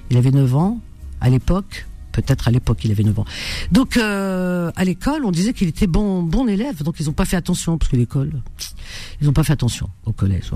il 0.09 0.17
avait 0.17 0.31
9 0.31 0.55
ans 0.55 0.79
à 1.19 1.29
l'époque 1.29 1.85
peut-être 2.11 2.47
à 2.47 2.51
l'époque 2.51 2.79
il 2.83 2.91
avait 2.91 3.03
9 3.03 3.19
ans. 3.19 3.25
Donc 3.71 3.97
euh, 3.97 4.71
à 4.75 4.83
l'école, 4.85 5.25
on 5.25 5.31
disait 5.31 5.53
qu'il 5.53 5.67
était 5.67 5.87
bon 5.87 6.23
bon 6.23 6.47
élève, 6.47 6.83
donc 6.83 6.95
ils 6.99 7.05
n'ont 7.05 7.13
pas 7.13 7.25
fait 7.25 7.35
attention 7.37 7.77
parce 7.77 7.91
que 7.91 7.95
l'école, 7.95 8.31
ils 9.21 9.27
n'ont 9.27 9.33
pas 9.33 9.43
fait 9.43 9.53
attention 9.53 9.89
au 10.05 10.11
collège. 10.11 10.51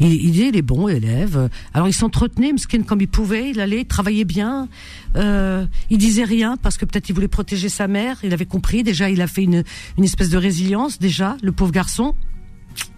Il, 0.00 0.12
il 0.12 0.32
disait 0.32 0.48
il 0.48 0.56
est 0.56 0.62
bon 0.62 0.88
élève. 0.88 1.48
Alors 1.74 1.88
il 1.88 1.94
s'entretenait, 1.94 2.52
Mskin 2.52 2.82
comme 2.82 3.00
il 3.00 3.08
pouvait, 3.08 3.50
il 3.50 3.60
allait 3.60 3.84
travailler 3.84 4.24
bien. 4.24 4.68
Euh, 5.16 5.66
il 5.90 5.98
disait 5.98 6.24
rien 6.24 6.56
parce 6.56 6.76
que 6.76 6.84
peut-être 6.84 7.08
il 7.08 7.14
voulait 7.14 7.28
protéger 7.28 7.68
sa 7.68 7.88
mère. 7.88 8.18
Il 8.22 8.32
avait 8.32 8.46
compris 8.46 8.82
déjà, 8.82 9.10
il 9.10 9.20
a 9.20 9.26
fait 9.26 9.44
une 9.44 9.64
une 9.98 10.04
espèce 10.04 10.30
de 10.30 10.36
résilience 10.36 10.98
déjà, 10.98 11.36
le 11.42 11.52
pauvre 11.52 11.72
garçon. 11.72 12.14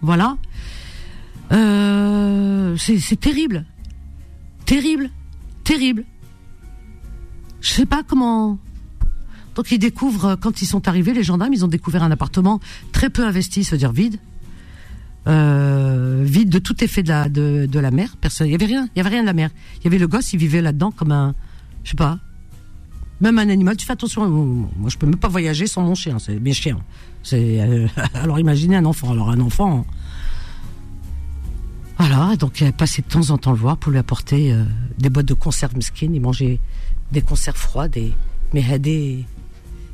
Voilà. 0.01 0.37
Euh, 1.51 2.75
c'est 2.77 3.19
terrible, 3.19 3.65
terrible, 4.65 5.09
terrible. 5.63 6.05
Je 7.61 7.71
sais 7.71 7.85
pas 7.85 8.03
comment. 8.03 8.57
Donc 9.55 9.71
ils 9.71 9.79
découvrent, 9.79 10.25
euh, 10.25 10.35
quand 10.37 10.61
ils 10.61 10.65
sont 10.65 10.87
arrivés, 10.87 11.13
les 11.13 11.23
gendarmes, 11.23 11.53
ils 11.53 11.65
ont 11.65 11.69
découvert 11.69 12.03
un 12.03 12.11
appartement 12.11 12.59
très 12.91 13.09
peu 13.09 13.25
investi, 13.25 13.63
c'est-à-dire 13.63 13.91
vide. 13.91 14.17
Euh, 15.27 16.23
vide 16.25 16.49
de 16.49 16.59
tout 16.59 16.81
effet 16.83 17.03
de 17.03 17.09
la, 17.09 17.27
de, 17.27 17.79
la 17.79 17.91
mer. 17.91 18.15
Personne, 18.21 18.47
il 18.47 18.51
y 18.51 18.55
avait 18.55 18.65
rien, 18.65 18.87
il 18.95 18.99
y 18.99 19.01
avait 19.01 19.09
rien 19.09 19.21
de 19.21 19.25
la 19.25 19.33
mer. 19.33 19.49
Il 19.79 19.83
y 19.83 19.87
avait 19.87 19.97
le 19.97 20.07
gosse, 20.07 20.33
il 20.33 20.39
vivait 20.39 20.61
là-dedans 20.61 20.91
comme 20.91 21.11
un, 21.11 21.35
je 21.83 21.91
sais 21.91 21.97
pas, 21.97 22.19
même 23.19 23.37
un 23.37 23.49
animal. 23.49 23.75
Tu 23.75 23.85
fais 23.85 23.91
attention, 23.91 24.27
moi 24.29 24.89
je 24.89 24.97
peux 24.97 25.07
même 25.07 25.17
pas 25.19 25.27
voyager 25.27 25.67
sans 25.67 25.81
mon 25.81 25.93
chien, 25.93 26.19
c'est 26.19 26.39
mes 26.39 26.53
chiens. 26.53 26.79
Euh, 27.33 27.87
alors 28.13 28.39
imaginez 28.39 28.77
un 28.77 28.85
enfant. 28.85 29.11
Alors 29.11 29.29
un 29.29 29.41
enfant, 29.41 29.85
voilà, 31.97 32.37
donc 32.37 32.61
il 32.61 32.71
passait 32.71 33.01
de 33.01 33.07
temps 33.07 33.29
en 33.31 33.37
temps 33.37 33.51
le 33.51 33.57
voir 33.57 33.75
pour 33.75 33.91
lui 33.91 33.99
apporter 33.99 34.55
des 34.97 35.09
boîtes 35.09 35.27
de 35.27 35.33
conserve 35.33 35.75
mesquines. 35.75 36.15
Il 36.15 36.21
mangeait 36.21 36.61
des 37.11 37.21
conserves 37.21 37.57
froides 37.57 37.97
et 37.97 38.13
mais 38.53 38.79
des 38.79 39.25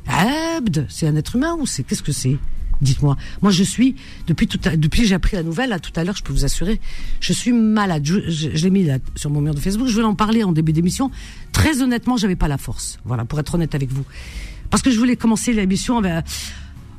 abd, 0.08 0.86
c'est 0.88 1.06
un 1.06 1.16
être 1.16 1.36
humain 1.36 1.56
ou 1.58 1.66
c'est 1.66 1.82
qu'est-ce 1.82 2.02
que 2.02 2.12
c'est? 2.12 2.38
Dites-moi. 2.80 3.16
Moi, 3.40 3.50
je 3.50 3.64
suis 3.64 3.96
depuis 4.26 4.46
tout 4.46 4.58
depuis 4.76 5.02
que 5.02 5.08
j'ai 5.08 5.14
appris 5.14 5.36
la 5.36 5.42
nouvelle 5.42 5.70
là 5.70 5.78
tout 5.78 5.92
à 5.96 6.04
l'heure, 6.04 6.16
je 6.16 6.22
peux 6.22 6.32
vous 6.32 6.44
assurer, 6.44 6.80
je 7.20 7.32
suis 7.32 7.52
malade. 7.52 8.04
Je, 8.04 8.48
l'ai 8.48 8.70
mis 8.70 8.84
là 8.84 8.98
sur 9.14 9.30
mon 9.30 9.40
mur 9.40 9.54
de 9.54 9.60
Facebook. 9.60 9.88
Je 9.88 9.94
voulais 9.94 10.04
en 10.04 10.14
parler 10.14 10.44
en 10.44 10.52
début 10.52 10.72
d'émission. 10.72 11.10
Très 11.52 11.80
honnêtement, 11.80 12.16
j'avais 12.16 12.36
pas 12.36 12.48
la 12.48 12.58
force. 12.58 12.98
Voilà, 13.04 13.24
pour 13.24 13.40
être 13.40 13.54
honnête 13.54 13.74
avec 13.74 13.90
vous, 13.90 14.04
parce 14.70 14.82
que 14.82 14.90
je 14.90 14.98
voulais 14.98 15.16
commencer 15.16 15.52
l'émission. 15.52 16.00
Ben, 16.02 16.22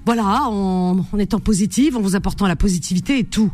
voilà, 0.05 0.47
en, 0.49 1.05
en 1.11 1.19
étant 1.19 1.39
positive, 1.39 1.97
en 1.97 2.01
vous 2.01 2.15
apportant 2.15 2.47
la 2.47 2.55
positivité 2.55 3.19
et 3.19 3.23
tout 3.23 3.51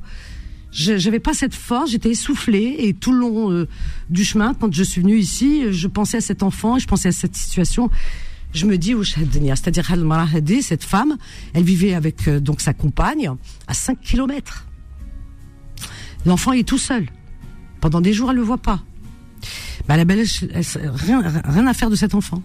j'avais 0.74 1.20
pas 1.20 1.34
cette 1.34 1.54
force, 1.54 1.92
j'étais 1.92 2.10
essoufflée 2.10 2.76
et 2.80 2.94
tout 2.94 3.12
le 3.12 3.20
long 3.20 3.52
euh, 3.52 3.68
du 4.10 4.24
chemin, 4.24 4.54
quand 4.56 4.74
je 4.74 4.84
suis 4.84 5.02
venue 5.02 5.18
ici, 5.18 5.72
je 5.72 5.88
pensais 5.88 6.18
à 6.18 6.22
cet 6.22 6.42
enfant, 6.42 6.80
je 6.80 6.88
pensais 6.88 7.10
à 7.10 7.12
cette 7.12 7.36
situation. 7.36 7.92
Je 8.54 8.66
me 8.66 8.78
dis, 8.78 8.94
c'est-à-dire 9.04 9.86
cette 10.64 10.84
femme, 10.84 11.18
elle 11.54 11.64
vivait 11.64 11.94
avec 11.94 12.28
euh, 12.28 12.40
donc 12.40 12.60
sa 12.60 12.74
compagne 12.74 13.32
à 13.68 13.74
5 13.74 14.00
kilomètres. 14.02 14.66
L'enfant 16.26 16.54
est 16.54 16.68
tout 16.68 16.78
seul. 16.78 17.08
Pendant 17.80 18.02
des 18.02 18.14
jours, 18.14 18.32
elle 18.32 18.38
le 18.38 18.44
voit 18.44 18.58
pas. 18.58 18.82
Bah, 19.88 19.98
la 19.98 20.06
belle, 20.06 20.26
rien, 20.26 21.68
à 21.68 21.74
faire 21.74 21.90
de 21.90 21.96
cet 21.96 22.16
enfant. 22.16 22.42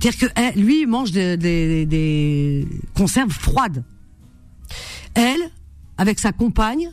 C'est-à-dire 0.00 0.18
que 0.18 0.58
lui, 0.58 0.82
il 0.82 0.86
mange 0.86 1.12
des 1.12 2.66
conserves 2.94 3.30
froides. 3.30 3.84
Elle, 5.14 5.40
avec 5.96 6.18
sa 6.18 6.32
compagne, 6.32 6.90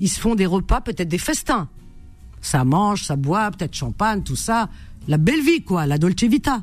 ils 0.00 0.08
se 0.08 0.20
font 0.20 0.34
des 0.34 0.46
repas, 0.46 0.80
peut-être 0.80 1.08
des 1.08 1.18
festins. 1.18 1.68
Ça 2.40 2.64
mange, 2.64 3.04
ça 3.04 3.16
boit, 3.16 3.50
peut-être 3.50 3.74
champagne, 3.74 4.22
tout 4.22 4.36
ça. 4.36 4.68
La 5.08 5.18
belle 5.18 5.42
vie, 5.42 5.62
quoi, 5.62 5.86
la 5.86 5.98
dolce 5.98 6.22
vita. 6.22 6.62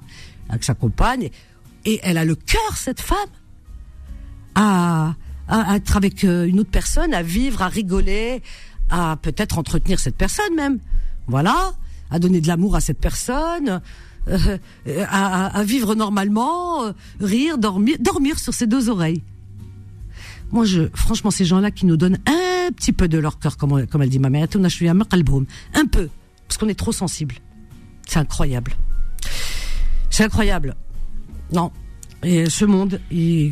Avec 0.49 0.63
sa 0.63 0.73
compagne. 0.73 1.29
Et 1.85 1.99
elle 2.03 2.17
a 2.17 2.25
le 2.25 2.35
cœur, 2.35 2.77
cette 2.77 3.01
femme, 3.01 3.17
à, 4.55 5.15
à, 5.47 5.75
être 5.75 5.97
avec 5.97 6.23
euh, 6.23 6.47
une 6.47 6.59
autre 6.59 6.71
personne, 6.71 7.13
à 7.13 7.21
vivre, 7.21 7.61
à 7.61 7.67
rigoler, 7.67 8.41
à 8.89 9.17
peut-être 9.21 9.57
entretenir 9.57 9.99
cette 9.99 10.15
personne 10.15 10.55
même. 10.55 10.79
Voilà. 11.27 11.73
À 12.09 12.19
donner 12.19 12.41
de 12.41 12.47
l'amour 12.47 12.75
à 12.75 12.81
cette 12.81 12.99
personne. 12.99 13.81
Euh, 14.27 14.57
à, 15.07 15.57
à, 15.57 15.63
vivre 15.63 15.93
normalement, 15.93 16.85
euh, 16.85 16.93
rire, 17.19 17.59
dormir, 17.59 17.97
dormir 17.99 18.39
sur 18.39 18.53
ses 18.53 18.65
deux 18.65 18.89
oreilles. 18.89 19.21
Moi, 20.55 20.63
je, 20.63 20.83
franchement, 20.93 21.31
ces 21.31 21.43
gens-là 21.43 21.69
qui 21.69 21.85
nous 21.85 21.97
donnent 21.97 22.17
un 22.27 22.71
petit 22.71 22.93
peu 22.93 23.09
de 23.09 23.17
leur 23.17 23.39
cœur, 23.39 23.57
comme, 23.57 23.85
comme 23.87 24.01
elle 24.01 24.09
dit 24.09 24.19
ma 24.19 24.29
mère, 24.29 24.47
un 24.47 25.85
peu, 25.85 26.09
parce 26.47 26.57
qu'on 26.57 26.69
est 26.69 26.79
trop 26.79 26.93
sensible. 26.93 27.35
C'est 28.07 28.19
incroyable. 28.19 28.71
C'est 30.09 30.23
incroyable. 30.23 30.77
Non. 31.51 31.73
Et 32.23 32.49
ce 32.49 32.63
monde, 32.63 33.01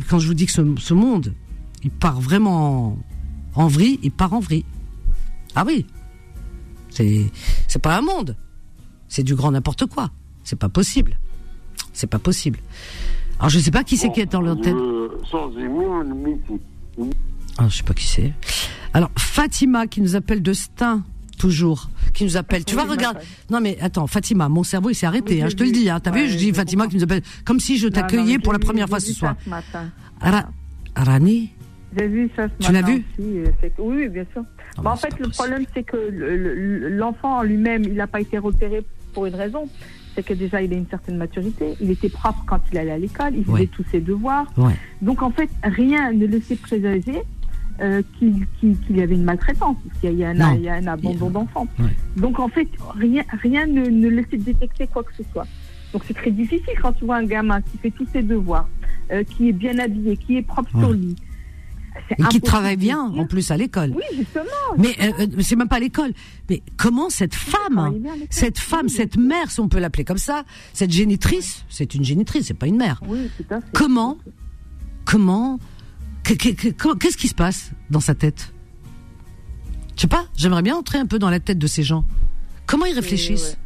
quand 0.08 0.18
je 0.18 0.26
vous 0.26 0.32
dis 0.32 0.46
que 0.46 0.52
ce, 0.52 0.94
monde, 0.94 1.34
il 1.82 1.90
part 1.90 2.22
vraiment 2.22 2.96
en, 3.54 3.66
vrille, 3.66 4.00
il 4.02 4.10
part 4.10 4.32
en 4.32 4.40
vrille. 4.40 4.64
Ah 5.54 5.64
oui. 5.66 5.84
C'est, 6.88 7.30
c'est 7.68 7.82
pas 7.82 7.98
un 7.98 8.00
monde. 8.00 8.34
C'est 9.08 9.24
du 9.24 9.34
grand 9.34 9.50
n'importe 9.50 9.84
quoi. 9.84 10.10
C'est 10.42 10.58
pas 10.58 10.70
possible. 10.70 11.18
C'est 11.92 12.06
pas 12.06 12.18
possible. 12.18 12.60
Alors 13.38 13.50
je 13.50 13.58
sais 13.58 13.70
pas 13.70 13.84
qui 13.84 13.98
c'est 13.98 14.10
qui 14.10 14.20
est 14.20 14.32
dans 14.32 14.40
l'antenne. 14.40 14.78
Ah, 17.58 17.68
je 17.68 17.76
sais 17.76 17.82
pas 17.82 17.94
qui 17.94 18.06
c'est. 18.06 18.32
Alors, 18.92 19.10
Fatima 19.16 19.86
qui 19.86 20.00
nous 20.00 20.16
appelle 20.16 20.42
de 20.42 20.52
Stein, 20.52 21.04
toujours, 21.38 21.90
qui 22.12 22.24
nous 22.24 22.36
appelle. 22.36 22.64
Tu 22.64 22.74
vas 22.74 22.84
regarder. 22.84 23.20
Non, 23.50 23.60
mais 23.60 23.78
attends, 23.80 24.06
Fatima, 24.06 24.48
mon 24.48 24.62
cerveau, 24.62 24.90
il 24.90 24.94
s'est 24.94 25.06
arrêté, 25.06 25.42
hein, 25.42 25.48
je 25.48 25.56
te 25.56 25.62
le 25.62 25.70
dis. 25.70 25.88
Hein. 25.88 26.00
T'as 26.00 26.10
vu, 26.10 26.28
je 26.28 26.36
dis 26.36 26.52
Fatima 26.52 26.86
qui 26.86 26.96
nous 26.96 27.04
appelle, 27.04 27.22
comme 27.44 27.60
si 27.60 27.78
je 27.78 27.88
t'accueillais 27.88 28.38
pour 28.38 28.52
la 28.52 28.58
première 28.58 28.88
fois 28.88 29.00
ce 29.00 29.12
soir. 29.12 29.36
Arani 30.96 31.50
J'ai 31.98 32.06
vu 32.06 32.30
ça 32.36 32.46
ce 32.48 32.66
Tu 32.66 32.72
l'as 32.72 32.82
vu 32.82 33.04
euh, 33.20 33.46
Oui, 33.78 34.08
bien 34.08 34.24
sûr. 34.32 34.44
bah, 34.80 34.92
en 34.92 34.96
fait, 34.96 35.18
le 35.18 35.28
problème, 35.28 35.64
c'est 35.74 35.82
que 35.82 35.96
l'enfant 36.90 37.42
lui-même, 37.42 37.82
il 37.84 37.94
n'a 37.94 38.06
pas 38.06 38.20
été 38.20 38.38
repéré 38.38 38.84
pour 39.12 39.26
une 39.26 39.34
raison 39.34 39.68
c'est 40.14 40.24
que 40.24 40.34
déjà 40.34 40.62
il 40.62 40.72
a 40.72 40.76
une 40.76 40.86
certaine 40.86 41.16
maturité, 41.16 41.74
il 41.80 41.90
était 41.90 42.08
propre 42.08 42.42
quand 42.46 42.60
il 42.72 42.78
allait 42.78 42.92
à 42.92 42.98
l'école, 42.98 43.34
il 43.36 43.44
faisait 43.44 43.66
tous 43.66 43.84
ses 43.90 44.00
devoirs. 44.00 44.46
Donc 45.02 45.22
en 45.22 45.30
fait, 45.30 45.50
rien 45.62 46.12
ne 46.12 46.26
laissait 46.26 46.56
présager 46.56 47.22
euh, 47.80 48.02
qu'il 48.18 48.46
y 48.90 49.02
avait 49.02 49.14
une 49.14 49.24
maltraitance, 49.24 49.76
qu'il 50.00 50.14
y, 50.14 50.24
a 50.24 50.30
un 50.30 50.86
abandon 50.86 51.30
d'enfants. 51.30 51.66
Donc 52.16 52.38
en 52.38 52.48
fait, 52.48 52.68
rien, 52.96 53.24
rien 53.42 53.66
ne, 53.66 53.86
ne, 53.86 54.08
laissait 54.08 54.36
détecter 54.36 54.86
quoi 54.86 55.02
que 55.02 55.14
ce 55.16 55.24
soit. 55.32 55.46
Donc 55.92 56.02
c'est 56.06 56.14
très 56.14 56.30
difficile 56.30 56.74
quand 56.80 56.92
tu 56.92 57.04
vois 57.04 57.16
un 57.16 57.24
gamin 57.24 57.60
qui 57.60 57.78
fait 57.78 57.90
tous 57.90 58.06
ses 58.12 58.22
devoirs, 58.22 58.68
euh, 59.12 59.22
qui 59.24 59.48
est 59.48 59.52
bien 59.52 59.78
habillé, 59.78 60.16
qui 60.16 60.36
est 60.36 60.42
propre 60.42 60.70
sur 60.70 60.92
lui, 60.92 61.14
et 62.10 62.22
qui 62.24 62.40
travaille 62.40 62.76
bien 62.76 63.00
en 63.00 63.26
plus 63.26 63.50
à 63.50 63.56
l'école. 63.56 63.92
Oui, 63.94 64.02
justement. 64.16 64.44
Mais 64.78 64.94
euh, 65.00 65.12
euh, 65.20 65.42
c'est 65.42 65.56
même 65.56 65.68
pas 65.68 65.76
à 65.76 65.80
l'école. 65.80 66.12
Mais 66.48 66.62
comment 66.76 67.10
cette 67.10 67.34
femme, 67.34 68.00
cette 68.30 68.58
femme, 68.58 68.88
cette 68.88 69.16
mère, 69.16 69.50
si 69.50 69.60
on 69.60 69.68
peut 69.68 69.78
l'appeler 69.78 70.04
comme 70.04 70.18
ça, 70.18 70.44
cette 70.72 70.90
génitrice, 70.90 71.64
c'est 71.68 71.94
une 71.94 72.04
génitrice, 72.04 72.46
c'est 72.46 72.54
pas 72.54 72.66
une 72.66 72.76
mère. 72.76 73.00
Oui, 73.06 73.30
tout 73.36 73.54
à 73.54 73.60
fait. 73.60 73.66
Comment, 73.72 74.18
comment, 75.04 75.58
qu'est-ce 76.24 77.16
qui 77.16 77.28
se 77.28 77.34
passe 77.34 77.70
dans 77.90 78.00
sa 78.00 78.14
tête? 78.14 78.52
Je 79.96 80.02
sais 80.02 80.08
pas. 80.08 80.26
J'aimerais 80.36 80.62
bien 80.62 80.76
entrer 80.76 80.98
un 80.98 81.06
peu 81.06 81.18
dans 81.18 81.30
la 81.30 81.40
tête 81.40 81.58
de 81.58 81.66
ces 81.66 81.82
gens. 81.82 82.04
Comment 82.66 82.86
ils 82.86 82.94
réfléchissent? 82.94 83.56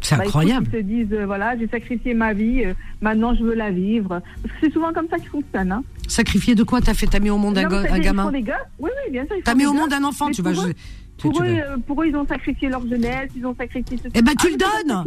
C'est 0.00 0.16
bah, 0.16 0.24
incroyable. 0.24 0.66
ils 0.72 0.76
se 0.78 0.82
disent, 0.82 1.12
euh, 1.12 1.26
voilà, 1.26 1.56
j'ai 1.58 1.68
sacrifié 1.68 2.14
ma 2.14 2.32
vie, 2.32 2.64
euh, 2.64 2.74
maintenant 3.00 3.34
je 3.34 3.42
veux 3.44 3.54
la 3.54 3.70
vivre. 3.70 4.08
Parce 4.42 4.54
que 4.54 4.60
c'est 4.62 4.72
souvent 4.72 4.92
comme 4.92 5.08
ça 5.08 5.18
qu'ils 5.18 5.28
fonctionne. 5.28 5.72
Hein. 5.72 5.82
Sacrifier 6.08 6.54
de 6.54 6.62
quoi? 6.62 6.80
T'as 6.80 6.94
fait, 6.94 7.06
t'as 7.06 7.20
mis 7.20 7.30
au 7.30 7.38
monde 7.38 7.56
un, 7.58 7.62
gamin 7.98 8.30
Oui, 8.32 8.42
oui, 8.80 9.12
bien 9.12 9.24
sûr. 9.26 9.36
T'as 9.44 9.54
mis 9.54 9.66
au 9.66 9.72
monde 9.72 9.92
un 9.92 10.04
enfant, 10.04 10.30
tu 10.30 10.42
vas. 10.42 10.52
Tu- 10.52 11.28
Pour 11.28 11.32
tu 11.34 11.42
eux, 11.42 11.46
veux. 11.54 11.58
euh, 11.60 11.76
pour 11.86 12.02
eux, 12.02 12.06
ils 12.06 12.16
ont 12.16 12.26
sacrifié 12.26 12.70
leur 12.70 12.80
jeunesse, 12.88 13.30
ils 13.36 13.44
ont 13.44 13.54
sacrifié 13.54 13.98
ce 13.98 14.08
Eh 14.14 14.22
ben, 14.22 14.32
tu 14.40 14.46
Ah, 14.46 14.50
le 14.50 14.50
c'est 14.52 14.56
donnes. 14.56 15.04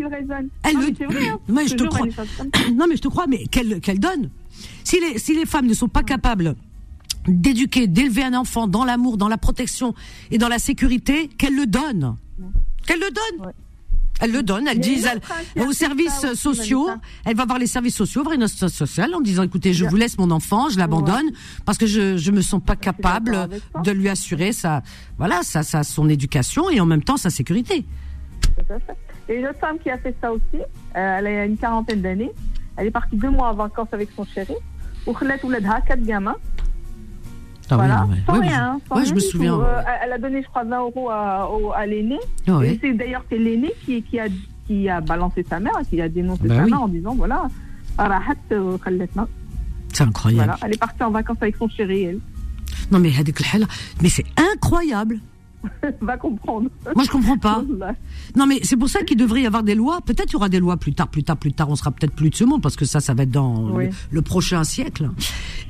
Elle 0.63 0.73
Non, 0.75 0.79
le- 0.79 0.87
mais 0.87 0.93
c'est 0.97 1.05
vrai, 1.05 1.27
hein. 1.27 1.39
Mais 1.47 1.67
je 1.67 1.75
te 1.75 1.83
crois. 1.85 2.05
Non, 2.75 2.85
mais 2.87 2.95
je 2.95 3.01
te 3.01 3.07
crois, 3.07 3.25
mais 3.27 3.45
qu'elle 3.47 3.81
qu'elle 3.81 3.99
donne. 3.99 4.29
Si 4.83 4.99
les, 4.99 5.17
si 5.17 5.35
les 5.35 5.45
femmes 5.47 5.65
ne 5.65 5.73
sont 5.73 5.87
pas 5.87 6.03
capables 6.03 6.53
d'éduquer, 7.27 7.87
d'élever 7.87 8.23
un 8.23 8.35
enfant 8.35 8.67
dans 8.67 8.85
l'amour, 8.85 9.17
dans 9.17 9.27
la 9.27 9.37
protection 9.37 9.95
et 10.29 10.37
dans 10.37 10.49
la 10.49 10.59
sécurité, 10.59 11.29
qu'elle 11.29 11.55
le 11.55 11.65
donne. 11.65 12.15
Qu'elle 12.85 12.99
le 12.99 13.09
donne. 13.09 13.47
Ouais. 13.47 13.53
Elle 14.20 14.32
le 14.32 14.42
donne, 14.42 14.66
elle 14.66 14.78
Mais 14.78 14.82
dit 14.82 14.96
l'autre, 14.96 15.08
elle- 15.12 15.18
hein, 15.30 15.42
qui 15.54 15.60
a 15.60 15.62
aux 15.64 15.68
fait 15.68 15.74
services 15.74 16.12
ça 16.24 16.30
aussi, 16.32 16.40
sociaux, 16.48 16.86
Vanessa. 16.86 17.02
elle 17.26 17.36
va 17.36 17.44
voir 17.44 17.58
les 17.60 17.68
services 17.68 17.94
sociaux, 17.94 18.22
voir 18.24 18.34
une 18.34 18.42
assistance 18.42 18.72
sociale 18.74 19.14
en 19.14 19.20
disant 19.20 19.44
écoutez, 19.44 19.72
je 19.72 19.84
Bien. 19.84 19.90
vous 19.90 19.96
laisse 19.96 20.18
mon 20.18 20.30
enfant, 20.32 20.68
je 20.70 20.76
l'abandonne 20.82 21.28
parce 21.64 21.78
que 21.78 21.86
je 21.86 22.16
je 22.16 22.30
me 22.32 22.40
sens 22.50 22.60
pas 22.70 22.74
capable 22.74 23.30
d'accord 23.30 23.42
avec 23.44 23.62
toi. 23.72 23.80
de 23.82 23.90
lui 23.92 24.08
assurer 24.08 24.50
sa 24.52 24.82
voilà, 25.18 25.42
sa, 25.44 25.62
sa 25.62 25.84
son 25.84 26.08
éducation 26.08 26.68
et 26.68 26.80
en 26.80 26.86
même 26.86 27.04
temps 27.08 27.16
sa 27.16 27.30
sécurité. 27.30 27.76
Tout 28.56 28.72
à 28.76 28.78
fait. 28.80 28.96
Et 29.28 29.36
une 29.38 29.46
autre 29.46 29.60
femme 29.60 29.78
qui 29.78 29.88
a 29.90 29.98
fait 29.98 30.16
ça 30.20 30.32
aussi, 30.32 30.60
euh, 30.62 31.16
elle 31.18 31.26
a 31.28 31.44
une 31.44 31.56
quarantaine 31.56 32.02
d'années. 32.02 32.32
Elle 32.76 32.86
est 32.88 32.90
partie 33.00 33.16
deux 33.16 33.30
mois 33.30 33.48
en 33.52 33.54
vacances 33.54 33.92
avec 33.92 34.08
son 34.16 34.24
chéri. 34.34 34.54
وخلات 35.06 35.44
ولادها 35.44 35.78
quatre 35.88 36.02
gamins. 36.04 36.36
Ah 37.69 37.75
voilà, 37.75 38.07
sans 38.27 38.33
ouais, 38.39 38.47
rien. 38.47 38.79
Sans 38.87 39.05
je 39.05 39.13
me 39.13 39.19
souviens. 39.19 39.59
Euh, 39.59 39.81
elle 40.03 40.13
a 40.13 40.17
donné, 40.17 40.41
je 40.41 40.47
crois, 40.47 40.63
20 40.63 40.79
euros 40.79 41.09
à, 41.09 41.49
à 41.75 41.85
l'aîné. 41.85 42.19
Ah 42.47 42.59
oh, 42.59 42.63
c'est 42.81 42.93
d'ailleurs 42.93 43.23
c'est 43.29 43.37
l'aîné 43.37 43.71
qui, 43.85 44.03
a, 44.19 44.25
qui 44.67 44.89
a 44.89 45.01
balancé 45.01 45.45
sa 45.49 45.59
mère, 45.59 45.73
qui 45.89 46.01
a 46.01 46.09
dénoncé 46.09 46.43
bah 46.47 46.57
sa 46.57 46.63
oui. 46.63 46.71
mère 46.71 46.81
en 46.81 46.87
disant 46.87 47.15
voilà, 47.15 47.47
euh, 47.99 48.77
c'est 49.93 50.03
incroyable. 50.03 50.45
Voilà, 50.45 50.57
elle 50.63 50.73
est 50.73 50.79
partie 50.79 51.03
en 51.03 51.11
vacances 51.11 51.37
avec 51.41 51.55
son 51.55 51.69
chéri, 51.69 52.03
elle. 52.03 52.19
Non, 52.91 52.99
mais 52.99 53.11
mais 54.01 54.09
c'est 54.09 54.25
incroyable. 54.53 55.19
Va 56.01 56.17
comprendre. 56.17 56.69
Moi 56.95 57.03
je 57.05 57.09
comprends 57.09 57.37
pas. 57.37 57.63
Wallah. 57.67 57.95
Non 58.35 58.45
mais 58.45 58.59
c'est 58.63 58.75
pour 58.77 58.89
ça 58.89 59.03
qu'il 59.03 59.17
devrait 59.17 59.41
y 59.41 59.45
avoir 59.45 59.63
des 59.63 59.75
lois. 59.75 59.99
Peut-être 60.01 60.29
il 60.31 60.33
y 60.33 60.35
aura 60.35 60.49
des 60.49 60.59
lois 60.59 60.77
plus 60.77 60.93
tard, 60.93 61.07
plus 61.07 61.23
tard, 61.23 61.37
plus 61.37 61.53
tard. 61.53 61.69
On 61.69 61.75
sera 61.75 61.91
peut-être 61.91 62.13
plus 62.13 62.29
de 62.29 62.35
ce 62.35 62.43
monde 62.43 62.61
parce 62.61 62.75
que 62.75 62.85
ça, 62.85 62.99
ça 62.99 63.13
va 63.13 63.23
être 63.23 63.31
dans 63.31 63.69
Oui. 63.71 63.85
le, 63.87 63.91
le 64.11 64.21
prochain 64.21 64.63
siècle. 64.63 65.09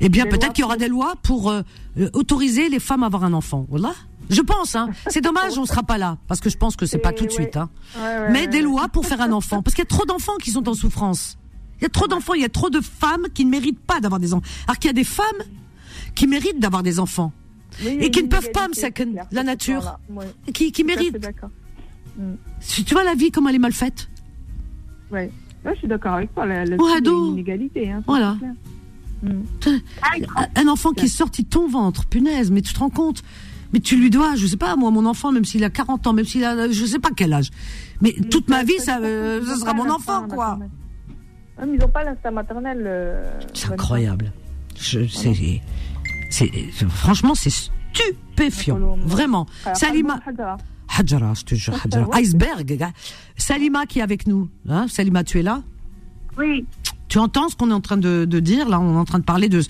Eh 0.00 0.08
bien 0.08 0.26
peut-être 0.26 0.52
qu'il 0.52 0.62
y 0.62 0.64
aura 0.64 0.74
pour- 0.74 0.80
des 0.80 0.88
lois 0.88 1.14
pour 1.22 1.50
euh, 1.50 1.62
euh, 1.98 2.08
autoriser 2.14 2.68
les 2.68 2.80
femmes 2.80 3.02
à 3.02 3.06
avoir 3.06 3.24
un 3.24 3.32
enfant. 3.32 3.66
Voilà. 3.70 3.92
Je 4.30 4.40
pense. 4.40 4.74
Hein. 4.74 4.88
C'est 5.08 5.20
dommage, 5.22 5.58
on 5.58 5.66
sera 5.66 5.82
pas 5.82 5.98
là 5.98 6.16
parce 6.28 6.40
que 6.40 6.48
je 6.50 6.56
pense 6.56 6.76
que 6.76 6.86
c'est 6.86 6.98
pas 6.98 7.12
tout 7.12 7.24
de 7.24 7.28
ouais. 7.30 7.34
suite. 7.34 7.56
Hein. 7.56 7.68
Ouais, 7.96 8.02
ouais, 8.02 8.30
Mais 8.32 8.46
des 8.46 8.62
lois 8.62 8.88
pour 8.88 9.04
faire 9.06 9.20
un 9.20 9.32
enfant 9.32 9.62
parce 9.62 9.74
qu'il 9.74 9.82
y 9.82 9.86
a 9.86 9.94
trop 9.94 10.06
d'enfants 10.06 10.36
qui 10.42 10.50
sont 10.50 10.68
en 10.68 10.74
souffrance. 10.74 11.36
Il 11.80 11.82
y 11.82 11.86
a 11.86 11.90
trop 11.90 12.06
d'enfants, 12.06 12.34
il 12.34 12.40
y 12.40 12.46
a 12.46 12.48
trop 12.48 12.70
de 12.70 12.80
femmes 12.80 13.26
qui 13.34 13.44
ne 13.44 13.50
méritent 13.50 13.80
pas 13.80 14.00
d'avoir 14.00 14.18
des 14.20 14.32
enfants. 14.32 14.46
Alors 14.66 14.78
qu'il 14.78 14.88
y 14.88 14.90
a 14.90 14.94
des 14.94 15.04
femmes 15.04 15.24
qui 16.14 16.26
méritent 16.26 16.58
d'avoir 16.60 16.82
des 16.82 16.98
enfants 17.00 17.32
Oui, 17.82 17.98
et 18.00 18.10
qui 18.10 18.22
ne 18.22 18.28
peuvent 18.28 18.50
pas 18.52 18.68
me 18.68 18.72
inégalité, 18.74 19.02
second 19.04 19.12
claire, 19.12 19.26
la 19.32 19.42
nature. 19.42 19.98
Ouais, 20.10 20.26
et 20.46 20.52
qui, 20.52 20.70
qui 20.72 20.84
méritent. 20.84 21.16
d'accord. 21.18 21.50
Tu 22.68 22.84
tu 22.84 22.94
vois 22.94 23.04
la 23.04 23.14
vie 23.14 23.30
comment 23.30 23.48
elle 23.48 23.56
est 23.56 23.58
mal 23.58 23.72
faite. 23.72 24.08
Ouais. 25.10 25.30
Ouais, 25.64 25.72
je 25.74 25.78
suis 25.78 25.88
d'accord 25.88 26.14
avec 26.14 26.32
toi. 26.34 26.46
La, 26.46 26.64
la, 26.64 26.76
Ouais, 26.76 26.98
une 26.98 27.32
inégalité. 27.32 27.90
Hein, 27.90 28.02
Voilà. 28.06 28.36
Mm. 29.22 29.42
Un 30.56 30.68
enfant 30.68 30.92
qui 30.92 31.06
est 31.06 31.08
sorti 31.08 31.44
de 31.44 31.48
ton 31.48 31.66
ventre, 31.68 32.04
punaise, 32.06 32.50
mais 32.50 32.60
tu 32.60 32.72
te 32.74 32.78
rends 32.78 32.90
compte? 32.90 33.22
Mais 33.72 33.80
tu 33.80 33.96
lui 33.96 34.10
dois, 34.10 34.36
je 34.36 34.46
sais 34.46 34.56
pas, 34.56 34.76
moi, 34.76 34.90
mon 34.90 35.04
enfant, 35.06 35.32
même 35.32 35.44
s'il 35.44 35.64
a 35.64 35.70
40 35.70 36.06
ans, 36.06 36.12
même 36.12 36.24
s'il 36.26 36.44
a, 36.44 36.70
je 36.70 36.84
sais 36.84 36.98
pas 37.00 37.08
quel 37.16 37.32
âge. 37.32 37.50
Mais 38.00 38.14
Mais 38.20 38.28
toute 38.28 38.48
ma 38.48 38.62
vie, 38.62 38.78
ça- 38.78 38.84
ça, 38.84 38.98
euh, 39.00 39.44
ça 39.44 39.56
sera 39.56 39.72
mon 39.74 39.88
enfant, 39.90 40.28
quoi. 40.28 40.58
ils 41.62 41.72
n'ont 41.78 41.88
pas 41.88 42.04
l'instinct 42.04 42.30
maternel. 42.30 42.82
euh, 42.86 43.40
C'est 43.54 43.72
incroyable. 43.72 44.32
Je- 44.78 45.06
c'est, 45.08 45.60
c'est, 46.34 46.50
franchement, 46.88 47.34
c'est 47.34 47.50
stupéfiant. 47.50 48.96
Vraiment. 49.04 49.46
Alors, 49.64 49.76
Salima, 49.76 50.20
Hadra. 50.26 50.56
Hadjara, 50.96 51.34
je 51.34 51.44
te 51.44 51.54
jure. 51.54 51.74
Iceberg. 52.12 52.90
Salima 53.36 53.86
qui 53.86 54.00
est 54.00 54.02
avec 54.02 54.26
nous. 54.26 54.48
Hein, 54.68 54.86
Salima, 54.88 55.24
tu 55.24 55.38
es 55.38 55.42
là? 55.42 55.62
Oui, 56.38 56.64
Tu 57.08 57.18
entends 57.18 57.48
ce 57.48 57.56
qu'on 57.56 57.70
est 57.70 57.74
en 57.74 57.80
train 57.80 57.96
de, 57.96 58.24
de 58.24 58.40
dire 58.40 58.68
là? 58.68 58.80
On 58.80 58.94
est 58.94 58.98
en 58.98 59.04
train 59.04 59.20
de 59.20 59.24
parler 59.24 59.48
de, 59.48 59.60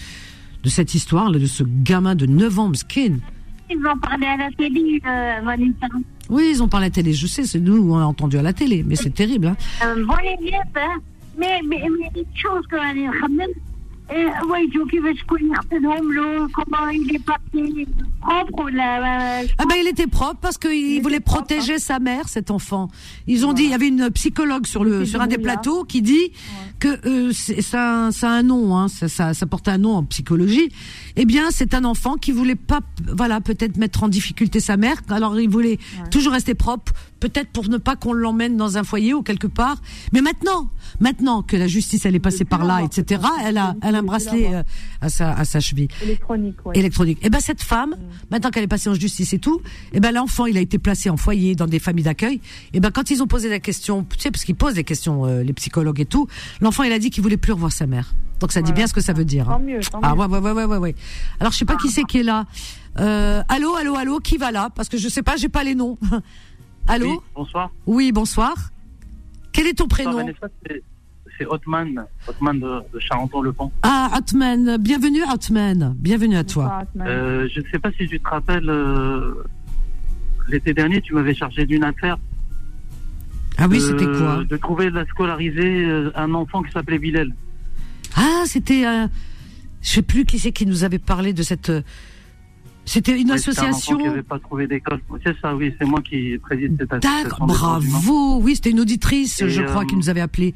de 0.62 0.69
cette 0.69 0.95
histoire, 0.95 1.31
de 1.31 1.45
ce 1.47 1.62
gamin 1.65 2.15
de 2.15 2.25
9 2.27 2.59
ans, 2.59 2.73
skin. 2.75 3.19
ils 3.71 3.77
vont 3.79 3.99
parler 3.99 4.27
à 4.27 4.37
la 4.39 4.51
télé, 4.53 5.03
euh, 5.07 5.41
Vanessa. 5.45 5.87
Oui, 6.31 6.49
ils 6.51 6.62
ont 6.62 6.69
parlé 6.69 6.87
à 6.87 6.89
la 6.89 6.95
télé, 6.95 7.12
je 7.12 7.27
sais, 7.27 7.45
c'est 7.45 7.61
nous, 7.61 7.93
on 7.93 7.99
a 7.99 8.05
entendu 8.05 8.39
à 8.39 8.43
la 8.43 8.55
télé, 8.55 8.83
mais 8.83 8.97
c'est 8.97 9.11
terrible. 9.11 9.49
Hein. 9.49 9.57
Euh, 9.85 10.07
bon 10.07 10.17
élève, 10.19 10.62
hein. 10.77 10.99
mais 11.39 11.61
mais 11.69 11.83
mais 12.01 12.25
chose 12.35 12.67
que 12.71 12.77
il 16.92 17.16
est 17.16 17.24
parti? 17.24 17.86
Propre 18.20 18.70
là, 18.70 19.42
Ah 19.59 19.64
ben 19.68 19.76
il 19.80 19.88
était 19.88 20.07
propre 20.07 20.38
parce 20.40 20.59
qu'il 20.59 21.02
voulait 21.02 21.20
protéger 21.20 21.78
sa 21.78 21.98
mère, 21.98 22.28
cet 22.28 22.50
enfant. 22.50 22.88
Ils 23.26 23.46
ont 23.46 23.52
dit, 23.52 23.64
il 23.64 23.70
y 23.70 23.74
avait 23.74 23.88
une 23.88 24.11
psychologue 24.11 24.66
sur 24.66 24.84
le 24.84 25.05
sur 25.05 25.20
un 25.20 25.26
des 25.26 25.38
plateaux 25.38 25.84
qui 25.84 26.02
dit 26.02 26.32
que 26.80 27.07
euh, 27.07 27.32
ça, 27.32 28.11
ça 28.12 28.30
a 28.30 28.32
un 28.32 28.42
nom, 28.42 28.76
hein. 28.76 28.88
ça, 28.88 29.32
ça, 29.32 29.46
porte 29.46 29.68
un 29.68 29.78
nom 29.78 29.94
en 29.96 30.05
psychologie. 30.05 30.70
Eh 31.16 31.24
bien, 31.24 31.50
c'est 31.50 31.74
un 31.74 31.84
enfant 31.84 32.14
qui 32.14 32.32
voulait 32.32 32.57
pas, 32.57 32.80
voilà, 33.07 33.40
peut-être 33.40 33.76
mettre 33.76 34.02
en 34.02 34.09
difficulté 34.09 34.61
sa 34.61 34.76
mère. 34.76 34.96
Alors 35.09 35.38
il 35.38 35.48
voulait 35.48 35.78
toujours 36.11 36.32
rester 36.32 36.55
propre, 36.55 36.92
peut-être 37.29 37.49
pour 37.49 37.70
ne 37.70 37.79
pas 37.79 37.97
qu'on 37.97 38.12
l'emmène 38.12 38.59
dans 38.59 38.77
un 38.77 38.85
foyer 38.85 39.14
ou 39.14 39.22
quelque 39.22 39.47
part. 39.47 39.79
Mais 40.12 40.20
maintenant, 40.20 40.68
maintenant 41.01 41.41
que 41.41 41.57
la 41.57 41.66
justice 41.66 42.05
elle 42.05 42.14
est 42.14 42.20
passée 42.20 42.45
par 42.45 42.66
là, 42.66 42.83
etc. 42.83 43.22
Elle 43.43 43.57
a, 43.57 43.75
elle 43.83 43.95
a 43.95 44.01
un 44.01 44.03
bracelet 44.03 44.55
euh, 44.55 44.62
à 45.01 45.09
sa 45.09 45.33
à 45.33 45.47
sa 45.47 45.59
cheville 45.59 45.89
Électronique, 46.03 46.57
ouais. 46.66 46.79
électronique. 46.79 47.18
Et 47.22 47.31
ben 47.31 47.41
cette 47.41 47.62
femme, 47.62 47.97
maintenant 48.31 48.51
qu'elle 48.51 48.64
est 48.64 48.68
passée 48.68 48.91
en 48.91 48.95
justice 48.95 49.33
et 49.33 49.39
tout, 49.39 49.62
et 49.95 50.01
ben 50.01 50.12
l'enfant 50.12 50.45
il 50.45 50.59
a 50.59 50.61
été 50.61 50.79
placé 50.79 51.09
en 51.09 51.16
foyer 51.16 51.55
dans 51.55 51.66
des 51.66 51.79
familles 51.79 52.05
d'accueil. 52.05 52.43
Et 52.75 52.81
ben 52.81 52.91
quand 52.91 53.11
ils 53.11 53.22
ont 53.22 53.27
posé 53.27 53.49
la 53.49 53.59
question, 53.59 54.05
tu 54.05 54.18
sais 54.18 54.31
parce 54.31 54.45
qu'ils 54.45 54.55
posent 54.55 54.75
des 54.75 54.85
questions 54.85 55.25
euh, 55.25 55.43
les 55.43 55.55
psychologues 55.55 56.01
et 56.01 56.07
tout, 56.07 56.29
l'enfant 56.61 56.83
il 56.83 56.93
a 56.93 56.99
dit 56.99 57.09
qu'il 57.09 57.22
voulait 57.22 57.39
plus 57.39 57.53
revoir 57.53 57.72
sa 57.72 57.87
mère. 57.87 58.12
Donc 58.41 58.53
ça 58.53 58.61
dit 58.61 58.72
bien 58.72 58.87
ce 58.87 58.93
que 58.93 59.01
ça 59.01 59.14
veut 59.14 59.25
dire. 59.25 59.47
Tant 59.47 59.53
hein. 59.53 59.59
mieux, 59.61 59.81
tant 59.81 60.01
Ah 60.03 60.14
ouais 60.14 60.27
ouais 60.27 60.39
ouais 60.39 60.64
ouais 60.64 60.77
ouais. 60.77 60.95
Alors 61.41 61.53
je 61.53 61.59
sais 61.59 61.64
pas 61.64 61.77
qui 61.77 61.89
c'est 61.89 62.05
qui 62.05 62.18
est 62.18 62.22
là. 62.22 62.45
Euh, 63.01 63.43
allô 63.49 63.75
allô 63.75 63.97
allô 63.97 64.20
qui 64.20 64.37
va 64.37 64.53
là? 64.53 64.68
Parce 64.75 64.91
que 64.91 64.99
je 64.99 65.09
sais 65.09 65.22
pas 65.22 65.37
j'ai 65.37 65.49
pas 65.49 65.64
les 65.64 65.75
noms. 65.75 65.99
allô 66.89 67.11
Oui, 67.12 67.18
bonsoir. 67.35 67.70
oui. 67.87 68.12
bonsoir. 68.12 68.55
Quel 69.53 69.66
est 69.68 69.74
ton 69.78 69.87
prénom 69.89 70.12
Vanessa, 70.16 70.49
c'est- 70.66 70.82
Otman, 71.49 72.05
Otman 72.28 72.61
de, 72.61 72.80
de 72.93 72.99
Charenton-le-Pont. 73.01 73.72
Ah 73.82 74.09
Atman, 74.12 74.76
bienvenue 74.78 75.22
Atman, 75.28 75.95
bienvenue 75.99 76.37
à 76.37 76.45
toi. 76.45 76.82
Euh, 77.01 77.49
je 77.53 77.61
ne 77.61 77.64
sais 77.72 77.78
pas 77.80 77.91
si 77.99 78.07
tu 78.07 78.20
te 78.20 78.28
rappelles, 78.28 78.68
euh, 78.70 79.35
l'été 80.49 80.72
dernier, 80.74 81.01
tu 81.01 81.12
m'avais 81.14 81.35
chargé 81.35 81.66
d'une 81.66 81.82
affaire. 81.82 82.18
Ah 83.59 83.66
oui 83.68 83.78
de- 83.78 83.82
c'était 83.82 84.05
quoi 84.07 84.45
De 84.49 84.57
trouver 84.57 84.91
la 84.91 85.05
scolariser 85.07 85.85
euh, 85.85 86.11
un 86.14 86.32
enfant 86.35 86.62
qui 86.62 86.70
s'appelait 86.72 86.99
Bilal. 87.01 87.32
Ah, 88.16 88.43
c'était. 88.47 88.87
Euh, 88.87 89.09
je 89.82 89.91
sais 89.91 90.03
plus 90.03 90.24
qui 90.24 90.39
c'est 90.39 90.53
qui 90.53 90.66
nous 90.66 90.85
avait 90.85 90.99
parlé 91.01 91.32
de 91.32 91.43
cette. 91.43 91.70
C'était 92.87 93.12
une 93.12 93.18
c'était 93.18 93.30
un 93.32 93.35
association. 93.37 93.97
qui 93.99 94.05
n'avait 94.05 94.22
pas 94.22 94.39
trouvé 94.39 94.66
d'école. 94.66 95.01
C'est 95.24 95.35
ça, 95.41 95.55
oui, 95.57 95.74
c'est 95.78 95.87
moi 95.87 96.01
qui 96.03 96.37
préside 96.39 96.76
cette 96.78 96.93
association. 96.93 97.22
D'accord, 97.28 97.47
bravo. 97.47 98.41
Oui, 98.43 98.57
c'était 98.57 98.70
une 98.70 98.80
auditrice, 98.80 99.41
Et, 99.41 99.49
je 99.49 99.62
crois, 99.62 99.82
euh, 99.82 99.85
qui 99.87 99.97
nous 99.97 100.11
avait 100.11 100.20
appelé. 100.20 100.55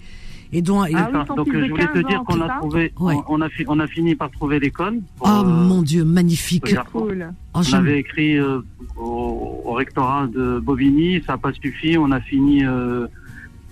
Et 0.53 0.63
dont. 0.63 0.83
et- 0.85 0.93
Ah 0.95 1.09
oui, 1.11 1.17
Enfin, 1.17 1.25
son 1.29 1.35
Donc 1.37 1.49
je 1.53 1.59
voulais 1.71 1.87
te 1.89 1.93
15 2.01 2.05
dire 2.07 2.23
qu'on 2.27 2.37
c'est 2.37 2.43
a 2.43 2.57
trouvé, 2.59 2.93
Ouais. 2.99 3.15
on, 3.29 3.37
on 3.37 3.41
a 3.43 3.49
fi- 3.51 3.65
on 3.69 3.79
a 3.81 3.87
fini 3.87 4.15
par 4.15 4.31
trouver 4.31 4.59
l'école. 4.61 5.01
oh 5.21 5.27
euh, 5.29 5.45
mon 5.45 5.83
Dieu, 5.83 6.05
magnifique. 6.05 6.75
Cool. 6.93 7.29
Oh, 7.31 7.35
On 7.59 7.63
j'aime- 7.63 7.81
avait 7.81 7.99
écrit 7.99 8.39
euh, 8.39 8.61
au, 8.97 9.63
au 9.67 9.73
rectorat 9.73 10.27
de 10.27 10.59
Bobigny, 10.59 11.23
ça 11.27 11.33
n'a 11.33 11.39
pas 11.39 11.53
suffi. 11.53 11.97
On 11.99 12.11
a 12.13 12.21
fini 12.21 12.65
euh, 12.65 13.07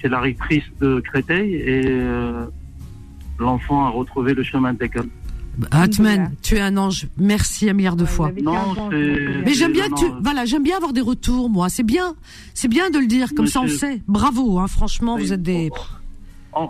chez 0.02 0.08
la 0.08 0.20
rectrice 0.20 0.64
de 0.80 1.00
Créteil 1.00 1.54
et 1.54 1.82
euh, 1.86 2.44
l'enfant 3.38 3.86
a 3.86 3.88
retrouvé 3.90 4.34
le 4.34 4.42
chemin 4.42 4.74
de 4.74 4.80
l'école. 4.80 5.08
Atman, 5.70 6.32
tu 6.42 6.56
es 6.56 6.60
un 6.60 6.76
ange. 6.76 7.06
Merci 7.16 7.68
un 7.70 7.72
milliard 7.72 7.96
de 7.96 8.02
Ouais, 8.04 8.08
fois. 8.08 8.30
il 8.36 8.46
avait 8.48 8.56
15 8.58 8.76
Non, 8.76 8.82
ans, 8.82 8.88
c'est- 8.90 8.96
je 8.96 9.10
me 9.10 9.16
souviens. 9.26 9.42
Mais 9.44 9.54
j'aime 9.54 9.72
bien 9.72 9.90
tu, 9.96 10.04
voilà, 10.22 10.44
j'aime 10.44 10.62
bien 10.62 10.76
avoir 10.76 10.92
des 10.92 11.00
retours, 11.00 11.48
moi. 11.50 11.68
C'est 11.68 11.82
bien, 11.82 12.14
c'est 12.54 12.68
bien 12.68 12.90
de 12.90 12.98
le 12.98 13.06
dire, 13.06 13.28
comme 13.34 13.46
ça 13.46 13.60
on 13.62 13.68
sait. 13.68 14.02
Bravo, 14.08 14.58
hein, 14.58 14.66
franchement, 14.68 15.16
vous 15.18 15.32
êtes 15.32 15.42
des. 15.42 15.70
En, 16.52 16.62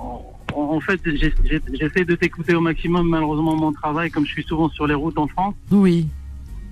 en- 0.55 0.61
en 0.61 0.81
fait, 0.81 1.01
j'essaie 1.05 2.05
de 2.05 2.15
t'écouter 2.15 2.55
au 2.55 2.61
maximum. 2.61 3.09
Malheureusement, 3.09 3.57
mon 3.57 3.73
travail, 3.73 4.11
comme 4.11 4.25
je 4.27 4.33
suis 4.33 4.45
souvent 4.45 4.69
sur 4.71 4.87
les 4.87 4.95
routes 4.95 5.19
en 5.19 5.27
France, 5.29 5.55
Oui, 5.71 6.09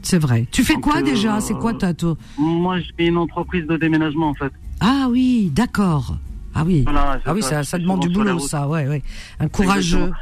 c'est 0.03 0.19
vrai. 0.19 0.47
Tu 0.51 0.65
fais 0.65 0.75
Donc, 0.75 0.85
quoi 0.85 0.99
euh, 0.99 1.03
déjà? 1.03 1.41
C'est 1.41 1.55
quoi 1.55 1.75
ta 1.75 1.93
toi? 1.95 2.17
moi, 2.39 2.79
j'ai 2.81 3.07
une 3.07 3.19
entreprise 3.19 3.67
de 3.67 3.77
déménagement 3.77 4.29
en 4.31 4.35
fait. 4.35 4.53
Ah 4.81 5.07
oui, 5.11 5.51
d'accord. 5.55 6.17
Ah 6.55 6.63
oui. 6.65 6.83
Voilà, 6.85 7.19
Ah 7.25 7.35
oui, 7.35 7.43
ça, 7.43 7.63
demande 7.79 8.01
du 8.01 8.09
boulot, 8.09 8.39
ça, 8.39 8.69
ouais, 8.69 8.87
ouais. 8.89 9.03
Un 9.41 9.49
courageux, 9.49 9.97
Exactement. 9.99 10.17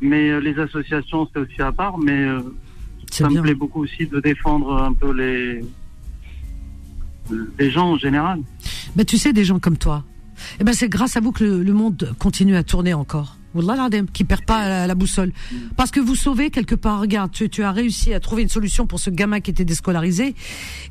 Mais 0.00 0.30
euh, 0.30 0.38
les 0.40 0.58
associations, 0.58 1.28
c'est 1.32 1.40
aussi 1.40 1.62
à 1.62 1.72
part. 1.72 1.98
Mais 1.98 2.12
euh, 2.24 2.40
ça 3.10 3.28
bien. 3.28 3.38
me 3.38 3.42
plaît 3.42 3.54
beaucoup 3.54 3.82
aussi 3.82 4.06
de 4.06 4.20
défendre 4.20 4.76
un 4.82 4.92
peu 4.92 5.12
les 5.12 5.64
les 7.58 7.70
gens 7.70 7.92
en 7.92 7.98
général. 7.98 8.40
Ben, 8.94 9.04
tu 9.04 9.18
sais, 9.18 9.32
des 9.32 9.44
gens 9.44 9.58
comme 9.58 9.78
toi, 9.78 10.04
eh 10.60 10.64
ben, 10.64 10.72
c'est 10.72 10.88
grâce 10.88 11.16
à 11.16 11.20
vous 11.20 11.32
que 11.32 11.42
le, 11.44 11.62
le 11.62 11.72
monde 11.72 12.14
continue 12.18 12.56
à 12.56 12.62
tourner 12.62 12.94
encore. 12.94 13.36
Wallah 13.54 13.88
qui 14.12 14.24
perd 14.24 14.44
pas 14.44 14.68
la, 14.68 14.86
la 14.86 14.94
boussole. 14.94 15.32
Parce 15.76 15.90
que 15.90 16.00
vous 16.00 16.14
sauvez 16.14 16.50
quelque 16.50 16.74
part, 16.74 17.00
regarde, 17.00 17.32
tu, 17.32 17.48
tu 17.48 17.62
as 17.62 17.72
réussi 17.72 18.12
à 18.12 18.20
trouver 18.20 18.42
une 18.42 18.48
solution 18.48 18.86
pour 18.86 19.00
ce 19.00 19.10
gamin 19.10 19.40
qui 19.40 19.50
était 19.50 19.64
déscolarisé. 19.64 20.34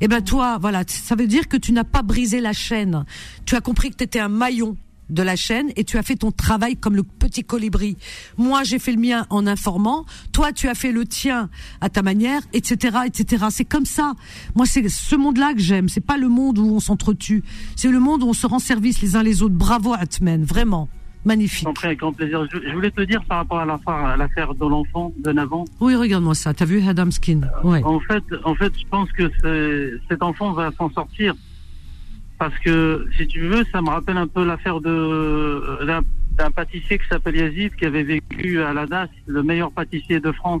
Et 0.00 0.08
ben 0.08 0.20
toi, 0.20 0.58
voilà, 0.60 0.82
ça 0.86 1.14
veut 1.14 1.26
dire 1.26 1.48
que 1.48 1.56
tu 1.56 1.72
n'as 1.72 1.84
pas 1.84 2.02
brisé 2.02 2.40
la 2.40 2.52
chaîne. 2.52 3.04
Tu 3.44 3.54
as 3.54 3.60
compris 3.60 3.90
que 3.90 3.96
tu 3.96 4.04
étais 4.04 4.18
un 4.18 4.28
maillon 4.28 4.76
de 5.10 5.22
la 5.22 5.36
chaîne 5.36 5.70
et 5.76 5.84
tu 5.84 5.98
as 5.98 6.02
fait 6.02 6.16
ton 6.16 6.32
travail 6.32 6.76
comme 6.76 6.96
le 6.96 7.02
petit 7.02 7.44
colibri. 7.44 7.96
Moi, 8.36 8.62
j'ai 8.64 8.78
fait 8.78 8.92
le 8.92 9.00
mien 9.00 9.26
en 9.30 9.46
informant. 9.46 10.04
Toi, 10.32 10.52
tu 10.52 10.68
as 10.68 10.74
fait 10.74 10.92
le 10.92 11.04
tien 11.04 11.48
à 11.80 11.88
ta 11.88 12.02
manière, 12.02 12.42
etc., 12.52 12.98
etc. 13.06 13.46
C'est 13.50 13.64
comme 13.64 13.84
ça. 13.86 14.14
Moi, 14.54 14.66
c'est 14.66 14.88
ce 14.88 15.16
monde-là 15.16 15.54
que 15.54 15.60
j'aime. 15.60 15.88
C'est 15.88 16.04
pas 16.04 16.16
le 16.16 16.28
monde 16.28 16.58
où 16.58 16.74
on 16.74 16.80
s'entretue. 16.80 17.42
C'est 17.76 17.90
le 17.90 18.00
monde 18.00 18.22
où 18.22 18.28
on 18.28 18.32
se 18.32 18.46
rend 18.46 18.58
service 18.58 19.00
les 19.02 19.16
uns 19.16 19.22
les 19.22 19.42
autres. 19.42 19.54
Bravo, 19.54 19.94
Atmen. 19.94 20.44
Vraiment. 20.44 20.88
Magnifique. 21.24 21.66
Compris 21.66 21.88
avec 21.88 21.98
grand 21.98 22.12
plaisir. 22.12 22.46
Je, 22.52 22.58
je 22.68 22.72
voulais 22.72 22.92
te 22.92 23.00
dire 23.00 23.24
par 23.24 23.38
rapport 23.38 23.58
à 23.58 23.66
l'affaire, 24.16 24.54
de 24.54 24.64
l'enfant 24.64 25.12
de 25.18 25.32
Navon. 25.32 25.64
Oui, 25.80 25.96
regarde-moi 25.96 26.36
ça. 26.36 26.54
T'as 26.54 26.64
vu 26.64 26.80
Adam 26.86 27.10
Skin? 27.10 27.40
Ouais. 27.64 27.82
En 27.82 27.98
fait, 27.98 28.22
en 28.44 28.54
fait, 28.54 28.72
je 28.78 28.86
pense 28.88 29.10
que 29.10 29.28
cet 30.08 30.22
enfant 30.22 30.52
va 30.52 30.70
s'en 30.78 30.88
sortir. 30.90 31.34
Parce 32.38 32.56
que, 32.58 33.06
si 33.16 33.26
tu 33.26 33.40
veux, 33.40 33.64
ça 33.72 33.80
me 33.80 33.88
rappelle 33.88 34.18
un 34.18 34.26
peu 34.26 34.44
l'affaire 34.44 34.80
de 34.80 35.84
d'un 35.86 36.02
d'un 36.36 36.50
pâtissier 36.50 36.98
qui 36.98 37.06
s'appelle 37.08 37.36
Yazid, 37.36 37.74
qui 37.76 37.86
avait 37.86 38.02
vécu 38.02 38.60
à 38.60 38.74
la 38.74 38.86
DAS, 38.86 39.08
le 39.26 39.42
meilleur 39.42 39.72
pâtissier 39.72 40.20
de 40.20 40.32
France. 40.32 40.60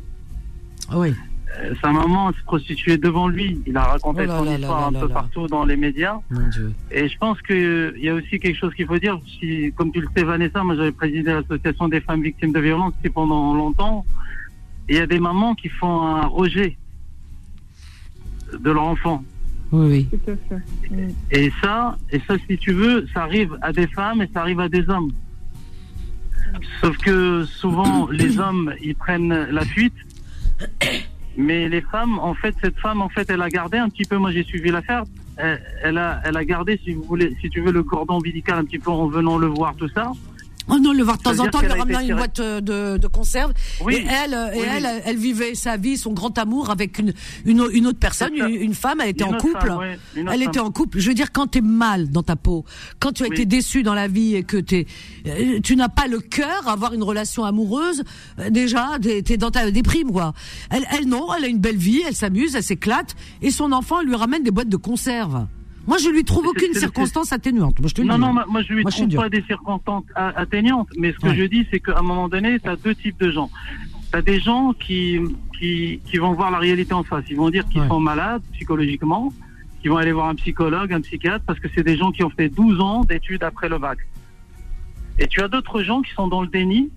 Oui. 0.94 1.12
Euh, 1.58 1.74
Sa 1.82 1.92
maman 1.92 2.32
se 2.32 2.42
prostituait 2.44 2.96
devant 2.96 3.28
lui. 3.28 3.60
Il 3.66 3.76
a 3.76 3.82
raconté 3.82 4.22
Oh 4.24 4.26
là 4.26 4.38
son 4.38 4.44
là 4.44 4.54
histoire 4.54 4.90
là 4.90 4.98
un 4.98 5.00
peu 5.02 5.08
partout 5.08 5.46
dans 5.48 5.64
les 5.64 5.76
médias. 5.76 6.18
Mon 6.30 6.48
Dieu. 6.48 6.72
Et 6.90 7.08
je 7.08 7.18
pense 7.18 7.40
qu'il 7.42 7.92
y 7.98 8.08
a 8.08 8.14
aussi 8.14 8.38
quelque 8.38 8.56
chose 8.58 8.72
qu'il 8.74 8.86
faut 8.86 8.98
dire. 8.98 9.18
Si, 9.38 9.70
comme 9.76 9.92
tu 9.92 10.00
le 10.00 10.08
sais, 10.16 10.24
Vanessa, 10.24 10.62
moi 10.64 10.76
j'avais 10.76 10.92
présidé 10.92 11.30
l'association 11.32 11.88
des 11.88 12.00
femmes 12.00 12.22
victimes 12.22 12.52
de 12.52 12.60
violences 12.60 12.94
pendant 13.12 13.54
longtemps. 13.54 14.06
Il 14.88 14.96
y 14.96 14.98
a 14.98 15.06
des 15.06 15.20
mamans 15.20 15.54
qui 15.54 15.68
font 15.68 16.06
un 16.06 16.26
rejet 16.26 16.76
de 18.58 18.70
leur 18.70 18.84
enfant. 18.84 19.22
Oui, 19.72 19.88
oui. 19.90 20.08
Tout 20.10 20.30
à 20.30 20.36
fait. 20.48 20.94
Mm. 20.94 21.08
Et 21.30 21.52
ça, 21.62 21.96
et 22.10 22.20
ça, 22.26 22.34
si 22.48 22.56
tu 22.58 22.72
veux, 22.72 23.06
ça 23.12 23.22
arrive 23.22 23.56
à 23.62 23.72
des 23.72 23.86
femmes 23.88 24.22
et 24.22 24.30
ça 24.32 24.40
arrive 24.40 24.60
à 24.60 24.68
des 24.68 24.88
hommes. 24.88 25.10
Sauf 26.80 26.96
que 26.98 27.44
souvent, 27.44 28.06
les 28.10 28.38
hommes, 28.38 28.72
ils 28.82 28.94
prennent 28.94 29.46
la 29.50 29.64
fuite. 29.64 29.94
Mais 31.36 31.68
les 31.68 31.82
femmes, 31.82 32.18
en 32.18 32.34
fait, 32.34 32.54
cette 32.62 32.78
femme, 32.78 33.02
en 33.02 33.10
fait, 33.10 33.28
elle 33.28 33.42
a 33.42 33.50
gardé 33.50 33.76
un 33.76 33.90
petit 33.90 34.04
peu, 34.04 34.16
moi 34.16 34.32
j'ai 34.32 34.42
suivi 34.42 34.70
l'affaire, 34.70 35.04
elle, 35.36 35.60
elle 35.82 35.98
a, 35.98 36.22
elle 36.24 36.36
a 36.36 36.44
gardé, 36.46 36.80
si 36.82 36.94
vous 36.94 37.02
voulez, 37.02 37.36
si 37.42 37.50
tu 37.50 37.60
veux, 37.60 37.72
le 37.72 37.82
cordon 37.82 38.14
ombilical 38.14 38.58
un 38.58 38.64
petit 38.64 38.78
peu 38.78 38.90
en 38.90 39.06
venant 39.06 39.36
le 39.36 39.48
voir, 39.48 39.74
tout 39.76 39.88
ça. 39.88 40.12
Oh 40.68 40.78
non, 40.80 40.92
le 40.92 41.02
voir 41.04 41.18
de 41.18 41.22
temps 41.22 41.38
en 41.38 41.46
temps, 41.48 41.60
lui 41.60 41.68
été 41.68 42.08
une 42.08 42.16
boîte 42.16 42.40
euh, 42.40 42.60
de, 42.60 42.98
de 42.98 43.06
conserve. 43.06 43.52
Oui. 43.84 43.94
Et 43.96 44.06
elle, 44.06 44.34
euh, 44.34 44.52
et 44.52 44.58
elle, 44.60 44.84
oui. 44.84 45.00
elle 45.04 45.16
vivait 45.16 45.54
sa 45.54 45.76
vie, 45.76 45.96
son 45.96 46.12
grand 46.12 46.36
amour 46.38 46.70
avec 46.70 46.98
une, 46.98 47.12
une, 47.44 47.86
autre 47.86 47.98
personne, 47.98 48.34
une, 48.34 48.48
une 48.48 48.74
femme, 48.74 49.00
elle 49.00 49.10
était 49.10 49.24
Une 49.24 49.34
en 49.34 49.38
couple. 49.38 49.66
femme, 49.66 49.80
elle 50.16 50.24
femme. 50.26 50.42
était 50.42 50.58
en 50.58 50.70
couple. 50.72 50.98
Je 50.98 51.08
veux 51.08 51.14
dire, 51.14 51.30
quand 51.32 51.46
t'es 51.48 51.60
mal 51.60 52.10
dans 52.10 52.22
ta 52.22 52.36
peau, 52.36 52.64
quand 52.98 53.12
tu 53.12 53.22
as 53.22 53.26
été 53.28 53.46
déçu 53.46 53.82
dans 53.82 53.94
la 53.94 54.08
vie 54.08 54.34
et 54.34 54.42
que 54.42 54.56
t'es, 54.56 54.86
euh, 55.26 55.60
tu 55.62 55.76
n'as 55.76 55.88
pas 55.88 56.06
le 56.08 56.18
cœur 56.20 56.66
à 56.66 56.72
avoir 56.72 56.94
une 56.94 57.02
relation 57.02 57.44
amoureuse, 57.44 58.02
euh, 58.40 58.50
déjà, 58.50 58.98
t'es 59.00 59.22
t'es 59.22 59.36
dans 59.36 59.50
ta 59.50 59.70
déprime, 59.70 60.10
quoi. 60.10 60.32
Elle, 60.70 60.86
elle, 60.90 61.06
non, 61.06 61.28
elle 61.36 61.44
a 61.44 61.48
une 61.48 61.58
belle 61.60 61.76
vie, 61.76 62.02
elle 62.06 62.14
s'amuse, 62.16 62.54
elle 62.56 62.62
s'éclate, 62.62 63.14
et 63.42 63.50
son 63.50 63.72
enfant 63.72 64.02
lui 64.02 64.14
ramène 64.14 64.42
des 64.42 64.50
boîtes 64.50 64.68
de 64.68 64.76
conserve. 64.76 65.46
Moi, 65.86 65.98
je 65.98 66.08
lui 66.08 66.24
trouve 66.24 66.46
aucune 66.46 66.72
circonstance 66.74 67.32
atténuante. 67.32 67.78
Moi, 67.80 67.88
je 67.88 67.94
te 67.94 68.00
le 68.02 68.08
Non, 68.08 68.14
dis. 68.16 68.20
non, 68.20 68.32
moi, 68.32 68.62
je 68.62 68.72
lui 68.72 68.82
Moi, 68.82 68.90
je 68.90 68.96
trouve 68.96 69.08
dur. 69.08 69.20
pas 69.22 69.28
des 69.28 69.42
circonstances 69.42 70.04
a- 70.14 70.38
atteignantes, 70.40 70.88
mais 70.98 71.12
ce 71.12 71.18
que 71.18 71.28
Ouais. 71.28 71.36
je 71.36 71.44
dis, 71.44 71.66
c'est 71.70 71.80
qu'à 71.80 71.98
un 71.98 72.02
moment 72.02 72.28
donné, 72.28 72.58
tu 72.58 72.68
as 72.68 72.76
deux 72.76 72.94
types 72.94 73.18
de 73.20 73.30
gens. 73.30 73.50
Tu 74.10 74.16
as 74.18 74.22
des 74.22 74.40
gens 74.40 74.72
qui, 74.72 75.18
qui, 75.58 76.00
qui 76.04 76.16
vont 76.18 76.32
voir 76.32 76.50
la 76.50 76.58
réalité 76.58 76.92
en 76.92 77.04
face. 77.04 77.24
Ils 77.30 77.36
vont 77.36 77.50
dire 77.50 77.66
qu'ils 77.68 77.82
Ouais. 77.82 77.88
sont 77.88 78.00
malades 78.00 78.42
psychologiquement, 78.54 79.32
qui 79.80 79.88
vont 79.88 79.96
aller 79.98 80.12
voir 80.12 80.28
un 80.28 80.34
psychologue, 80.34 80.92
un 80.92 81.00
psychiatre, 81.00 81.44
parce 81.46 81.60
que 81.60 81.68
c'est 81.74 81.84
des 81.84 81.96
gens 81.96 82.10
qui 82.10 82.24
ont 82.24 82.30
fait 82.30 82.48
12 82.48 82.80
ans 82.80 83.04
d'études 83.04 83.44
après 83.44 83.68
le 83.68 83.78
bac. 83.78 83.98
Et 85.18 85.26
tu 85.28 85.40
as 85.40 85.48
d'autres 85.48 85.82
gens 85.82 86.02
qui 86.02 86.12
sont 86.14 86.26
dans 86.28 86.42
le 86.42 86.48
déni, 86.48 86.90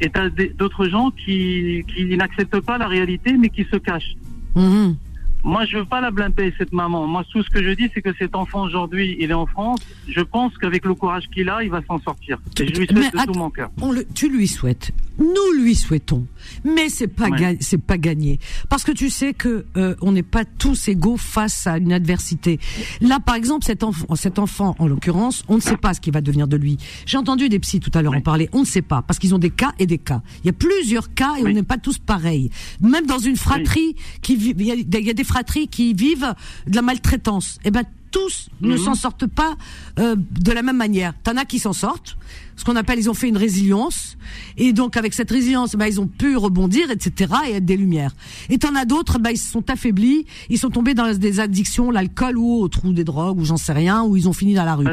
et 0.00 0.10
tu 0.10 0.18
as 0.18 0.30
d'autres 0.58 0.88
gens 0.88 1.10
qui, 1.10 1.84
qui 1.94 2.16
n'acceptent 2.16 2.60
pas 2.60 2.78
la 2.78 2.88
réalité, 2.88 3.34
mais 3.34 3.50
qui 3.50 3.64
se 3.64 3.76
cachent. 3.76 4.14
Mhm. 4.56 4.96
Moi, 5.44 5.66
je 5.66 5.76
veux 5.76 5.84
pas 5.84 6.00
la 6.00 6.10
blâmer, 6.10 6.54
cette 6.56 6.72
maman. 6.72 7.06
Moi, 7.06 7.22
tout 7.30 7.42
ce 7.42 7.50
que 7.50 7.62
je 7.62 7.70
dis, 7.70 7.90
c'est 7.92 8.00
que 8.00 8.14
cet 8.18 8.34
enfant, 8.34 8.62
aujourd'hui, 8.62 9.14
il 9.20 9.30
est 9.30 9.34
en 9.34 9.44
France. 9.44 9.80
Je 10.08 10.22
pense 10.22 10.56
qu'avec 10.56 10.86
le 10.86 10.94
courage 10.94 11.28
qu'il 11.28 11.50
a, 11.50 11.62
il 11.62 11.70
va 11.70 11.82
s'en 11.86 12.00
sortir. 12.00 12.38
Et 12.58 12.66
je 12.66 12.80
lui 12.80 12.86
souhaite 12.86 13.12
de 13.12 13.32
tout 13.32 13.38
mon 13.38 13.50
cœur. 13.50 13.70
on 13.82 13.92
le, 13.92 14.06
tu 14.14 14.30
lui 14.30 14.48
souhaites, 14.48 14.92
nous 15.18 15.62
lui 15.62 15.74
souhaitons, 15.74 16.26
mais 16.64 16.88
c'est 16.88 17.08
pas 17.08 17.28
Ouais. 17.30 17.56
c'est 17.60 17.78
pas 17.80 17.96
gagné 17.98 18.38
parce 18.68 18.84
que 18.84 18.92
tu 18.92 19.10
sais 19.10 19.32
que 19.34 19.64
euh, 19.76 19.94
on 20.02 20.12
n'est 20.12 20.22
pas 20.22 20.44
tous 20.44 20.88
égaux 20.88 21.16
face 21.16 21.66
à 21.66 21.78
une 21.78 21.92
adversité. 21.92 22.60
Là, 23.00 23.18
par 23.20 23.34
exemple, 23.34 23.64
cet 23.64 23.82
enfant, 23.82 24.14
cet 24.14 24.38
enfant 24.38 24.74
en 24.78 24.86
l'occurrence, 24.86 25.42
on 25.48 25.56
ne 25.56 25.60
sait 25.60 25.76
pas 25.76 25.94
ce 25.94 26.00
qui 26.00 26.10
va 26.10 26.20
devenir 26.20 26.46
de 26.48 26.56
lui. 26.56 26.76
J'ai 27.06 27.16
entendu 27.18 27.48
des 27.48 27.58
psys 27.60 27.80
tout 27.80 27.90
à 27.94 28.02
l'heure 28.02 28.14
en 28.14 28.20
parler. 28.20 28.48
On 28.52 28.60
ne 28.60 28.66
sait 28.66 28.82
pas 28.82 29.02
parce 29.02 29.18
qu'ils 29.18 29.34
ont 29.34 29.38
des 29.38 29.50
cas 29.50 29.72
et 29.78 29.86
des 29.86 29.98
cas. 29.98 30.22
Il 30.42 30.46
y 30.46 30.50
a 30.50 30.52
plusieurs 30.52 31.14
cas 31.14 31.34
et 31.38 31.42
on 31.44 31.50
n'est 31.50 31.62
pas 31.62 31.78
tous 31.78 31.98
pareils. 31.98 32.50
Même 32.80 33.06
dans 33.06 33.18
une 33.18 33.36
fratrie 33.36 33.96
qui 34.22 34.34
il 34.34 34.62
y 34.62 34.70
a, 34.70 34.74
il 34.74 35.06
y 35.06 35.10
a 35.10 35.14
des 35.14 35.24
fratries 35.24 35.68
qui 35.68 35.94
vivent 35.94 36.34
de 36.66 36.74
la 36.76 36.82
maltraitance. 36.82 37.58
Eh 37.64 37.70
ben 37.70 37.84
tous 38.14 38.48
ne 38.60 38.76
Mhm. 38.76 38.78
s'en 38.84 38.94
sortent 38.94 39.26
pas 39.26 39.56
euh, 39.98 40.14
de 40.16 40.52
la 40.52 40.62
même 40.62 40.76
manière. 40.76 41.12
T'en 41.24 41.36
as 41.36 41.44
qui 41.44 41.58
s'en 41.58 41.72
sortent, 41.72 42.16
ce 42.56 42.64
qu'on 42.64 42.76
appelle, 42.76 42.98
ils 43.00 43.10
ont 43.10 43.14
fait 43.14 43.28
une 43.28 43.36
résilience, 43.36 44.16
et 44.56 44.72
donc 44.72 44.96
avec 44.96 45.12
cette 45.14 45.30
résilience, 45.30 45.74
bah, 45.74 45.88
ils 45.88 46.00
ont 46.00 46.06
pu 46.06 46.36
rebondir, 46.36 46.90
etc., 46.90 47.32
et 47.48 47.52
être 47.56 47.64
des 47.64 47.76
lumières. 47.76 48.14
Et 48.48 48.58
t'en 48.58 48.74
as 48.76 48.84
d'autres, 48.84 49.18
bah, 49.18 49.32
ils 49.32 49.38
se 49.38 49.50
sont 49.50 49.68
affaiblis, 49.70 50.26
ils 50.50 50.58
sont 50.58 50.70
tombés 50.70 50.94
dans 50.94 51.12
des 51.12 51.40
addictions, 51.40 51.90
l'alcool 51.90 52.38
ou 52.38 52.60
autre, 52.62 52.84
ou 52.84 52.92
des 52.92 53.04
drogues, 53.04 53.40
ou 53.40 53.44
j'en 53.44 53.56
sais 53.56 53.72
rien, 53.72 54.04
ou 54.04 54.16
ils 54.16 54.28
ont 54.28 54.32
fini 54.32 54.54
dans 54.54 54.64
la 54.64 54.76
rue. 54.76 54.86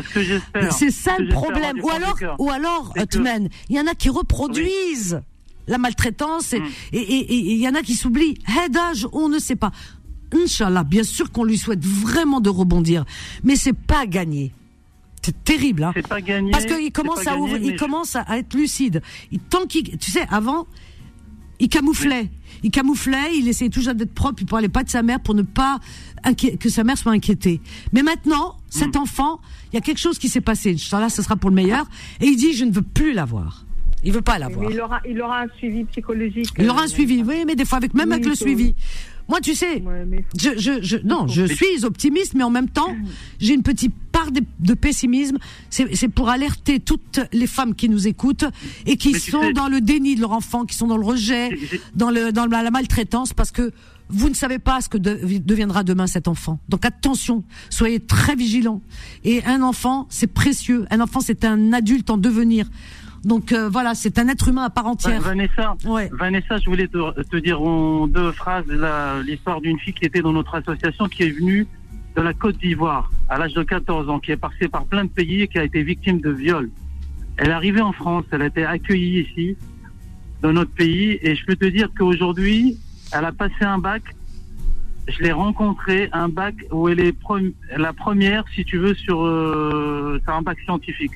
C'est 0.72 0.92
ça 0.92 1.16
le 1.20 1.30
problème. 1.30 1.80
Ou 1.84 1.90
alors, 1.92 2.18
ou 2.40 2.50
alors, 2.50 2.94
Hotman, 3.00 3.50
il 3.70 3.76
y 3.76 3.80
en 3.80 3.86
a 3.88 3.94
qui 3.94 4.10
reproduisent 4.10 5.22
la 5.68 5.78
maltraitance 5.78 6.54
et 6.54 6.60
Mm. 6.60 6.66
et- 6.94 6.98
et- 6.98 7.34
et 7.34 7.54
il 7.54 7.62
y 7.62 7.68
en 7.68 7.76
a 7.76 7.82
qui 7.84 7.94
s'oublient. 7.94 8.34
Head 8.48 8.76
âge, 8.76 9.08
on 9.14 9.30
ne 9.30 9.38
sait 9.40 9.56
pas. 9.56 9.72
Inch'Allah, 10.34 10.84
bien 10.84 11.04
sûr 11.04 11.32
qu'on 11.32 11.44
lui 11.44 11.58
souhaite 11.58 11.84
vraiment 11.86 12.40
de 12.42 12.50
rebondir, 12.50 13.06
mais 13.44 13.56
c'est 13.56 13.74
pas 13.74 14.06
gagné. 14.06 14.54
C'est 15.24 15.44
terrible, 15.44 15.84
hein. 15.84 15.92
C'est 15.96 16.08
pas 16.08 16.22
gagné. 16.22 16.52
Parce 16.52 16.66
qu'il 16.66 16.92
commence 16.92 17.20
à 17.22 17.26
gagné, 17.32 17.42
ouvrir, 17.42 17.62
il 17.62 17.74
je- 17.74 17.78
commence 17.78 18.16
à, 18.16 18.26
être 18.40 18.56
lucide. 18.56 19.02
Il, 19.32 19.40
tant 19.40 19.66
qu'il, 19.68 19.98
tu 19.98 20.10
sais, 20.10 20.26
avant, 20.32 20.66
il 21.60 21.70
camouflait. 21.70 22.30
Il 22.64 22.72
camouflait, 22.72 23.36
il 23.38 23.48
essayait 23.48 23.70
toujours 23.70 23.94
d'être 23.94 24.14
propre, 24.14 24.42
il 24.42 24.48
parlait 24.48 24.68
pas 24.70 24.84
de 24.84 24.90
sa 24.90 25.04
mère 25.04 25.20
pour 25.20 25.36
ne 25.36 25.44
pas 25.44 25.80
que 26.60 26.70
sa 26.70 26.84
mère 26.84 26.98
soit 26.98 27.12
inquiétée. 27.12 27.62
Mais 27.94 28.02
maintenant, 28.04 28.58
cet 28.70 28.96
Hmm. 28.96 29.02
enfant, 29.02 29.42
il 29.72 29.76
y 29.76 29.78
a 29.78 29.82
quelque 29.82 30.00
chose 30.00 30.18
qui 30.20 30.28
s'est 30.30 30.42
passé. 30.42 30.74
Inch'Allah, 30.74 31.10
ce 31.10 31.22
sera 31.22 31.36
pour 31.36 31.50
le 31.52 31.56
meilleur. 31.56 31.86
Et 32.20 32.26
il 32.28 32.36
dit, 32.36 32.54
je 32.54 32.66
ne 32.66 32.72
veux 32.72 32.82
plus 32.84 33.14
la 33.14 33.26
voir. 33.26 33.66
Il 34.04 34.12
veut 34.14 34.22
pas 34.22 34.40
la 34.40 34.48
voir. 34.48 34.72
Il 34.72 34.80
aura, 34.82 35.00
il 35.08 35.22
aura 35.22 35.42
un 35.44 35.48
suivi 35.58 35.84
psychologique. 35.86 36.50
Il 36.58 36.68
aura 36.70 36.82
un 36.82 36.86
euh, 36.86 36.88
suivi, 36.88 37.22
oui, 37.24 37.44
mais 37.46 37.56
des 37.56 37.66
fois 37.66 37.78
avec 37.78 37.94
même 37.94 38.08
Oui, 38.10 38.14
avec 38.16 38.26
le 38.26 38.34
suivi. 38.36 38.74
Moi, 39.32 39.40
tu 39.42 39.56
sais, 39.56 39.82
Ouais, 39.82 40.04
mais 40.06 40.26
je, 40.38 40.50
je, 40.60 40.82
je, 40.84 40.98
non, 40.98 41.26
je 41.28 41.44
suis 41.46 41.86
optimiste, 41.86 42.34
mais 42.36 42.44
en 42.44 42.50
même 42.50 42.68
temps, 42.70 42.94
j'ai 43.40 43.54
une 43.54 43.64
petite 43.64 43.94
part 44.12 44.30
de, 44.32 44.42
de 44.60 44.74
pessimisme. 44.74 45.38
C'est 45.70 45.96
c'est 45.96 46.10
pour 46.10 46.28
alerter 46.30 46.82
toutes 46.82 47.22
les 47.32 47.48
femmes 47.48 47.74
qui 47.74 47.88
nous 47.88 48.08
écoutent 48.08 48.44
et 48.86 48.98
qui 48.98 49.14
Mais 49.14 49.20
tu 49.20 49.32
sont 49.32 49.42
sais- 49.42 49.54
dans 49.54 49.70
le 49.70 49.80
déni 49.80 50.16
de 50.16 50.22
leur 50.22 50.34
enfant, 50.34 50.66
qui 50.66 50.76
sont 50.76 50.88
dans 50.88 50.98
le 50.98 51.06
rejet, 51.06 51.50
dans 51.96 52.12
le 52.12 52.32
dans 52.34 52.46
la, 52.46 52.62
la 52.62 52.72
maltraitance, 52.72 53.32
parce 53.34 53.52
que 53.52 53.72
vous 54.10 54.28
ne 54.28 54.34
savez 54.36 54.60
pas 54.60 54.82
ce 54.82 54.90
que 54.90 54.98
de- 54.98 55.22
deviendra 55.40 55.84
demain 55.86 56.06
cet 56.08 56.28
enfant. 56.28 56.60
Donc 56.68 56.84
attention, 56.86 57.46
soyez 57.70 58.02
très 58.02 58.36
vigilants. 58.36 58.82
Et 59.24 59.42
un 59.46 59.62
enfant, 59.62 60.08
c'est 60.10 60.28
précieux. 60.28 60.86
Un 60.92 61.00
enfant, 61.00 61.22
c'est 61.22 61.46
un 61.46 61.72
adulte 61.72 62.10
en 62.10 62.18
devenir. 62.18 62.68
Donc 63.24 63.52
euh, 63.52 63.70
voilà, 63.70 63.94
c'est 63.94 64.18
un 64.20 64.28
être 64.28 64.48
humain 64.48 64.64
à 64.64 64.70
part 64.70 64.88
entière. 64.88 65.22
Vanessa, 65.22 65.76
Ouais. 65.86 66.10
Vanessa, 66.12 66.58
je 66.58 66.66
voulais 66.70 66.88
te, 66.88 67.22
te 67.24 67.38
dire 67.38 67.62
en 67.62 68.08
deux 68.08 68.32
phrases 68.32 68.66
l'histoire 69.26 69.62
d'une 69.62 69.80
fille 69.80 69.94
qui 69.94 70.06
était 70.06 70.22
dans 70.22 70.34
notre 70.34 70.56
association, 70.56 71.08
qui 71.08 71.24
est 71.24 71.30
venue 71.32 71.68
de 72.16 72.22
la 72.22 72.34
Côte 72.34 72.58
d'Ivoire 72.58 73.12
à 73.30 73.38
l'âge 73.38 73.54
de 73.54 73.64
14 73.64 74.10
ans, 74.10 74.20
qui 74.20 74.32
est 74.32 74.38
passée 74.38 74.68
par 74.68 74.86
plein 74.86 75.06
de 75.06 75.10
pays 75.10 75.42
et 75.44 75.48
qui 75.48 75.60
a 75.60 75.64
été 75.64 75.84
victime 75.84 76.20
de 76.20 76.32
viol. 76.32 76.70
Elle 77.38 77.50
est 77.50 77.54
arrivée 77.54 77.82
en 77.82 77.94
France, 77.94 78.26
elle 78.32 78.42
a 78.42 78.48
été 78.48 78.66
accueillie 78.66 79.22
ici, 79.22 79.56
dans 80.42 80.52
notre 80.52 80.72
pays, 80.72 81.18
et 81.22 81.36
je 81.36 81.46
peux 81.46 81.56
te 81.56 81.66
dire 81.66 81.90
qu'aujourd'hui, 81.98 82.78
elle 83.14 83.26
a 83.26 83.32
passé 83.32 83.62
un 83.62 83.78
bac. 83.78 84.04
Je 85.08 85.24
l'ai 85.24 85.32
rencontrée, 85.32 86.10
un 86.12 86.30
bac 86.30 86.56
où 86.72 86.90
elle 86.90 87.00
est 87.00 87.16
la 87.78 87.94
première, 87.94 88.44
si 88.54 88.64
tu 88.66 88.78
veux, 88.78 88.94
sur, 88.94 89.24
euh, 89.24 90.20
sur 90.24 90.34
un 90.34 90.42
bac 90.42 90.60
scientifique. 90.66 91.12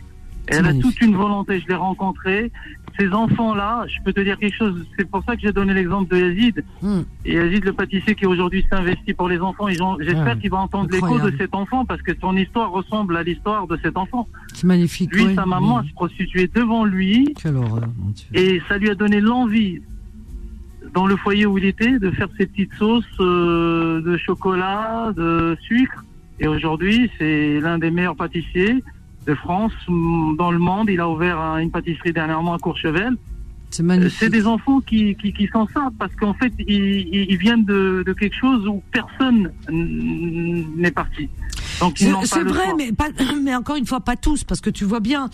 Elle 0.47 0.65
a 0.67 0.73
toute 0.73 0.99
une 1.01 1.15
volonté. 1.15 1.59
Je 1.59 1.67
l'ai 1.67 1.75
rencontrée. 1.75 2.51
Ces 2.97 3.09
enfants-là, 3.09 3.85
je 3.87 4.01
peux 4.05 4.13
te 4.13 4.21
dire 4.21 4.37
quelque 4.39 4.55
chose. 4.55 4.85
C'est 4.97 5.09
pour 5.09 5.21
ça 5.25 5.35
que 5.35 5.41
j'ai 5.41 5.51
donné 5.51 5.73
l'exemple 5.73 6.13
de 6.15 6.21
Yazid. 6.21 6.63
Hmm. 6.81 7.01
Et 7.25 7.33
Yazid, 7.33 7.65
le 7.65 7.73
pâtissier 7.73 8.15
qui 8.15 8.25
aujourd'hui 8.25 8.63
s'investit 8.69 9.13
pour 9.13 9.27
les 9.27 9.39
enfants. 9.39 9.67
J'espère 9.99 10.25
Ouais. 10.35 10.37
qu'il 10.39 10.49
va 10.51 10.59
entendre 10.59 10.89
l'écho 10.91 11.19
de 11.19 11.35
cet 11.37 11.53
enfant 11.55 11.83
parce 11.83 12.01
que 12.01 12.13
son 12.21 12.37
histoire 12.37 12.71
ressemble 12.71 13.17
à 13.17 13.23
l'histoire 13.23 13.67
de 13.67 13.77
cet 13.83 13.97
enfant. 13.97 14.27
C'est 14.53 14.65
magnifique. 14.67 15.13
Lui, 15.13 15.25
oui, 15.25 15.35
sa 15.35 15.45
maman 15.45 15.79
oui. 15.81 15.89
se 15.89 15.93
prostituait 15.93 16.49
devant 16.53 16.85
lui 16.85 17.33
Quelle 17.41 17.57
horreur, 17.57 17.89
mon 17.99 18.11
Dieu. 18.11 18.25
et 18.33 18.61
ça 18.69 18.77
lui 18.77 18.89
a 18.89 18.95
donné 18.95 19.19
l'envie, 19.19 19.81
dans 20.93 21.05
le 21.07 21.17
foyer 21.17 21.45
où 21.45 21.57
il 21.57 21.65
était, 21.65 21.99
de 21.99 22.11
faire 22.11 22.29
ses 22.37 22.45
petites 22.45 22.73
sauces 22.75 23.03
euh, 23.19 24.01
de 24.01 24.15
chocolat, 24.17 25.11
de 25.17 25.57
sucre. 25.67 26.05
Et 26.39 26.47
aujourd'hui, 26.47 27.09
c'est 27.17 27.59
l'un 27.59 27.77
des 27.77 27.91
meilleurs 27.91 28.15
pâtissiers 28.15 28.81
de 29.27 29.35
France, 29.35 29.73
mm, 29.87 30.35
dans 30.37 30.51
le 30.51 30.59
monde. 30.59 30.89
Il 30.89 30.99
a 30.99 31.09
ouvert 31.09 31.39
un- 31.39 31.57
une 31.59 31.71
pâtisserie 31.71 32.13
dernièrement 32.13 32.53
à 32.53 32.59
Courchevel. 32.59 33.15
C'est 33.71 33.81
Euh, 33.83 33.85
magnifique. 33.85 34.17
C'est 34.19 34.29
des 34.29 34.45
enfants 34.47 34.79
qui, 34.81 35.15
qui, 35.15 35.33
qui 35.33 35.47
s'en 35.47 35.67
sortent 35.67 35.95
parce 35.99 36.13
qu'en 36.15 36.33
fait, 36.35 36.53
ils, 36.59 37.35
viennent 37.37 37.65
de, 37.65 38.03
de 38.05 38.13
quelque 38.13 38.35
chose 38.35 38.65
où 38.67 38.81
personne 38.91 39.51
n'est 39.69 40.91
parti. 40.91 41.27
Donc, 41.81 41.99
ils 41.99 42.13
C'est 42.23 42.43
vrai, 42.43 42.67
mais, 42.77 42.91
pas, 42.93 43.09
mais 43.43 43.53
encore 43.55 43.75
une 43.75 43.85
fois, 43.85 43.99
pas 43.99 44.15
tous, 44.15 44.43
parce 44.43 44.61
que 44.61 44.69
tu 44.69 44.85
vois 44.85 44.99
bien. 45.01 45.29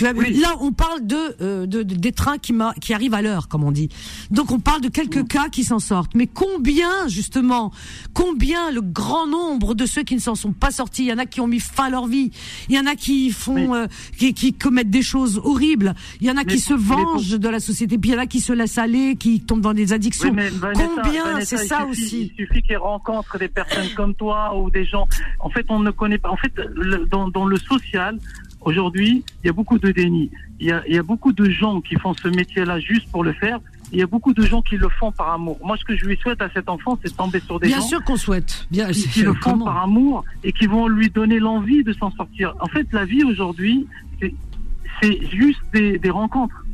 Tu 0.00 0.04
vois, 0.06 0.14
Oui. 0.14 0.40
Là, 0.40 0.54
on 0.60 0.72
parle 0.72 1.06
de, 1.06 1.18
euh, 1.42 1.66
de, 1.66 1.82
de- 1.82 1.94
des 1.94 2.12
trains 2.12 2.38
qui, 2.38 2.54
qui 2.80 2.94
arrivent 2.94 3.12
à 3.12 3.20
l'heure, 3.20 3.48
comme 3.48 3.64
on 3.64 3.70
dit. 3.70 3.90
Donc, 4.30 4.50
on 4.50 4.58
parle 4.58 4.80
de 4.80 4.88
quelques 4.88 5.28
cas 5.28 5.50
qui 5.50 5.62
s'en 5.62 5.78
sortent. 5.78 6.14
Mais 6.14 6.26
combien, 6.26 7.06
justement, 7.08 7.70
combien 8.14 8.70
le 8.70 8.80
grand 8.80 9.26
nombre 9.26 9.74
de 9.74 9.84
ceux 9.84 10.02
qui 10.02 10.14
ne 10.14 10.20
s'en 10.20 10.34
sont 10.34 10.52
pas 10.52 10.70
sortis? 10.70 11.02
Il 11.02 11.08
y 11.08 11.12
en 11.12 11.18
a 11.18 11.26
qui 11.26 11.42
ont 11.42 11.46
mis 11.46 11.60
fin 11.60 11.84
à 11.84 11.90
leur 11.90 12.06
vie. 12.06 12.30
Il 12.70 12.76
y 12.76 12.80
en 12.80 12.86
a 12.86 12.94
qui 12.96 13.28
font, 13.30 13.74
euh, 13.74 13.88
qui, 14.16 14.32
qui 14.32 14.54
commettent 14.54 14.88
des 14.88 15.02
choses 15.02 15.38
horribles. 15.44 15.94
Il 16.22 16.26
y 16.26 16.30
en 16.30 16.36
a 16.38 16.44
Mais- 16.44 16.52
qui 16.54 16.60
se 16.60 16.72
vengent 16.72 17.38
de 17.38 17.48
la 17.50 17.60
société. 17.60 17.98
Puis 17.98 18.10
il 18.10 18.14
y 18.14 18.16
en 18.16 18.22
a 18.22 18.26
qui 18.26 18.40
se 18.40 18.54
laissent 18.54 18.78
aller, 18.78 19.16
qui 19.16 19.40
tombent 19.40 19.60
dans 19.60 19.74
des 19.74 19.92
addictions. 19.92 20.30
Oui, 20.30 20.34
mais 20.34 20.48
Vanessa, 20.48 20.88
combien 21.02 21.40
C'est 21.42 21.58
ça 21.58 21.80
suffit- 21.90 21.90
aussi. 21.90 22.32
Il 22.38 22.46
suffit 22.46 22.62
qu'ils 22.62 22.78
rencontrent 22.78 23.38
des 23.38 23.48
personnes 23.48 23.88
comme 23.94 24.14
toi 24.14 24.56
ou 24.58 24.70
des 24.70 24.86
gens. 24.86 25.06
En 25.40 25.50
fait, 25.50 25.66
on 25.68 25.80
ne 25.80 25.90
connaît 25.90 26.16
pas. 26.16 26.30
En 26.30 26.36
fait, 26.38 26.52
le- 26.74 27.04
dans, 27.04 27.28
dans 27.28 27.44
le 27.44 27.58
social, 27.58 28.18
aujourd'hui, 28.60 29.24
il 29.42 29.46
y 29.46 29.50
a 29.50 29.52
beaucoup 29.52 29.78
de 29.78 29.90
déni. 29.92 30.30
Il 30.60 30.66
y 30.66 30.72
a, 30.72 30.82
il 30.86 30.94
y 30.94 30.98
a 30.98 31.02
beaucoup 31.02 31.32
de 31.32 31.48
gens 31.50 31.80
qui 31.80 31.96
font 31.96 32.14
ce 32.14 32.28
métier-là 32.28 32.78
juste 32.80 33.08
pour 33.10 33.24
le 33.24 33.32
faire. 33.32 33.58
Il 33.92 33.98
y 33.98 34.02
a 34.02 34.06
beaucoup 34.06 34.32
de 34.32 34.42
gens 34.42 34.62
qui 34.62 34.76
le 34.76 34.88
font 34.88 35.10
par 35.10 35.30
amour. 35.32 35.58
Moi, 35.64 35.76
ce 35.76 35.84
que 35.84 35.96
je 35.96 36.04
lui 36.04 36.16
souhaite 36.18 36.40
à 36.42 36.48
cet 36.52 36.68
enfant, 36.68 36.96
c'est 37.02 37.10
de 37.10 37.16
tomber 37.16 37.40
sur 37.40 37.58
des 37.58 37.66
Bien 37.68 37.80
gens 37.80 37.86
sûr 37.88 38.04
qu'on 38.04 38.16
souhaite. 38.16 38.66
Bien, 38.70 38.90
qui, 38.92 39.08
qui 39.08 39.22
le 39.22 39.32
font 39.34 39.40
comment 39.52 39.64
par 39.64 39.82
amour 39.82 40.24
et 40.44 40.52
qui 40.52 40.66
vont 40.66 40.86
lui 40.86 41.10
donner 41.10 41.40
l'envie 41.40 41.82
de 41.82 41.92
s'en 41.94 42.10
sortir. 42.12 42.54
En 42.60 42.66
fait, 42.66 42.86
la 42.92 43.04
vie 43.04 43.24
aujourd'hui, 43.24 43.86
c'est- 44.20 44.34
c'est 45.02 45.26
juste 45.30 45.60
des, 45.72 45.98
des 45.98 46.10
rencontres. 46.10 46.64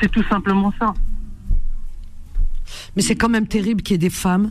C'est 0.00 0.10
tout 0.10 0.24
simplement 0.24 0.72
ça. 0.78 0.94
Mais 2.96 3.02
c'est 3.02 3.14
quand 3.16 3.28
même 3.28 3.46
terrible 3.46 3.82
qu'il 3.82 3.94
y 3.94 3.96
ait 3.96 3.98
des 3.98 4.10
femmes. 4.10 4.50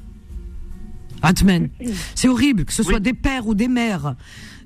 Atmen. 1.22 1.70
C'est 2.16 2.30
horrible 2.30 2.64
que 2.64 2.72
ce 2.72 2.84
soit 2.84 2.96
Oui. 2.96 3.02
des 3.02 3.14
pères 3.14 3.46
ou 3.48 3.54
des 3.54 3.68
mères 3.68 4.16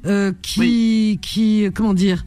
euh, 0.06 0.32
qui, 0.42 1.20
qui, 1.22 1.68
comment 1.74 1.94
dire, 1.94 2.26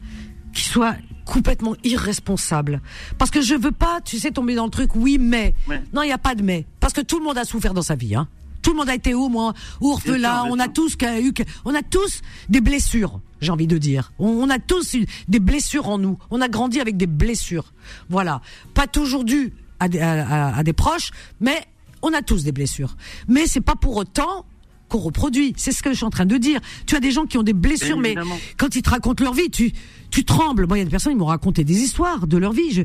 qui 0.53 0.63
soient 0.63 0.95
complètement 1.25 1.75
irresponsables. 1.83 2.81
Parce 3.17 3.31
que 3.31 3.41
je 3.41 3.53
veux 3.53 3.71
pas, 3.71 3.99
tu 4.03 4.17
sais, 4.17 4.31
tomber 4.31 4.55
dans 4.55 4.65
le 4.65 4.71
truc. 4.71 4.95
Oui, 4.95 5.17
mais 5.19 5.53
Ouais. 5.67 5.81
non, 5.93 6.01
il 6.03 6.07
n'y 6.07 6.11
a 6.13 6.17
pas 6.17 6.35
de 6.35 6.41
mais. 6.43 6.65
Parce 6.79 6.93
que 6.93 7.01
tout 7.01 7.19
le 7.19 7.25
monde 7.25 7.37
a 7.37 7.43
souffert 7.45 7.73
dans 7.73 7.81
sa 7.81 7.95
vie. 7.95 8.15
Hein. 8.15 8.27
Tout 8.61 8.71
le 8.71 8.77
monde 8.77 8.89
a 8.89 8.95
été 8.95 9.13
au 9.13 9.29
moins 9.29 9.53
orphelin. 9.81 10.45
On 10.49 10.59
a 10.59 10.67
tous 10.67 10.95
eu, 11.21 11.33
on 11.65 11.75
a 11.75 11.81
tous 11.83 12.21
des 12.49 12.61
blessures. 12.61 13.19
J'ai 13.39 13.51
envie 13.51 13.67
de 13.67 13.77
dire. 13.77 14.11
On, 14.19 14.27
on 14.29 14.49
a 14.49 14.57
tous 14.59 14.93
eu 14.95 15.05
des 15.27 15.39
blessures 15.39 15.87
en 15.89 15.97
nous. 15.97 16.17
On 16.31 16.41
a 16.41 16.47
grandi 16.49 16.79
avec 16.79 16.97
des 16.97 17.07
blessures. 17.07 17.71
Voilà. 18.09 18.41
Pas 18.73 18.87
toujours 18.87 19.23
dû 19.23 19.53
à 19.79 19.87
des, 19.89 19.99
à- 19.99 20.27
à- 20.27 20.57
à 20.57 20.63
des 20.63 20.73
proches, 20.73 21.11
mais 21.39 21.65
on 22.01 22.13
a 22.13 22.21
tous 22.21 22.43
des 22.43 22.51
blessures. 22.51 22.95
Mais 23.27 23.47
c'est 23.47 23.61
pas 23.61 23.75
pour 23.75 23.95
autant 23.97 24.45
qu'on 24.89 24.99
reproduit. 24.99 25.53
C'est 25.57 25.71
ce 25.71 25.83
que 25.83 25.91
je 25.91 25.95
suis 25.95 26.05
en 26.05 26.09
train 26.09 26.25
de 26.25 26.37
dire. 26.37 26.59
Tu 26.85 26.95
as 26.95 26.99
des 26.99 27.11
gens 27.11 27.25
qui 27.25 27.37
ont 27.37 27.43
des 27.43 27.53
blessures, 27.53 27.97
mais 27.97 28.15
quand 28.57 28.75
ils 28.75 28.81
te 28.81 28.89
racontent 28.89 29.23
leur 29.23 29.33
vie, 29.33 29.49
tu, 29.49 29.71
tu 30.11 30.23
trembles. 30.23 30.67
Moi, 30.67 30.77
il 30.77 30.79
y 30.79 30.81
a 30.81 30.85
des 30.85 30.91
personnes 30.91 31.13
qui 31.13 31.19
m'ont 31.19 31.25
raconté 31.25 31.63
des 31.63 31.81
histoires 31.81 32.27
de 32.27 32.37
leur 32.37 32.53
vie. 32.53 32.71
Je, 32.71 32.83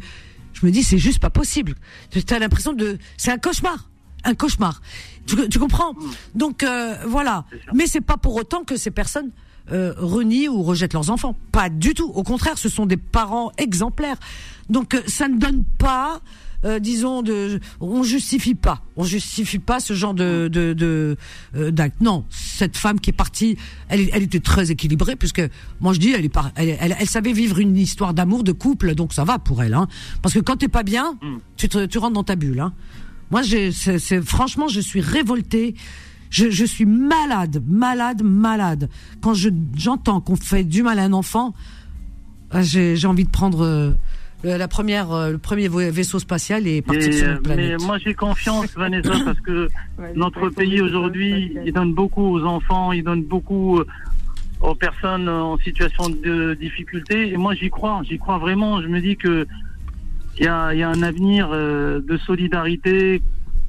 je 0.52 0.66
me 0.66 0.70
dis, 0.70 0.82
c'est 0.82 0.98
juste 0.98 1.18
pas 1.18 1.30
possible. 1.30 1.74
Tu 2.10 2.22
as 2.34 2.38
l'impression 2.38 2.72
de, 2.72 2.98
c'est 3.16 3.30
un 3.30 3.38
cauchemar. 3.38 3.88
Un 4.24 4.34
cauchemar. 4.34 4.80
Tu, 5.26 5.36
tu 5.48 5.58
comprends? 5.58 5.94
Donc, 6.34 6.62
euh, 6.62 6.96
voilà. 7.06 7.44
Mais 7.74 7.86
c'est 7.86 8.00
pas 8.00 8.16
pour 8.16 8.36
autant 8.36 8.62
que 8.64 8.76
ces 8.76 8.90
personnes, 8.90 9.30
euh, 9.70 9.94
renient 9.96 10.48
ou 10.48 10.62
rejettent 10.62 10.92
leurs 10.92 11.10
enfants. 11.10 11.36
Pas 11.52 11.68
du 11.68 11.94
tout. 11.94 12.10
Au 12.14 12.24
contraire, 12.24 12.58
ce 12.58 12.68
sont 12.68 12.84
des 12.84 12.96
parents 12.96 13.52
exemplaires. 13.58 14.16
Donc, 14.68 14.94
euh, 14.94 15.02
ça 15.06 15.28
ne 15.28 15.38
donne 15.38 15.64
pas, 15.78 16.20
euh, 16.64 16.78
disons, 16.78 17.22
de, 17.22 17.60
on 17.80 18.02
justifie 18.02 18.54
pas, 18.54 18.82
on 18.96 19.04
justifie 19.04 19.58
pas 19.58 19.80
ce 19.80 19.94
genre 19.94 20.14
de 20.14 20.48
de, 20.48 20.72
de 20.72 21.16
euh, 21.56 21.70
d'acte. 21.70 22.00
Non, 22.00 22.24
cette 22.30 22.76
femme 22.76 23.00
qui 23.00 23.10
est 23.10 23.14
partie, 23.14 23.56
elle, 23.88 24.08
elle 24.12 24.22
était 24.22 24.40
très 24.40 24.70
équilibrée 24.70 25.16
puisque 25.16 25.42
moi 25.80 25.92
je 25.92 25.98
dis, 26.00 26.10
elle 26.12 26.24
est 26.24 26.28
par, 26.28 26.52
elle, 26.56 26.76
elle, 26.80 26.96
elle 26.98 27.08
savait 27.08 27.32
vivre 27.32 27.58
une 27.58 27.76
histoire 27.76 28.14
d'amour, 28.14 28.44
de 28.44 28.52
couple, 28.52 28.94
donc 28.94 29.12
ça 29.12 29.24
va 29.24 29.38
pour 29.38 29.62
elle. 29.62 29.74
Hein. 29.74 29.88
Parce 30.22 30.34
que 30.34 30.40
quand 30.40 30.56
t'es 30.56 30.68
pas 30.68 30.82
bien, 30.82 31.18
Mm. 31.22 31.38
tu 31.56 31.68
te, 31.68 31.86
tu 31.86 31.98
rentres 31.98 32.14
dans 32.14 32.24
ta 32.24 32.36
bulle. 32.36 32.60
Hein. 32.60 32.72
Moi, 33.30 33.42
j'ai, 33.42 33.72
c'est, 33.72 33.98
c'est- 33.98 34.20
franchement, 34.22 34.68
je 34.68 34.80
suis 34.80 35.00
révoltée. 35.00 35.74
Je, 36.30 36.48
je 36.50 36.64
suis 36.64 36.86
malade, 36.86 37.62
malade, 37.68 38.22
malade. 38.22 38.88
Quand 39.20 39.34
je, 39.34 39.50
j'entends 39.76 40.20
qu'on 40.22 40.36
fait 40.36 40.64
du 40.64 40.82
mal 40.82 40.98
à 40.98 41.04
un 41.04 41.12
enfant, 41.12 41.52
ah, 42.50 42.62
j'ai, 42.62 42.96
j'ai 42.96 43.06
envie 43.06 43.24
de 43.24 43.30
prendre 43.30 43.60
euh, 43.64 43.92
la 44.44 44.68
première, 44.68 45.12
euh, 45.12 45.30
le 45.32 45.38
premier 45.38 45.68
vaisseau 45.68 46.18
spatial 46.18 46.66
et 46.66 46.82
partir 46.82 47.08
Et, 47.08 47.12
sur 47.12 47.28
euh, 47.28 47.36
une 47.36 47.42
planète. 47.42 47.78
mais 47.80 47.86
moi 47.86 47.98
j'ai 47.98 48.14
confiance 48.14 48.74
Vanessa 48.76 49.12
parce 49.24 49.40
que 49.40 49.68
Ouais, 49.98 50.12
notre 50.16 50.48
pays 50.48 50.80
aujourd'hui 50.80 51.56
il 51.64 51.72
donne 51.72 51.94
beaucoup 51.94 52.24
aux 52.36 52.44
enfants, 52.44 52.92
il 52.92 53.04
donne 53.04 53.22
beaucoup 53.24 53.78
euh, 53.78 53.86
aux 54.60 54.74
personnes 54.74 55.28
en 55.28 55.58
situation 55.58 56.08
de 56.08 56.54
difficulté 56.54 57.32
et 57.32 57.36
moi 57.36 57.54
j'y 57.54 57.70
crois, 57.70 58.00
j'y 58.08 58.18
crois 58.18 58.38
vraiment. 58.38 58.80
Je 58.82 58.88
me 58.88 59.00
dis 59.00 59.16
que 59.16 59.46
il 60.38 60.44
y 60.44 60.48
a, 60.48 60.72
il 60.72 60.78
y 60.80 60.82
a 60.82 60.88
un 60.88 61.02
avenir 61.02 61.50
euh, 61.52 62.00
de 62.00 62.16
solidarité 62.16 63.20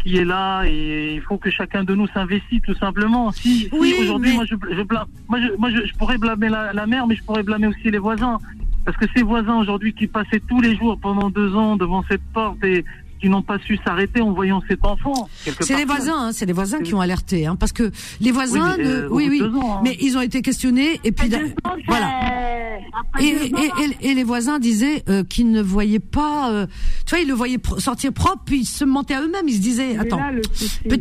qui 0.02 0.18
est 0.18 0.26
là 0.26 0.64
et 0.66 1.14
il 1.16 1.22
faut 1.22 1.38
que 1.38 1.50
chacun 1.50 1.84
de 1.84 1.94
nous 1.96 2.08
s'investisse 2.08 2.62
tout 2.66 2.76
simplement. 2.76 3.32
Si, 3.32 3.60
si 3.66 3.70
Oui, 3.74 3.94
aujourd'hui 4.02 4.32
mais- 4.32 4.36
moi 4.36 4.46
je, 4.46 4.56
je 4.76 4.82
blâme, 4.84 5.08
moi, 5.30 5.40
je, 5.42 5.48
moi 5.58 5.70
je, 5.72 5.86
je 5.86 5.94
pourrais 5.94 6.18
blâmer 6.18 6.50
la, 6.50 6.74
la 6.74 6.88
mère 6.88 7.06
mais 7.08 7.16
je 7.16 7.24
pourrais 7.24 7.44
blâmer 7.44 7.68
aussi 7.68 7.90
les 7.92 7.98
voisins 8.00 8.38
parce 8.86 8.98
que 8.98 9.06
ces 9.16 9.24
voisins 9.24 9.58
aujourd'hui 9.60 9.94
qui 9.94 10.08
passaient 10.08 10.42
tous 10.48 10.62
les 10.62 10.76
jours 10.76 10.98
pendant 11.02 11.30
deux 11.30 11.54
ans 11.56 11.76
devant 11.78 12.04
cette 12.10 12.24
porte 12.34 12.64
et 12.64 12.84
qui 13.22 13.30
n'ont 13.30 13.42
pas 13.42 13.58
su 13.60 13.80
s'arrêter 13.86 14.20
en 14.20 14.34
voyant 14.34 14.62
cet 14.68 14.84
enfant. 14.86 15.30
quelque 15.46 15.64
C'est 15.64 15.78
les 15.78 15.86
voisins, 15.86 16.14
hein, 16.28 16.32
c'est 16.34 16.46
les 16.46 16.52
voisins 16.52 16.80
qui 16.82 16.94
ont 16.94 17.00
alerté, 17.00 17.46
hein, 17.48 17.56
parce 17.56 17.72
que 17.72 17.90
les 18.20 18.32
voisins, 18.32 18.76
mais, 18.78 18.84
ne- 18.84 18.90
euh, 18.90 19.08
oui, 19.10 19.40
bout 19.40 19.46
oui, 19.46 19.62
ans, 19.62 19.78
hein. 19.78 19.82
mais 19.82 19.98
ils 20.02 20.18
ont 20.18 20.22
été 20.22 20.42
questionnés 20.42 21.00
et 21.06 21.14
puis 21.14 21.30
voilà. 21.88 22.10
Et, 23.22 23.28
et, 23.28 23.52
et- 23.56 24.10
et 24.12 24.14
les 24.14 24.24
voisins 24.26 24.60
disaient 24.60 25.04
euh, 25.08 25.24
qu'ils 25.24 25.52
ne 25.52 25.62
voyaient 25.62 26.00
pas, 26.00 26.52
euh, 26.52 26.68
tu 27.06 27.12
vois, 27.16 27.20
ils 27.20 27.28
le 27.28 27.34
voyaient 27.34 27.58
pro- 27.60 27.80
sortir 27.80 28.12
propre, 28.12 28.42
puis 28.46 28.60
ils 28.62 28.66
se 28.66 28.84
mentaient 28.84 29.14
à 29.14 29.22
eux-mêmes. 29.22 29.48
Ils 29.48 29.56
se 29.56 29.62
disaient, 29.62 29.98
attends, 29.98 30.18
là, 30.20 30.32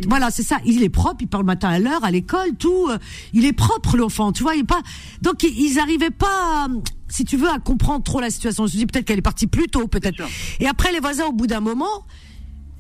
voilà, 0.08 0.30
c'est 0.30 0.42
ça. 0.44 0.58
Il 0.64 0.82
est 0.84 0.88
propre, 0.90 1.16
il 1.22 1.26
part 1.28 1.40
le 1.40 1.46
matin 1.46 1.70
à 1.70 1.78
l'heure, 1.80 2.04
à 2.04 2.10
l'école, 2.12 2.54
tout. 2.58 2.86
euh, 2.88 2.98
il 3.32 3.44
est 3.46 3.52
propre 3.52 3.96
l'enfant, 3.96 4.30
tu 4.32 4.42
vois. 4.44 4.54
Il 4.54 4.60
est 4.60 4.64
pas. 4.66 4.80
Donc 5.22 5.42
ils- 5.42 5.58
ils 5.72 5.78
arrivaient 5.80 6.10
pas, 6.10 6.68
euh, 6.70 6.78
si 7.12 7.24
tu 7.24 7.36
veux, 7.36 7.48
à 7.48 7.58
comprendre 7.58 8.02
trop 8.02 8.20
la 8.20 8.30
situation. 8.30 8.66
Je 8.66 8.72
me 8.72 8.78
dis 8.78 8.86
peut-être 8.86 9.04
qu'elle 9.04 9.18
est 9.18 9.22
partie 9.22 9.46
plus 9.46 9.68
tôt, 9.68 9.86
peut-être. 9.86 10.22
Et 10.60 10.66
après 10.66 10.90
les 10.92 11.00
voisins, 11.00 11.26
au 11.26 11.32
bout 11.32 11.46
d'un 11.46 11.60
moment. 11.60 12.04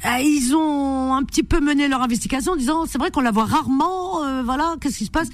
euh, 0.06 0.18
Ils 0.20 0.54
ont 0.56 1.14
un 1.14 1.22
petit 1.24 1.42
peu 1.42 1.60
mené 1.60 1.86
leur 1.88 2.02
investigation 2.02 2.52
en 2.52 2.56
disant 2.56 2.86
c'est 2.86 2.98
vrai 2.98 3.10
qu'on 3.10 3.20
la 3.20 3.30
voit 3.30 3.44
rarement, 3.44 4.24
euh, 4.24 4.42
voilà, 4.42 4.76
qu'est-ce 4.80 4.98
qui 4.98 5.04
se 5.06 5.10
passe? 5.10 5.28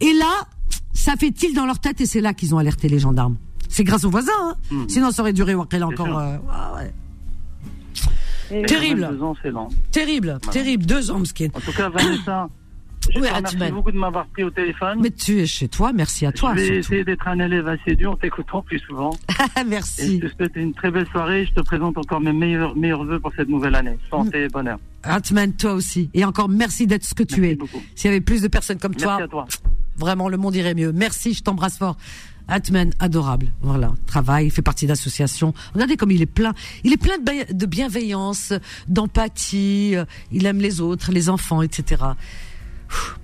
Et 0.00 0.12
là, 0.12 0.46
ça 0.92 1.12
fait 1.18 1.30
tilt 1.30 1.54
dans 1.54 1.66
leur 1.66 1.78
tête 1.78 2.00
et 2.00 2.06
c'est 2.06 2.20
là 2.20 2.34
qu'ils 2.34 2.54
ont 2.54 2.58
alerté 2.58 2.88
les 2.88 2.98
gendarmes? 2.98 3.36
C'est 3.68 3.84
grâce 3.84 4.02
aux 4.04 4.10
voisins, 4.10 4.32
hein. 4.42 4.54
Hmm. 4.72 4.88
sinon 4.88 5.10
ça 5.12 5.22
aurait 5.22 5.32
duré 5.32 5.54
encore. 5.54 6.18
euh, 6.18 6.36
ouais, 6.76 8.66
Terrible. 8.66 9.02
22 9.02 9.22
ans, 9.22 9.34
lent. 9.44 9.68
Terrible, 9.92 10.38
terrible, 10.50 10.84
deux 10.84 11.10
ans, 11.12 11.20
Mskin. 11.20 11.48
En 11.54 11.60
tout 11.60 11.72
cas, 11.72 11.88
Vanessa, 11.88 12.48
je 13.08 13.18
Oui, 13.18 13.26
te 13.28 13.34
remercie 13.34 13.72
beaucoup 13.72 13.90
de 13.92 13.98
m'avoir 13.98 14.26
pris 14.26 14.44
au 14.44 14.50
téléphone. 14.50 14.98
Mais 15.00 15.10
tu 15.10 15.40
es 15.40 15.46
chez 15.46 15.68
toi, 15.68 15.92
merci 15.92 16.26
à 16.26 16.32
toi. 16.32 16.52
je 16.54 16.60
vais 16.60 16.64
surtout. 16.66 16.78
essayer 16.80 17.04
d'être 17.04 17.26
un 17.28 17.38
élève 17.38 17.66
assez 17.68 17.96
dur 17.96 18.12
en 18.12 18.16
t'écoutant 18.16 18.62
plus 18.62 18.78
souvent. 18.80 19.10
Et 19.60 19.64
merci. 19.64 20.20
je 20.22 20.26
te 20.28 20.36
souhaite 20.36 20.52
une 20.56 20.74
très 20.74 20.90
belle 20.90 21.06
soirée. 21.08 21.46
Je 21.46 21.52
te 21.52 21.60
présente 21.60 21.96
encore 21.98 22.20
mes 22.20 22.32
meilleurs, 22.32 22.76
meilleurs 22.76 23.04
voeux 23.04 23.18
pour 23.20 23.32
cette 23.36 23.48
nouvelle 23.48 23.74
année. 23.74 23.96
Santé 24.10 24.44
et 24.44 24.48
bonheur. 24.48 24.78
Atman, 25.02 25.52
toi 25.54 25.72
aussi. 25.72 26.10
Et 26.14 26.24
encore 26.24 26.48
merci 26.50 26.86
d'être 26.86 27.04
ce 27.04 27.14
que 27.14 27.22
tu 27.22 27.40
Merci 27.40 27.58
es. 27.74 27.80
S'il 27.96 28.10
y 28.10 28.12
avait 28.12 28.20
plus 28.20 28.42
de 28.42 28.48
personnes 28.48 28.78
comme 28.78 28.92
Merci 28.92 29.04
toi, 29.04 29.22
à 29.22 29.28
toi. 29.28 29.46
vraiment 29.96 30.28
le 30.28 30.36
monde 30.36 30.54
irait 30.54 30.74
mieux. 30.74 30.92
Merci, 30.92 31.32
je 31.32 31.42
t'embrasse 31.42 31.78
fort. 31.78 31.96
Atman, 32.48 32.90
adorable. 32.98 33.46
Voilà, 33.60 33.92
travail, 34.06 34.46
il 34.46 34.50
fait 34.50 34.60
partie 34.62 34.86
d'associations. 34.86 35.54
Regardez 35.72 35.96
comme 35.96 36.10
il 36.10 36.20
est 36.20 36.26
plein. 36.26 36.52
Il 36.84 36.92
est 36.92 36.96
plein 36.96 37.16
de, 37.18 37.22
bi- 37.24 37.54
de 37.54 37.66
bienveillance, 37.66 38.52
d'empathie. 38.88 39.94
Il 40.32 40.46
aime 40.46 40.58
les 40.58 40.80
autres, 40.80 41.12
les 41.12 41.28
enfants, 41.28 41.62
etc. 41.62 42.02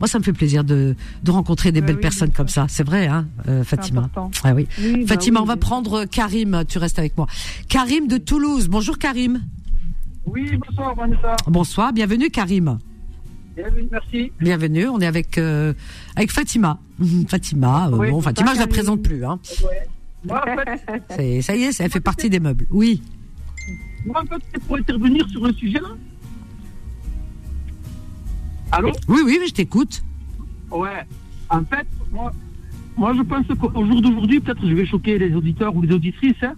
Moi, 0.01 0.09
ça 0.09 0.19
me 0.19 0.25
fait 0.25 0.33
plaisir 0.33 0.65
de, 0.65 0.95
de 1.23 1.31
rencontrer 1.31 1.73
des 1.73 1.81
Ouais, 1.81 1.87
belles 1.87 1.97
oui, 1.97 2.01
personnes 2.03 2.33
comme 2.33 2.49
ça. 2.49 2.67
C'est 2.69 2.85
vrai, 2.85 3.07
hein, 3.07 3.27
euh, 3.49 3.65
Fatima. 3.65 4.09
Ah 4.45 4.55
oui. 4.55 4.67
Oui, 4.79 5.01
bah 5.03 5.15
Fatima, 5.15 5.41
oui, 5.41 5.45
on 5.45 5.47
va 5.47 5.57
prendre 5.57 6.05
Karim. 6.05 6.65
Tu 6.69 6.79
restes 6.79 6.99
avec 6.99 7.17
moi. 7.17 7.27
Karim 7.69 8.07
de 8.09 8.19
Toulouse. 8.19 8.69
Bonjour 8.69 8.99
Karim. 8.99 9.41
Oui, 10.27 10.51
bonsoir 10.57 10.95
Vanessa. 10.95 11.37
Bonsoir, 11.47 11.93
bienvenue 11.93 12.31
Karim. 12.31 12.79
Bienvenue, 13.57 13.89
merci. 13.91 14.33
Bienvenue. 14.41 14.89
On 14.89 15.01
est 15.01 15.07
avec 15.07 15.39
euh, 15.39 15.73
avec 16.15 16.31
Fatima. 16.31 16.79
Fatima. 17.29 17.89
euh, 17.89 17.97
Oui, 17.97 18.11
bon, 18.11 18.21
Fatima, 18.21 18.49
je 18.53 18.59
la 18.59 18.67
Karim. 18.67 18.73
présente 18.73 19.03
plus. 19.03 19.25
Hein. 19.25 19.39
Ouais. 19.63 19.89
Moi, 20.25 20.43
en 20.43 20.57
fait, 20.57 20.83
C'est- 21.17 21.43
Ça 21.43 21.57
y 21.57 21.63
est, 21.63 21.73
ça 21.73 21.85
elle 21.85 21.91
fait 21.91 22.01
partie 22.01 22.29
des 22.29 22.41
meubles. 22.41 22.67
Oui. 22.71 23.01
moi, 24.05 24.23
en 24.23 24.27
fait, 24.27 24.43
c'est 24.53 24.63
pour 24.65 24.77
intervenir 24.77 25.27
sur 25.31 25.47
le 25.47 25.53
sujet 25.53 25.79
là. 25.81 25.89
Allô 28.77 28.93
Oui, 29.09 29.21
oui, 29.25 29.39
mais 29.41 29.47
je 29.49 29.55
t'écoute. 29.55 30.03
Ouais. 30.71 31.03
En 31.49 31.63
fait, 31.65 31.87
moi, 32.13 32.31
moi 32.97 33.15
je 33.17 33.23
pense 33.23 33.47
qu'au 33.59 33.87
jour 33.87 34.03
d'aujourd'hui, 34.03 34.41
peut-être 34.41 34.67
je 34.69 34.75
vais 34.75 34.85
choquer 34.85 35.19
les 35.19 35.35
auditeurs 35.35 35.75
ou 35.75 35.81
les 35.81 35.93
auditrices, 35.95 36.43
hein, 36.43 36.53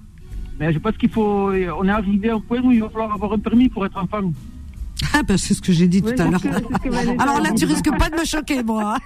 mais 0.59 0.73
je 0.73 0.79
pense 0.81 0.97
qu'il 0.97 1.11
faut. 1.11 1.51
On 1.53 1.85
est 1.85 1.91
arrivé 1.91 2.31
à 2.31 2.35
un 2.35 2.41
point 2.41 2.61
où 2.61 2.73
il 2.73 2.81
va 2.81 2.89
falloir 2.89 3.13
avoir 3.13 3.33
un 3.35 3.39
permis 3.39 3.69
pour 3.69 3.87
être 3.87 3.97
enfant. 3.99 4.33
Ah, 5.15 5.23
ben, 5.23 5.37
c'est 5.37 5.55
ce 5.55 5.63
que 5.63 5.73
j'ai 5.73 5.87
dit 5.87 6.03
Oui, 6.05 6.13
tout 6.17 6.23
à 6.23 6.29
l'heure. 6.29 6.41
Alors 7.21 7.41
là, 7.41 7.53
tu 7.57 7.67
risques 7.67 7.97
pas 7.97 8.11
de 8.11 8.17
me 8.17 8.25
choquer, 8.25 8.65
moi. 8.65 8.97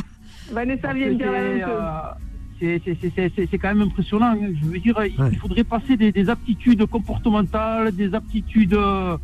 Vanessa 0.50 0.92
vient 0.94 1.08
de 1.08 1.14
dire 1.14 1.32
la 1.32 2.18
C'est, 2.58 2.66
euh, 2.66 2.78
c'est- 2.82 2.82
c'est- 2.84 2.98
c'est- 3.00 3.12
c'est- 3.14 3.32
c'est- 3.36 3.48
c'est 3.50 3.58
quand 3.58 3.68
même 3.74 3.82
impressionnant. 3.88 4.32
hein. 4.34 4.52
Je 4.60 4.66
veux 4.66 4.78
dire, 4.78 4.94
il- 5.04 5.20
Ouais. 5.20 5.28
il 5.32 5.38
faudrait 5.38 5.64
passer 5.64 5.96
des, 5.98 6.10
des 6.12 6.28
aptitudes 6.30 6.86
comportementales, 6.86 7.92
des 7.94 8.14
aptitudes 8.14 8.74
euh, 8.74 9.16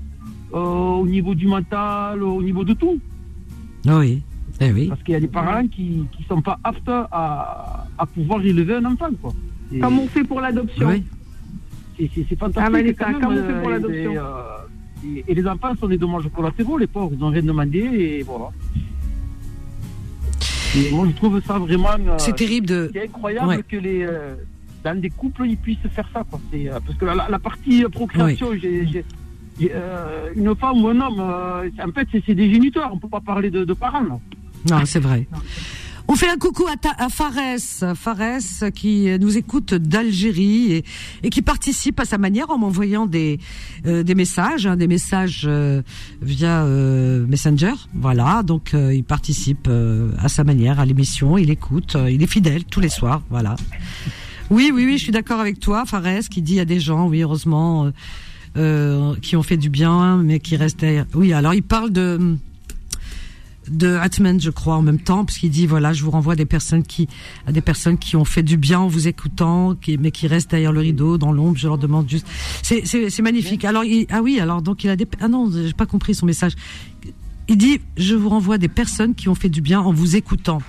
euh, 0.52 0.58
au 0.58 1.06
niveau 1.06 1.34
du 1.34 1.46
mental, 1.46 2.22
au 2.22 2.42
niveau 2.42 2.64
de 2.64 2.72
tout. 2.74 2.98
Oui. 3.88 4.22
Eh 4.60 4.72
oui. 4.72 4.88
Parce 4.88 5.02
qu'il 5.02 5.12
y 5.12 5.16
a 5.16 5.20
des 5.20 5.28
parents 5.28 5.66
qui 5.68 6.04
ne 6.18 6.24
sont 6.26 6.42
pas 6.42 6.58
aptes 6.64 6.88
à, 6.88 7.86
à 7.96 8.06
pouvoir 8.06 8.40
élever 8.42 8.74
un 8.76 8.84
enfant. 8.86 9.08
Quoi. 9.20 9.32
Et 9.72 9.78
Comme 9.78 9.98
on 10.00 10.06
fait 10.08 10.24
pour 10.24 10.40
l'adoption. 10.40 10.88
Oui. 10.88 11.04
C'est 11.98 12.38
fantastique. 12.38 12.62
Ah, 12.66 12.70
Vanessa, 12.70 13.04
quand 13.04 13.10
même, 13.10 13.20
comment 13.20 13.36
on 13.40 13.46
fait 13.46 13.60
pour 13.60 13.70
l'adoption 13.70 14.12
et, 14.12 14.18
euh, 14.18 15.14
et, 15.16 15.24
et 15.28 15.34
les 15.34 15.46
enfants 15.46 15.74
sont 15.80 15.88
des 15.88 15.98
dommages 15.98 16.28
collatéraux, 16.34 16.78
les 16.78 16.86
pauvres, 16.86 17.10
ils 17.12 17.18
n'ont 17.18 17.30
rien 17.30 17.42
demandé 17.42 17.78
et 17.78 18.22
voilà. 18.22 18.50
Et 20.76 20.90
moi, 20.90 21.06
je 21.08 21.12
trouve 21.16 21.40
ça 21.44 21.58
vraiment. 21.58 21.88
euh, 21.98 22.14
C'est 22.18 22.36
terrible 22.36 22.66
de. 22.66 22.90
C'est 22.92 23.04
incroyable 23.04 23.48
Ouais. 23.48 23.62
que 23.66 23.76
les, 23.76 24.02
euh, 24.02 24.34
dans 24.84 25.00
des 25.00 25.10
couples, 25.10 25.46
ils 25.46 25.56
puissent 25.56 25.78
faire 25.90 26.08
ça. 26.12 26.24
Quoi. 26.28 26.40
C'est, 26.52 26.68
euh, 26.68 26.78
parce 26.84 26.98
que 26.98 27.04
la, 27.04 27.14
la- 27.14 27.28
la 27.28 27.38
partie 27.38 27.84
procréation, 27.90 28.50
j'ai, 28.60 29.04
euh, 29.62 30.30
une 30.36 30.54
femme 30.56 30.82
ou 30.82 30.88
un 30.88 31.00
homme, 31.00 31.20
euh, 31.20 31.70
en 31.86 31.92
fait, 31.92 32.08
c'est, 32.26 32.34
des 32.34 32.52
géniteurs. 32.52 32.90
On 32.92 32.96
ne 32.96 33.00
peut 33.00 33.08
pas 33.08 33.20
parler 33.20 33.50
de, 33.50 33.64
de 33.64 33.74
parents. 33.74 34.02
là. 34.02 34.18
Non, 34.70 34.84
c'est 34.84 35.00
vrai. 35.00 35.26
On 36.10 36.14
fait 36.14 36.30
un 36.30 36.38
coucou 36.38 36.64
à, 36.66 36.76
ta, 36.76 36.92
à 36.96 37.10
Fares, 37.10 37.58
Fares 37.94 38.70
qui 38.74 39.08
nous 39.20 39.36
écoute 39.36 39.74
d'Algérie 39.74 40.72
et, 40.72 40.84
et 41.22 41.28
qui 41.28 41.42
participe 41.42 42.00
à 42.00 42.06
sa 42.06 42.16
manière 42.16 42.48
en 42.48 42.56
m'envoyant 42.56 43.04
des 43.04 43.38
euh, 43.84 44.02
des 44.02 44.14
messages, 44.14 44.66
hein, 44.66 44.76
des 44.76 44.86
messages 44.86 45.44
euh, 45.46 45.82
via 46.22 46.64
euh, 46.64 47.26
Messenger. 47.26 47.74
Voilà, 47.92 48.42
donc 48.42 48.72
euh, 48.72 48.94
il 48.94 49.04
participe 49.04 49.68
à 50.18 50.28
sa 50.30 50.44
manière 50.44 50.80
à 50.80 50.86
l'émission, 50.86 51.36
il 51.36 51.50
écoute, 51.50 51.94
il 52.08 52.22
est 52.22 52.26
fidèle 52.26 52.64
tous 52.64 52.80
les 52.80 52.88
soirs. 52.88 53.20
Voilà. 53.28 53.56
Oui, 54.50 54.70
oui, 54.74 54.86
oui, 54.86 54.96
je 54.96 55.02
suis 55.02 55.12
d'accord 55.12 55.40
avec 55.40 55.60
toi, 55.60 55.84
Fares, 55.84 56.26
qui 56.30 56.40
dit 56.40 56.58
à 56.58 56.64
des 56.64 56.80
gens, 56.80 57.06
oui, 57.06 57.20
heureusement, 57.20 57.92
euh, 58.56 59.14
qui 59.22 59.36
ont 59.36 59.42
fait 59.42 59.56
du 59.56 59.70
bien, 59.70 60.16
mais 60.16 60.40
qui 60.40 60.56
derrière. 60.56 61.06
Oui, 61.14 61.32
alors 61.32 61.54
il 61.54 61.62
parle 61.62 61.90
de 61.90 62.36
de 63.70 63.96
Hatman, 63.96 64.40
je 64.40 64.50
crois, 64.50 64.76
en 64.76 64.82
même 64.82 64.98
temps, 64.98 65.24
parce 65.24 65.38
qu'il 65.38 65.50
dit 65.50 65.66
voilà, 65.66 65.92
je 65.92 66.02
vous 66.02 66.10
renvoie 66.10 66.36
des 66.36 66.46
personnes 66.46 66.82
qui, 66.82 67.08
à 67.46 67.52
des 67.52 67.60
personnes 67.60 67.98
qui 67.98 68.16
ont 68.16 68.24
fait 68.24 68.42
du 68.42 68.56
bien 68.56 68.80
en 68.80 68.88
vous 68.88 69.08
écoutant, 69.08 69.76
mais 69.98 70.10
qui 70.10 70.26
restent 70.26 70.50
derrière 70.50 70.72
le 70.72 70.80
rideau, 70.80 71.18
dans 71.18 71.32
l'ombre. 71.32 71.56
Je 71.56 71.66
leur 71.66 71.78
demande 71.78 72.08
juste, 72.08 72.26
c'est, 72.62 72.84
c'est, 72.86 73.22
magnifique. 73.22 73.64
Alors, 73.64 73.84
ah 74.10 74.22
oui, 74.22 74.40
alors 74.40 74.62
donc 74.62 74.84
il 74.84 74.90
a 74.90 74.96
des, 74.96 75.06
ah 75.20 75.28
non, 75.28 75.50
j'ai 75.50 75.72
pas 75.72 75.86
compris 75.86 76.14
son 76.14 76.26
message. 76.26 76.52
Il 77.48 77.56
dit, 77.56 77.80
je 77.96 78.14
vous 78.14 78.28
renvoie 78.28 78.56
à 78.56 78.58
des 78.58 78.68
personnes 78.68 79.14
qui 79.14 79.28
ont 79.28 79.34
fait 79.34 79.48
du 79.48 79.60
bien 79.60 79.80
en 79.80 79.92
vous 79.92 80.16
écoutant. 80.16 80.60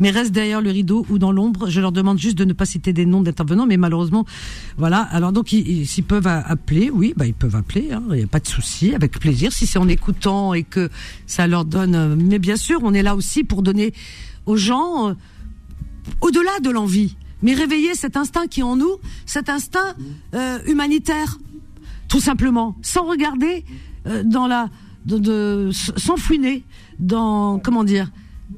Mais 0.00 0.10
restent 0.10 0.32
derrière 0.32 0.60
le 0.60 0.70
rideau 0.70 1.06
ou 1.08 1.18
dans 1.18 1.32
l'ombre. 1.32 1.68
Je 1.70 1.80
leur 1.80 1.92
demande 1.92 2.18
juste 2.18 2.36
de 2.36 2.44
ne 2.44 2.52
pas 2.52 2.66
citer 2.66 2.92
des 2.92 3.06
noms 3.06 3.20
d'intervenants, 3.22 3.66
mais 3.66 3.76
malheureusement, 3.76 4.24
voilà. 4.76 4.98
Alors 5.00 5.32
donc, 5.32 5.52
ils, 5.52 5.66
ils- 5.68 5.86
s'ils 5.86 6.04
peuvent 6.04 6.26
appeler, 6.26 6.90
oui, 6.90 7.14
bah 7.16 7.26
ils 7.26 7.34
peuvent 7.34 7.56
appeler. 7.56 7.92
hein. 7.92 8.02
Il 8.10 8.16
n'y 8.16 8.22
a 8.24 8.26
pas 8.26 8.40
de 8.40 8.46
souci, 8.46 8.94
avec 8.94 9.18
plaisir. 9.18 9.52
Si 9.52 9.66
c'est 9.66 9.78
en 9.78 9.88
écoutant 9.88 10.54
et 10.54 10.62
que 10.62 10.90
ça 11.26 11.46
leur 11.46 11.64
donne. 11.64 11.94
euh, 11.94 12.16
Mais 12.18 12.38
bien 12.38 12.56
sûr, 12.56 12.80
on 12.82 12.92
est 12.94 13.02
là 13.02 13.14
aussi 13.16 13.44
pour 13.44 13.62
donner 13.62 13.92
aux 14.46 14.56
gens, 14.56 15.08
euh, 15.10 15.14
au-delà 16.20 16.60
de 16.62 16.70
l'envie, 16.70 17.16
mais 17.42 17.54
réveiller 17.54 17.94
cet 17.94 18.16
instinct 18.16 18.46
qui 18.46 18.60
est 18.60 18.64
en 18.64 18.76
nous, 18.76 18.96
cet 19.26 19.48
instinct 19.48 19.94
euh, 20.34 20.58
humanitaire, 20.66 21.38
tout 22.08 22.20
simplement, 22.20 22.76
sans 22.82 23.04
regarder 23.06 23.64
dans 24.24 24.46
la, 24.46 24.70
de, 25.04 25.18
de- 25.18 25.70
sans 25.72 26.16
fouiner 26.16 26.62
dans 27.00 27.58
comment 27.58 27.82
dire 27.82 28.10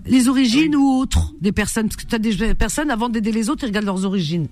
les 0.06 0.28
origines 0.28 0.77
ou 0.77 0.98
autres 1.01 1.32
des 1.40 1.52
personnes, 1.52 1.89
parce 1.89 1.97
que 1.97 2.06
tu 2.06 2.15
as 2.15 2.19
des 2.19 2.55
personnes 2.55 2.90
avant 2.90 3.09
d'aider 3.09 3.32
les 3.32 3.48
autres, 3.51 3.65
ils 3.65 3.69
regardent 3.69 3.86
leurs 3.86 4.05
origines. 4.05 4.48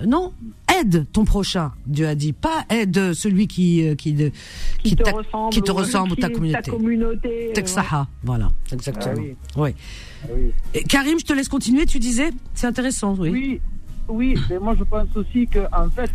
Euh, 0.00 0.06
Non, 0.06 0.32
aide 0.80 1.06
ton 1.12 1.24
prochain, 1.24 1.72
Dieu 1.86 2.06
a 2.08 2.14
dit, 2.14 2.32
pas 2.32 2.64
aide 2.68 3.12
celui 3.14 3.46
qui 3.46 3.86
euh, 3.86 3.94
qui 3.94 4.14
te 4.14 5.02
t'a- 5.02 5.12
ressemble, 5.12 5.52
qui 5.52 5.62
te 5.62 5.70
ou 5.70 5.74
ressemble 5.74 6.12
ou 6.12 6.16
ta 6.16 6.28
communauté. 6.28 6.62
Ta 6.62 6.70
communauté. 6.70 7.48
euh, 7.50 7.52
Texaha, 7.54 8.08
voilà, 8.24 8.50
exactement. 8.72 9.14
Ah 9.56 9.60
oui. 9.60 9.74
Ah 10.24 10.28
oui. 10.34 10.50
Et 10.74 10.82
Karim, 10.82 11.18
je 11.18 11.24
te 11.24 11.32
laisse 11.32 11.48
continuer. 11.48 11.86
Tu 11.86 11.98
disais, 11.98 12.30
c'est 12.54 12.66
intéressant, 12.66 13.14
oui. 13.18 13.30
Oui, 13.30 13.60
oui, 14.08 14.34
mais 14.50 14.58
moi 14.58 14.74
je 14.78 14.84
pense 14.84 15.08
aussi 15.16 15.46
que 15.46 15.60
en 15.72 15.88
fait, 15.90 16.10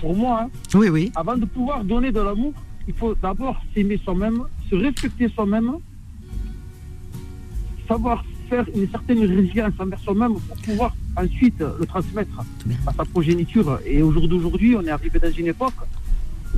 pour 0.00 0.14
moi, 0.16 0.42
hein, 0.44 0.50
Oui, 0.74 0.88
oui. 0.88 1.10
avant 1.16 1.36
de 1.36 1.44
pouvoir 1.44 1.84
donner 1.84 2.12
de 2.12 2.20
l'amour, 2.20 2.52
il 2.86 2.94
faut 2.94 3.14
d'abord 3.20 3.56
s'aimer 3.74 4.00
soi-même, 4.04 4.44
se 4.70 4.76
respecter 4.76 5.28
soi-même, 5.30 5.72
savoir 7.88 8.24
faire 8.48 8.64
une 8.74 8.88
certaine 8.90 9.20
résilience 9.20 9.72
envers 9.78 9.98
soi-même 10.00 10.34
pour 10.34 10.56
pouvoir 10.58 10.94
ensuite 11.16 11.58
le 11.60 11.86
transmettre 11.86 12.42
à 12.86 12.92
sa 12.92 13.04
progéniture. 13.04 13.78
Et 13.86 14.02
au 14.02 14.12
jour 14.12 14.28
d'aujourd'hui, 14.28 14.76
on 14.76 14.82
est 14.82 14.90
arrivé 14.90 15.18
dans 15.18 15.30
une 15.32 15.46
époque. 15.48 15.74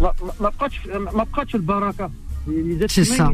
ma- 0.01 0.12
ma- 0.40 0.51
ma 1.15 1.24
le 1.55 1.59
baraka. 1.61 2.11
C'est 2.89 3.05
ça. 3.16 3.31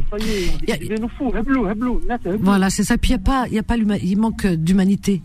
Voilà, 2.41 2.69
c'est 2.69 2.83
ça. 2.83 2.97
Puis 2.97 3.09
il 3.11 3.13
y 3.13 3.15
a 3.15 3.19
pas, 3.19 3.45
il 3.47 3.53
y 3.53 3.59
a 3.59 3.63
pas 3.63 3.75
l'huma- 3.77 3.97
il 4.01 4.17
manque 4.17 4.47
d'humanité. 4.47 5.21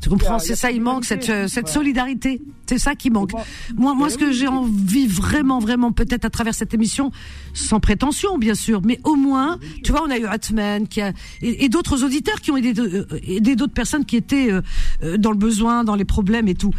Tu 0.00 0.08
comprends? 0.08 0.38
C'est 0.38 0.56
ça, 0.56 0.70
il 0.70 0.80
manque 0.80 1.04
cette 1.04 1.28
euh, 1.28 1.46
cette 1.48 1.68
solidarité. 1.68 2.40
C'est 2.66 2.78
ça 2.78 2.94
qui 2.94 3.10
manque. 3.10 3.32
Moi- 3.76 3.94
Moi, 3.94 4.06
Mais 4.06 4.10
ce 4.10 4.16
que 4.16 4.30
j'ai 4.32 4.46
envie 4.46 5.06
vraiment, 5.08 5.58
vraiment, 5.58 5.90
peut-être 5.92 6.24
à 6.24 6.30
travers 6.30 6.54
cette 6.54 6.72
émission, 6.72 7.10
sans 7.52 7.80
prétention, 7.80 8.38
bien 8.38 8.54
sûr, 8.54 8.80
mais 8.84 9.00
au 9.04 9.16
moins, 9.16 9.58
tu 9.82 9.90
vois, 9.92 10.02
on 10.06 10.10
a 10.10 10.16
eu 10.18 10.24
Hatman 10.24 10.86
qui 10.86 11.00
a 11.00 11.12
et, 11.42 11.64
et 11.64 11.68
d'autres 11.68 12.04
auditeurs 12.04 12.40
qui 12.40 12.50
ont 12.52 12.56
aidé 12.56 12.72
euh, 12.80 13.04
aidé 13.26 13.56
d'autres 13.56 13.72
personnes 13.74 14.04
qui 14.04 14.16
étaient 14.16 14.50
euh, 14.52 14.62
euh, 15.02 15.16
dans 15.18 15.32
le 15.32 15.36
besoin, 15.36 15.82
dans 15.84 15.96
les 15.96 16.04
problèmes 16.04 16.46
et 16.48 16.54
tout. 16.54 16.70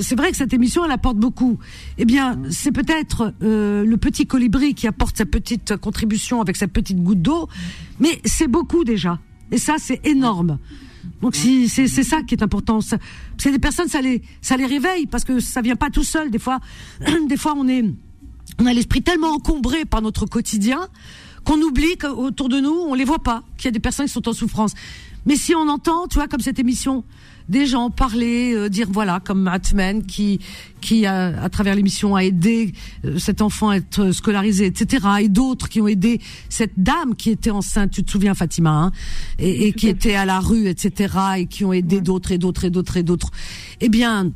C'est 0.00 0.16
vrai 0.16 0.30
que 0.30 0.36
cette 0.36 0.54
émission, 0.54 0.84
elle 0.84 0.90
apporte 0.90 1.18
beaucoup. 1.18 1.58
Eh 1.98 2.04
bien, 2.06 2.40
c'est 2.50 2.72
peut-être 2.72 3.34
euh, 3.42 3.84
le 3.84 3.96
petit 3.98 4.26
colibri 4.26 4.74
qui 4.74 4.86
apporte 4.86 5.18
sa 5.18 5.26
petite 5.26 5.76
contribution 5.76 6.40
avec 6.40 6.56
sa 6.56 6.66
petite 6.66 7.02
goutte 7.02 7.20
d'eau, 7.22 7.46
mais 8.00 8.20
c'est 8.24 8.48
beaucoup 8.48 8.84
déjà. 8.84 9.20
Et 9.52 9.58
ça, 9.58 9.74
c'est 9.78 10.00
énorme. 10.06 10.58
Donc 11.22 11.34
si 11.34 11.68
c'est 11.68 11.88
ça 11.88 12.22
qui 12.22 12.34
est 12.34 12.42
important. 12.42 12.80
C'est 12.80 13.50
des 13.50 13.58
personnes, 13.58 13.88
ça 13.88 14.00
les 14.00 14.22
ça 14.40 14.56
les 14.56 14.66
réveille 14.66 15.06
parce 15.06 15.24
que 15.24 15.40
ça 15.40 15.60
vient 15.60 15.76
pas 15.76 15.90
tout 15.90 16.04
seul. 16.04 16.30
Des 16.30 16.38
fois, 16.38 16.60
des 17.28 17.36
fois 17.36 17.54
on 17.56 17.68
est 17.68 17.84
on 18.58 18.66
a 18.66 18.72
l'esprit 18.72 19.02
tellement 19.02 19.32
encombré 19.32 19.84
par 19.84 20.02
notre 20.02 20.26
quotidien 20.26 20.88
qu'on 21.44 21.60
oublie 21.60 21.96
qu'autour 21.96 22.48
de 22.48 22.60
nous 22.60 22.74
on 22.74 22.94
les 22.94 23.04
voit 23.04 23.18
pas, 23.18 23.42
qu'il 23.56 23.66
y 23.66 23.68
a 23.68 23.72
des 23.72 23.80
personnes 23.80 24.06
qui 24.06 24.12
sont 24.12 24.28
en 24.28 24.32
souffrance. 24.32 24.74
Mais 25.26 25.36
si 25.36 25.54
on 25.54 25.68
entend, 25.68 26.06
tu 26.06 26.14
vois, 26.14 26.28
comme 26.28 26.40
cette 26.40 26.58
émission, 26.58 27.04
des 27.48 27.66
gens 27.66 27.90
parler, 27.90 28.54
euh, 28.54 28.68
dire 28.68 28.88
voilà, 28.90 29.20
comme 29.20 29.46
Hatman 29.46 30.04
qui 30.04 30.40
qui 30.80 31.06
a, 31.06 31.42
à 31.42 31.48
travers 31.48 31.74
l'émission 31.74 32.14
a 32.14 32.20
aidé 32.20 32.72
euh, 33.04 33.18
cet 33.18 33.42
enfant 33.42 33.70
à 33.70 33.76
être 33.76 34.12
scolarisé, 34.12 34.66
etc. 34.66 35.06
Et 35.20 35.28
d'autres 35.28 35.68
qui 35.68 35.80
ont 35.80 35.88
aidé 35.88 36.20
cette 36.48 36.74
dame 36.76 37.14
qui 37.14 37.30
était 37.30 37.50
enceinte, 37.50 37.90
tu 37.90 38.04
te 38.04 38.10
souviens 38.10 38.34
Fatima, 38.34 38.70
hein, 38.70 38.92
et, 39.38 39.68
et 39.68 39.72
qui 39.72 39.88
était 39.88 40.14
à 40.14 40.24
la 40.24 40.40
rue, 40.40 40.68
etc. 40.68 41.14
Et 41.38 41.46
qui 41.46 41.64
ont 41.64 41.72
aidé 41.72 42.00
d'autres 42.00 42.32
et 42.32 42.38
d'autres 42.38 42.64
et 42.64 42.70
d'autres 42.70 42.96
et 42.96 43.02
d'autres. 43.02 43.30
Eh 43.80 43.88
bien, 43.88 44.32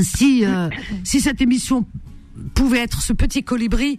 si 0.00 0.44
euh, 0.44 0.68
si 1.04 1.20
cette 1.20 1.40
émission 1.40 1.84
pouvait 2.54 2.78
être 2.78 3.02
ce 3.02 3.12
petit 3.12 3.44
colibri, 3.44 3.98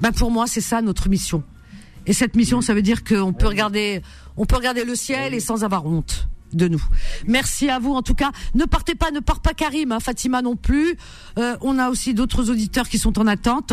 ben 0.00 0.12
pour 0.12 0.30
moi 0.30 0.46
c'est 0.46 0.60
ça 0.60 0.82
notre 0.82 1.08
mission. 1.08 1.42
Et 2.06 2.12
cette 2.12 2.36
mission, 2.36 2.60
ça 2.60 2.74
veut 2.74 2.82
dire 2.82 3.04
qu'on 3.04 3.32
peut 3.32 3.46
regarder, 3.46 4.02
on 4.36 4.46
peut 4.46 4.56
regarder 4.56 4.84
le 4.84 4.94
ciel 4.94 5.34
et 5.34 5.40
sans 5.40 5.64
avoir 5.64 5.86
honte. 5.86 6.28
de 6.52 6.68
nous. 6.68 6.82
Merci 7.26 7.68
à 7.68 7.80
vous 7.80 7.92
en 7.92 8.02
tout 8.02 8.14
cas. 8.14 8.30
Ne 8.54 8.64
partez 8.64 8.94
pas, 8.94 9.10
ne 9.10 9.18
part 9.20 9.40
pas 9.40 9.52
Karim, 9.52 9.90
hein, 9.90 10.00
Fatima 10.00 10.42
non 10.42 10.54
plus. 10.54 10.96
Euh, 11.38 11.56
on 11.60 11.78
a 11.78 11.90
aussi 11.90 12.14
d'autres 12.14 12.50
auditeurs 12.50 12.88
qui 12.88 12.98
sont 12.98 13.18
en 13.18 13.26
attente. 13.26 13.72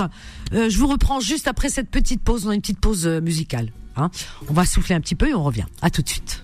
Euh, 0.54 0.70
je 0.70 0.78
vous 0.80 0.88
reprends 0.88 1.20
juste 1.20 1.48
après 1.48 1.70
cette 1.70 1.90
petite 1.90 2.22
pause. 2.24 2.48
On 2.48 2.50
a 2.50 2.56
une 2.56 2.62
petite 2.62 2.80
pause 2.80 3.06
euh, 3.06 3.22
musicale. 3.22 3.72
Hein. 3.96 4.10
On 4.50 4.54
va 4.54 4.66
souffler 4.66 4.96
un 4.96 5.02
petit 5.02 5.16
peu 5.16 5.30
et 5.30 5.36
on 5.36 5.44
revient. 5.44 5.66
À 5.82 5.92
tout 5.92 6.02
de 6.02 6.10
suite. 6.10 6.42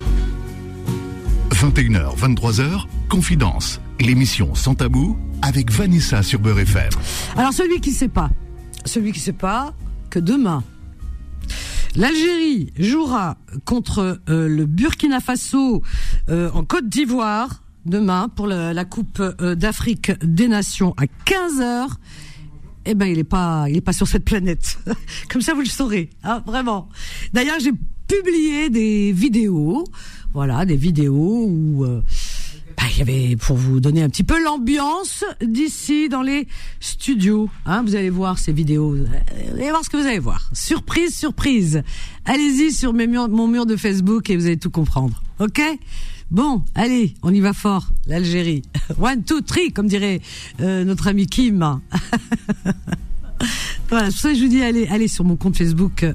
21h, 1.50 2.16
23h, 2.16 2.86
Confidence, 3.08 3.80
l'émission 3.98 4.54
Sans 4.54 4.76
Tabou 4.76 5.18
avec 5.42 5.70
Vanessa 5.70 6.22
sur 6.22 6.38
Beurre 6.38 6.60
FM. 6.60 6.90
Alors 7.36 7.52
celui 7.52 7.80
qui 7.80 7.90
sait 7.90 8.08
pas, 8.08 8.30
celui 8.84 9.12
qui 9.12 9.20
sait 9.20 9.32
pas 9.32 9.74
que 10.08 10.18
demain 10.18 10.62
l'Algérie 11.96 12.72
jouera 12.78 13.36
contre 13.64 14.20
euh, 14.28 14.48
le 14.48 14.66
Burkina 14.66 15.20
Faso 15.20 15.82
euh, 16.28 16.50
en 16.52 16.64
Côte 16.64 16.88
d'Ivoire 16.88 17.62
demain 17.86 18.28
pour 18.28 18.46
la, 18.46 18.84
Coupe 18.84 19.20
euh, 19.20 19.54
d'Afrique 19.54 20.12
des 20.24 20.48
Nations 20.48 20.94
à 20.96 21.04
15h. 21.04 21.88
Eh 22.86 22.94
ben 22.94 23.06
il 23.06 23.18
est 23.18 23.24
pas 23.24 23.66
pas 23.84 23.92
sur 23.92 24.06
cette 24.06 24.24
planète. 24.24 24.78
Comme 25.28 25.42
ça 25.42 25.54
vous 25.54 25.60
le 25.60 25.66
saurez, 25.66 26.10
hein, 26.24 26.42
vraiment. 26.46 26.88
D'ailleurs, 27.32 27.58
j'ai 27.60 27.72
publié 28.08 28.70
des 28.70 29.12
vidéos, 29.12 29.84
voilà, 30.32 30.64
des 30.64 30.76
vidéos 30.76 31.46
où 31.46 31.84
bah, 32.80 32.86
il 32.92 32.98
y 32.98 33.02
avait 33.02 33.36
pour 33.36 33.56
vous 33.56 33.78
donner 33.78 34.02
un 34.02 34.08
petit 34.08 34.24
peu 34.24 34.42
l'ambiance 34.42 35.24
d'ici 35.42 36.08
dans 36.08 36.22
les 36.22 36.48
studios. 36.80 37.50
Hein, 37.66 37.82
vous 37.82 37.94
allez 37.94 38.08
voir 38.08 38.38
ces 38.38 38.52
vidéos, 38.52 38.96
vous 38.96 39.06
allez 39.54 39.70
voir 39.70 39.84
ce 39.84 39.90
que 39.90 39.98
vous 39.98 40.06
allez 40.06 40.18
voir. 40.18 40.48
Surprise, 40.54 41.14
surprise. 41.14 41.82
Allez-y 42.24 42.72
sur 42.72 42.94
mes 42.94 43.06
mon 43.06 43.48
mur 43.48 43.66
de 43.66 43.76
Facebook 43.76 44.30
et 44.30 44.36
vous 44.36 44.46
allez 44.46 44.56
tout 44.56 44.70
comprendre. 44.70 45.22
Ok? 45.40 45.60
Bon, 46.30 46.64
allez, 46.74 47.14
on 47.22 47.34
y 47.34 47.40
va 47.40 47.52
fort. 47.52 47.88
L'Algérie. 48.06 48.62
One, 48.98 49.24
two, 49.24 49.42
three, 49.42 49.72
comme 49.72 49.86
dirait 49.86 50.22
euh, 50.60 50.84
notre 50.84 51.08
ami 51.08 51.26
Kim. 51.26 51.58
voilà, 53.90 54.06
pour 54.06 54.16
ça 54.16 54.30
que 54.30 54.36
je 54.36 54.42
vous 54.42 54.48
dis, 54.48 54.62
allez, 54.62 54.86
allez 54.86 55.08
sur 55.08 55.24
mon 55.24 55.36
compte 55.36 55.56
Facebook 55.56 56.04
euh, 56.04 56.14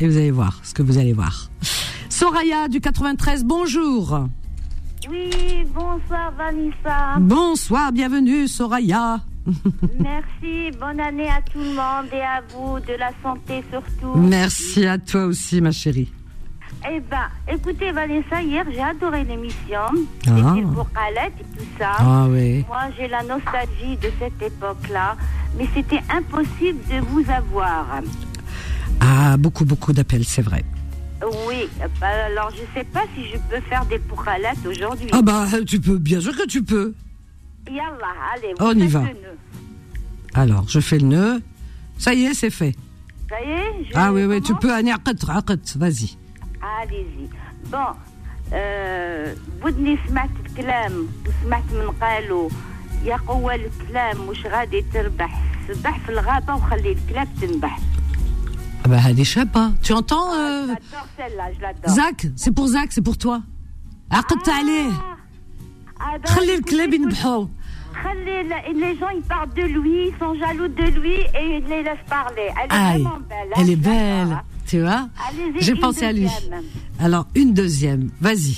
et 0.00 0.08
vous 0.08 0.16
allez 0.16 0.30
voir 0.30 0.60
ce 0.62 0.72
que 0.72 0.82
vous 0.82 0.96
allez 0.96 1.12
voir. 1.12 1.50
Soraya 2.08 2.68
du 2.68 2.80
93, 2.80 3.44
bonjour. 3.44 4.28
Oui, 5.08 5.64
bonsoir 5.72 6.32
Vanessa. 6.36 7.18
Bonsoir, 7.20 7.92
bienvenue 7.92 8.48
Soraya. 8.48 9.20
Merci, 10.00 10.76
bonne 10.80 10.98
année 10.98 11.28
à 11.28 11.40
tout 11.42 11.60
le 11.60 11.74
monde 11.74 12.10
et 12.12 12.20
à 12.20 12.42
vous, 12.52 12.80
de 12.80 12.98
la 12.98 13.10
santé 13.22 13.62
surtout. 13.70 14.18
Merci 14.18 14.84
à 14.86 14.98
toi 14.98 15.26
aussi, 15.26 15.60
ma 15.60 15.70
chérie. 15.70 16.12
Eh 16.90 17.00
ben, 17.00 17.28
écoutez 17.46 17.92
Vanessa, 17.92 18.42
hier 18.42 18.64
j'ai 18.68 18.82
adoré 18.82 19.22
l'émission. 19.22 19.78
Ah. 20.26 20.54
C'était 20.54 20.66
pour 20.74 20.88
Khaled 20.92 21.32
et 21.38 21.58
tout 21.58 21.66
ça. 21.78 21.92
Ah 21.98 22.26
oui. 22.28 22.64
Moi 22.66 22.82
j'ai 22.98 23.06
la 23.06 23.22
nostalgie 23.22 23.96
de 24.02 24.10
cette 24.18 24.42
époque-là, 24.42 25.16
mais 25.56 25.68
c'était 25.74 26.02
impossible 26.12 26.80
de 26.90 27.00
vous 27.06 27.24
avoir. 27.30 27.86
Ah, 29.00 29.36
beaucoup, 29.36 29.64
beaucoup 29.64 29.92
d'appels, 29.92 30.24
c'est 30.24 30.42
vrai. 30.42 30.64
Oui, 31.47 31.69
bah, 31.99 32.07
alors 32.25 32.49
je 32.51 32.63
sais 32.73 32.83
pas 32.85 33.03
si 33.15 33.27
je 33.31 33.37
peux 33.49 33.61
faire 33.69 33.85
des 33.85 33.99
pour 33.99 34.23
Khaled 34.25 34.57
aujourd'hui. 34.65 35.07
Ah 35.11 35.21
bah, 35.21 35.45
tu 35.67 35.79
peux, 35.79 35.97
bien 35.97 36.19
sûr 36.19 36.35
que 36.35 36.47
tu 36.47 36.63
peux. 36.63 36.93
Yallah, 37.69 38.15
allez, 38.33 38.53
vous 38.59 38.65
On 38.65 38.73
y 38.73 38.81
faites 38.81 38.91
va. 38.91 38.99
le 39.01 39.05
nœud. 39.07 39.37
Alors, 40.33 40.67
je 40.67 40.79
fais 40.79 40.97
le 40.97 41.07
nœud. 41.07 41.41
Ça 41.97 42.13
y 42.15 42.25
est, 42.25 42.33
c'est 42.33 42.49
fait. 42.49 42.75
Ça 43.29 43.39
y 43.39 43.49
est 43.51 43.85
je 43.85 43.91
Ah 43.93 44.11
oui, 44.11 44.25
oui, 44.25 44.41
tu 44.41 44.47
commence 44.47 44.61
peux. 44.61 44.73
Ani 44.73 44.91
aqt, 44.91 45.09
aqt, 45.29 45.77
vas-y. 45.77 46.17
Allez-y. 46.81 47.29
Bon, 47.71 47.95
آه 48.53 49.35
ودني 49.63 49.97
سمعت 50.07 50.29
الكلام 50.45 51.07
وسمعت 51.27 51.63
من 51.71 51.91
قالوا 52.01 52.49
يا 53.05 53.15
قوة 53.15 53.55
الكلام 53.55 54.27
مش 54.27 54.45
غادي 54.45 54.81
تربح 54.93 55.41
سبح 55.67 55.99
في 55.99 56.09
الغابة 56.11 56.55
وخلي 56.55 56.91
الكلاب 56.91 57.27
تنبح 57.41 57.79
Ah 58.83 58.87
bah, 58.89 59.13
des 59.13 59.23
chapas. 59.23 59.69
Tu 59.83 59.93
entends, 59.93 60.33
euh, 60.33 60.67
J'adore 60.67 61.07
celle-là, 61.17 61.45
je 61.55 61.61
l'adore. 61.61 61.95
Zach 61.95 62.19
C'est 62.35 62.51
pour 62.57 62.67
Zach, 62.67 62.89
c'est 62.91 63.01
pour 63.09 63.17
toi. 63.17 63.41
Aqt 64.09 64.47
عليه. 64.49 64.91
Ah, 65.99 66.17
ben, 66.17 66.29
خلي 66.29 66.53
écoutez, 66.53 66.59
الكلاب 66.59 66.93
ينبحوا. 66.93 67.47
خلي 68.03 68.41
ال- 68.41 68.79
les 68.79 68.95
gens 68.99 69.09
ils 69.19 69.21
parlent 69.33 69.53
de 69.53 69.61
lui, 69.75 70.07
ils 70.09 70.15
sont 70.19 70.33
jaloux 70.43 70.67
de 70.67 70.87
lui 70.99 71.13
et 71.39 71.57
ils 71.57 71.65
les 71.69 71.83
laissent 71.83 72.07
parler. 72.09 72.47
Elle 72.59 72.71
est 72.71 72.73
Aïe, 72.73 73.01
vraiment 73.03 73.19
belle. 73.29 73.49
hein, 73.53 73.57
elle 73.59 73.69
est 73.69 73.75
je 73.75 73.89
l'adore, 73.89 73.93
belle. 73.93 74.33
hein. 74.33 74.41
Tu 74.69 74.79
vois 74.81 75.03
Allez-y, 75.27 75.61
J'ai 75.65 75.71
une 75.73 75.79
pensé 75.79 76.05
à 76.05 76.11
lui. 76.11 76.21
deuxième. 76.27 76.63
Alors, 76.99 77.25
une 77.35 77.53
deuxième. 77.53 78.03
Vas-y. 78.19 78.55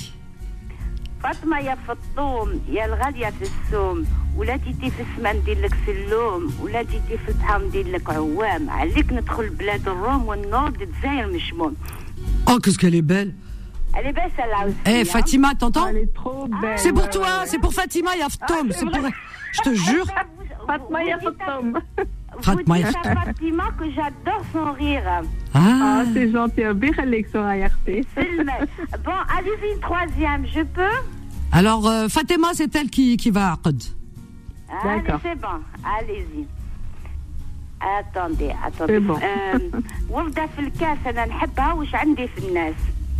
فاطمة 1.22 1.58
يا 1.58 1.76
فطوم 1.88 2.60
يا 2.68 2.84
الغالية 2.84 3.30
في 3.30 3.42
السوم 3.42 4.04
ولا 4.38 4.56
جيتي 4.56 4.90
في 4.90 5.02
السما 5.02 5.32
ندير 5.32 5.60
لك 5.60 5.74
سلوم 5.86 6.54
ولا 6.62 6.82
جيتي 6.82 7.18
في 7.26 7.28
البحر 7.28 7.62
ندير 7.64 7.88
لك 7.88 8.10
عوام 8.10 8.70
عليك 8.70 9.12
ندخل 9.12 9.48
بلاد 9.48 9.88
الروم 9.88 10.24
والنور 10.28 10.68
الجزائر 10.68 11.26
مشموم 11.26 11.74
Oh, 12.50 12.58
qu'est-ce 12.62 12.78
qu'elle 12.78 12.94
est 12.94 13.08
belle. 13.14 13.32
Elle 13.96 14.06
est 14.08 14.12
belle 14.12 14.30
celle-là 14.36 14.60
aussi. 14.66 14.76
Eh, 14.86 15.00
hein. 15.00 15.04
Fatima, 15.04 15.54
t'entends 15.54 15.86
Elle 15.88 15.96
est 15.98 16.14
trop 16.14 16.46
belle. 16.62 16.78
C'est 16.78 16.92
pour 16.92 17.02
Ouais, 17.04 17.10
toi, 17.10 17.22
ouais, 17.26 17.38
ouais. 17.40 17.46
c'est 17.50 17.58
pour 17.64 17.72
Fatima 17.72 18.10
et 18.16 18.22
Aftom. 18.22 18.66
c'est 18.72 18.84
pour. 18.92 19.08
Je 19.56 19.60
te 19.66 19.72
jure. 19.88 20.06
Vous- 20.06 20.66
Fatma 20.66 20.98
vous 21.02 21.08
ya 21.08 21.18
dites 21.18 21.28
à- 21.28 21.44
Fatom. 21.44 21.66
Vous 22.36 22.42
Fatma 22.48 22.78
ya 22.78 22.88
dites 22.88 23.06
à 23.06 23.14
Fatima 23.28 23.64
que 23.78 23.84
j'adore 23.96 24.42
son 24.52 24.72
rire. 24.82 25.08
Ah, 25.54 25.60
Ah, 25.60 26.02
c'est 26.12 26.28
gentil. 26.32 26.64
Rabbi 26.70 26.86
يخليك 26.90 27.26
سورة 27.32 27.66
RT. 27.72 27.88
C'est 28.14 28.28
le 28.36 28.44
mec. 28.44 28.60
Bon, 29.06 29.18
allez-y 29.36 29.74
une 29.74 29.80
troisième, 29.88 30.42
je 30.54 30.62
peux 30.76 30.96
alors 31.52 31.86
euh, 31.86 32.08
Fatima, 32.08 32.48
c'est 32.52 32.74
elle 32.74 32.90
qui, 32.90 33.16
qui 33.16 33.30
va 33.30 33.44
à 33.50 33.52
Aqd. 33.52 33.80
Allez, 34.84 35.02
D'accord. 35.02 35.20
c'est 35.22 35.38
bon, 35.40 35.58
allez-y. 35.98 36.46
Attendez, 37.80 38.52
attendez. 38.64 38.94
C'est 38.94 39.00
bon. 39.00 39.18
Euh, 39.22 39.80
وردة 40.10 40.46
في 40.46 40.58
الكاس 40.60 40.98
أنا 41.06 41.26
نحبها 41.26 41.72
وش 41.72 41.94
عندي 41.94 42.28
في 42.28 42.38
الناس 42.48 42.74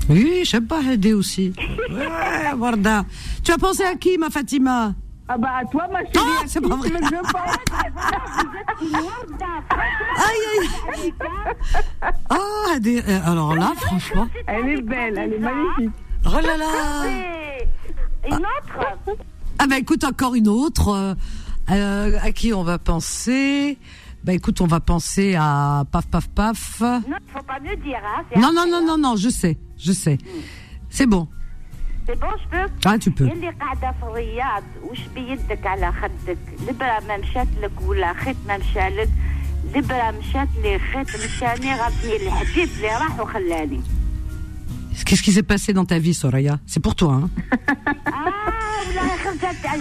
Oui, 0.09 0.45
je 0.45 0.51
sais 0.51 0.61
pas 0.61 0.83
aider 0.93 1.15
aussi. 1.15 1.55
Ouais, 1.91 2.53
Warda. 2.59 3.05
Tu 3.43 3.53
as 3.53 3.57
pensé 3.59 3.85
à 3.85 3.95
qui, 3.95 4.19
ma 4.19 4.29
Fatima 4.29 4.93
Ah 5.29 5.39
bah 5.39 5.53
à 5.61 5.65
toi 5.65 5.85
ma 5.91 6.01
chérie. 6.01 6.19
Ah, 6.19 6.43
c'est 6.47 6.61
pas 6.61 6.77
vrai. 6.77 6.89
Tu 6.89 6.95
veux 6.95 7.01
que 7.01 7.07
je 7.17 7.33
pense 7.33 7.57
Aïe, 10.29 10.69
aïe. 10.95 11.15
Ah, 12.31 12.79
des- 12.81 13.01
euh, 13.09 13.21
alors 13.31 13.55
là, 13.55 13.73
franchement. 13.77 14.29
Elle 14.47 14.69
est 14.69 14.83
belle, 14.83 15.17
elle 15.19 15.33
est 15.35 15.39
magnifique. 15.39 15.91
Oh 16.27 16.41
là 16.49 16.57
là. 16.57 16.71
Et 17.11 18.29
Une 18.29 18.47
autre 18.57 18.75
Ah 19.59 19.67
bah 19.69 19.79
écoute, 19.79 20.05
encore 20.05 20.35
une 20.35 20.49
autre. 20.49 20.89
euh, 20.89 21.15
euh, 21.71 22.19
à 22.23 22.33
qui 22.33 22.53
on 22.53 22.63
va 22.65 22.79
penser 22.79 23.79
Bah 24.25 24.33
écoute, 24.35 24.61
on 24.61 24.67
va 24.67 24.81
penser 24.81 25.35
à 25.39 25.85
Paf 25.91 26.07
Paf 26.07 26.29
Paf. 26.29 26.81
Non, 26.81 27.01
il 27.27 27.33
faut 27.33 27.43
pas 27.45 27.61
me 27.61 27.75
dire, 27.77 28.01
hein. 28.05 28.23
c'est 28.33 28.39
Non, 28.41 28.49
après, 28.49 28.55
non, 28.57 28.71
non, 28.71 28.77
hein. 28.79 28.85
non, 28.87 28.99
non, 28.99 29.17
je 29.17 29.29
sais, 29.29 29.57
je 29.79 29.93
sais. 29.93 30.19
C'est 30.91 31.07
bon. 31.07 31.29
C'est 32.07 32.19
bon, 32.21 32.27
je 32.43 32.49
peux 32.51 32.67
Ah, 32.85 32.99
tu 32.99 33.11
peux. 33.11 33.25
اللي 33.25 33.51
قاعدة 33.51 33.93
في 34.01 34.03
الرياض 34.07 34.63
وش 34.83 34.99
بيدك 35.15 35.67
على 35.67 35.93
خدك 35.93 36.39
البرة 36.69 37.01
ما 37.09 37.17
مشات 37.17 37.49
لك 37.63 37.81
ولا 37.87 38.13
خيط 38.15 38.37
ما 38.49 38.59
مشالك 38.59 39.09
البرة 39.75 40.11
مشات 40.11 40.49
لي 40.63 40.79
خيط 40.79 41.07
مشاني 41.25 41.75
غطني 41.75 42.17
الحبيب 42.17 42.69
اللي 42.77 42.89
راح 42.89 43.21
وخلاني 43.21 43.81
Qu'est-ce 45.07 45.23
qui 45.23 45.33
s'est 45.33 45.43
passé 45.55 45.73
dans 45.75 45.85
ta 45.85 45.99
vie, 45.99 46.15
Soraya 46.15 46.59
C'est 46.67 46.81
pour 46.81 46.95
toi, 46.95 47.13
hein 47.15 47.29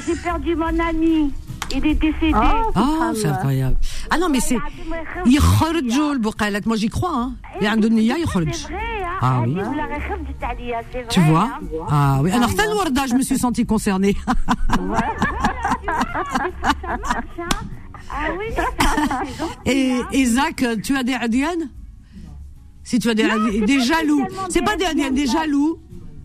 j'ai 0.07 0.16
perdu 0.16 0.55
mon 0.55 0.79
ami. 0.79 1.33
Il 1.70 1.87
est 1.87 1.95
décédé. 1.95 2.33
Oh, 2.35 2.70
oh 2.77 3.12
c'est 3.15 3.27
incroyable. 3.27 3.77
Ah 4.11 4.19
non, 4.19 4.29
mais 4.29 4.41
c'est. 4.41 4.57
Il 5.27 5.39
le 6.12 6.19
Moi, 6.66 6.77
j'y 6.77 6.89
crois. 6.89 7.12
Hein. 7.15 7.35
Il 7.61 7.65
y 7.65 7.66
a 7.66 7.73
un 7.73 7.77
il 7.77 8.27
ah, 9.20 9.43
ah 9.43 9.43
oui. 9.45 9.57
Tu 11.11 11.20
vois 11.20 11.51
Ah 11.91 12.20
oui. 12.23 12.31
Alors, 12.31 12.55
Tanwarda, 12.55 13.07
je 13.07 13.15
me 13.15 13.23
suis 13.23 13.39
sentie 13.39 13.66
concernée. 13.66 14.16
Ah 18.11 18.29
oui, 18.39 18.47
et, 19.66 20.01
et 20.12 20.25
Zach, 20.25 20.65
tu 20.83 20.97
as 20.97 21.03
des 21.03 21.12
Adiennes 21.12 21.69
Si 22.83 22.99
tu 22.99 23.11
as 23.11 23.15
des, 23.15 23.29
des 23.66 23.81
jaloux. 23.81 24.25
C'est 24.49 24.62
pas 24.62 24.77
des 24.77 24.87
Adiennes, 24.87 25.15
des 25.15 25.27
jaloux 25.27 25.79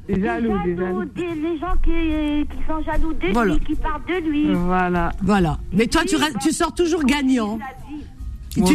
jaloux. 0.08 0.18
Des 0.18 0.22
jaloux, 0.24 0.64
des 0.66 0.76
Jaloux, 0.76 1.00
jaloux. 1.00 1.06
des- 1.16 1.42
les 1.42 1.58
gens 1.60 1.76
qui, 1.84 2.48
qui 2.56 2.64
sont 2.68 2.84
jaloux 2.84 3.14
de 3.14 3.28
Voilà. 3.34 3.54
lui, 3.56 3.60
qui 3.62 3.76
parlent 3.76 4.02
de 4.08 4.30
lui. 4.30 4.54
Voilà. 4.54 5.12
Voilà. 5.22 5.60
Mais 5.72 5.88
toi, 5.88 6.02
tu, 6.06 6.16
tu 6.42 6.52
sors 6.52 6.74
toujours 6.74 7.04
gagnant. 7.04 7.60
Et 8.56 8.62
tu, 8.62 8.74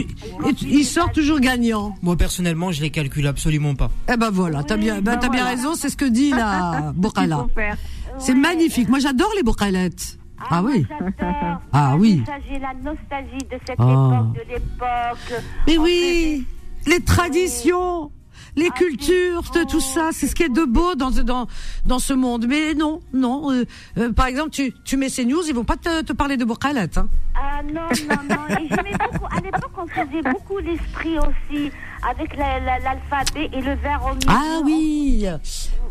et 0.49 0.55
tu- 0.55 0.65
il 0.67 0.85
sort 0.85 1.13
toujours 1.13 1.39
gagnant. 1.39 1.95
Moi 2.03 2.17
personnellement, 2.17 2.73
je 2.73 2.81
les 2.81 2.91
calcule 2.91 3.27
absolument 3.29 3.77
pas. 3.77 3.91
Eh 4.13 4.17
ben 4.17 4.31
voilà, 4.31 4.65
t'as 4.65 4.77
bien, 4.77 5.01
ben, 5.01 5.17
t'as 5.19 5.29
bien 5.29 5.45
raison, 5.45 5.75
c'est 5.77 5.89
ce 5.89 5.97
que 5.97 6.05
dit 6.05 6.31
la 6.31 6.93
faire. 7.55 7.77
C'est 8.19 8.35
magnifique. 8.35 8.89
Moi, 8.89 8.99
j'adore 8.99 9.31
les 9.37 9.45
bocalettes. 9.45 10.19
Ah 10.51 10.63
oui. 10.65 10.85
J'adore. 10.89 11.61
Ah 11.73 11.97
oui. 11.97 12.23
J'ai 12.49 12.59
la 12.59 12.73
nostalgie 12.75 13.39
de 13.39 13.57
cette 13.67 13.77
Ah. 13.79 13.85
époque, 14.25 14.35
de 14.35 14.53
l'époque. 14.53 15.43
Mais 15.69 15.79
oui, 15.79 16.45
les 16.87 17.01
traditions. 17.01 18.11
Les 18.57 18.71
cultures, 18.71 19.43
tout 19.69 19.81
ça, 19.81 20.11
c'est 20.13 20.27
ce 20.27 20.35
qui 20.35 20.43
est 20.45 20.49
de 20.49 20.65
beau 20.65 20.95
dans 20.95 21.11
dans 21.11 21.47
dans 21.87 21.99
ce 21.99 22.13
monde. 22.13 22.47
Mais 22.49 22.75
non, 22.75 23.01
non. 23.13 23.51
euh, 23.53 23.65
euh, 23.99 24.13
par 24.13 24.27
exemple, 24.27 24.51
tu 24.51 24.73
tu 24.85 24.97
mets 24.97 25.09
ces 25.09 25.25
news, 25.25 25.43
ils 25.47 25.55
vont 25.55 25.65
pas 25.65 25.77
te, 25.77 26.03
te 26.03 26.13
parler 26.13 26.37
de 26.37 26.45
Bourkalat. 26.45 26.87
Hein. 26.97 27.09
Ah 27.37 27.63
non, 27.63 27.83
non, 28.09 28.37
non. 28.37 28.57
Et 28.57 28.69
beaucoup, 28.69 29.27
à 29.31 29.41
l'époque, 29.41 29.71
on 29.77 29.87
faisait 29.87 30.23
beaucoup 30.23 30.59
l'esprit 30.59 31.19
aussi, 31.19 31.71
avec 32.09 32.37
la- 32.37 32.59
la- 32.61 32.79
l'alphabet 32.81 33.49
et 33.53 33.61
le 33.61 33.75
vers 33.75 34.01
au 34.05 34.15
milieu. 34.15 34.29
Ah 34.29 34.61
oui, 34.65 35.27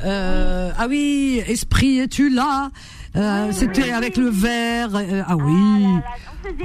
euh, 0.04 0.72
ah 0.78 0.86
oui, 0.90 1.42
esprit, 1.48 2.00
es-tu 2.00 2.30
là 2.30 2.70
Euh, 3.16 3.52
C'était 3.52 3.92
avec 3.92 4.16
le 4.18 4.30
verre. 4.30 4.90
euh, 4.96 5.24
ah 5.28 5.36
oui, 5.38 5.86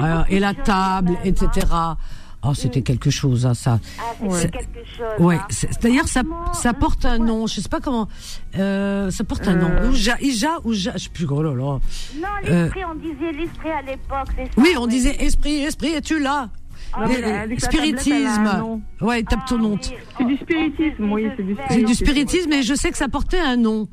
Ah, 0.01 0.25
et 0.29 0.39
la 0.39 0.53
table, 0.55 1.17
etc. 1.25 1.67
Oh, 2.45 2.55
c'était 2.55 2.83
quelque 2.83 3.09
chose, 3.11 3.47
hein, 3.47 3.55
ça. 3.55 3.79
Ah, 4.01 4.03
c'était 4.21 4.35
C'est- 4.35 4.51
quelque 4.51 4.79
chose. 4.97 5.21
Ouais, 5.25 5.37
hein. 5.37 5.47
c'est- 5.51 5.81
d'ailleurs 5.83 6.09
ça 6.09 6.23
ça 6.55 6.73
porte 6.75 7.05
un 7.05 7.19
nom, 7.19 7.47
je 7.47 7.61
sais 7.61 7.69
pas 7.69 7.79
comment, 7.81 8.09
euh, 8.59 9.11
ça 9.13 9.23
porte 9.23 9.47
un 9.47 9.55
nom. 9.55 9.89
Ouja, 9.89 10.17
Ija, 10.21 10.59
Ouja, 10.65 10.93
je 10.97 11.05
sais 11.05 11.11
plus. 11.11 11.27
Oh 11.31 11.41
là 11.43 11.51
là. 11.55 11.63
Non, 11.63 11.81
Euh, 12.49 12.65
l'esprit, 12.65 12.81
on 12.85 12.95
disait 12.97 13.33
l'esprit 13.33 13.71
à 13.71 13.83
l'époque, 13.83 14.29
c'est. 14.37 14.51
Oui, 14.61 14.71
on 14.77 14.87
disait 14.89 15.17
esprit, 15.23 15.63
esprit, 15.63 15.91
es-tu 15.95 16.19
là? 16.19 16.49
Ah, 16.95 17.07
Les- 17.07 17.59
Spiritisme. 17.61 18.81
Ouais, 19.01 19.23
tape 19.23 19.47
ton 19.47 19.59
nom. 19.59 19.79
C'est 20.19 20.25
du 20.25 20.37
spiritisme, 20.37 21.11
oui, 21.13 21.29
c'est 21.37 21.43
du 21.43 21.55
C'est 21.57 21.63
spiritisme. 21.65 21.87
du 21.87 21.95
spiritisme, 21.95 22.53
et 22.53 22.63
je 22.63 22.75
sais 22.75 22.91
que 22.91 22.99
ça 22.99 23.09
portait 23.09 23.39
un 23.39 23.57
nom. 23.57 23.89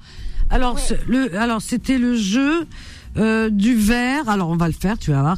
Alors, 0.49 0.77
le, 1.07 1.37
alors 1.39 1.61
c'était 1.61 1.97
le 1.99 2.15
jeu 2.17 2.65
euh, 3.17 3.49
du 3.49 3.75
verre. 3.75 4.27
Alors, 4.29 4.49
on 4.49 4.55
va 4.57 4.67
le 4.67 4.73
faire, 4.73 4.97
tu 4.97 5.11
vas 5.11 5.21
voir. 5.21 5.37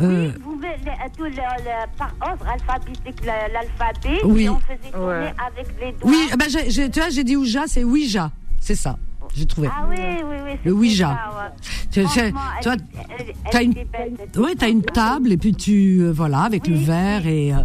Euh, 0.00 0.30
Vous 0.44 0.52
pouvez, 0.52 0.68
le- 0.84 1.16
tout 1.16 1.24
le, 1.24 1.30
le- 1.30 1.98
par 1.98 2.14
ordre 2.20 2.46
alphabétique, 2.48 3.26
l'alphabet, 3.26 4.20
Oui. 4.24 4.44
et 4.44 4.48
on 4.48 4.60
faisait 4.60 4.92
tourner 4.92 5.32
avec 5.44 5.66
les 5.80 5.92
doigts. 5.92 6.10
oui, 6.10 6.28
ah 6.32 6.36
ben, 6.36 6.46
j'ai- 6.48 6.90
tu 6.90 7.00
vois, 7.00 7.08
j'ai 7.10 7.24
dit 7.24 7.36
Ouija, 7.36 7.62
c'est 7.66 7.82
Ouija, 7.82 8.30
c'est 8.60 8.76
ça. 8.76 8.96
J'ai 9.34 9.46
trouvé. 9.46 9.68
Ah 9.70 9.86
oui, 9.88 9.96
oui, 9.98 10.36
oui. 10.44 10.50
Le 10.64 10.72
Ouija. 10.72 11.08
ça, 11.08 11.36
ouais. 11.36 11.50
Tu- 11.90 12.02
tu- 12.04 12.08
tu 12.08 12.12
vois, 12.12 12.32
elle- 12.62 12.80
elle- 13.18 13.34
t'as 13.50 13.60
elle 13.60 13.66
une, 13.66 14.42
ouais, 14.42 14.54
t'as 14.56 14.68
une 14.68 14.82
table 14.82 15.32
et 15.32 15.36
puis 15.36 15.54
tu, 15.54 15.98
euh, 16.02 16.12
voilà, 16.12 16.40
avec 16.42 16.66
le 16.68 16.76
verre 16.76 17.26
et 17.26 17.52
euh, 17.52 17.56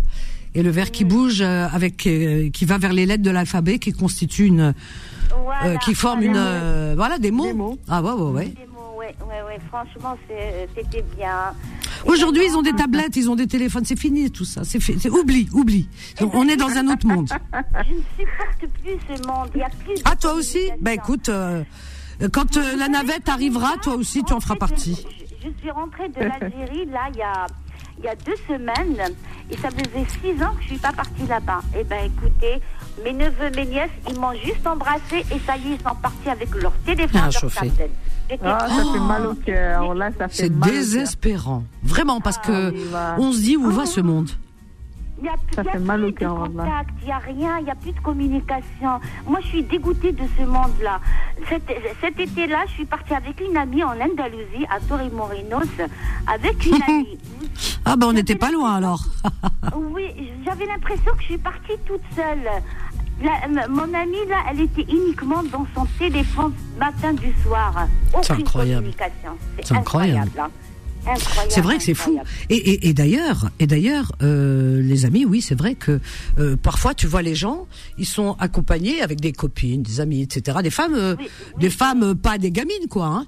et 0.57 0.63
le 0.63 0.69
verre 0.69 0.89
qui 0.91 1.03
bouge 1.05 1.41
euh, 1.41 1.67
avec, 1.71 2.07
euh, 2.07 2.49
qui 2.49 2.65
va 2.65 2.77
vers 2.77 2.93
les 2.93 3.05
lettres 3.05 3.23
de 3.23 3.29
l'alphabet, 3.31 3.77
qui 3.77 3.91
constitue 3.91 4.45
une, 4.45 4.73
euh, 5.65 5.75
qui 5.83 5.93
forme 5.95 6.23
une, 6.23 6.37
euh, 6.37 6.93
voilà, 6.95 7.17
des 7.19 7.31
mots. 7.31 7.77
Ah 7.89 8.01
ouais, 8.01 8.11
ouais, 8.11 8.31
ouais. 8.31 8.53
Ouais, 9.05 9.15
ouais, 9.25 9.41
ouais. 9.43 9.59
Franchement, 9.69 10.17
c'était 10.27 11.03
bien. 11.15 11.53
Aujourd'hui, 12.05 12.43
ils 12.47 12.55
ont 12.57 12.61
des 12.61 12.73
tablettes, 12.73 13.15
ils 13.15 13.29
ont 13.29 13.35
des 13.35 13.47
téléphones, 13.47 13.85
c'est 13.85 13.99
fini 13.99 14.31
tout 14.31 14.45
ça. 14.45 14.63
C'est 14.63 14.79
fait, 14.79 14.95
c'est 14.99 15.09
oublie, 15.09 15.47
oublie. 15.53 15.87
On 16.33 16.47
est 16.47 16.55
dans 16.55 16.69
un 16.69 16.87
autre 16.87 17.05
monde. 17.07 17.29
Je 17.29 17.93
ne 17.93 18.01
supporte 18.17 18.73
plus 18.81 18.97
ce 19.07 19.27
monde. 19.27 19.49
Il 19.53 19.59
y 19.59 19.63
a 19.63 19.69
plus 19.69 19.95
de 19.95 20.01
Ah 20.05 20.15
toi 20.15 20.33
aussi 20.33 20.71
Bah 20.81 20.93
écoute, 20.93 21.29
euh, 21.29 21.63
quand 22.31 22.57
euh, 22.57 22.75
la 22.77 22.87
navette 22.87 23.29
arrivera, 23.29 23.77
toi 23.77 23.95
aussi 23.95 24.23
tu 24.23 24.33
en 24.33 24.39
feras 24.39 24.55
partie. 24.55 25.05
Je 25.43 25.49
suis 25.61 25.71
rentrée 25.71 26.09
de 26.09 26.21
l'Algérie, 26.21 26.85
là, 26.85 27.07
il 27.13 27.19
y 27.19 27.21
a, 27.21 27.45
y 28.05 28.09
a 28.09 28.15
deux 28.15 28.35
semaines, 28.47 29.13
et 29.49 29.57
ça 29.57 29.69
faisait 29.69 30.05
six 30.21 30.41
ans 30.43 30.53
que 30.55 30.61
je 30.63 30.67
suis 30.69 30.77
pas 30.77 30.91
partie 30.93 31.25
là-bas. 31.27 31.61
Eh 31.77 31.83
ben, 31.83 32.05
écoutez, 32.05 32.61
mes 33.03 33.13
neveux, 33.13 33.49
mes 33.55 33.65
nièces, 33.65 33.89
ils 34.09 34.19
m'ont 34.19 34.33
juste 34.33 34.65
embrassé, 34.65 35.25
et 35.31 35.39
ça 35.45 35.57
y 35.57 35.71
est, 35.71 35.75
ils 35.75 35.81
sont 35.87 35.95
partis 35.95 36.29
avec 36.29 36.53
leur 36.55 36.71
téléphone, 36.85 37.21
Ah, 37.23 37.29
leur 37.41 37.51
Ah, 38.43 38.67
ça 38.69 38.83
fait 38.93 38.99
mal 38.99 39.25
au 39.27 39.33
cœur. 39.35 39.93
Là, 39.93 40.09
ça 40.17 40.27
fait 40.27 40.35
C'est 40.35 40.59
désespérant, 40.59 41.63
vraiment, 41.83 42.21
parce 42.21 42.37
que 42.37 42.71
oui, 42.71 42.83
va. 42.91 43.15
on 43.19 43.31
se 43.31 43.39
dit 43.39 43.57
où 43.57 43.69
va 43.71 43.85
ce 43.85 44.01
monde? 44.01 44.29
Il 45.17 45.23
n'y 45.23 45.29
a, 45.29 45.35
Ça 45.55 45.63
y 45.63 45.67
a 45.69 45.71
fait 45.71 45.79
mal 45.79 46.03
au 46.03 46.11
cœur, 46.11 46.45
il 46.49 47.05
n'y 47.05 47.11
a 47.11 47.17
rien, 47.19 47.57
il 47.59 47.63
n'y 47.65 47.71
a 47.71 47.75
plus 47.75 47.93
de 47.93 47.99
communication. 48.01 48.99
Moi, 49.25 49.39
je 49.41 49.47
suis 49.47 49.63
dégoûtée 49.63 50.11
de 50.11 50.23
ce 50.37 50.43
monde-là. 50.43 50.99
Cet, 51.47 51.63
cet 52.01 52.19
été-là, 52.19 52.65
je 52.67 52.71
suis 52.73 52.85
partie 52.85 53.13
avec 53.13 53.39
une 53.39 53.55
amie 53.55 53.81
en 53.83 53.91
Andalousie, 53.91 54.65
à 54.69 54.79
Torremolinos, 54.81 55.61
avec 56.27 56.65
une 56.65 56.81
amie. 56.87 57.17
Ah 57.85 57.95
ben 57.95 58.07
on 58.07 58.13
n'était 58.13 58.35
pas 58.35 58.51
loin 58.51 58.75
alors. 58.75 59.03
Oui, 59.75 60.31
j'avais 60.45 60.65
l'impression 60.65 61.11
que 61.13 61.21
je 61.21 61.25
suis 61.25 61.37
partie 61.37 61.73
toute 61.85 62.01
seule. 62.15 62.49
La- 63.23 63.67
mon 63.69 63.93
amie, 63.93 64.25
là, 64.29 64.43
elle 64.51 64.61
était 64.61 64.85
uniquement 64.91 65.41
dans 65.43 65.65
son 65.73 65.85
téléphone 65.97 66.53
matin 66.77 67.13
du 67.13 67.33
soir. 67.41 67.87
C'est 68.11 68.17
Aucune 68.17 68.35
incroyable. 68.45 68.75
communication. 68.81 69.31
C'est 69.63 69.75
incroyable. 69.75 70.31
hein. 70.39 70.49
C'est 71.49 71.61
vrai 71.61 71.77
que 71.77 71.83
c'est 71.83 71.93
fou. 71.93 72.19
Et, 72.49 72.55
et, 72.55 72.89
et 72.89 72.93
d'ailleurs, 72.93 73.49
et 73.59 73.67
d'ailleurs, 73.67 74.11
euh, 74.21 74.81
les 74.81 75.05
amis, 75.05 75.25
oui, 75.25 75.41
c'est 75.41 75.55
vrai 75.55 75.75
que 75.75 75.99
euh, 76.39 76.57
parfois 76.57 76.93
tu 76.93 77.07
vois 77.07 77.21
les 77.21 77.35
gens, 77.35 77.67
ils 77.97 78.05
sont 78.05 78.35
accompagnés 78.39 79.01
avec 79.01 79.21
des 79.21 79.31
copines, 79.31 79.81
des 79.83 79.99
amis, 79.99 80.21
etc. 80.21 80.59
Des 80.63 80.69
femmes, 80.69 80.95
euh, 80.95 81.15
des 81.59 81.69
femmes, 81.69 82.03
euh, 82.03 82.15
pas 82.15 82.37
des 82.37 82.51
gamines, 82.51 82.87
quoi. 82.89 83.05
Hein. 83.05 83.25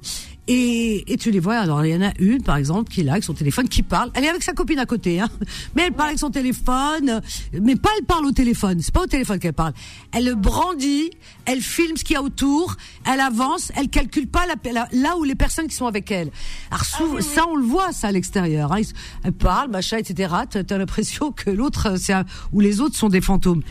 Et, 0.50 1.12
et 1.12 1.18
tu 1.18 1.30
les 1.32 1.40
vois. 1.42 1.58
Alors 1.58 1.86
il 1.86 1.92
y 1.94 1.96
en 1.96 2.02
a 2.08 2.12
une, 2.20 2.42
par 2.42 2.56
exemple, 2.56 2.90
qui 2.90 3.02
est 3.02 3.04
là 3.04 3.14
avec 3.14 3.24
son 3.26 3.34
téléphone, 3.34 3.68
qui 3.68 3.84
parle. 3.84 4.12
Elle 4.14 4.24
est 4.24 4.30
avec 4.30 4.44
sa 4.44 4.54
copine 4.54 4.80
à 4.80 4.86
côté, 4.86 5.20
hein. 5.20 5.28
Mais 5.76 5.84
elle 5.88 5.92
parle 5.94 6.10
avec 6.10 6.20
son 6.20 6.30
téléphone. 6.30 7.22
Mais 7.62 7.76
pas 7.76 7.90
elle 8.00 8.06
parle 8.06 8.26
au 8.26 8.32
téléphone. 8.32 8.80
C'est 8.82 8.94
pas 8.94 9.02
au 9.04 9.08
téléphone 9.08 9.40
qu'elle 9.40 9.52
parle. 9.54 9.74
Elle 10.14 10.26
le 10.26 10.36
brandit. 10.36 11.10
Elle 11.46 11.60
filme 11.62 11.98
ce 11.98 12.04
qu'il 12.06 12.14
y 12.14 12.18
a 12.18 12.22
autour. 12.24 12.76
Elle 13.06 13.20
avance. 13.20 13.72
Elle 13.76 13.90
calcule 13.90 14.28
pas 14.28 14.46
la, 14.46 14.56
la- 14.72 14.88
là 14.94 15.18
où 15.18 15.24
les 15.26 15.36
personnes 15.36 15.68
qui 15.68 15.76
sont 15.76 15.86
avec 15.88 16.10
elle. 16.12 16.32
Alors 16.72 16.86
sou- 16.86 17.20
ça, 17.20 17.46
on 17.50 17.56
le 17.58 17.66
voit 17.66 17.92
ça 17.92 18.08
à 18.08 18.12
l'extérieur. 18.14 18.72
Hein. 18.72 18.82
Elle 19.24 19.34
parle, 19.34 19.70
machin, 19.70 19.98
etc. 19.98 20.34
T'as 20.50 20.78
l'impression 20.78 21.32
que 21.34 21.50
l'autre, 21.50 21.88
euh, 21.92 21.98
c'est 21.98 22.14
ou 22.54 22.62
les 22.62 22.80
autres 22.80 22.96
sont 22.96 23.10
des 23.10 23.22
fantômes. 23.22 23.64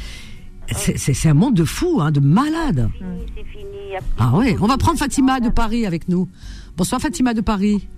C'est- 0.77 1.27
un 1.27 1.35
monde 1.35 1.55
de 1.55 1.65
fous, 1.65 2.01
hein, 2.03 2.11
de 2.11 2.21
malades. 2.21 2.91
Ah 4.19 4.37
ouais, 4.37 4.57
on 4.61 4.67
va 4.67 4.77
prendre 4.77 4.99
Fatima 4.99 5.41
de 5.41 5.49
Paris 5.49 5.87
avec 5.87 6.09
nous. 6.09 6.29
Bonsoir 6.77 7.01
Fatima 7.01 7.35
de 7.35 7.41
Paris. 7.41 7.89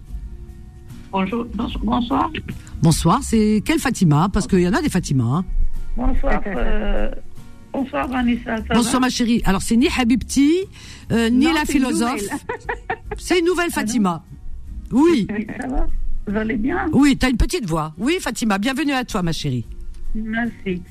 Bonjour, 1.11 1.47
bonsoir. 1.83 2.31
Bonsoir, 2.83 3.23
c'est 3.23 3.63
quelle 3.65 3.79
Fatima? 3.79 4.29
Parce 4.33 4.47
qu'il 4.47 4.61
y 4.61 4.69
en 4.69 4.73
a 4.75 4.83
des 4.83 4.89
Fatima. 4.91 5.25
hein. 5.25 5.45
Bonsoir. 5.97 6.41
euh, 6.47 7.11
bonsoir, 7.73 8.09
Vanessa. 8.09 8.57
Bonsoir 8.73 9.01
ma 9.01 9.09
chérie. 9.09 9.43
Alors 9.45 9.63
c'est 9.63 9.77
ni 9.77 9.89
Habibti, 9.99 10.53
euh, 11.11 11.31
ni 11.31 11.47
Non, 11.47 11.55
la 11.55 11.65
philosophe. 11.65 12.21
C'est 13.17 13.41
une 13.41 13.47
nouvelle 13.47 13.71
Fatima. 13.71 14.23
Oui. 14.93 15.27
Ça 15.61 15.67
va? 15.67 15.87
Vous 16.29 16.37
allez 16.37 16.57
bien? 16.57 16.87
Oui, 16.93 17.17
t'as 17.17 17.31
une 17.31 17.37
petite 17.39 17.67
voix. 17.67 17.93
Oui 17.99 18.19
Fatima, 18.21 18.59
bienvenue 18.59 18.93
à 18.93 19.05
toi 19.05 19.23
ma 19.23 19.33
chérie. 19.33 19.67
Merci. 20.15 20.83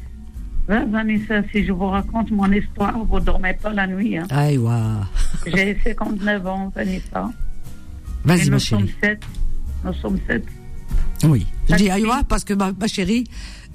Vanessa, 0.68 1.43
si 1.51 1.64
je 1.64 1.72
vous 1.72 1.85
raconte 1.88 2.30
mon 2.31 2.51
histoire, 2.51 2.97
vous 3.05 3.19
ne 3.19 3.23
dormez 3.23 3.53
pas 3.53 3.72
la 3.72 3.88
nuit. 3.88 4.18
Hein. 4.18 4.26
Aïe, 4.30 4.57
waouh. 4.57 5.05
J'ai 5.45 5.77
59 5.85 6.45
ans, 6.47 6.72
Vanessa. 6.76 7.31
Vas-y, 8.28 8.49
ma 8.49 8.60
chérie. 8.60 8.94
Nous 9.86 9.94
sommes 9.94 10.20
sept. 10.28 10.44
Oui. 11.24 11.48
Je 11.70 11.76
dis 11.76 11.90
Aïwa 11.90 12.24
parce 12.28 12.44
que 12.44 12.54
ma, 12.54 12.72
ma 12.74 12.88
chérie, 12.88 13.24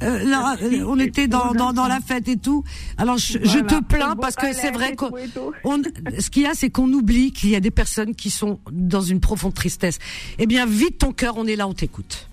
euh, 0.03 0.24
euh, 0.62 0.85
on 0.87 0.99
était 0.99 1.27
dans, 1.27 1.53
dans, 1.53 1.73
dans, 1.73 1.89
la 1.89 2.01
fête 2.01 2.29
et 2.29 2.37
tout. 2.37 2.62
Alors 2.99 3.16
je, 3.19 3.39
te 3.39 3.83
plains 3.83 4.15
parce 4.16 4.37
que 4.37 4.53
c'est 4.53 4.70
vrai 4.70 4.95
qu'on, 4.95 5.11
ce 6.19 6.31
qu'il 6.31 6.43
y 6.43 6.47
a, 6.47 6.55
c'est 6.55 6.70
qu'on 6.70 6.93
oublie 6.93 7.33
qu'il 7.33 7.51
y 7.51 7.57
a 7.57 7.61
des 7.61 7.70
personnes 7.70 8.15
qui 8.15 8.31
sont 8.31 8.61
dans 8.70 9.01
une 9.01 9.20
profonde 9.20 9.55
tristesse. 9.55 9.99
Eh 10.39 10.47
bien, 10.47 10.66
vite 10.66 10.99
ton 10.99 11.12
cœur, 11.12 11.37
on 11.37 11.47
est 11.47 11.57
là, 11.57 11.66
on 11.66 11.74
t'écoute. 11.74 12.29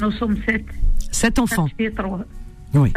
Nous 0.00 0.12
sommes 0.12 0.36
sept. 0.46 0.64
Sept 1.10 1.38
enfants. 1.38 1.68
Sept. 1.78 1.94
Oui. 2.74 2.92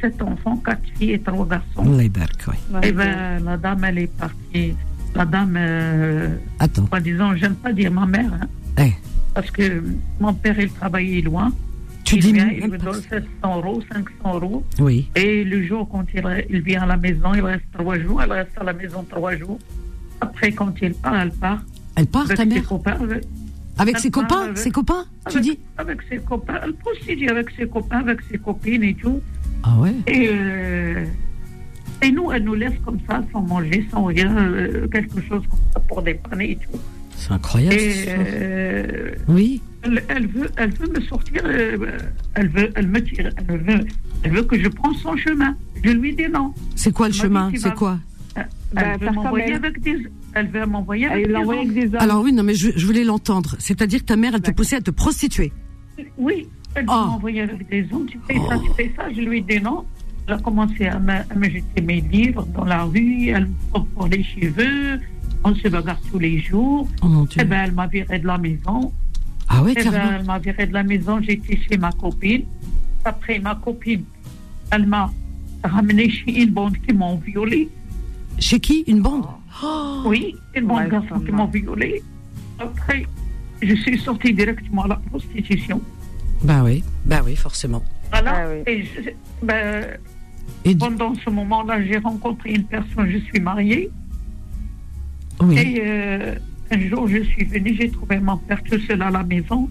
Sept 0.00 0.20
enfants, 0.22 0.56
quatre 0.58 0.82
filles 0.98 1.12
et 1.12 1.20
trois 1.20 1.46
garçons. 1.46 1.96
Les 1.96 2.10
oui. 2.10 2.78
Et 2.82 2.92
ben, 2.92 3.42
la 3.42 3.56
dame, 3.56 3.84
elle 3.84 3.98
est 3.98 4.18
partie. 4.18 4.74
La 5.14 5.24
dame, 5.26 5.54
euh, 5.58 6.36
Attends. 6.58 6.86
disons, 7.02 7.34
j'aime 7.36 7.54
pas 7.54 7.72
dire 7.72 7.90
ma 7.92 8.06
mère, 8.06 8.32
hein, 8.40 8.46
Eh, 8.80 8.92
parce 9.34 9.50
que 9.50 9.82
mon 10.20 10.32
père, 10.32 10.58
il 10.58 10.70
travaillait 10.70 11.20
loin. 11.22 11.52
Tu 12.04 12.16
il 12.16 12.22
dis 12.22 12.32
vient, 12.32 12.48
il 12.50 12.68
me 12.68 12.78
donne 12.78 13.00
700 13.08 13.26
euros, 13.58 13.82
500 13.92 14.34
euros. 14.34 14.64
Oui. 14.80 15.08
Et 15.14 15.44
le 15.44 15.64
jour, 15.66 15.88
quand 15.90 16.04
il, 16.14 16.22
il 16.50 16.60
vient 16.62 16.82
à 16.82 16.86
la 16.86 16.96
maison, 16.96 17.32
il 17.34 17.42
reste 17.42 17.64
trois 17.72 17.98
jours. 17.98 18.22
Elle 18.22 18.32
reste 18.32 18.50
à 18.58 18.64
la 18.64 18.72
maison 18.72 19.04
trois 19.08 19.36
jours. 19.36 19.58
Après, 20.20 20.50
quand 20.52 20.72
il 20.80 20.94
part, 20.94 21.14
elle 21.20 21.30
part. 21.30 21.62
Elle 21.96 22.06
part, 22.06 22.22
avec 22.24 22.36
ta 22.36 22.42
ses 22.42 22.48
mère 22.48 22.64
copains, 22.66 22.98
avec, 23.78 23.98
ses 23.98 24.10
part 24.10 24.22
copains 24.28 24.42
avec- 24.44 24.58
Ses 24.58 24.70
copains 24.70 25.04
Tu 25.28 25.36
avec- 25.38 25.42
dis 25.50 25.58
Avec 25.78 26.02
ses 26.08 26.16
copains. 26.18 26.60
Elle 26.64 26.72
prostudie 26.74 27.28
avec 27.28 27.50
ses 27.50 27.66
copains, 27.68 27.98
avec 28.00 28.20
ses 28.30 28.38
copines 28.38 28.82
et 28.82 28.94
tout. 28.94 29.20
Ah 29.62 29.78
ouais 29.78 29.94
Et, 30.06 30.28
euh, 30.32 31.04
et 32.02 32.10
nous, 32.12 32.30
elle 32.32 32.44
nous 32.44 32.54
laisse 32.54 32.72
comme 32.84 32.98
ça, 33.08 33.22
sans 33.32 33.42
manger, 33.42 33.86
sans 33.90 34.04
rien, 34.04 34.36
euh, 34.36 34.88
quelque 34.88 35.20
chose 35.22 35.42
comme 35.48 35.58
ça 35.74 35.80
pour 35.88 36.02
dépanner 36.02 36.52
et 36.52 36.56
tout. 36.56 36.78
C'est 37.16 37.32
incroyable. 37.32 37.76
Et 37.76 38.04
euh, 38.08 39.10
Oui. 39.28 39.62
elle, 39.82 40.02
elle 40.08 40.26
veut, 40.26 40.50
elle 40.56 40.70
veut 40.74 40.88
me 40.88 41.00
sortir, 41.02 41.42
euh, 41.44 41.76
elle, 42.34 42.48
veut, 42.48 42.70
elle 42.74 42.88
me 42.88 43.02
tire, 43.02 43.30
elle 43.48 43.58
veut, 43.60 43.86
elle 44.24 44.30
veut 44.32 44.42
que 44.42 44.58
je 44.60 44.68
prenne 44.68 44.94
son 44.94 45.16
chemin. 45.16 45.54
Je 45.84 45.90
lui 45.90 46.14
dis 46.14 46.28
non. 46.28 46.52
C'est 46.74 46.92
quoi 46.92 47.08
le 47.08 47.14
chemin 47.14 47.50
C'est 47.56 47.74
quoi 47.74 47.98
Elle 48.36 48.46
Bah, 48.72 48.96
veut 49.00 49.10
m'envoyer 49.10 49.54
avec 49.54 49.80
des, 49.80 49.96
elle 50.34 50.48
veut 50.48 50.66
m'envoyer 50.66 51.06
Elle 51.10 51.12
avec 51.12 51.28
des 51.28 51.34
hommes. 51.36 51.50
avec 51.58 51.72
des 51.74 51.86
hommes. 51.88 51.96
Alors 52.02 52.22
oui, 52.24 52.32
non, 52.32 52.42
mais 52.42 52.54
je, 52.54 52.70
je 52.74 52.86
voulais 52.86 53.04
l'entendre. 53.04 53.54
C'est-à-dire 53.58 54.00
que 54.00 54.06
ta 54.06 54.16
mère, 54.16 54.32
elle 54.34 54.40
te 54.42 54.50
poussait 54.50 54.76
à 54.76 54.80
te 54.80 54.90
prostituer. 54.90 55.52
Oui, 56.16 56.48
elle 56.74 56.82
veut 56.84 56.88
Oh. 56.90 57.06
m'envoyer 57.06 57.42
avec 57.42 57.68
des 57.68 57.86
hommes. 57.92 58.06
Tu 58.06 58.18
fais 58.26 58.38
ça, 58.48 58.58
tu 58.58 58.70
fais 58.76 58.92
ça. 58.96 59.12
Je 59.14 59.20
lui 59.20 59.42
dis 59.42 59.60
non. 59.60 59.84
Elle 60.26 60.34
a 60.34 60.38
commencé 60.38 60.86
à 60.86 60.98
me, 60.98 61.12
à 61.12 61.34
me 61.34 61.44
jeter 61.50 61.80
mes 61.82 62.00
livres 62.00 62.44
dans 62.54 62.64
la 62.64 62.84
rue, 62.84 63.28
elle 63.28 63.46
me 63.46 63.54
prend 63.70 63.80
pour 63.94 64.06
les 64.06 64.22
cheveux, 64.22 65.00
on 65.44 65.54
se 65.54 65.68
bagarre 65.68 66.00
tous 66.10 66.18
les 66.18 66.38
jours. 66.38 66.88
Oh 67.02 67.08
mon 67.08 67.24
Dieu. 67.24 67.40
Eh 67.42 67.44
ben, 67.44 67.64
elle 67.64 67.72
m'a 67.72 67.86
viré 67.88 68.18
de 68.18 68.26
la 68.26 68.38
maison. 68.38 68.92
Ah 69.48 69.62
ouais, 69.62 69.74
Eh 69.76 69.82
ben, 69.90 70.16
elle 70.20 70.24
m'a 70.24 70.38
viré 70.38 70.66
de 70.66 70.72
la 70.72 70.82
maison, 70.84 71.20
j'étais 71.20 71.58
chez 71.68 71.76
ma 71.76 71.90
copine. 71.92 72.44
Après, 73.04 73.38
ma 73.40 73.56
copine, 73.56 74.04
elle 74.70 74.86
m'a 74.86 75.10
ramené 75.64 76.08
chez 76.08 76.42
une 76.42 76.50
bande 76.52 76.76
qui 76.78 76.92
m'ont 76.94 77.16
violée. 77.16 77.68
Chez 78.38 78.60
qui? 78.60 78.84
Une 78.86 79.00
bande? 79.02 79.26
Oui, 80.06 80.36
une 80.54 80.66
bande 80.66 80.78
Ouais, 80.78 80.84
de 80.86 80.90
garçons 80.90 81.20
qui 81.20 81.32
m'ont 81.32 81.46
violée. 81.46 82.02
Après, 82.60 83.04
je 83.60 83.74
suis 83.74 83.98
sortie 83.98 84.32
directement 84.32 84.84
à 84.84 84.88
la 84.88 84.96
prostitution. 85.10 85.80
Bah 86.42 86.62
oui, 86.64 86.82
bah 87.04 87.20
oui, 87.24 87.34
forcément. 87.36 87.82
Voilà. 88.10 88.32
Ah 88.36 88.48
oui. 88.50 88.62
Et 88.72 88.84
je- 88.84 89.10
ben, 89.46 89.84
Et 90.64 90.74
pendant 90.76 91.14
ce 91.14 91.28
moment-là, 91.30 91.82
j'ai 91.84 91.98
rencontré 91.98 92.52
une 92.54 92.64
personne, 92.64 93.10
je 93.10 93.18
suis 93.18 93.40
mariée. 93.40 93.90
oui. 95.40 95.58
Et 95.58 95.80
euh, 95.84 96.34
un 96.70 96.80
jour, 96.88 97.08
je 97.08 97.22
suis 97.24 97.44
venue, 97.44 97.74
j'ai 97.78 97.90
trouvé 97.90 98.18
mon 98.20 98.36
père 98.36 98.62
tout 98.62 98.78
seul 98.80 99.02
à 99.02 99.10
la 99.10 99.22
maison. 99.24 99.68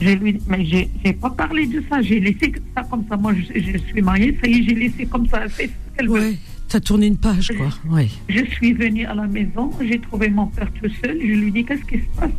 Je 0.00 0.10
lui, 0.10 0.38
mais 0.48 0.64
j'ai 0.64 0.88
j'ai 1.04 1.12
pas 1.12 1.28
parlé 1.30 1.66
de 1.66 1.82
ça, 1.90 2.00
j'ai 2.00 2.20
laissé 2.20 2.52
ça 2.74 2.82
comme 2.90 3.04
ça. 3.08 3.16
Moi, 3.16 3.34
je, 3.34 3.60
je 3.60 3.76
suis 3.78 4.00
mariée, 4.00 4.38
ça 4.40 4.48
y 4.48 4.54
est, 4.58 4.62
j'ai 4.62 4.74
laissé 4.74 5.04
comme 5.04 5.26
ça. 5.26 5.46
Fait 5.48 5.66
ce 5.66 5.96
qu'elle. 5.96 6.08
Ouais, 6.08 6.36
t'as 6.68 6.80
tourné 6.80 7.08
une 7.08 7.18
page, 7.18 7.50
quoi. 7.58 7.68
Ouais. 7.94 8.08
Je 8.28 8.42
suis 8.46 8.72
venue 8.72 9.04
à 9.04 9.14
la 9.14 9.26
maison, 9.26 9.70
j'ai 9.82 9.98
trouvé 9.98 10.30
mon 10.30 10.46
père 10.46 10.70
tout 10.80 10.88
seul. 11.04 11.18
Je 11.20 11.34
lui 11.34 11.52
dis 11.52 11.64
Qu'est-ce 11.64 11.84
qui 11.84 11.98
se 11.98 12.06
passe? 12.18 12.30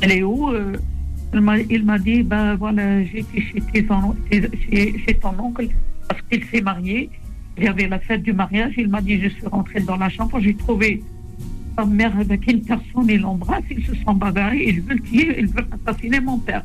Elle 0.00 0.12
est 0.12 0.22
où 0.24 0.48
Euh, 0.50 0.72
Il 1.34 1.84
m'a 1.84 1.98
dit 1.98 2.22
Ben 2.24 2.56
voilà, 2.56 3.04
j'étais 3.04 3.42
chez, 3.42 3.62
chez, 4.72 4.98
chez 5.06 5.14
ton 5.14 5.38
oncle 5.38 5.68
parce 6.08 6.22
qu'il 6.30 6.44
s'est 6.44 6.60
marié. 6.62 7.10
Il 7.56 7.64
y 7.64 7.68
avait 7.68 7.88
la 7.88 7.98
fête 7.98 8.22
du 8.22 8.32
mariage. 8.32 8.74
Il 8.76 8.88
m'a 8.88 9.00
dit 9.00 9.20
Je 9.20 9.28
suis 9.28 9.46
rentrée 9.46 9.80
dans 9.80 9.96
la 9.96 10.08
chambre, 10.08 10.38
j'ai 10.40 10.54
trouvé 10.54 11.02
sa 11.76 11.84
mère 11.84 12.16
avec 12.18 12.50
une 12.50 12.62
personne, 12.62 13.06
il 13.08 13.20
l'embrasse, 13.20 13.62
ils 13.70 13.84
se 13.84 13.94
sont 14.04 14.14
bagarrés, 14.14 14.64
ils 14.68 14.80
veulent 14.80 15.00
tuer, 15.02 15.36
ils 15.38 15.46
veulent 15.46 15.66
assassiner 15.86 16.20
mon 16.20 16.38
père. 16.38 16.64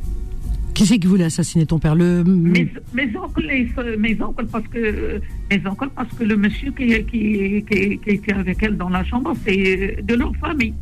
Qui 0.74 0.88
c'est 0.88 0.98
qui 0.98 1.06
voulait 1.06 1.26
assassiner 1.26 1.68
ton 1.68 1.78
père? 1.78 1.94
Le. 1.94 2.24
Mes, 2.24 2.68
mes 2.95 3.15
oncles, 3.15 3.45
les- 3.45 3.98
mes 3.98 4.20
oncles, 4.22 4.48
parce 4.52 4.68
que 4.68 5.22
mes 5.52 5.61
oncles, 5.68 5.90
parce 5.95 6.11
que 6.18 6.24
le 6.24 6.36
monsieur 6.36 6.72
qui, 6.72 6.88
qui, 7.06 7.64
qui, 7.70 7.99
qui 7.99 8.10
était 8.10 8.34
avec 8.34 8.57
elle 8.64 8.76
dans 8.76 8.90
la 8.90 9.03
chambre, 9.03 9.36
c'est 9.45 9.99
de 10.03 10.14
leur 10.15 10.36
famille. 10.38 10.74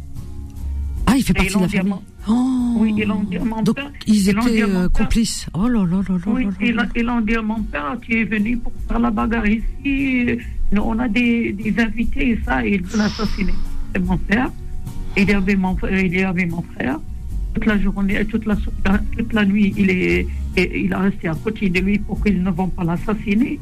Ah, 1.12 1.18
il 1.18 1.24
fait 1.24 1.32
Et 1.32 1.36
partie 1.36 1.54
de 1.56 1.60
la 1.62 1.68
famille. 1.68 1.92
l'environnement. 1.92 2.04
Oh. 2.30 2.78
Oui, 2.80 2.94
ils 2.98 3.06
l'ont 3.06 3.24
dit 3.24 3.38
à 3.38 3.44
mon 3.44 3.62
Donc, 3.62 3.76
père. 3.76 3.92
ils 4.08 4.30
étaient 4.30 4.64
euh, 4.64 4.90
complices. 4.90 5.48
Oh 5.54 5.68
là 5.68 5.80
là 5.86 5.98
là 6.08 6.16
là 6.16 6.18
Oui, 6.28 6.46
là 6.46 6.84
là. 6.84 6.90
ils 6.96 7.04
l'ont 7.04 7.22
dit 7.22 7.36
à 7.36 7.42
mon 7.42 7.62
père, 7.64 7.98
tu 8.02 8.20
es 8.20 8.24
venu 8.24 8.58
pour 8.58 8.72
faire 8.88 9.00
la 9.00 9.12
bagarre 9.12 9.46
ici. 9.48 10.38
Nous, 10.72 10.82
on 10.82 10.98
a 11.00 11.08
des, 11.10 11.52
des 11.54 11.74
invités 11.82 12.30
et 12.30 12.40
ça, 12.46 12.66
et 12.66 12.76
ils 12.76 12.82
veulent 12.84 13.02
assassiner. 13.02 13.54
C'est 13.94 14.02
mon 14.04 14.18
père. 14.18 14.50
Il 15.18 15.30
y 15.30 15.34
avait 15.34 15.56
mon, 15.58 15.76
frère- 15.76 16.00
il 16.00 16.14
y 16.16 16.24
avait 16.24 16.46
mon 16.46 16.62
frère. 16.76 17.00
Toute 17.54 17.66
la 17.66 17.78
journée, 17.78 18.24
toute 18.26 18.46
la, 18.46 18.56
toute 19.18 19.34
la 19.34 19.44
nuit, 19.46 19.74
il, 19.78 19.90
est, 19.90 20.26
et 20.56 20.84
il 20.86 20.94
a 20.94 21.00
resté 21.00 21.28
à 21.28 21.36
côté 21.36 21.68
de 21.68 21.80
lui 21.82 22.00
pour 22.00 22.24
qu'ils 22.24 22.42
ne 22.42 22.50
vont 22.50 22.70
pas 22.70 22.86
l'assassiner. 22.86 23.60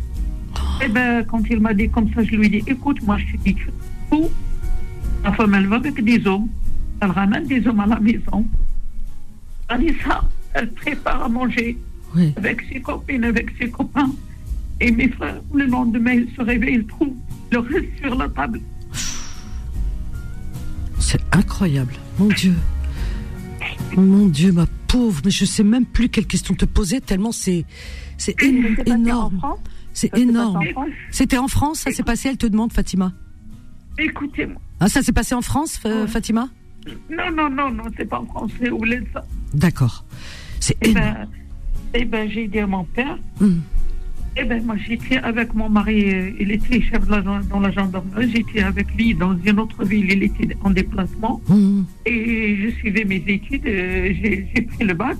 Et 0.85 0.87
ben, 0.87 1.23
quand 1.25 1.41
il 1.49 1.59
m'a 1.59 1.73
dit 1.73 1.89
comme 1.89 2.07
ça, 2.13 2.23
je 2.23 2.35
lui 2.35 2.45
ai 2.45 2.49
dit, 2.49 2.63
écoute, 2.67 3.01
moi, 3.03 3.17
je 3.17 3.35
te 3.35 3.43
dis 3.43 3.55
tout. 4.11 4.29
Ma 5.23 5.31
femme, 5.33 5.55
elle 5.55 5.65
va 5.67 5.77
avec 5.77 6.01
des 6.03 6.25
hommes. 6.27 6.47
Elle 7.01 7.11
ramène 7.11 7.45
des 7.47 7.65
hommes 7.67 7.79
à 7.79 7.85
la 7.87 7.99
maison. 7.99 8.45
Elle 9.69 9.79
dit 9.81 9.95
ça, 10.03 10.21
elle 10.53 10.71
prépare 10.71 11.23
à 11.23 11.29
manger 11.29 11.77
Oui. 12.15 12.33
avec 12.37 12.61
ses 12.71 12.81
copines, 12.81 13.23
avec 13.23 13.49
ses 13.59 13.69
copains. 13.69 14.09
Et 14.81 14.91
mes 14.91 15.09
frères, 15.09 15.41
le 15.53 15.65
lendemain, 15.65 16.13
ils 16.13 16.29
se 16.35 16.41
réveillent, 16.41 16.75
ils 16.75 16.87
trouvent 16.87 17.13
le 17.51 17.59
reste 17.59 17.87
sur 18.01 18.15
la 18.15 18.29
table. 18.29 18.59
C'est 20.99 21.21
incroyable. 21.31 21.93
Mon 22.17 22.27
Dieu. 22.27 22.53
Mon 23.95 24.27
Dieu, 24.27 24.51
ma 24.51 24.65
pauvre. 24.87 25.21
Mais 25.25 25.31
je 25.31 25.45
sais 25.45 25.63
même 25.63 25.85
plus 25.85 26.09
quelle 26.09 26.27
question 26.27 26.53
te 26.55 26.65
poser 26.65 27.01
tellement 27.01 27.31
c'est 27.31 27.65
c'est 28.17 28.35
énorme. 28.85 29.37
France 29.39 29.59
C'est 29.93 30.17
énorme. 30.17 30.59
C'était 31.11 31.37
en 31.37 31.47
France, 31.47 31.79
ça 31.79 31.91
s'est 31.91 32.03
passé, 32.03 32.29
elle 32.29 32.37
te 32.37 32.47
demande, 32.47 32.73
Fatima. 32.73 33.13
Écoutez-moi. 33.97 34.61
Ah, 34.81 34.87
ça 34.87 35.01
s'est 35.01 35.11
passé 35.13 35.35
en 35.35 35.41
France, 35.41 35.79
euh, 35.85 36.03
Ouais. 36.03 36.07
Fatima 36.07 36.49
Non, 37.09 37.31
non, 37.35 37.49
non, 37.49 37.71
non, 37.71 37.83
c'est 37.97 38.07
pas 38.07 38.19
en 38.19 38.25
français. 38.25 38.69
Voulez 38.69 39.01
ça 39.13 39.23
D'accord. 39.53 40.05
C'est 40.59 40.77
Eh 40.81 40.89
énorme. 40.89 41.05
ben, 41.05 41.27
eh 41.93 42.05
ben 42.05 42.29
j'ai 42.29 42.47
dit 42.47 42.59
à 42.59 42.67
mon 42.67 42.83
père, 42.83 43.17
Hum. 43.41 43.61
eh 44.37 44.43
ben 44.43 44.63
moi 44.65 44.75
j'étais 44.77 45.17
avec 45.17 45.53
mon 45.53 45.69
mari, 45.69 46.13
euh, 46.13 46.31
il 46.39 46.51
était 46.51 46.81
chef 46.81 47.05
de 47.07 47.11
la, 47.11 47.21
dans 47.21 47.59
la 47.59 47.71
gendarmerie, 47.71 48.31
j'étais 48.31 48.61
avec 48.61 48.87
lui 48.95 49.13
dans 49.13 49.35
une 49.37 49.59
autre 49.59 49.83
ville, 49.85 50.11
il 50.11 50.23
était 50.23 50.55
en 50.63 50.69
déplacement. 50.69 51.41
Hum. 51.49 51.85
Et 52.05 52.55
je 52.61 52.69
suivais 52.77 53.05
mes 53.05 53.23
études, 53.27 53.65
euh, 53.65 54.13
j'ai 54.21 54.61
pris 54.61 54.85
le 54.85 54.93
bac. 54.93 55.17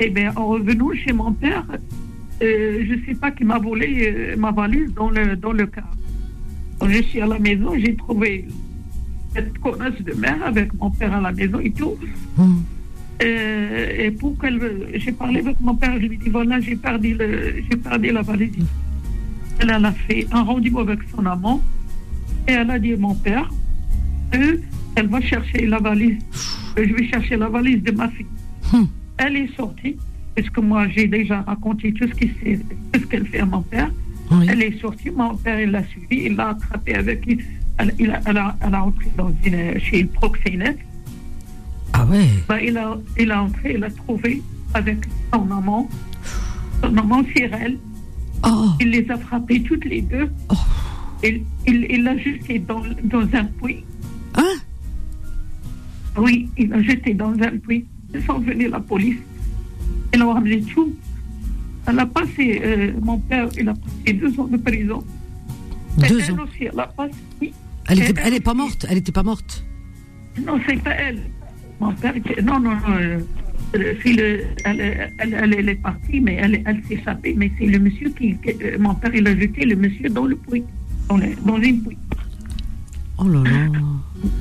Et 0.00 0.10
bien, 0.10 0.32
en 0.36 0.46
revenant 0.48 0.90
chez 0.94 1.12
mon 1.12 1.32
père, 1.32 1.64
euh, 2.42 2.84
je 2.88 2.94
ne 2.94 3.04
sais 3.06 3.14
pas 3.14 3.30
qui 3.30 3.44
m'a 3.44 3.58
volé 3.58 4.34
ma 4.36 4.50
valise 4.50 4.92
dans 4.94 5.08
le, 5.10 5.36
dans 5.36 5.52
le 5.52 5.66
car. 5.66 5.88
Quand 6.80 6.88
je 6.88 7.02
suis 7.02 7.20
à 7.20 7.26
la 7.26 7.38
maison, 7.38 7.72
j'ai 7.78 7.94
trouvé 7.94 8.46
cette 9.34 9.58
connasse 9.58 10.00
de 10.00 10.12
mère 10.14 10.42
avec 10.44 10.72
mon 10.74 10.90
père 10.90 11.14
à 11.14 11.20
la 11.20 11.32
maison 11.32 11.58
et 11.60 11.72
tout. 11.72 11.96
Hum. 12.38 12.62
Euh, 13.22 14.04
et 14.06 14.10
pour 14.10 14.36
qu'elle. 14.38 14.60
J'ai 14.94 15.12
parlé 15.12 15.40
avec 15.40 15.60
mon 15.60 15.74
père, 15.74 15.94
je 15.94 16.06
lui 16.06 16.14
ai 16.14 16.18
dit 16.18 16.30
voilà, 16.30 16.60
j'ai 16.60 16.76
perdu, 16.76 17.14
le, 17.14 17.62
j'ai 17.70 17.76
perdu 17.76 18.10
la 18.10 18.22
valise. 18.22 18.52
Elle, 19.60 19.70
elle 19.70 19.84
a 19.84 19.92
fait 19.92 20.26
un 20.32 20.42
rendez-vous 20.42 20.80
avec 20.80 20.98
son 21.14 21.24
amant 21.26 21.62
et 22.48 22.52
elle 22.52 22.70
a 22.70 22.78
dit 22.78 22.94
à 22.94 22.96
mon 22.96 23.14
père 23.14 23.48
que 24.32 24.60
elle 24.96 25.06
va 25.08 25.20
chercher 25.20 25.66
la 25.66 25.78
valise. 25.78 26.18
Je 26.76 26.82
vais 26.82 27.06
chercher 27.08 27.36
la 27.36 27.48
valise 27.48 27.82
de 27.82 27.92
ma 27.92 28.08
fille. 28.08 28.26
Hum. 28.72 28.88
Elle 29.16 29.36
est 29.36 29.56
sortie, 29.56 29.96
parce 30.34 30.50
que 30.50 30.60
moi 30.60 30.88
j'ai 30.88 31.06
déjà 31.06 31.42
raconté 31.42 31.92
tout 31.92 32.08
ce 32.08 32.14
qui 32.14 32.28
tout 32.28 33.00
ce 33.00 33.06
qu'elle 33.06 33.26
fait 33.26 33.40
à 33.40 33.46
mon 33.46 33.62
père. 33.62 33.90
Oui. 34.30 34.46
Elle 34.48 34.62
est 34.62 34.80
sortie, 34.80 35.10
mon 35.10 35.36
père 35.36 35.60
il 35.60 35.70
l'a 35.70 35.84
suivie, 35.84 36.24
il 36.26 36.36
l'a 36.36 36.48
attrapée 36.48 36.94
avec 36.94 37.26
une. 37.26 37.40
Elle, 37.78 37.90
a, 38.10 38.20
elle, 38.26 38.38
a, 38.38 38.56
elle 38.60 38.74
a 38.74 38.84
entré 38.84 39.10
dans 39.16 39.32
une, 39.44 39.78
chez 39.80 40.00
une 40.00 40.08
proxénète. 40.08 40.78
Ah 41.92 42.04
ouais? 42.06 42.28
Ben, 42.48 42.58
il, 42.58 42.76
a, 42.76 42.96
il 43.18 43.30
a 43.30 43.42
entré, 43.42 43.74
il 43.74 43.84
a 43.84 43.90
trouvé 43.90 44.42
avec 44.74 44.98
son 45.32 45.50
amant, 45.50 45.88
son 46.82 46.96
amant 46.96 47.22
Cyril. 47.34 47.78
Oh. 48.44 48.68
Il 48.80 48.90
les 48.90 49.10
a 49.10 49.16
frappés 49.16 49.62
toutes 49.62 49.84
les 49.84 50.02
deux. 50.02 50.30
Oh. 50.50 50.54
Il 51.22 51.42
il 51.66 51.86
il 51.90 52.02
l'a 52.02 52.16
jeté 52.18 52.58
dans, 52.58 52.82
dans 53.04 53.22
un 53.32 53.44
puits. 53.44 53.84
Hein? 54.34 54.56
Oui, 56.16 56.48
il 56.58 56.68
l'a 56.68 56.82
jeté 56.82 57.14
dans 57.14 57.32
un 57.32 57.58
puits. 57.58 57.86
Ils 58.12 58.22
sont 58.22 58.38
venus 58.38 58.70
la 58.70 58.80
police. 58.80 59.18
Ils 60.12 60.22
ont 60.22 60.32
ramené 60.32 60.62
tout. 60.62 60.92
Elle 61.86 61.98
a 61.98 62.06
passé, 62.06 62.60
euh, 62.64 62.92
mon 63.02 63.18
père, 63.18 63.48
il 63.58 63.68
a 63.68 63.74
passé 63.74 64.12
deux 64.14 64.40
ans 64.40 64.46
de 64.46 64.56
prison. 64.56 65.02
Deux 65.98 66.20
elle 66.20 66.32
ans. 66.32 66.44
aussi, 66.44 66.64
elle 66.64 66.80
a 66.80 66.86
passé, 66.86 67.14
oui. 67.40 67.52
Elle 67.88 68.00
Et 68.00 68.10
était, 68.10 68.22
elle 68.24 68.34
est 68.34 68.40
pas 68.40 68.54
morte. 68.54 68.86
Elle 68.88 68.98
était 68.98 69.12
pas 69.12 69.22
morte. 69.22 69.64
Non, 70.46 70.58
c'est 70.66 70.82
pas 70.82 70.92
elle. 70.94 71.20
Mon 71.80 71.92
père, 71.92 72.16
était- 72.16 72.40
non, 72.42 72.58
non, 72.60 72.70
non. 72.74 72.94
euh, 72.98 73.18
euh, 73.76 73.94
le, 74.04 74.40
elle, 74.64 74.80
elle, 74.80 75.34
elle, 75.42 75.54
elle 75.58 75.68
est 75.68 75.74
partie, 75.74 76.20
mais 76.20 76.34
elle, 76.34 76.62
elle 76.64 76.82
s'est 76.88 76.94
échappée. 76.94 77.34
Mais 77.36 77.50
c'est 77.58 77.66
le 77.66 77.78
monsieur 77.78 78.08
qui, 78.10 78.36
euh, 78.62 78.78
mon 78.78 78.94
père, 78.94 79.14
il 79.14 79.26
a 79.28 79.36
jeté 79.36 79.64
le 79.66 79.76
monsieur 79.76 80.08
dans 80.08 80.24
le 80.26 80.36
puits, 80.36 80.64
dans, 81.08 81.16
le, 81.16 81.26
dans 81.44 81.60
une 81.60 81.82
puits. 81.82 81.98
Oh 83.18 83.28
là 83.28 83.42
là. 83.42 83.50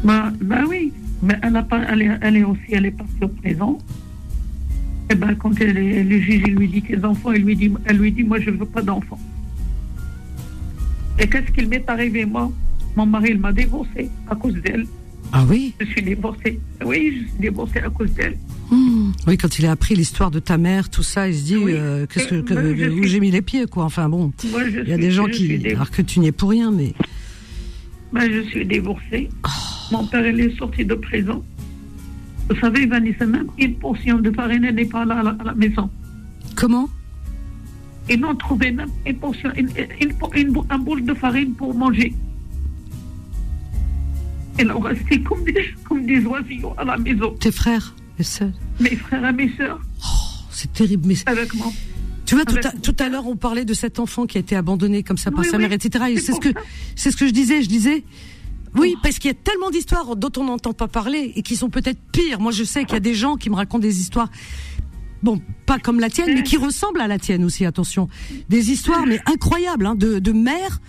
Ben, 0.04 0.34
ben 0.42 0.66
oui, 0.70 0.94
mais 1.22 1.36
elle, 1.42 1.56
a 1.58 1.64
pas, 1.64 1.82
elle, 1.90 2.02
est, 2.04 2.18
elle 2.22 2.38
est 2.38 2.44
aussi, 2.44 2.62
elle 2.72 2.86
est 2.86 2.92
partie 2.92 3.24
au 3.24 3.28
présent. 3.28 3.78
Et 5.10 5.16
ben, 5.16 5.36
quand 5.36 5.60
elle 5.62 5.78
est- 5.78 6.04
le 6.04 6.20
juge 6.20 6.44
il 6.48 6.56
lui 6.56 6.68
dit 6.70 6.82
tes 6.82 7.04
enfants, 7.04 7.34
il 7.34 7.44
lui 7.44 7.56
dit, 7.56 7.72
elle 7.86 7.98
lui 7.98 8.12
dit, 8.12 8.24
moi, 8.24 8.40
je 8.40 8.50
veux 8.52 8.66
pas 8.66 8.82
d'enfants. 8.82 9.20
Et 11.20 11.28
qu'est-ce 11.28 11.52
qu'il 11.52 11.68
m'est 11.70 11.88
arrivé, 11.90 12.26
moi? 12.26 12.52
Mon 12.96 13.06
mari, 13.06 13.30
il 13.32 13.40
m'a 13.40 13.52
divorcé 13.52 14.10
à 14.30 14.36
cause 14.36 14.54
d'elle. 14.56 14.86
Ah 15.32 15.44
oui? 15.50 15.74
Je 15.80 15.86
suis 15.86 16.02
divorcée. 16.04 16.60
Oui, 16.86 17.14
je 17.24 17.30
suis 17.30 17.40
divorcée 17.40 17.80
à 17.80 17.90
cause 17.90 18.12
d'elle. 18.14 18.38
Hum. 18.72 19.12
Oui, 19.28 19.38
quand 19.38 19.58
il 19.58 19.66
a 19.66 19.72
appris 19.72 19.96
l'histoire 19.96 20.30
de 20.32 20.40
ta 20.40 20.58
mère, 20.58 20.90
tout 20.90 21.02
ça, 21.04 21.28
il 21.28 21.36
se 21.36 21.44
dit 21.44 21.58
Oui. 21.58 21.74
euh, 21.76 22.06
qu'est-ce 22.06 22.28
que, 22.28 22.90
où 22.90 22.98
suis- 23.04 23.08
j'ai 23.10 23.20
mis 23.20 23.32
les 23.32 23.42
pieds, 23.42 23.66
quoi. 23.66 23.86
Enfin 23.86 24.10
bon, 24.10 24.32
il 24.44 24.88
y 24.88 24.94
a 24.94 24.98
des 24.98 25.12
gens 25.12 25.26
qui, 25.26 25.66
alors 25.70 25.90
que 25.90 26.02
tu 26.04 26.20
n'y 26.20 26.28
es 26.28 26.32
pour 26.32 26.50
rien, 26.52 26.72
mais 26.72 26.94
Ben, 28.12 28.30
je 28.32 28.42
suis 28.50 28.66
divorcée. 28.66 29.30
Oh. 29.46 29.50
Mon 29.92 30.06
père, 30.06 30.26
il 30.28 30.40
est 30.40 30.56
sorti 30.58 30.86
de 30.86 30.94
prison. 30.94 31.44
Vous 32.50 32.56
savez, 32.60 32.86
Vanessa, 32.86 33.26
même 33.26 33.48
une 33.58 33.74
portion 33.76 34.20
de 34.20 34.30
farine 34.32 34.70
n'est 34.70 34.86
pas 34.86 35.04
là 35.06 35.20
à 35.20 35.24
la, 35.24 35.30
à 35.40 35.44
la 35.46 35.56
maison. 35.56 35.90
comment? 36.56 36.88
Ils 38.10 38.20
n'ont 38.20 38.36
trouvé 38.36 38.72
même 38.72 38.90
une 39.08 39.16
portion, 39.16 39.50
une, 39.56 39.70
une- 40.02 40.12
une 40.36 40.52
bou- 40.52 40.66
un 40.70 40.78
boule 40.78 41.06
de 41.06 41.14
farine 41.14 41.54
pour 41.54 41.74
manger. 41.74 42.14
Ils 44.60 44.72
ont 44.72 44.80
resté 44.80 45.22
comme 45.22 45.44
des, 45.44 45.74
comme 45.88 46.06
des 46.06 46.26
oisillons 46.26 46.74
à 46.78 46.84
la 46.84 46.98
maison. 46.98 47.32
Tes 47.40 47.52
frères, 47.52 47.96
les 48.18 48.24
sœurs, 48.24 48.52
Mes 48.80 48.96
frères 48.96 49.28
et 49.28 49.34
mes 49.34 49.52
sœurs, 49.56 49.82
c'est 50.52 50.72
terrible. 50.72 51.08
Mais 51.08 51.16
avec 51.26 51.54
moi. 51.56 51.68
tu 52.26 52.36
vois, 52.36 52.46
tout 52.46 52.60
à, 52.64 52.72
tout 52.72 52.96
à 53.00 53.10
l'heure, 53.10 53.28
on 53.28 53.36
parlait 53.36 53.66
de 53.66 53.74
cet 53.74 54.00
enfant 54.00 54.26
qui 54.26 54.38
a 54.38 54.42
été 54.42 54.56
abandonné 54.56 55.04
comme 55.04 55.18
ça 55.18 55.32
par 55.32 55.42
Oui, 55.42 55.48
sa 55.50 55.58
oui, 55.58 55.64
mère, 55.64 55.72
etc. 55.74 56.06
Et 56.10 56.20
c'est 56.20 56.34
ce 56.34 56.40
que, 56.40 56.50
c'est 56.96 57.12
ce 57.12 57.18
que 57.18 57.28
je 57.28 57.32
disais. 57.34 57.64
Je 57.64 57.68
disais, 57.70 58.04
oui, 58.76 58.96
parce 59.02 59.20
qu'il 59.20 59.30
y 59.30 59.32
a 59.32 59.38
tellement 59.38 59.72
d'histoires 59.72 60.16
dont 60.16 60.32
on 60.38 60.46
n'entend 60.46 60.74
pas 60.74 60.88
parler 60.88 61.34
et 61.36 61.42
qui 61.42 61.56
sont 61.56 61.70
peut-être 61.70 62.00
pires. 62.12 62.40
Moi, 62.40 62.52
je 62.52 62.64
sais 62.64 62.86
qu'il 62.86 62.94
y 62.94 62.98
a 62.98 63.02
des 63.02 63.14
gens 63.16 63.36
qui 63.38 63.50
me 63.50 63.56
racontent 63.56 63.80
des 63.82 64.00
histoires. 64.00 64.30
Bon, 65.24 65.42
pas 65.66 65.80
comme 65.80 66.00
la 66.00 66.10
tienne, 66.10 66.34
mais 66.34 66.44
qui 66.44 66.58
ressemblent 66.58 67.02
à 67.02 67.08
la 67.08 67.18
tienne 67.18 67.44
aussi. 67.46 67.66
Attention, 67.66 68.10
des 68.50 68.72
histoires 68.72 69.06
mais 69.06 69.20
incroyables 69.26 69.86
hein, 69.86 69.96
de, 69.96 70.20
de 70.20 70.32
mères 70.34 70.80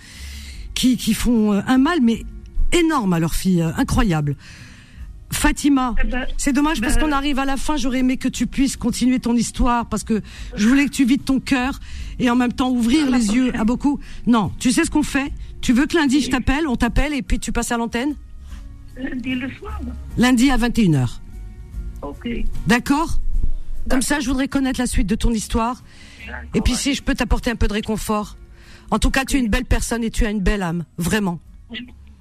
qui, 0.73 0.97
qui 0.97 1.13
font 1.13 1.53
euh, 1.53 1.61
un 1.67 1.77
mal 1.77 1.99
mais 2.01 2.23
énorme 2.75 3.13
à 3.13 3.19
leur 3.19 3.33
fille, 3.33 3.61
euh, 3.61 3.71
incroyable. 3.77 4.35
Fatima, 5.31 5.95
Eh 6.03 6.07
ben, 6.07 6.25
c'est 6.37 6.53
dommage 6.53 6.79
parce 6.81 6.95
ben- 6.95 7.01
qu'on 7.01 7.11
arrive 7.11 7.39
à 7.39 7.45
la 7.45 7.57
fin. 7.57 7.77
J'aurais 7.77 7.99
aimé 7.99 8.17
que 8.17 8.27
tu 8.27 8.45
puisses 8.47 8.77
continuer 8.77 9.19
ton 9.19 9.35
histoire 9.35 9.87
parce 9.87 10.03
que 10.03 10.21
je 10.55 10.67
voulais 10.67 10.85
que 10.85 10.91
tu 10.91 11.03
vides 11.03 11.25
ton 11.25 11.39
cœur 11.39 11.79
et 12.19 12.29
en 12.29 12.35
même 12.35 12.53
temps 12.53 12.69
ouvrir 12.69 13.09
les 13.09 13.33
yeux 13.33 13.51
à 13.59 13.63
beaucoup. 13.65 13.99
Non, 14.27 14.51
tu 14.59 14.71
sais 14.71 14.85
ce 14.85 14.91
qu'on 14.91 15.03
fait? 15.03 15.33
Tu 15.61 15.73
veux 15.73 15.87
que 15.87 15.97
lundi 15.97 16.21
je 16.21 16.29
t'appelle, 16.29 16.67
on 16.67 16.75
t'appelle 16.75 17.13
et 17.13 17.21
puis 17.23 17.39
tu 17.39 17.51
passes 17.51 17.71
à 17.71 17.77
l'antenne? 17.77 18.15
Lundi 18.97 19.35
le 19.35 19.49
soir. 19.55 19.81
Lundi 20.17 20.51
à 20.51 20.57
21h. 20.57 21.19
Ok. 22.03 22.29
D'accord? 22.67 23.19
Comme 23.89 24.01
ça, 24.03 24.19
je 24.19 24.27
voudrais 24.27 24.47
connaître 24.47 24.79
la 24.79 24.87
suite 24.87 25.07
de 25.07 25.15
ton 25.15 25.31
histoire. 25.31 25.83
Et 26.53 26.61
puis 26.61 26.75
si 26.75 26.93
je 26.93 27.01
peux 27.03 27.13
t'apporter 27.15 27.49
un 27.51 27.55
peu 27.55 27.67
de 27.67 27.73
réconfort. 27.73 28.37
En 28.91 28.99
tout 28.99 29.09
cas, 29.09 29.25
tu 29.25 29.37
es 29.37 29.39
une 29.39 29.49
belle 29.49 29.65
personne 29.65 30.03
et 30.03 30.11
tu 30.11 30.25
as 30.25 30.29
une 30.29 30.41
belle 30.41 30.61
âme, 30.61 30.85
vraiment. 30.99 31.39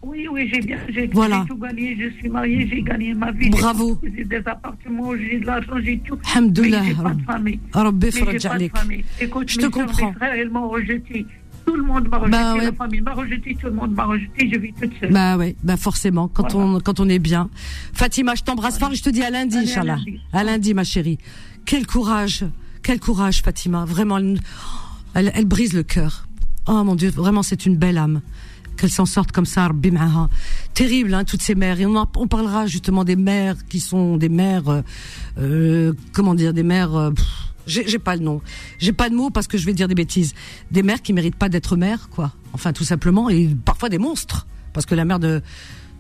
Oui, 0.07 0.27
oui, 0.31 0.51
j'ai 0.53 0.61
bien, 0.61 0.79
j'ai 0.91 1.07
Voilà. 1.13 1.43
j'ai 1.43 1.55
tout 1.55 1.61
gagné. 1.61 1.97
Je 1.99 2.11
suis 2.19 2.29
mariée, 2.29 2.69
j'ai 2.71 2.83
gagné 2.83 3.15
ma 3.15 3.31
vie. 3.33 3.49
Bravo. 3.51 3.99
J'ai 4.03 4.25
des 4.25 4.37
appartements, 4.47 5.13
j'ai 5.17 5.41
de 5.41 5.47
l'argent, 5.47 5.73
j'ai 5.83 5.99
tout. 6.01 6.19
Alhamdoulilah, 6.35 6.81
Mais 6.83 6.89
j'ai 6.89 6.95
pas 7.03 7.15
de 7.15 7.23
famille. 7.23 7.61
Mais 7.75 8.11
j'ai 8.11 8.49
pas 8.49 8.59
de 8.59 8.69
famille. 8.69 9.05
Écoute, 9.21 9.51
Je 9.51 9.59
te 9.59 9.67
comprends. 9.67 10.09
Mes 10.11 10.15
frères, 10.15 10.37
ils 10.37 10.51
m'ont 10.51 10.69
rejeté. 10.69 11.27
Tout 11.67 11.77
le 11.77 11.83
monde 11.83 12.09
m'a 12.09 12.19
rejeté. 12.19 12.31
Bah 12.37 12.55
ouais. 12.55 12.65
La 12.67 12.73
famille 12.73 13.01
m'a 13.01 13.13
rejeté, 13.15 13.57
tout 13.59 13.67
le 13.69 13.73
monde 13.73 13.95
m'a 13.95 14.05
rejeté. 14.05 14.51
Je 14.53 14.59
vis 14.59 14.73
toute 14.75 14.93
seule. 15.01 15.11
Bah 15.13 15.39
ouais, 15.39 15.57
bah 15.63 15.79
forcément, 15.79 16.29
quand 16.29 16.53
Voilà. 16.53 16.69
on 16.77 16.81
quand 16.81 17.01
on 17.01 17.09
est 17.09 17.19
bien. 17.19 17.49
Fatima, 17.95 18.35
je 18.35 18.43
t'embrasse 18.43 18.79
fort 18.79 18.93
et 18.93 18.97
je 18.97 19.03
te 19.03 19.09
dis 19.09 19.23
à 19.23 19.31
lundi, 19.31 19.57
à 19.57 19.61
Inch'Allah. 19.61 19.97
lundi. 19.97 20.21
À 20.35 20.45
lundi, 20.45 20.75
ma 20.75 20.85
chérie. 20.85 21.19
Quel 21.65 21.87
courage, 21.87 22.45
quel 22.83 23.01
courage, 23.01 23.41
Fatima. 23.43 23.87
Vraiment, 23.87 24.19
elle, 25.15 25.33
elle 25.35 25.47
brise 25.47 25.73
le 25.73 25.83
cœur. 25.83 26.29
Oh 26.69 26.85
mon 26.85 26.95
Dieu, 26.97 27.09
vraiment, 27.09 27.43
c'est 27.43 27.65
une 27.65 27.77
belle 27.77 27.97
âme. 27.97 28.21
Qu'elle 28.77 28.91
s'en 28.91 29.07
sorte 29.07 29.33
comme 29.33 29.47
ça. 29.47 29.71
Terrible, 30.75 31.15
hein, 31.15 31.25
toutes 31.25 31.43
ces 31.43 31.55
mères. 31.55 31.81
Et 31.81 31.87
on, 31.87 32.27
parlera 32.27 32.67
justement 32.67 33.05
des 33.05 33.17
mères 33.17 33.57
qui 33.69 33.81
sont 33.81 34.17
des 34.17 34.29
mères, 34.29 34.69
euh, 34.69 34.83
euh, 35.39 35.93
comment 36.13 36.35
dire, 36.35 36.53
des 36.53 36.63
mères. 36.63 36.95
euh, 36.95 37.11
j'ai 37.67 37.99
pas 37.99 38.17
le 38.17 38.23
nom. 38.23 38.43
J'ai 38.79 38.93
pas 38.93 39.09
de 39.09 39.15
mots 39.15 39.31
parce 39.31 39.47
que 39.47 39.57
je 39.57 39.65
vais 39.65 39.73
dire 39.73 39.89
des 39.89 39.95
bêtises. 39.95 40.35
Des 40.71 40.83
mères 40.83 41.01
qui 41.01 41.13
méritent 41.13 41.37
pas 41.37 41.49
d'être 41.49 41.77
mères, 41.77 42.09
quoi. 42.11 42.33
Enfin, 42.53 42.73
tout 42.73 42.85
simplement, 42.85 43.31
et 43.31 43.49
parfois 43.65 43.89
des 43.89 43.99
monstres. 43.99 44.47
Parce 44.73 44.87
que 44.87 44.95
la 44.95 45.05
mère 45.05 45.19
de 45.19 45.41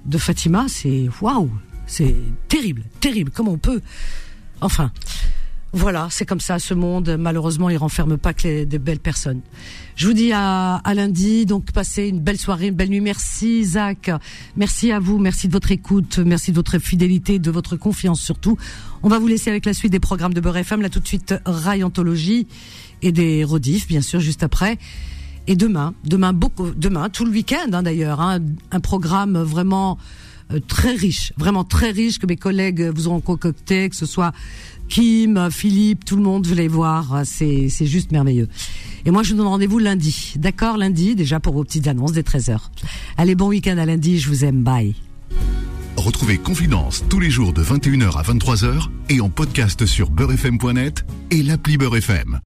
de 0.07 0.19
Fatima, 0.19 0.67
c'est 0.69 1.09
waouh, 1.21 1.51
c'est 1.87 2.15
terrible, 2.49 2.83
terrible. 3.01 3.31
Comment 3.35 3.53
on 3.53 3.59
peut 3.59 3.81
Enfin, 4.61 4.91
voilà, 5.75 6.07
c'est 6.09 6.25
comme 6.25 6.39
ça. 6.39 6.61
Ce 6.61 6.73
monde, 6.73 7.17
malheureusement, 7.19 7.69
il 7.69 7.77
renferme 7.77 8.17
pas 8.17 8.33
que 8.33 8.63
des 8.63 8.79
belles 8.79 9.01
personnes. 9.01 9.41
Je 9.97 10.07
vous 10.07 10.13
dis 10.13 10.31
à, 10.33 10.77
à 10.77 10.95
lundi. 10.95 11.47
Donc, 11.47 11.73
passez 11.73 12.07
une 12.07 12.21
belle 12.21 12.39
soirée, 12.39 12.69
une 12.69 12.75
belle 12.75 12.91
nuit. 12.91 13.01
Merci, 13.01 13.59
Isaac. 13.59 14.09
Merci 14.57 14.93
à 14.93 15.01
vous. 15.01 15.19
Merci 15.19 15.49
de 15.49 15.53
votre 15.53 15.73
écoute. 15.73 16.19
Merci 16.19 16.53
de 16.53 16.57
votre 16.57 16.79
fidélité, 16.79 17.41
de 17.41 17.51
votre 17.51 17.77
confiance 17.77 18.21
surtout. 18.21 18.57
On 19.03 19.09
va 19.09 19.19
vous 19.19 19.27
laisser 19.27 19.51
avec 19.51 19.67
la 19.67 19.75
suite 19.75 19.91
des 19.91 19.99
programmes 19.99 20.33
de 20.33 20.41
Beurre 20.41 20.59
FM. 20.59 20.81
Là, 20.81 20.89
tout 20.89 21.01
de 21.01 21.09
suite, 21.09 21.35
Rai 21.45 21.83
Anthologie 21.83 22.47
et 23.03 23.11
des 23.11 23.43
rediffs, 23.43 23.89
bien 23.89 24.01
sûr, 24.01 24.21
juste 24.21 24.45
après. 24.45 24.79
Et 25.49 25.57
demain, 25.57 25.93
demain 26.05 26.33
beaucoup, 26.33 26.71
demain, 26.71 27.11
tout 27.11 27.25
le 27.25 27.33
week-end 27.33 27.67
hein, 27.73 27.83
d'ailleurs, 27.83 28.21
hein, 28.21 28.39
un 28.71 28.81
programme 28.81 29.39
vraiment 29.43 29.99
euh, 30.53 30.61
très 30.67 30.95
riche, 30.95 31.33
vraiment 31.37 31.65
très 31.65 31.91
riche 31.91 32.19
que 32.19 32.27
mes 32.27 32.37
collègues 32.37 32.91
vous 32.95 33.09
auront 33.09 33.21
concocté, 33.21 33.89
que 33.89 33.97
ce 33.97 34.07
soit 34.07 34.33
Kim, 34.89 35.49
Philippe, 35.51 36.05
tout 36.05 36.17
le 36.17 36.23
monde, 36.23 36.47
vous 36.47 36.55
voir, 36.69 37.23
c'est 37.25 37.69
juste 37.69 38.13
merveilleux. 38.13 38.49
Et 39.07 39.11
moi, 39.11 39.23
je 39.23 39.33
vous 39.33 39.37
donne 39.37 39.47
rendez-vous 39.47 39.79
lundi, 39.79 40.35
d'accord, 40.37 40.79
lundi 40.79 41.15
déjà 41.15 41.41
pour 41.41 41.55
vos 41.55 41.65
petites 41.65 41.89
annonces 41.89 42.13
des 42.13 42.23
13h. 42.23 42.59
Allez, 43.17 43.35
bon 43.35 43.49
week-end 43.49 43.77
à 43.79 43.87
lundi, 43.87 44.19
je 44.19 44.29
vous 44.29 44.45
aime, 44.45 44.63
bye. 44.63 44.95
Retrouvez 45.97 46.39
Confidence 46.39 47.05
tous 47.09 47.21
les 47.21 47.31
jours 47.31 47.53
de 47.53 47.63
21h 47.63 48.19
à 48.19 48.23
23h 48.23 48.89
et 49.11 49.21
en 49.21 49.29
podcast 49.29 49.87
sur 49.87 50.11
beurrefm.net 50.11 51.05
et 51.31 51.43
l'appli 51.43 51.77
Beurre 51.77 51.97
FM. 51.97 52.41